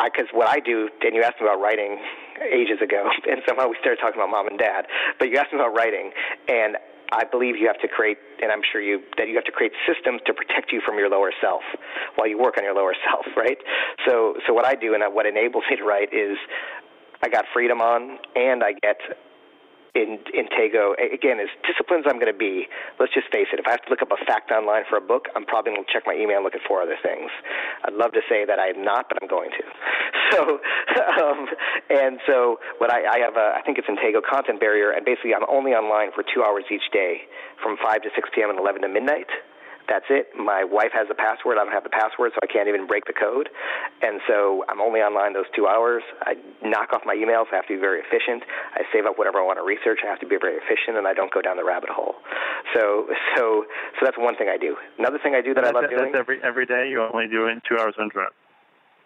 because 0.00 0.28
what 0.32 0.48
I 0.48 0.60
do, 0.60 0.88
and 1.02 1.14
you 1.14 1.22
asked 1.22 1.40
me 1.40 1.46
about 1.46 1.60
writing 1.60 1.98
ages 2.40 2.80
ago, 2.80 3.04
and 3.28 3.42
somehow 3.46 3.68
we 3.68 3.76
started 3.80 4.00
talking 4.00 4.16
about 4.16 4.30
mom 4.30 4.48
and 4.48 4.58
dad. 4.58 4.86
But 5.18 5.28
you 5.28 5.36
asked 5.36 5.52
me 5.52 5.58
about 5.58 5.76
writing, 5.76 6.12
and 6.48 6.78
I 7.12 7.24
believe 7.24 7.56
you 7.58 7.66
have 7.66 7.80
to 7.82 7.88
create, 7.88 8.18
and 8.40 8.52
I'm 8.52 8.62
sure 8.70 8.80
you 8.80 9.02
that 9.18 9.26
you 9.26 9.34
have 9.34 9.44
to 9.44 9.52
create 9.52 9.72
systems 9.82 10.22
to 10.26 10.32
protect 10.32 10.70
you 10.72 10.80
from 10.80 10.96
your 10.96 11.10
lower 11.10 11.32
self 11.40 11.62
while 12.14 12.28
you 12.28 12.38
work 12.38 12.56
on 12.56 12.64
your 12.64 12.74
lower 12.74 12.94
self, 13.10 13.26
right? 13.36 13.58
So, 14.06 14.34
so 14.46 14.54
what 14.54 14.64
I 14.64 14.74
do 14.74 14.94
and 14.94 15.02
what 15.12 15.26
enables 15.26 15.64
me 15.70 15.76
to 15.76 15.84
write 15.84 16.14
is 16.14 16.38
I 17.22 17.28
got 17.28 17.44
freedom 17.52 17.80
on, 17.80 18.18
and 18.34 18.64
I 18.64 18.72
get 18.72 18.98
in 19.94 20.18
Intego 20.30 20.94
again 20.94 21.40
as 21.40 21.50
disciplines 21.66 22.06
I'm 22.06 22.22
going 22.22 22.32
to 22.32 22.38
be. 22.38 22.66
Let's 22.98 23.12
just 23.12 23.26
face 23.32 23.50
it. 23.52 23.58
If 23.58 23.66
I 23.66 23.72
have 23.72 23.82
to 23.84 23.90
look 23.90 24.02
up 24.02 24.12
a 24.14 24.24
fact 24.24 24.50
online 24.50 24.84
for 24.88 24.96
a 24.96 25.00
book, 25.00 25.26
I'm 25.34 25.44
probably 25.44 25.74
going 25.74 25.84
to 25.84 25.92
check 25.92 26.04
my 26.06 26.14
email 26.14 26.38
and 26.38 26.44
look 26.44 26.54
at 26.54 26.62
four 26.66 26.80
other 26.82 26.96
things. 27.02 27.30
I'd 27.84 27.94
love 27.94 28.12
to 28.12 28.22
say 28.28 28.44
that 28.46 28.58
I'm 28.58 28.84
not, 28.84 29.06
but 29.08 29.18
I'm 29.22 29.28
going 29.28 29.50
to. 29.50 29.64
So, 30.30 30.62
um, 31.18 31.48
and 31.90 32.20
so 32.24 32.60
what 32.78 32.88
I, 32.88 33.02
I 33.02 33.18
have, 33.18 33.34
a, 33.34 33.58
I 33.58 33.62
think 33.66 33.78
it's 33.78 33.88
Intego 33.90 34.22
content 34.22 34.60
barrier, 34.60 34.92
and 34.92 35.04
basically 35.04 35.34
I'm 35.34 35.42
only 35.50 35.72
online 35.72 36.14
for 36.14 36.22
two 36.22 36.44
hours 36.44 36.62
each 36.70 36.86
day, 36.92 37.26
from 37.60 37.76
five 37.82 38.02
to 38.02 38.10
six 38.14 38.28
p.m. 38.32 38.48
and 38.48 38.56
eleven 38.56 38.82
to 38.82 38.88
midnight. 38.88 39.26
That's 39.90 40.06
it. 40.06 40.30
My 40.38 40.62
wife 40.62 40.94
has 40.94 41.10
the 41.10 41.18
password. 41.18 41.58
I 41.58 41.66
don't 41.66 41.74
have 41.74 41.82
the 41.82 41.90
password, 41.90 42.30
so 42.30 42.38
I 42.38 42.46
can't 42.46 42.70
even 42.70 42.86
break 42.86 43.10
the 43.10 43.12
code. 43.12 43.50
And 44.06 44.22
so 44.30 44.62
I'm 44.70 44.80
only 44.80 45.02
online 45.02 45.34
those 45.34 45.50
two 45.50 45.66
hours. 45.66 46.06
I 46.22 46.38
knock 46.62 46.94
off 46.94 47.02
my 47.04 47.18
emails. 47.18 47.50
I 47.50 47.58
have 47.58 47.66
to 47.66 47.74
be 47.74 47.82
very 47.82 47.98
efficient. 47.98 48.46
I 48.78 48.86
save 48.94 49.04
up 49.04 49.18
whatever 49.18 49.42
I 49.42 49.44
want 49.44 49.58
to 49.58 49.66
research. 49.66 50.06
I 50.06 50.08
have 50.08 50.22
to 50.22 50.30
be 50.30 50.38
very 50.38 50.54
efficient, 50.54 50.94
and 50.94 51.10
I 51.10 51.12
don't 51.12 51.34
go 51.34 51.42
down 51.42 51.58
the 51.58 51.66
rabbit 51.66 51.90
hole. 51.90 52.14
So, 52.72 53.10
so, 53.34 53.66
so 53.98 54.06
that's 54.06 54.16
one 54.16 54.38
thing 54.38 54.46
I 54.46 54.62
do. 54.62 54.78
Another 54.96 55.18
thing 55.18 55.34
I 55.34 55.42
do 55.42 55.58
that 55.58 55.66
that's, 55.66 55.74
I 55.74 55.80
love 55.82 55.90
doing. 55.90 56.14
That's 56.14 56.22
every 56.22 56.38
every 56.38 56.66
day. 56.70 56.86
You 56.86 57.02
only 57.02 57.26
do 57.26 57.50
it 57.50 57.58
in 57.58 57.60
two 57.66 57.74
hours 57.74 57.98
of 57.98 58.06
internet. 58.06 58.30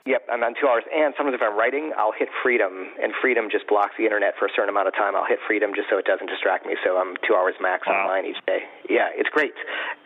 Yep, 0.04 0.28
I'm 0.28 0.44
on 0.44 0.52
two 0.52 0.68
hours. 0.68 0.84
And 0.92 1.16
sometimes 1.16 1.32
if 1.32 1.40
I'm 1.40 1.56
writing, 1.56 1.96
I'll 1.96 2.12
hit 2.12 2.28
freedom, 2.44 2.92
and 3.00 3.16
freedom 3.24 3.48
just 3.48 3.64
blocks 3.72 3.96
the 3.96 4.04
internet 4.04 4.36
for 4.36 4.44
a 4.44 4.52
certain 4.52 4.68
amount 4.68 4.84
of 4.84 4.92
time. 4.92 5.16
I'll 5.16 5.24
hit 5.24 5.40
freedom 5.48 5.72
just 5.72 5.88
so 5.88 5.96
it 5.96 6.04
doesn't 6.04 6.28
distract 6.28 6.68
me. 6.68 6.76
So 6.84 7.00
I'm 7.00 7.16
two 7.24 7.32
hours 7.32 7.56
max 7.56 7.88
wow. 7.88 8.04
online 8.04 8.28
each 8.28 8.36
day. 8.44 8.68
Yeah, 8.84 9.08
it's 9.16 9.32
great. 9.32 9.56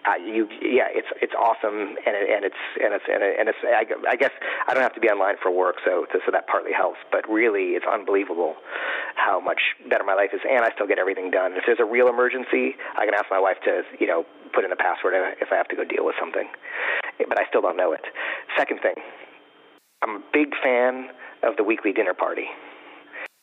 Uh, 0.07 0.15
you, 0.23 0.47
yeah, 0.63 0.87
it's 0.87 1.11
it's 1.19 1.35
awesome, 1.35 1.99
and 1.99 2.15
it, 2.15 2.31
and 2.31 2.47
it's 2.47 2.63
and 2.79 2.95
it's 2.95 3.11
and, 3.11 3.27
it, 3.27 3.43
and 3.43 3.51
it's. 3.51 3.59
I, 3.67 3.83
I 4.07 4.15
guess 4.15 4.31
I 4.71 4.73
don't 4.73 4.87
have 4.87 4.95
to 4.95 5.03
be 5.03 5.11
online 5.11 5.35
for 5.43 5.51
work, 5.51 5.83
so 5.83 6.07
so 6.07 6.31
that 6.31 6.47
partly 6.47 6.71
helps. 6.71 7.03
But 7.11 7.27
really, 7.27 7.75
it's 7.75 7.87
unbelievable 7.91 8.55
how 9.19 9.43
much 9.43 9.75
better 9.91 10.07
my 10.07 10.15
life 10.15 10.31
is, 10.31 10.39
and 10.47 10.63
I 10.63 10.71
still 10.79 10.87
get 10.87 11.03
everything 11.03 11.35
done. 11.35 11.59
If 11.59 11.67
there's 11.67 11.83
a 11.83 11.91
real 11.91 12.07
emergency, 12.07 12.79
I 12.95 13.03
can 13.03 13.19
ask 13.19 13.27
my 13.35 13.43
wife 13.43 13.59
to 13.67 13.83
you 13.99 14.07
know 14.07 14.23
put 14.55 14.63
in 14.63 14.71
a 14.71 14.79
password 14.79 15.19
if 15.43 15.51
I 15.51 15.59
have 15.59 15.67
to 15.75 15.77
go 15.77 15.83
deal 15.83 16.07
with 16.07 16.15
something, 16.23 16.47
but 17.19 17.35
I 17.35 17.51
still 17.51 17.67
don't 17.67 17.77
know 17.77 17.91
it. 17.91 18.07
Second 18.55 18.79
thing 18.79 18.95
I'm 20.03 20.17
a 20.17 20.23
big 20.33 20.49
fan 20.63 21.09
of 21.43 21.57
the 21.57 21.65
weekly 21.65 21.93
dinner 21.93 22.15
party, 22.15 22.47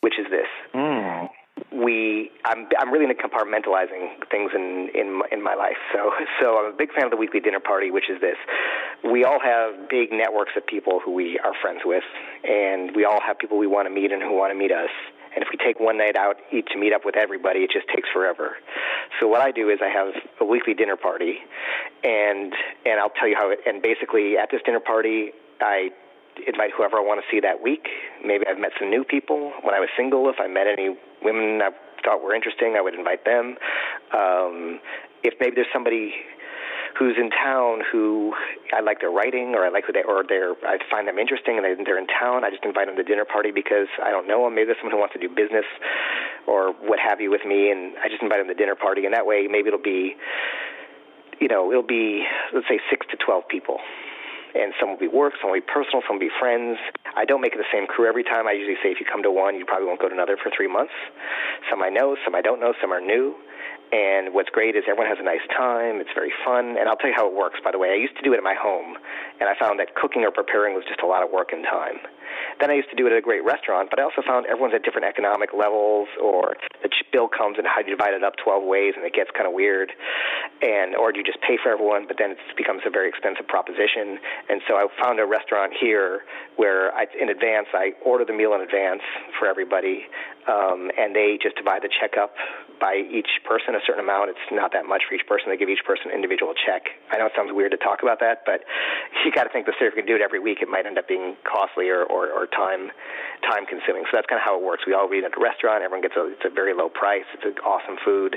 which 0.01 0.15
is 0.19 0.25
this. 0.29 0.47
Mm. 0.73 1.29
We, 1.71 2.31
I'm, 2.43 2.67
I'm 2.79 2.91
really 2.91 3.05
into 3.05 3.15
compartmentalizing 3.15 4.27
things 4.29 4.51
in, 4.53 4.89
in, 4.93 5.21
in 5.31 5.43
my 5.43 5.55
life. 5.55 5.77
So, 5.93 6.11
so 6.41 6.59
I'm 6.59 6.73
a 6.73 6.77
big 6.77 6.93
fan 6.93 7.05
of 7.05 7.11
the 7.11 7.17
weekly 7.17 7.39
dinner 7.39 7.59
party, 7.59 7.91
which 7.91 8.09
is 8.09 8.19
this. 8.21 8.37
We 9.03 9.23
all 9.23 9.39
have 9.39 9.89
big 9.89 10.11
networks 10.11 10.51
of 10.57 10.65
people 10.65 10.99
who 11.03 11.13
we 11.13 11.39
are 11.43 11.53
friends 11.61 11.81
with, 11.85 12.03
and 12.43 12.95
we 12.95 13.05
all 13.05 13.19
have 13.25 13.37
people 13.39 13.57
we 13.57 13.67
want 13.67 13.87
to 13.87 13.93
meet 13.93 14.11
and 14.11 14.21
who 14.21 14.35
want 14.35 14.51
to 14.51 14.57
meet 14.57 14.71
us. 14.71 14.89
And 15.35 15.43
if 15.43 15.49
we 15.51 15.57
take 15.57 15.81
one 15.81 15.97
night 15.97 16.15
out 16.15 16.37
each 16.51 16.67
to 16.71 16.79
meet 16.79 16.93
up 16.93 17.03
with 17.03 17.17
everybody, 17.17 17.59
it 17.59 17.69
just 17.71 17.87
takes 17.93 18.07
forever. 18.13 18.55
So 19.19 19.27
what 19.27 19.41
I 19.41 19.51
do 19.51 19.69
is 19.69 19.79
I 19.83 19.89
have 19.89 20.13
a 20.39 20.45
weekly 20.45 20.73
dinner 20.73 20.95
party, 20.95 21.39
and 22.05 22.53
and 22.85 23.01
I'll 23.01 23.11
tell 23.11 23.27
you 23.27 23.35
how. 23.35 23.51
It, 23.51 23.59
and 23.65 23.81
basically, 23.81 24.37
at 24.37 24.49
this 24.49 24.61
dinner 24.65 24.79
party, 24.79 25.31
I 25.59 25.89
invite 26.47 26.71
whoever 26.75 26.97
I 26.97 27.01
want 27.01 27.21
to 27.23 27.27
see 27.31 27.39
that 27.41 27.61
week. 27.61 27.87
Maybe 28.23 28.45
I've 28.47 28.59
met 28.59 28.71
some 28.79 28.89
new 28.89 29.03
people. 29.03 29.51
When 29.63 29.73
I 29.73 29.79
was 29.79 29.89
single, 29.97 30.29
if 30.29 30.37
I 30.39 30.47
met 30.47 30.67
any 30.67 30.95
women 31.23 31.61
I 31.61 31.71
thought 32.03 32.21
were 32.21 32.35
interesting, 32.35 32.75
I 32.77 32.81
would 32.81 32.93
invite 32.93 33.25
them. 33.25 33.57
Um, 34.13 34.79
if 35.23 35.33
maybe 35.39 35.55
there's 35.55 35.71
somebody 35.73 36.13
who's 36.97 37.15
in 37.19 37.29
town 37.29 37.81
who 37.91 38.33
I 38.71 38.79
like 38.79 39.01
their 39.01 39.11
writing 39.11 39.53
or 39.53 39.65
I 39.65 39.69
like 39.69 39.83
who 39.85 39.91
they 39.91 40.03
or 40.03 40.23
they're 40.23 40.55
I 40.63 40.79
find 40.89 41.07
them 41.07 41.19
interesting 41.19 41.57
and 41.57 41.65
they, 41.65 41.75
they're 41.83 41.99
in 41.99 42.07
town. 42.07 42.45
I 42.45 42.49
just 42.49 42.63
invite 42.63 42.87
them 42.87 42.95
to 42.95 43.03
dinner 43.03 43.25
party 43.25 43.51
because 43.51 43.87
I 44.01 44.11
don't 44.11 44.27
know 44.27 44.45
them. 44.45 44.55
Maybe 44.55 44.71
there's 44.71 44.77
someone 44.79 44.95
who 44.95 44.99
wants 44.99 45.13
to 45.13 45.19
do 45.19 45.27
business 45.27 45.67
or 46.47 46.71
what 46.71 46.99
have 46.99 47.19
you 47.19 47.31
with 47.31 47.43
me, 47.43 47.69
and 47.71 47.97
I 47.99 48.07
just 48.07 48.21
invite 48.21 48.39
them 48.39 48.47
to 48.47 48.53
dinner 48.53 48.75
party. 48.75 49.03
And 49.05 49.13
that 49.13 49.25
way, 49.25 49.47
maybe 49.49 49.67
it'll 49.67 49.81
be, 49.81 50.15
you 51.41 51.49
know, 51.49 51.71
it'll 51.71 51.83
be 51.83 52.23
let's 52.53 52.67
say 52.69 52.79
six 52.89 53.05
to 53.11 53.17
twelve 53.17 53.43
people 53.49 53.79
and 54.55 54.73
some 54.79 54.89
will 54.89 54.97
be 54.97 55.07
work, 55.07 55.33
some 55.41 55.51
will 55.51 55.59
be 55.59 55.67
personal, 55.67 56.01
some 56.07 56.15
will 56.17 56.27
be 56.27 56.35
friends. 56.39 56.79
I 57.15 57.25
don't 57.25 57.41
make 57.41 57.53
it 57.53 57.59
the 57.59 57.71
same 57.71 57.87
crew 57.87 58.07
every 58.07 58.23
time. 58.23 58.47
I 58.47 58.53
usually 58.53 58.79
say 58.81 58.89
if 58.89 58.99
you 58.99 59.05
come 59.05 59.23
to 59.23 59.31
one, 59.31 59.55
you 59.55 59.65
probably 59.65 59.87
won't 59.87 59.99
go 59.99 60.07
to 60.07 60.15
another 60.15 60.37
for 60.41 60.49
three 60.55 60.67
months. 60.67 60.93
Some 61.69 61.83
I 61.83 61.89
know, 61.89 62.15
some 62.23 62.35
I 62.35 62.41
don't 62.41 62.59
know, 62.59 62.73
some 62.79 62.91
are 62.91 63.01
new. 63.01 63.35
And 63.91 64.33
what's 64.33 64.49
great 64.49 64.75
is 64.75 64.83
everyone 64.89 65.07
has 65.07 65.19
a 65.19 65.27
nice 65.27 65.45
time. 65.55 66.01
It's 66.01 66.09
very 66.15 66.33
fun. 66.43 66.75
And 66.79 66.89
I'll 66.89 66.97
tell 66.97 67.09
you 67.09 67.15
how 67.15 67.27
it 67.27 67.35
works, 67.35 67.59
by 67.63 67.71
the 67.71 67.77
way. 67.77 67.91
I 67.91 67.99
used 67.99 68.17
to 68.17 68.23
do 68.23 68.33
it 68.33 68.37
at 68.37 68.43
my 68.43 68.55
home, 68.55 68.97
and 69.39 69.47
I 69.47 69.53
found 69.59 69.79
that 69.79 69.95
cooking 69.95 70.23
or 70.23 70.31
preparing 70.31 70.73
was 70.73 70.83
just 70.87 71.01
a 71.01 71.05
lot 71.05 71.21
of 71.23 71.29
work 71.29 71.53
and 71.53 71.63
time. 71.63 71.99
Then 72.59 72.71
I 72.71 72.75
used 72.75 72.89
to 72.89 72.95
do 72.95 73.07
it 73.07 73.11
at 73.11 73.17
a 73.17 73.21
great 73.21 73.43
restaurant, 73.43 73.89
but 73.89 73.99
I 73.99 74.03
also 74.03 74.21
found 74.25 74.45
everyone's 74.45 74.73
at 74.73 74.83
different 74.83 75.07
economic 75.07 75.51
levels, 75.53 76.07
or 76.21 76.55
the 76.83 76.89
bill 77.11 77.27
comes 77.27 77.57
and 77.57 77.67
how 77.67 77.81
do 77.81 77.89
you 77.89 77.97
divide 77.97 78.13
it 78.13 78.23
up 78.23 78.35
12 78.43 78.63
ways, 78.63 78.93
and 78.95 79.05
it 79.05 79.13
gets 79.13 79.29
kind 79.31 79.47
of 79.47 79.53
weird. 79.53 79.91
And 80.61 80.95
or 80.95 81.11
do 81.11 81.19
you 81.19 81.25
just 81.25 81.41
pay 81.41 81.57
for 81.61 81.71
everyone, 81.71 82.07
but 82.07 82.17
then 82.17 82.31
it 82.31 82.39
becomes 82.57 82.81
a 82.85 82.89
very 82.89 83.09
expensive 83.09 83.47
proposition. 83.47 84.19
And 84.49 84.61
so 84.67 84.75
I 84.75 84.87
found 85.01 85.19
a 85.19 85.25
restaurant 85.25 85.73
here 85.79 86.21
where 86.55 86.93
I, 86.93 87.07
in 87.19 87.29
advance 87.29 87.67
I 87.73 87.93
order 88.03 88.25
the 88.25 88.33
meal 88.33 88.53
in 88.53 88.61
advance 88.61 89.01
for 89.39 89.47
everybody, 89.47 90.07
um, 90.47 90.91
and 90.97 91.15
they 91.15 91.37
just 91.41 91.55
divide 91.55 91.83
the 91.83 91.89
check 91.89 92.17
up 92.17 92.35
by 92.79 93.01
each 93.01 93.29
person 93.47 93.75
a 93.75 93.83
certain 93.85 94.03
amount. 94.03 94.29
It's 94.31 94.47
not 94.51 94.71
that 94.73 94.85
much 94.85 95.03
for 95.07 95.15
each 95.15 95.25
person. 95.27 95.49
They 95.49 95.57
give 95.57 95.69
each 95.69 95.83
person 95.85 96.11
an 96.11 96.15
individual 96.15 96.53
check. 96.53 96.95
I 97.11 97.17
know 97.17 97.27
it 97.27 97.35
sounds 97.35 97.51
weird 97.51 97.71
to 97.71 97.81
talk 97.81 98.01
about 98.01 98.19
that, 98.19 98.43
but 98.45 98.61
you 99.25 99.31
got 99.31 99.45
to 99.45 99.51
think 99.51 99.65
the 99.65 99.73
if 99.75 99.93
you 99.93 100.03
can 100.03 100.05
do 100.05 100.15
it 100.15 100.21
every 100.21 100.39
week, 100.39 100.59
it 100.61 100.69
might 100.69 100.85
end 100.85 100.97
up 100.97 101.07
being 101.07 101.35
costly 101.43 101.89
or, 101.89 102.03
or, 102.03 102.31
or 102.31 102.47
time 102.47 102.91
time 103.43 103.65
consuming. 103.65 104.03
So 104.09 104.17
that's 104.17 104.25
kind 104.25 104.39
of 104.39 104.45
how 104.45 104.57
it 104.57 104.63
works. 104.63 104.83
We 104.87 104.93
all 104.93 105.11
eat 105.13 105.23
at 105.23 105.37
a 105.37 105.41
restaurant. 105.41 105.83
Everyone 105.83 106.01
gets 106.01 106.15
a 106.15 106.31
it's 106.31 106.45
a 106.45 106.53
very 106.53 106.73
low 106.73 106.89
price. 106.89 107.27
It's 107.33 107.45
an 107.45 107.59
awesome 107.61 107.97
food, 108.03 108.35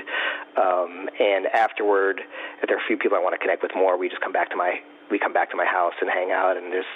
um, 0.57 1.09
and 1.19 1.47
afterward, 1.51 2.21
if 2.61 2.67
there 2.67 2.77
are 2.77 2.83
a 2.83 2.87
few 2.87 2.97
people 2.97 3.17
I 3.17 3.23
want 3.23 3.33
to 3.33 3.41
connect 3.41 3.63
with 3.63 3.73
more, 3.73 3.97
we 3.97 4.09
just 4.09 4.21
come 4.21 4.33
back 4.33 4.49
to 4.51 4.57
my 4.57 4.81
we 5.09 5.17
come 5.17 5.33
back 5.33 5.49
to 5.51 5.57
my 5.57 5.65
house 5.65 5.97
and 6.01 6.09
hang 6.09 6.31
out, 6.31 6.57
and 6.57 6.71
there's 6.71 6.89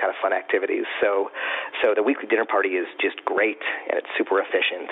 kind 0.00 0.08
of 0.08 0.16
fun 0.24 0.32
activities. 0.32 0.88
So, 1.04 1.28
so 1.84 1.92
the 1.92 2.02
weekly 2.02 2.24
dinner 2.26 2.48
party 2.48 2.80
is 2.80 2.88
just 2.96 3.20
great 3.28 3.60
and 3.88 4.00
it's 4.00 4.08
super 4.16 4.40
efficient. 4.40 4.88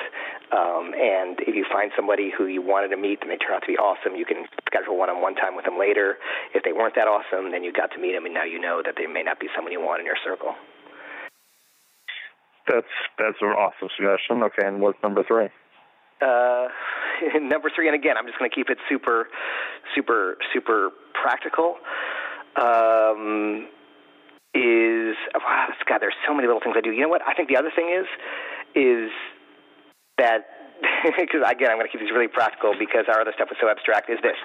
Um, 0.52 0.92
and 0.92 1.40
if 1.48 1.56
you 1.56 1.64
find 1.72 1.90
somebody 1.96 2.28
who 2.28 2.46
you 2.46 2.60
wanted 2.60 2.92
to 2.92 3.00
meet 3.00 3.24
and 3.24 3.32
they 3.32 3.40
turn 3.40 3.56
out 3.56 3.64
to 3.64 3.72
be 3.72 3.80
awesome, 3.80 4.14
you 4.14 4.28
can 4.28 4.44
schedule 4.68 5.00
one-on-one 5.00 5.34
time 5.34 5.56
with 5.56 5.64
them 5.64 5.80
later. 5.80 6.20
If 6.54 6.62
they 6.62 6.72
weren't 6.72 6.94
that 6.94 7.08
awesome, 7.08 7.50
then 7.50 7.64
you 7.64 7.72
got 7.72 7.90
to 7.96 7.98
meet 7.98 8.12
them, 8.12 8.28
and 8.28 8.34
now 8.36 8.44
you 8.44 8.60
know 8.60 8.82
that 8.84 8.94
they 8.96 9.08
may 9.08 9.24
not 9.24 9.40
be 9.40 9.48
someone 9.56 9.72
you 9.72 9.80
want 9.80 10.00
in 10.00 10.06
your 10.06 10.20
circle. 10.24 10.54
That's 12.68 12.94
that's 13.18 13.40
an 13.40 13.48
awesome 13.48 13.88
suggestion. 13.96 14.42
Okay, 14.44 14.66
and 14.66 14.80
what's 14.80 14.98
number 15.02 15.24
three? 15.24 15.48
Uh, 16.20 16.68
number 17.40 17.70
three, 17.74 17.88
and 17.88 17.94
again, 17.94 18.16
I'm 18.16 18.26
just 18.26 18.38
going 18.38 18.50
to 18.50 18.54
keep 18.54 18.68
it 18.68 18.78
super, 18.88 19.28
super, 19.94 20.36
super 20.52 20.90
practical. 21.14 21.76
Um, 22.56 23.68
is 24.58 25.14
wow, 25.38 25.70
God, 25.86 26.02
there's 26.02 26.18
so 26.26 26.34
many 26.34 26.50
little 26.50 26.60
things 26.60 26.74
I 26.76 26.82
do. 26.82 26.90
You 26.90 27.06
know 27.06 27.12
what? 27.12 27.22
I 27.22 27.34
think 27.34 27.48
the 27.48 27.56
other 27.56 27.70
thing 27.70 27.94
is, 27.94 28.10
is 28.74 29.10
that 30.18 30.74
because 31.06 31.46
again, 31.46 31.70
I'm 31.70 31.78
going 31.78 31.86
to 31.86 31.92
keep 31.94 32.02
these 32.02 32.10
really 32.10 32.30
practical 32.30 32.74
because 32.74 33.06
our 33.06 33.22
other 33.22 33.32
stuff 33.34 33.48
is 33.54 33.58
so 33.62 33.70
abstract. 33.70 34.10
Is 34.10 34.18
this? 34.22 34.38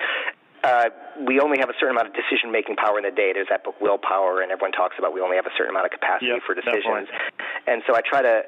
Uh, 0.63 0.87
we 1.27 1.41
only 1.41 1.59
have 1.59 1.67
a 1.67 1.75
certain 1.75 1.91
amount 1.91 2.07
of 2.07 2.15
decision 2.15 2.47
making 2.47 2.77
power 2.77 2.95
in 2.95 3.03
the 3.03 3.11
day. 3.11 3.35
There's 3.35 3.51
that 3.51 3.65
book 3.67 3.75
Willpower, 3.81 4.39
and 4.39 4.47
everyone 4.47 4.71
talks 4.71 4.95
about 4.95 5.11
we 5.11 5.19
only 5.19 5.35
have 5.35 5.45
a 5.45 5.51
certain 5.57 5.75
amount 5.75 5.91
of 5.91 5.91
capacity 5.91 6.31
yep, 6.31 6.45
for 6.47 6.55
decisions. 6.55 7.11
Definitely. 7.11 7.67
And 7.67 7.83
so 7.83 7.99
I 7.99 8.01
try 8.05 8.23
to, 8.23 8.47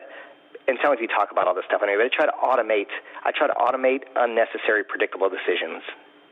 and 0.69 0.79
some 0.79 0.95
of 0.95 1.03
you 1.03 1.11
talk 1.11 1.35
about 1.35 1.43
all 1.43 1.53
this 1.53 1.67
stuff 1.67 1.83
anyway, 1.83 2.07
but 2.07 2.07
I 2.07 2.15
try 2.15 2.27
to 2.31 2.37
automate. 2.39 2.93
I 3.27 3.35
try 3.35 3.51
to 3.51 3.57
automate 3.59 4.07
unnecessary, 4.15 4.87
predictable 4.87 5.27
decisions. 5.27 5.83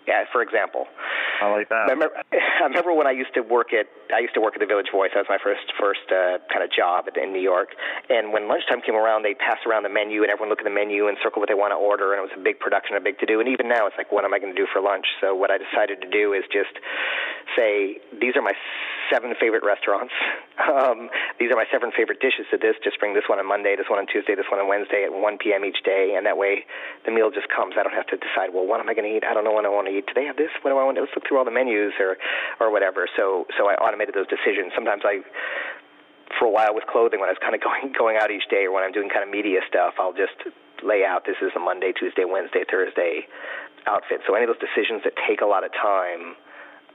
Yeah, 0.07 0.25
for 0.31 0.41
example. 0.41 0.85
I 1.41 1.51
like 1.51 1.69
that. 1.69 1.87
I 1.87 1.91
remember, 1.91 2.15
I 2.31 2.65
remember 2.67 2.93
when 2.93 3.07
I 3.07 3.11
used 3.11 3.33
to 3.35 3.41
work 3.41 3.73
at 3.73 3.87
I 4.13 4.19
used 4.19 4.35
to 4.35 4.41
work 4.41 4.53
at 4.53 4.61
the 4.61 4.69
Village 4.69 4.91
Voice. 4.93 5.11
That 5.15 5.25
was 5.25 5.31
my 5.31 5.41
first 5.41 5.65
first 5.79 6.05
uh, 6.11 6.43
kind 6.51 6.61
of 6.63 6.69
job 6.69 7.07
in 7.15 7.33
New 7.33 7.41
York. 7.41 7.73
And 8.09 8.31
when 8.31 8.47
lunchtime 8.47 8.81
came 8.81 8.95
around, 8.95 9.23
they 9.23 9.33
passed 9.33 9.65
around 9.65 9.83
the 9.83 9.93
menu, 9.93 10.21
and 10.21 10.29
everyone 10.29 10.49
looked 10.49 10.61
at 10.61 10.69
the 10.69 10.75
menu 10.75 11.07
and 11.07 11.17
circle 11.23 11.39
what 11.39 11.49
they 11.49 11.57
want 11.57 11.71
to 11.71 11.79
order. 11.79 12.13
And 12.13 12.19
it 12.21 12.25
was 12.29 12.35
a 12.37 12.43
big 12.43 12.59
production, 12.59 12.95
a 12.95 13.01
big 13.01 13.17
to 13.19 13.25
do. 13.25 13.39
And 13.39 13.49
even 13.49 13.67
now, 13.67 13.87
it's 13.87 13.97
like, 13.97 14.11
what 14.11 14.23
am 14.23 14.33
I 14.33 14.39
going 14.39 14.53
to 14.53 14.59
do 14.59 14.67
for 14.71 14.81
lunch? 14.81 15.07
So 15.19 15.33
what 15.33 15.49
I 15.51 15.57
decided 15.57 16.01
to 16.01 16.09
do 16.09 16.33
is 16.33 16.43
just 16.51 16.75
say, 17.55 17.97
these 18.19 18.35
are 18.35 18.43
my 18.43 18.53
seven 19.11 19.33
favorite 19.39 19.63
restaurants. 19.63 20.13
Um, 20.53 21.09
these 21.41 21.49
are 21.49 21.57
my 21.57 21.65
seven 21.73 21.89
favorite 21.97 22.21
dishes 22.21 22.45
to 22.53 22.61
this. 22.61 22.77
Just 22.85 22.99
bring 23.01 23.17
this 23.17 23.25
one 23.25 23.41
on 23.41 23.47
Monday, 23.49 23.73
this 23.75 23.89
one 23.89 23.97
on 23.97 24.05
Tuesday, 24.05 24.37
this 24.37 24.45
one 24.53 24.61
on 24.61 24.69
Wednesday 24.69 25.01
at 25.01 25.11
1 25.11 25.37
p.m. 25.41 25.65
each 25.65 25.81
day, 25.83 26.13
and 26.15 26.29
that 26.29 26.37
way 26.37 26.63
the 27.05 27.11
meal 27.11 27.33
just 27.33 27.49
comes. 27.49 27.73
I 27.73 27.81
don't 27.81 27.97
have 27.97 28.05
to 28.13 28.17
decide, 28.21 28.53
well, 28.53 28.61
what 28.61 28.79
am 28.79 28.87
I 28.87 28.93
going 28.93 29.09
to 29.09 29.17
eat? 29.17 29.25
I 29.25 29.33
don't 29.33 29.43
know 29.43 29.51
what 29.51 29.65
I 29.65 29.73
want 29.73 29.89
to 29.89 29.92
Do 30.01 30.13
they 30.15 30.25
have 30.25 30.37
this? 30.37 30.49
What 30.61 30.71
do 30.71 30.77
I 30.77 30.83
want? 30.83 30.97
Let's 30.97 31.11
look 31.15 31.27
through 31.27 31.37
all 31.37 31.45
the 31.45 31.53
menus 31.53 31.93
or 31.99 32.17
or 32.59 32.71
whatever. 32.71 33.07
So 33.15 33.45
so 33.57 33.69
I 33.69 33.75
automated 33.75 34.15
those 34.15 34.27
decisions. 34.27 34.71
Sometimes 34.73 35.03
I 35.05 35.21
for 36.39 36.45
a 36.45 36.51
while 36.51 36.73
with 36.73 36.85
clothing 36.87 37.19
when 37.19 37.29
I 37.29 37.33
was 37.33 37.41
kind 37.41 37.55
of 37.55 37.61
going 37.67 37.93
going 37.93 38.17
out 38.17 38.31
each 38.31 38.47
day 38.49 38.65
or 38.65 38.71
when 38.71 38.83
I'm 38.83 38.93
doing 38.93 39.09
kind 39.09 39.23
of 39.23 39.29
media 39.29 39.61
stuff, 39.67 39.95
I'll 39.99 40.15
just 40.15 40.37
lay 40.83 41.05
out 41.05 41.25
this 41.25 41.39
is 41.41 41.51
a 41.55 41.59
Monday, 41.59 41.93
Tuesday, 41.93 42.25
Wednesday, 42.25 42.63
Thursday 42.69 43.27
outfit. 43.87 44.21
So 44.27 44.35
any 44.35 44.47
of 44.47 44.49
those 44.51 44.63
decisions 44.63 45.03
that 45.03 45.13
take 45.27 45.41
a 45.41 45.47
lot 45.47 45.63
of 45.63 45.71
time 45.71 46.35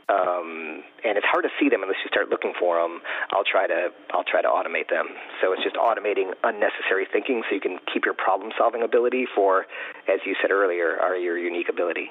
um, 0.09 0.83
and 1.05 1.21
it's 1.21 1.27
hard 1.29 1.45
to 1.45 1.53
see 1.61 1.69
them 1.69 1.83
unless 1.83 2.01
you 2.03 2.09
start 2.09 2.31
looking 2.31 2.55
for 2.59 2.81
them. 2.81 3.01
I'll 3.31 3.45
try 3.45 3.67
to 3.67 3.93
I'll 4.11 4.25
try 4.25 4.41
to 4.41 4.49
automate 4.49 4.89
them. 4.89 5.09
So 5.41 5.53
it's 5.53 5.63
just 5.63 5.77
automating 5.77 6.33
unnecessary 6.43 7.07
thinking, 7.13 7.43
so 7.49 7.55
you 7.55 7.61
can 7.61 7.79
keep 7.93 8.05
your 8.05 8.15
problem 8.15 8.53
solving 8.57 8.83
ability 8.83 9.27
for, 9.35 9.67
as 10.09 10.21
you 10.25 10.35
said 10.41 10.51
earlier, 10.51 10.97
are 10.97 11.17
your 11.17 11.37
unique 11.37 11.69
ability. 11.69 12.09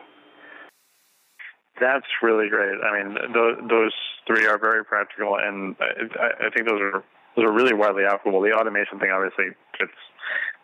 That's 1.80 2.08
really 2.24 2.50
great. 2.50 2.78
I 2.82 3.04
mean, 3.04 3.18
those, 3.34 3.58
those 3.70 3.94
three 4.26 4.48
are 4.48 4.58
very 4.58 4.84
practical, 4.84 5.38
and 5.38 5.76
I, 5.80 6.48
I 6.48 6.50
think 6.50 6.68
those 6.68 6.82
are 6.82 7.04
those 7.36 7.46
are 7.46 7.52
really 7.52 7.74
widely 7.74 8.04
applicable. 8.04 8.42
The 8.42 8.54
automation 8.54 9.00
thing 9.00 9.12
obviously 9.12 9.54
fits 9.78 9.94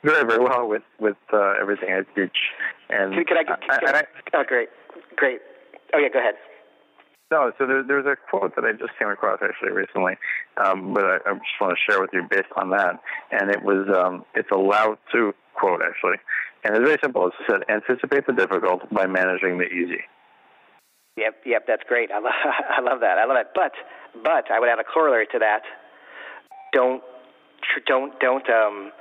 very 0.04 0.26
very 0.26 0.44
well 0.44 0.68
with 0.68 0.84
with 1.00 1.18
uh, 1.32 1.54
everything 1.62 1.90
I 1.94 2.02
teach. 2.20 2.38
And 2.90 3.14
can, 3.14 3.26
can 3.26 3.38
I, 3.38 3.44
can 3.44 3.96
I, 3.96 4.00
I, 4.00 4.04
oh, 4.34 4.44
great, 4.48 4.70
great. 5.16 5.40
Oh 5.94 6.00
yeah, 6.00 6.10
go 6.10 6.20
ahead. 6.20 6.36
No, 7.32 7.52
so 7.58 7.66
there, 7.66 7.84
there's 7.84 8.06
a 8.06 8.16
quote 8.30 8.56
that 8.56 8.66
I 8.66 8.74
just 8.74 8.92
came 9.00 9.08
across 9.08 9.40
actually 9.42 9.72
recently, 9.72 10.14
um, 10.64 10.94
but 10.94 11.04
I, 11.04 11.16
I, 11.26 11.34
just 11.34 11.58
want 11.60 11.74
to 11.74 11.92
share 11.92 12.00
with 12.00 12.12
you 12.14 12.22
based 12.30 12.54
on 12.58 12.70
that. 12.72 13.00
And 13.32 13.50
it 13.50 13.64
was 13.64 13.88
um, 13.90 14.26
it's 14.36 14.50
a 14.52 14.58
Lao 14.58 14.98
Tzu 15.10 15.34
quote 15.56 15.82
actually, 15.82 16.18
and 16.64 16.76
it's 16.76 16.86
very 16.86 16.98
simple. 17.02 17.28
It 17.28 17.34
said, 17.50 17.62
"Anticipate 17.70 18.28
the 18.28 18.34
difficult 18.34 18.82
by 18.92 19.08
managing 19.08 19.58
the 19.58 19.66
easy." 19.66 20.02
Yep, 21.18 21.36
yep, 21.46 21.64
that's 21.68 21.84
great. 21.88 22.12
I 22.12 22.20
love, 22.20 22.34
I 22.78 22.82
love 22.82 23.00
that. 23.02 23.18
I 23.18 23.26
love 23.26 23.38
it. 23.38 23.48
But, 23.54 23.74
but 24.24 24.52
I 24.52 24.60
would 24.60 24.70
add 24.70 24.80
a 24.80 24.84
corollary 24.84 25.28
to 25.32 25.40
that. 25.40 25.62
Don't, 26.74 27.04
don't, 27.86 28.20
don't, 28.20 28.50
um, 28.50 28.92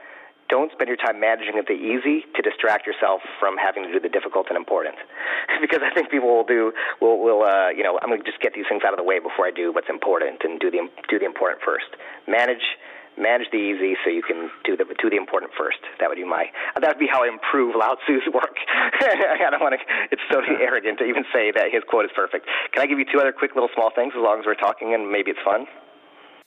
don't 0.53 0.71
spend 0.73 0.89
your 0.89 1.01
time 1.01 1.17
managing 1.17 1.57
the 1.57 1.73
easy 1.73 2.29
to 2.37 2.45
distract 2.45 2.85
yourself 2.87 3.25
from 3.41 3.57
having 3.57 3.89
to 3.89 3.93
do 3.93 3.97
the 3.97 4.13
difficult 4.13 4.53
and 4.53 4.57
important. 4.61 5.01
because 5.65 5.81
I 5.81 5.89
think 5.95 6.13
people 6.13 6.29
will 6.29 6.45
do 6.45 6.77
will 7.01 7.17
will 7.25 7.41
uh, 7.41 7.73
you 7.73 7.83
know 7.83 7.97
I'm 8.03 8.13
going 8.13 8.21
to 8.21 8.29
just 8.29 8.45
get 8.45 8.53
these 8.53 8.69
things 8.69 8.85
out 8.85 8.93
of 8.93 9.01
the 9.01 9.09
way 9.09 9.17
before 9.17 9.49
I 9.49 9.51
do 9.51 9.73
what's 9.73 9.89
important 9.89 10.45
and 10.45 10.61
do 10.61 10.71
the 10.71 10.85
do 11.09 11.19
the 11.19 11.25
important 11.25 11.65
first. 11.65 11.89
Manage 12.29 12.77
manage 13.19 13.49
the 13.53 13.61
easy 13.61 13.97
so 14.05 14.11
you 14.11 14.23
can 14.23 14.51
do 14.65 14.77
the 14.77 14.85
do 14.97 15.11
the 15.11 15.17
important 15.17 15.53
first. 15.57 15.81
That 16.01 16.09
would 16.09 16.17
be 16.17 16.25
my 16.25 16.47
that 16.81 16.97
would 16.97 17.03
be 17.03 17.09
how 17.11 17.25
I 17.25 17.29
improve 17.29 17.75
Lao 17.77 17.97
Tzu's 18.05 18.25
work. 18.33 18.57
I 18.73 19.49
don't 19.51 19.61
want 19.61 19.77
to. 19.77 19.81
It's 20.11 20.23
so 20.31 20.41
uh-huh. 20.41 20.61
arrogant 20.61 20.99
to 20.99 21.05
even 21.05 21.25
say 21.33 21.53
that 21.53 21.73
his 21.73 21.83
quote 21.89 22.05
is 22.05 22.13
perfect. 22.15 22.47
Can 22.73 22.83
I 22.83 22.87
give 22.87 22.99
you 22.99 23.07
two 23.07 23.21
other 23.21 23.33
quick 23.33 23.55
little 23.55 23.71
small 23.75 23.91
things 23.95 24.13
as 24.17 24.23
long 24.23 24.41
as 24.41 24.47
we're 24.47 24.59
talking 24.59 24.95
and 24.95 25.11
maybe 25.11 25.31
it's 25.31 25.43
fun? 25.45 25.67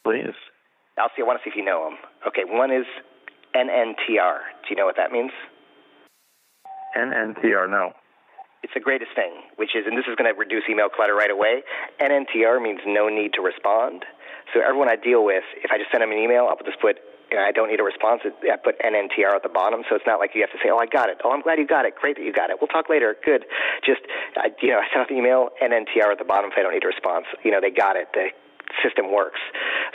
Please. 0.04 0.38
I'll 0.98 1.12
see. 1.16 1.22
I 1.22 1.26
want 1.26 1.40
to 1.40 1.44
see 1.44 1.52
if 1.52 1.58
you 1.58 1.66
know 1.66 1.90
them. 1.90 1.98
Okay, 2.28 2.46
one 2.46 2.72
is 2.72 2.86
NNTR. 3.56 4.38
Do 4.64 4.68
you 4.70 4.76
know 4.76 4.86
what 4.86 4.96
that 4.98 5.12
means? 5.12 5.32
NNTR, 6.96 7.70
no. 7.70 7.92
It's 8.64 8.74
the 8.74 8.82
greatest 8.82 9.12
thing, 9.16 9.46
which 9.58 9.76
is, 9.76 9.86
and 9.86 9.98
this 9.98 10.06
is 10.10 10.16
going 10.16 10.32
to 10.32 10.38
reduce 10.38 10.64
email 10.70 10.90
clutter 10.90 11.14
right 11.14 11.30
away. 11.30 11.62
NNTR 12.02 12.62
means 12.62 12.82
no 12.86 13.10
need 13.10 13.34
to 13.34 13.42
respond. 13.42 14.06
So 14.54 14.62
everyone 14.62 14.90
I 14.90 14.96
deal 14.96 15.26
with, 15.26 15.44
if 15.62 15.72
I 15.72 15.78
just 15.78 15.92
send 15.92 16.02
them 16.02 16.12
an 16.12 16.18
email, 16.18 16.48
I'll 16.50 16.58
just 16.66 16.82
put, 16.82 16.98
you 17.30 17.38
know, 17.38 17.44
I 17.44 17.52
don't 17.52 17.70
need 17.70 17.80
a 17.80 17.86
response. 17.86 18.22
I 18.26 18.58
put 18.58 18.78
NNTR 18.82 19.34
at 19.38 19.44
the 19.44 19.54
bottom, 19.54 19.84
so 19.90 19.96
it's 19.96 20.06
not 20.06 20.18
like 20.18 20.34
you 20.34 20.42
have 20.42 20.54
to 20.54 20.62
say, 20.62 20.70
oh, 20.70 20.78
I 20.78 20.86
got 20.86 21.10
it. 21.10 21.22
Oh, 21.24 21.32
I'm 21.32 21.42
glad 21.42 21.58
you 21.58 21.68
got 21.68 21.86
it. 21.86 21.94
Great 21.96 22.18
that 22.18 22.26
you 22.26 22.34
got 22.34 22.50
it. 22.50 22.58
We'll 22.62 22.74
talk 22.74 22.90
later. 22.90 23.16
Good. 23.26 23.46
Just, 23.86 24.02
I, 24.38 24.50
you 24.62 24.70
know, 24.70 24.80
I 24.84 24.86
send 24.90 25.02
out 25.02 25.10
the 25.10 25.18
email, 25.18 25.50
NNTR 25.62 26.14
at 26.14 26.18
the 26.18 26.26
bottom 26.26 26.50
if 26.52 26.58
I 26.58 26.62
don't 26.62 26.74
need 26.74 26.86
a 26.86 26.90
response. 26.90 27.26
You 27.44 27.52
know, 27.52 27.62
they 27.62 27.72
got 27.72 27.98
it. 27.98 28.10
The 28.14 28.34
system 28.82 29.12
works. 29.14 29.40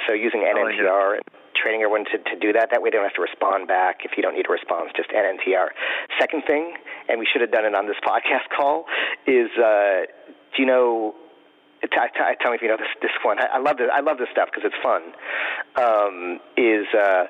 So 0.07 0.13
using 0.13 0.47
NNTR. 0.47 1.19
Oh, 1.19 1.40
training 1.61 1.83
everyone 1.83 2.05
to, 2.11 2.19
to 2.19 2.37
do 2.41 2.53
that. 2.53 2.71
That 2.71 2.83
way 2.83 2.91
they 2.91 2.97
don't 2.97 3.05
have 3.05 3.21
to 3.21 3.23
respond 3.23 3.69
back 3.69 4.01
if 4.05 4.13
you 4.17 4.23
don't 4.23 4.35
need 4.35 4.49
a 4.49 4.53
response, 4.53 4.91
just 4.97 5.11
NNTR. 5.11 5.69
Second 6.19 6.43
thing, 6.47 6.75
and 7.09 7.21
we 7.21 7.27
should 7.31 7.41
have 7.41 7.53
done 7.53 7.65
it 7.65 7.75
on 7.75 7.87
this 7.87 8.01
podcast 8.01 8.49
call, 8.55 8.87
is 9.27 9.51
uh, 9.61 10.09
do 10.57 10.63
you 10.63 10.67
know 10.67 11.15
tell 11.89 12.51
me 12.51 12.57
if 12.57 12.63
you 12.63 12.69
know 12.69 12.77
this 12.77 12.93
this 13.01 13.13
one. 13.25 13.39
I, 13.39 13.57
I 13.57 13.59
love 13.59 13.77
this. 13.79 13.89
I 13.93 14.01
love 14.01 14.19
this 14.19 14.29
stuff 14.33 14.49
because 14.53 14.69
it's 14.69 14.81
fun. 14.83 15.13
Um, 15.77 16.41
is 16.57 16.87
uh, 16.93 17.25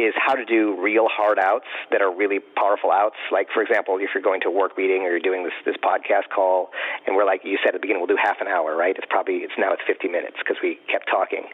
is 0.00 0.16
how 0.16 0.32
to 0.32 0.48
do 0.48 0.80
real 0.80 1.12
hard 1.12 1.38
outs 1.38 1.68
that 1.92 2.00
are 2.00 2.08
really 2.08 2.40
powerful 2.56 2.90
outs. 2.90 3.20
Like 3.30 3.48
for 3.52 3.60
example, 3.60 4.00
if 4.00 4.10
you're 4.16 4.24
going 4.24 4.40
to 4.40 4.48
a 4.48 4.50
work 4.50 4.78
meeting 4.80 5.04
or 5.04 5.12
you're 5.12 5.20
doing 5.20 5.44
this 5.44 5.52
this 5.68 5.76
podcast 5.76 6.32
call, 6.32 6.72
and 7.06 7.14
we're 7.14 7.28
like 7.28 7.44
you 7.44 7.60
said 7.60 7.76
at 7.76 7.80
the 7.80 7.84
beginning, 7.84 8.00
we'll 8.00 8.14
do 8.14 8.16
half 8.16 8.40
an 8.40 8.48
hour, 8.48 8.74
right? 8.74 8.96
It's 8.96 9.06
probably 9.10 9.44
it's 9.44 9.52
now 9.60 9.76
it's 9.76 9.84
50 9.86 10.08
minutes 10.08 10.40
because 10.40 10.56
we 10.64 10.80
kept 10.88 11.04
talking. 11.12 11.44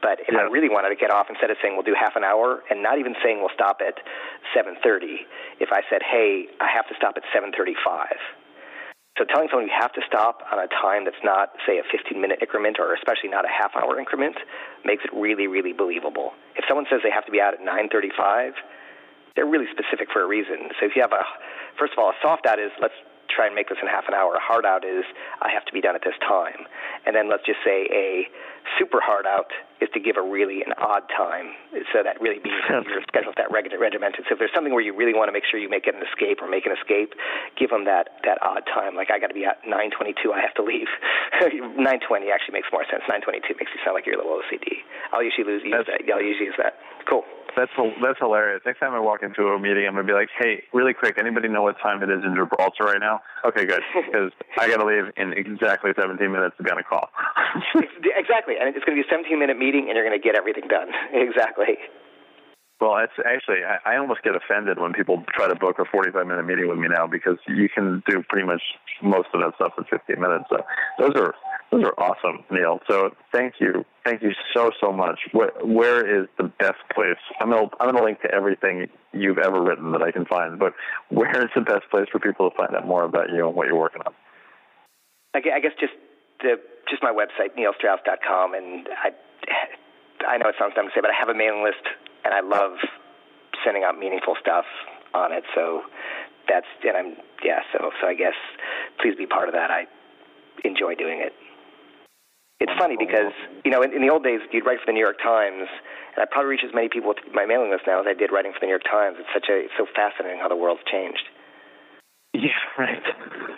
But 0.00 0.24
if 0.24 0.32
yeah. 0.32 0.40
I 0.40 0.42
really 0.48 0.72
wanted 0.72 0.88
to 0.88 0.96
get 0.96 1.12
off, 1.12 1.28
instead 1.28 1.50
of 1.52 1.60
saying 1.60 1.76
we'll 1.76 1.84
do 1.84 1.96
half 1.98 2.16
an 2.16 2.24
hour 2.24 2.64
and 2.70 2.82
not 2.82 2.98
even 2.98 3.14
saying 3.22 3.44
we'll 3.44 3.52
stop 3.52 3.84
at 3.84 4.00
7:30, 4.56 5.28
if 5.60 5.68
I 5.72 5.84
said, 5.92 6.00
hey, 6.00 6.48
I 6.58 6.72
have 6.72 6.88
to 6.88 6.94
stop 6.96 7.20
at 7.20 7.24
7:35 7.36 8.39
so 9.18 9.24
telling 9.24 9.48
someone 9.50 9.66
you 9.66 9.74
have 9.74 9.92
to 9.94 10.02
stop 10.06 10.40
on 10.52 10.58
a 10.58 10.68
time 10.68 11.04
that's 11.04 11.20
not, 11.24 11.50
say, 11.66 11.78
a 11.78 11.84
15-minute 11.90 12.38
increment 12.40 12.78
or 12.78 12.94
especially 12.94 13.28
not 13.28 13.44
a 13.44 13.52
half-hour 13.52 13.98
increment 13.98 14.36
makes 14.84 15.04
it 15.04 15.10
really, 15.12 15.46
really 15.46 15.72
believable. 15.72 16.32
If 16.56 16.64
someone 16.68 16.86
says 16.88 17.00
they 17.02 17.10
have 17.10 17.26
to 17.26 17.32
be 17.32 17.40
out 17.40 17.54
at 17.54 17.60
9:35, 17.60 18.54
they're 19.36 19.46
really 19.46 19.68
specific 19.70 20.08
for 20.12 20.22
a 20.22 20.26
reason. 20.26 20.70
So 20.78 20.86
if 20.86 20.96
you 20.96 21.02
have 21.02 21.12
a, 21.12 21.24
first 21.78 21.92
of 21.92 21.98
all, 21.98 22.10
a 22.10 22.18
soft 22.22 22.46
out 22.46 22.58
is 22.58 22.70
let's 22.80 22.94
try 23.28 23.46
and 23.46 23.54
make 23.54 23.68
this 23.68 23.78
in 23.80 23.86
half 23.86 24.04
an 24.08 24.14
hour. 24.14 24.34
A 24.34 24.42
hard 24.42 24.66
out 24.66 24.84
is 24.84 25.04
I 25.40 25.50
have 25.54 25.64
to 25.66 25.72
be 25.72 25.80
done 25.80 25.94
at 25.94 26.02
this 26.02 26.18
time. 26.18 26.66
And 27.06 27.14
then 27.14 27.30
let's 27.30 27.46
just 27.46 27.62
say 27.64 27.86
a 27.90 28.26
super 28.78 29.00
hard 29.00 29.26
out 29.26 29.52
is 29.80 29.88
to 29.96 30.00
give 30.00 30.16
a 30.16 30.24
really 30.24 30.60
an 30.62 30.76
odd 30.76 31.08
time. 31.08 31.52
So 31.92 32.04
that 32.04 32.20
really 32.20 32.40
means 32.44 32.60
your 32.88 33.02
schedule's 33.08 33.36
that 33.40 33.50
regimented. 33.50 34.28
So 34.28 34.36
if 34.36 34.38
there's 34.38 34.52
something 34.54 34.72
where 34.72 34.84
you 34.84 34.92
really 34.92 35.16
want 35.16 35.28
to 35.28 35.34
make 35.34 35.44
sure 35.48 35.60
you 35.60 35.68
make 35.68 35.86
an 35.88 35.96
escape 36.04 36.40
or 36.40 36.48
make 36.48 36.66
an 36.68 36.72
escape, 36.76 37.16
give 37.56 37.70
them 37.70 37.84
that 37.88 38.20
that 38.24 38.36
odd 38.44 38.68
time. 38.68 38.94
Like 38.94 39.10
I 39.10 39.18
got 39.18 39.28
to 39.28 39.36
be 39.36 39.44
at 39.44 39.64
9:22. 39.64 40.32
I 40.32 40.40
have 40.40 40.54
to 40.60 40.64
leave. 40.64 40.88
9:20 41.40 42.28
actually 42.28 42.56
makes 42.56 42.68
more 42.72 42.84
sense. 42.88 43.04
9:22 43.08 43.56
makes 43.56 43.72
you 43.72 43.80
sound 43.84 43.96
like 43.96 44.04
you're 44.04 44.16
a 44.16 44.20
little 44.20 44.36
OCD. 44.40 44.84
I'll 45.12 45.24
usually 45.24 45.48
lose 45.48 45.64
use 45.64 45.86
that. 45.88 46.04
I'll 46.12 46.22
usually 46.22 46.52
use 46.52 46.58
that. 46.58 46.76
Cool. 47.08 47.24
That's 47.56 47.70
that's 48.02 48.18
hilarious. 48.18 48.62
Next 48.64 48.78
time 48.78 48.94
I 48.94 49.00
walk 49.00 49.22
into 49.22 49.48
a 49.48 49.58
meeting, 49.58 49.86
I'm 49.86 49.94
gonna 49.94 50.06
be 50.06 50.12
like, 50.12 50.28
"Hey, 50.38 50.62
really 50.72 50.94
quick, 50.94 51.18
anybody 51.18 51.48
know 51.48 51.62
what 51.62 51.78
time 51.80 52.02
it 52.02 52.10
is 52.10 52.22
in 52.24 52.34
Gibraltar 52.34 52.84
right 52.84 53.00
now?" 53.00 53.22
Okay, 53.44 53.64
good, 53.64 53.82
because 53.94 54.30
I 54.58 54.68
gotta 54.68 54.84
leave 54.84 55.10
in 55.16 55.32
exactly 55.32 55.90
17 55.98 56.30
minutes 56.30 56.56
to 56.58 56.62
be 56.62 56.70
on 56.70 56.78
a 56.78 56.84
call. 56.84 57.10
exactly, 58.16 58.49
and 58.58 58.74
it's 58.74 58.84
gonna 58.84 58.96
be 58.96 59.06
a 59.06 59.10
17 59.10 59.38
minute 59.38 59.58
meeting, 59.58 59.86
and 59.88 59.96
you're 59.96 60.04
gonna 60.04 60.22
get 60.22 60.34
everything 60.34 60.66
done. 60.68 60.88
exactly. 61.12 61.78
Well, 62.80 62.96
it's 62.96 63.12
actually 63.26 63.60
I, 63.62 63.94
I 63.94 63.96
almost 63.98 64.22
get 64.22 64.34
offended 64.34 64.78
when 64.80 64.94
people 64.94 65.22
try 65.36 65.48
to 65.48 65.54
book 65.54 65.78
a 65.78 65.84
45 65.84 66.26
minute 66.26 66.46
meeting 66.46 66.66
with 66.68 66.78
me 66.78 66.88
now 66.88 67.06
because 67.06 67.36
you 67.46 67.68
can 67.68 68.02
do 68.08 68.22
pretty 68.28 68.46
much 68.46 68.62
most 69.02 69.28
of 69.34 69.40
that 69.40 69.52
stuff 69.56 69.72
in 69.76 69.84
15 69.84 70.18
minutes. 70.18 70.44
So 70.48 70.64
those 70.98 71.12
are 71.16 71.34
those 71.70 71.84
are 71.84 71.94
awesome, 72.00 72.42
Neil. 72.50 72.80
So 72.88 73.10
thank 73.32 73.54
you, 73.60 73.84
thank 74.04 74.22
you 74.22 74.32
so 74.54 74.70
so 74.80 74.92
much. 74.92 75.20
Where, 75.32 75.52
where 75.62 76.22
is 76.22 76.26
the 76.38 76.50
best 76.58 76.80
place? 76.94 77.20
I'm 77.40 77.50
gonna 77.50 77.68
I'm 77.80 77.92
gonna 77.92 78.02
link 78.02 78.22
to 78.22 78.32
everything 78.32 78.88
you've 79.12 79.38
ever 79.38 79.62
written 79.62 79.92
that 79.92 80.02
I 80.02 80.10
can 80.10 80.24
find. 80.24 80.58
But 80.58 80.72
where 81.10 81.42
is 81.42 81.50
the 81.54 81.60
best 81.60 81.84
place 81.90 82.06
for 82.10 82.18
people 82.18 82.48
to 82.48 82.56
find 82.56 82.74
out 82.74 82.86
more 82.86 83.04
about 83.04 83.28
you 83.28 83.46
and 83.46 83.54
what 83.54 83.66
you're 83.66 83.78
working 83.78 84.00
on? 84.06 84.14
I 85.34 85.40
guess 85.40 85.72
just 85.78 85.92
the 86.42 86.60
just 86.88 87.02
my 87.02 87.12
website 87.12 87.54
neilstrauss.com, 87.56 88.54
and 88.54 88.88
I 88.90 89.10
I 90.26 90.36
know 90.38 90.48
it 90.48 90.56
sounds 90.58 90.74
dumb 90.74 90.86
to 90.86 90.92
say, 90.94 91.00
but 91.00 91.10
I 91.10 91.16
have 91.18 91.28
a 91.28 91.34
mailing 91.34 91.62
list, 91.62 91.84
and 92.24 92.34
I 92.34 92.40
love 92.40 92.76
sending 93.64 93.84
out 93.84 93.98
meaningful 93.98 94.34
stuff 94.40 94.64
on 95.14 95.32
it. 95.32 95.44
So 95.54 95.82
that's 96.48 96.66
and 96.82 96.96
I'm 96.96 97.10
yeah. 97.44 97.60
So 97.72 97.90
so 98.00 98.06
I 98.06 98.14
guess 98.14 98.36
please 99.00 99.14
be 99.16 99.26
part 99.26 99.48
of 99.48 99.54
that. 99.54 99.70
I 99.70 99.86
enjoy 100.64 100.94
doing 100.94 101.20
it. 101.20 101.32
It's 102.60 102.72
funny 102.76 102.96
because 102.98 103.32
you 103.64 103.70
know 103.70 103.82
in, 103.82 103.94
in 103.94 104.02
the 104.02 104.10
old 104.10 104.24
days 104.24 104.40
you'd 104.52 104.66
write 104.66 104.80
for 104.80 104.86
the 104.86 104.92
New 104.92 105.04
York 105.04 105.18
Times, 105.22 105.68
and 106.14 106.20
I 106.20 106.26
probably 106.30 106.50
reach 106.50 106.64
as 106.66 106.74
many 106.74 106.88
people 106.88 107.08
with 107.08 107.22
my 107.32 107.46
mailing 107.46 107.70
list 107.70 107.84
now 107.86 108.00
as 108.00 108.06
I 108.06 108.12
did 108.12 108.32
writing 108.32 108.52
for 108.52 108.60
the 108.60 108.66
New 108.66 108.76
York 108.76 108.84
Times. 108.84 109.16
It's 109.18 109.32
such 109.32 109.48
a 109.48 109.64
it's 109.64 109.76
so 109.78 109.86
fascinating 109.96 110.40
how 110.40 110.48
the 110.48 110.60
world's 110.60 110.84
changed. 110.90 111.24
Yeah, 112.32 112.50
right. 112.78 113.02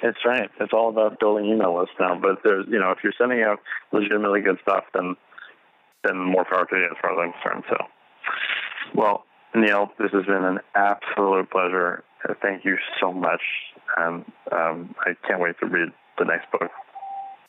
It's 0.03 0.19
right. 0.25 0.51
It's 0.61 0.73
all 0.73 0.89
about 0.89 1.21
building 1.21 1.47
email 1.47 1.79
lists 1.79 1.95
now. 2.01 2.19
But 2.21 2.39
there's 2.45 2.67
you 2.69 2.79
know 2.79 2.91
if 2.91 2.99
you're 3.05 3.15
sending 3.19 3.43
out 3.43 3.61
legitimately 3.93 4.41
good 4.41 4.59
stuff, 4.63 4.85
then 4.95 5.17
then 6.05 6.19
more 6.19 6.45
power 6.45 6.67
to 6.67 6.77
you 6.77 6.85
as 6.91 6.97
far 7.01 7.13
as 7.13 7.19
I'm 7.19 7.33
concerned. 7.33 7.65
So, 7.71 7.77
well, 8.95 9.25
Neil, 9.55 9.93
this 9.99 10.11
has 10.13 10.25
been 10.27 10.45
an 10.45 10.59
absolute 10.75 11.51
pleasure. 11.51 12.03
Thank 12.41 12.65
you 12.65 12.77
so 13.01 13.13
much, 13.13 13.43
and 13.97 14.25
um, 14.51 14.95
I 15.01 15.15
can't 15.27 15.41
wait 15.41 15.57
to 15.61 15.67
read 15.67 15.91
the 16.19 16.25
next 16.25 16.51
book. 16.51 16.71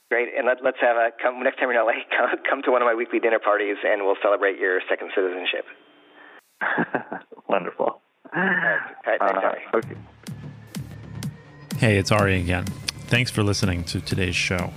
Great, 0.10 0.30
and 0.38 0.46
let, 0.46 0.58
us 0.66 0.80
have 0.82 0.98
a 0.98 1.10
come 1.22 1.42
next 1.42 1.58
time 1.58 1.70
you're 1.72 1.80
in 1.80 1.86
LA. 1.86 1.94
Come, 2.18 2.30
come 2.48 2.62
to 2.64 2.72
one 2.72 2.82
of 2.82 2.86
my 2.86 2.94
weekly 2.94 3.20
dinner 3.20 3.40
parties, 3.40 3.78
and 3.84 4.04
we'll 4.04 4.20
celebrate 4.22 4.60
your 4.60 4.80
second 4.88 5.10
citizenship. 5.16 5.66
Wonderful. 7.50 8.02
All 8.36 8.42
right, 8.42 8.80
all 9.06 9.28
right 9.28 9.42
thanks, 9.42 9.66
uh, 9.74 9.78
okay. 9.78 9.98
Hey, 11.84 11.98
it's 11.98 12.14
Ari 12.14 12.40
again. 12.40 12.64
Thanks 13.08 13.30
for 13.30 13.44
listening 13.44 13.84
to 13.84 14.00
today's 14.00 14.38
show. 14.38 14.72